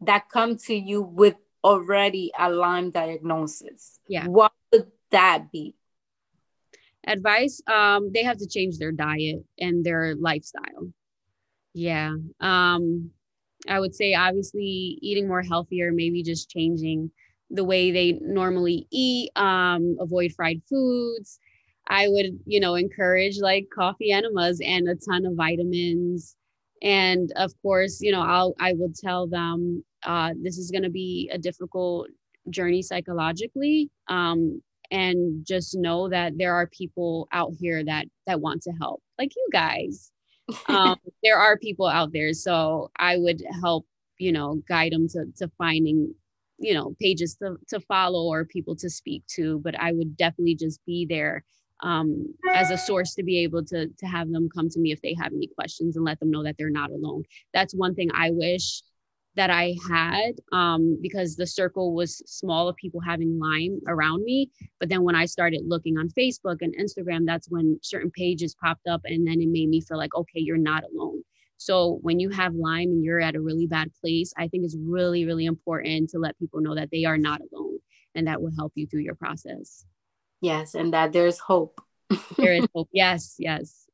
that 0.00 0.28
come 0.28 0.56
to 0.56 0.74
you 0.74 1.02
with 1.02 1.34
already 1.64 2.30
a 2.38 2.48
Lyme 2.50 2.90
diagnosis, 2.90 3.98
yeah, 4.06 4.26
what 4.26 4.52
would 4.72 4.86
that 5.10 5.50
be? 5.50 5.74
Advice: 7.08 7.62
um, 7.68 8.12
they 8.14 8.24
have 8.24 8.38
to 8.38 8.48
change 8.48 8.78
their 8.78 8.92
diet 8.92 9.44
and 9.60 9.84
their 9.84 10.14
lifestyle. 10.16 10.92
Yeah, 11.74 12.14
um, 12.40 13.10
I 13.68 13.80
would 13.80 13.94
say 13.94 14.14
obviously 14.14 14.98
eating 15.02 15.28
more 15.28 15.42
healthier, 15.42 15.92
maybe 15.92 16.22
just 16.22 16.50
changing 16.50 17.10
the 17.50 17.64
way 17.64 17.90
they 17.90 18.18
normally 18.22 18.86
eat, 18.90 19.30
um, 19.36 19.96
avoid 20.00 20.32
fried 20.32 20.62
foods. 20.68 21.38
I 21.88 22.08
would, 22.08 22.38
you 22.46 22.60
know, 22.60 22.74
encourage 22.74 23.38
like 23.40 23.66
coffee 23.74 24.12
enemas 24.12 24.60
and 24.64 24.88
a 24.88 24.96
ton 24.96 25.26
of 25.26 25.34
vitamins. 25.36 26.36
And 26.82 27.32
of 27.36 27.52
course, 27.62 28.00
you 28.00 28.12
know, 28.12 28.22
I'll 28.22 28.54
I 28.60 28.74
will 28.74 28.92
tell 28.94 29.26
them 29.26 29.84
uh, 30.04 30.34
this 30.42 30.58
is 30.58 30.70
going 30.70 30.84
to 30.84 30.90
be 30.90 31.30
a 31.32 31.38
difficult 31.38 32.08
journey 32.50 32.82
psychologically 32.82 33.90
um, 34.08 34.62
and 34.90 35.46
just 35.46 35.76
know 35.76 36.08
that 36.08 36.32
there 36.36 36.54
are 36.54 36.66
people 36.66 37.28
out 37.32 37.52
here 37.58 37.84
that 37.84 38.06
that 38.26 38.40
want 38.40 38.62
to 38.62 38.72
help 38.72 39.02
like 39.18 39.34
you 39.34 39.48
guys. 39.52 40.10
Um, 40.66 40.96
there 41.22 41.36
are 41.36 41.58
people 41.58 41.86
out 41.86 42.10
there 42.10 42.32
so 42.32 42.90
i 42.96 43.18
would 43.18 43.42
help 43.60 43.84
you 44.16 44.32
know 44.32 44.62
guide 44.66 44.92
them 44.92 45.06
to, 45.08 45.26
to 45.36 45.50
finding 45.58 46.14
you 46.58 46.72
know 46.72 46.96
pages 46.98 47.34
to, 47.42 47.56
to 47.68 47.80
follow 47.80 48.32
or 48.32 48.46
people 48.46 48.74
to 48.76 48.88
speak 48.88 49.24
to 49.34 49.58
but 49.58 49.78
i 49.78 49.92
would 49.92 50.16
definitely 50.16 50.54
just 50.54 50.80
be 50.86 51.04
there 51.04 51.44
um, 51.80 52.34
as 52.54 52.70
a 52.70 52.78
source 52.78 53.14
to 53.14 53.22
be 53.22 53.42
able 53.42 53.64
to 53.66 53.88
to 53.88 54.06
have 54.06 54.30
them 54.30 54.48
come 54.54 54.68
to 54.70 54.80
me 54.80 54.90
if 54.90 55.00
they 55.02 55.14
have 55.20 55.32
any 55.32 55.48
questions 55.48 55.96
and 55.96 56.04
let 56.04 56.18
them 56.18 56.30
know 56.30 56.42
that 56.42 56.56
they're 56.58 56.70
not 56.70 56.90
alone. 56.90 57.24
That's 57.54 57.74
one 57.74 57.94
thing 57.94 58.10
i 58.14 58.30
wish 58.30 58.82
that 59.38 59.50
I 59.50 59.76
had 59.88 60.32
um, 60.50 60.98
because 61.00 61.36
the 61.36 61.46
circle 61.46 61.94
was 61.94 62.20
small 62.26 62.68
of 62.68 62.74
people 62.74 63.00
having 63.00 63.38
Lyme 63.38 63.80
around 63.86 64.24
me. 64.24 64.50
But 64.80 64.88
then 64.88 65.04
when 65.04 65.14
I 65.14 65.26
started 65.26 65.62
looking 65.64 65.96
on 65.96 66.08
Facebook 66.08 66.56
and 66.60 66.74
Instagram, 66.76 67.24
that's 67.24 67.48
when 67.48 67.78
certain 67.80 68.10
pages 68.10 68.56
popped 68.60 68.88
up. 68.88 69.00
And 69.04 69.24
then 69.24 69.40
it 69.40 69.48
made 69.48 69.68
me 69.68 69.80
feel 69.80 69.96
like, 69.96 70.12
okay, 70.12 70.40
you're 70.40 70.56
not 70.56 70.82
alone. 70.82 71.22
So 71.56 72.00
when 72.02 72.18
you 72.18 72.30
have 72.30 72.54
Lyme 72.54 72.88
and 72.88 73.04
you're 73.04 73.20
at 73.20 73.36
a 73.36 73.40
really 73.40 73.68
bad 73.68 73.92
place, 74.00 74.32
I 74.36 74.48
think 74.48 74.64
it's 74.64 74.76
really, 74.76 75.24
really 75.24 75.46
important 75.46 76.10
to 76.10 76.18
let 76.18 76.38
people 76.40 76.60
know 76.60 76.74
that 76.74 76.90
they 76.90 77.04
are 77.04 77.18
not 77.18 77.40
alone 77.52 77.78
and 78.16 78.26
that 78.26 78.42
will 78.42 78.52
help 78.56 78.72
you 78.74 78.88
through 78.88 79.02
your 79.02 79.14
process. 79.14 79.86
Yes, 80.40 80.74
and 80.74 80.92
that 80.94 81.12
there's 81.12 81.38
hope. 81.38 81.80
there 82.36 82.54
is 82.54 82.66
hope. 82.74 82.88
Yes, 82.92 83.36
yes. 83.38 83.86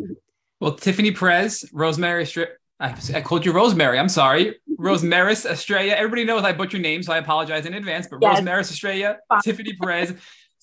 well, 0.60 0.72
Tiffany 0.72 1.10
Perez, 1.10 1.68
Rosemary 1.74 2.24
Stri- 2.24 2.56
I, 2.80 2.94
I 3.14 3.20
called 3.22 3.44
you 3.44 3.52
Rosemary. 3.52 3.98
I'm 3.98 4.08
sorry. 4.08 4.56
Rosemaris 4.78 5.44
Estrella. 5.44 5.92
Everybody 5.92 6.24
knows 6.24 6.44
I 6.44 6.52
butcher 6.52 6.78
names, 6.78 7.06
so 7.06 7.12
I 7.12 7.18
apologize 7.18 7.66
in 7.66 7.74
advance. 7.74 8.06
But 8.08 8.20
yes. 8.22 8.40
Rosemaris 8.40 8.70
Estrella, 8.70 9.16
Tiffany 9.42 9.74
Perez, 9.74 10.14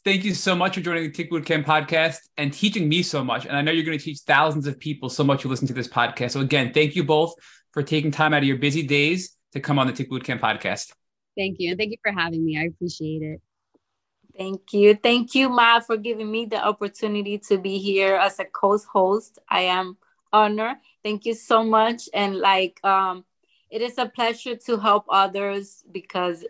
thank 0.05 0.23
you 0.23 0.33
so 0.33 0.55
much 0.55 0.75
for 0.75 0.81
joining 0.81 1.03
the 1.03 1.11
Tick 1.11 1.29
Boot 1.29 1.45
Camp 1.45 1.65
podcast 1.65 2.17
and 2.37 2.53
teaching 2.53 2.87
me 2.87 3.03
so 3.03 3.23
much. 3.23 3.45
And 3.45 3.57
I 3.57 3.61
know 3.61 3.71
you're 3.71 3.83
going 3.83 3.97
to 3.97 4.03
teach 4.03 4.19
thousands 4.19 4.67
of 4.67 4.79
people 4.79 5.09
so 5.09 5.23
much 5.23 5.43
who 5.43 5.49
listen 5.49 5.67
to 5.67 5.73
this 5.73 5.89
podcast. 5.89 6.31
So 6.31 6.39
again, 6.39 6.71
thank 6.73 6.95
you 6.95 7.03
both 7.03 7.33
for 7.73 7.83
taking 7.83 8.11
time 8.11 8.33
out 8.33 8.43
of 8.43 8.47
your 8.47 8.57
busy 8.57 8.83
days 8.83 9.35
to 9.51 9.59
come 9.59 9.77
on 9.77 9.87
the 9.87 9.93
Tick 9.93 10.09
Boot 10.09 10.23
Camp 10.23 10.41
podcast. 10.41 10.93
Thank 11.37 11.57
you. 11.59 11.71
And 11.71 11.77
thank 11.77 11.91
you 11.91 11.97
for 12.01 12.13
having 12.13 12.45
me. 12.45 12.57
I 12.57 12.63
appreciate 12.67 13.21
it. 13.23 13.41
Thank 14.37 14.71
you. 14.71 14.95
Thank 14.95 15.35
you, 15.35 15.49
Ma, 15.49 15.79
for 15.81 15.97
giving 15.97 16.31
me 16.31 16.45
the 16.45 16.65
opportunity 16.65 17.37
to 17.49 17.57
be 17.57 17.77
here 17.77 18.15
as 18.15 18.39
a 18.39 18.45
co-host. 18.45 19.39
I 19.49 19.61
am 19.61 19.97
honored. 20.31 20.77
Thank 21.05 21.27
you 21.27 21.35
so 21.35 21.63
much. 21.63 22.09
And 22.15 22.37
like 22.39 22.83
um 22.83 23.25
it 23.69 23.81
is 23.83 23.99
a 23.99 24.07
pleasure 24.07 24.55
to 24.65 24.77
help 24.77 25.05
others 25.07 25.83
because 25.91 26.43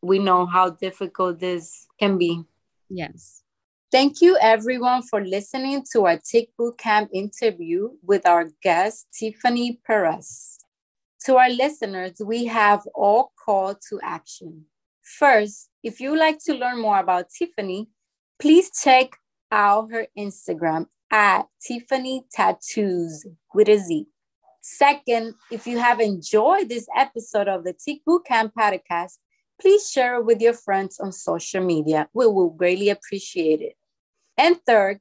we 0.00 0.18
know 0.18 0.46
how 0.46 0.70
difficult 0.70 1.40
this 1.40 1.86
can 2.00 2.16
be. 2.16 2.42
Yes. 2.88 3.42
Thank 3.92 4.22
you 4.22 4.38
everyone 4.40 5.02
for 5.02 5.22
listening 5.22 5.84
to 5.92 6.06
our 6.06 6.18
Tick 6.18 6.48
Bootcamp 6.58 7.08
interview 7.12 7.90
with 8.02 8.26
our 8.26 8.48
guest, 8.62 9.08
Tiffany 9.12 9.78
Perez. 9.86 10.58
To 11.26 11.36
our 11.36 11.50
listeners, 11.50 12.14
we 12.24 12.46
have 12.46 12.88
all 12.94 13.32
call 13.44 13.74
to 13.90 14.00
action. 14.02 14.64
First, 15.02 15.68
if 15.82 16.00
you 16.00 16.12
would 16.12 16.18
like 16.18 16.38
to 16.46 16.54
learn 16.54 16.80
more 16.80 16.98
about 16.98 17.28
Tiffany, 17.28 17.90
please 18.38 18.70
check 18.82 19.18
out 19.50 19.90
her 19.90 20.06
Instagram 20.16 20.86
at 21.10 21.46
Tiffany 21.60 22.24
Tattoos 22.32 23.26
with 23.54 23.68
a 23.68 23.78
Z. 23.78 24.06
Second, 24.60 25.34
if 25.50 25.66
you 25.66 25.78
have 25.78 26.00
enjoyed 26.00 26.68
this 26.68 26.86
episode 26.96 27.48
of 27.48 27.64
the 27.64 27.72
Tick 27.72 28.00
Bootcamp 28.06 28.52
podcast, 28.52 29.18
please 29.60 29.90
share 29.90 30.16
it 30.16 30.24
with 30.24 30.40
your 30.40 30.52
friends 30.52 31.00
on 31.00 31.12
social 31.12 31.64
media. 31.64 32.08
We 32.12 32.26
will 32.26 32.50
greatly 32.50 32.90
appreciate 32.90 33.60
it. 33.60 33.74
And 34.36 34.60
third, 34.66 35.00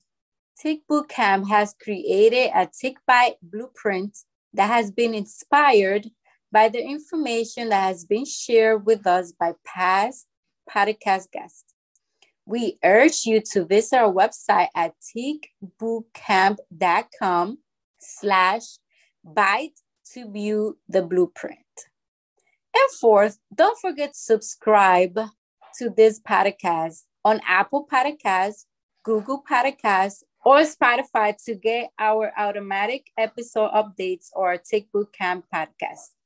Tick 0.60 0.82
Bootcamp 0.90 1.50
has 1.50 1.76
created 1.82 2.52
a 2.56 2.68
Tick 2.68 2.98
Bite 3.06 3.36
blueprint 3.42 4.18
that 4.54 4.68
has 4.68 4.90
been 4.90 5.14
inspired 5.14 6.10
by 6.52 6.70
the 6.70 6.82
information 6.82 7.70
that 7.70 7.84
has 7.84 8.06
been 8.06 8.26
shared 8.26 8.86
with 8.86 9.06
us 9.06 9.32
by 9.34 9.54
past 9.66 10.28
podcast 10.70 11.32
guests. 11.32 11.74
We 12.48 12.80
urge 12.82 13.26
you 13.26 13.42
to 13.52 13.66
visit 13.66 13.98
our 13.98 14.14
website 14.14 14.70
at 14.74 14.94
tickbootcamp.com 15.82 17.58
slash 18.00 18.64
bite 19.22 19.78
to 20.14 20.32
view 20.32 20.78
the 20.88 21.02
blueprint. 21.02 21.60
And 22.74 22.90
fourth, 23.02 23.38
don't 23.54 23.78
forget 23.78 24.14
to 24.14 24.20
subscribe 24.20 25.20
to 25.78 25.90
this 25.90 26.22
podcast 26.22 27.02
on 27.26 27.42
Apple 27.46 27.86
Podcasts, 27.92 28.64
Google 29.04 29.44
Podcasts, 29.44 30.24
or 30.46 30.60
Spotify 30.62 31.36
to 31.44 31.56
get 31.56 31.90
our 32.00 32.32
automatic 32.38 33.08
episode 33.18 33.72
updates 33.72 34.28
or 34.32 34.56
Tick 34.56 34.88
Bootcamp 34.96 35.44
podcast. 35.54 36.17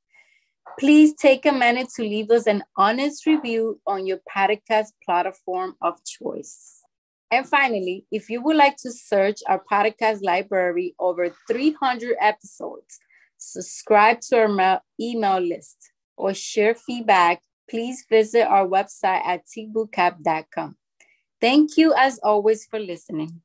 Please 0.78 1.14
take 1.14 1.46
a 1.46 1.52
minute 1.52 1.88
to 1.96 2.02
leave 2.02 2.30
us 2.30 2.46
an 2.46 2.62
honest 2.76 3.26
review 3.26 3.80
on 3.86 4.06
your 4.06 4.20
podcast 4.34 4.88
platform 5.04 5.74
of 5.80 6.02
choice. 6.04 6.82
And 7.30 7.48
finally, 7.48 8.04
if 8.12 8.28
you 8.28 8.42
would 8.42 8.56
like 8.56 8.76
to 8.78 8.92
search 8.92 9.40
our 9.48 9.62
podcast 9.70 10.22
library 10.22 10.94
over 10.98 11.34
300 11.50 12.16
episodes, 12.20 12.98
subscribe 13.38 14.20
to 14.28 14.42
our 14.42 14.82
email 15.00 15.40
list, 15.40 15.78
or 16.16 16.34
share 16.34 16.74
feedback, 16.74 17.42
please 17.68 18.04
visit 18.08 18.46
our 18.46 18.66
website 18.66 19.24
at 19.24 19.46
tickbootcamp.com. 19.46 20.76
Thank 21.40 21.76
you 21.76 21.94
as 21.96 22.18
always 22.22 22.66
for 22.66 22.78
listening. 22.78 23.40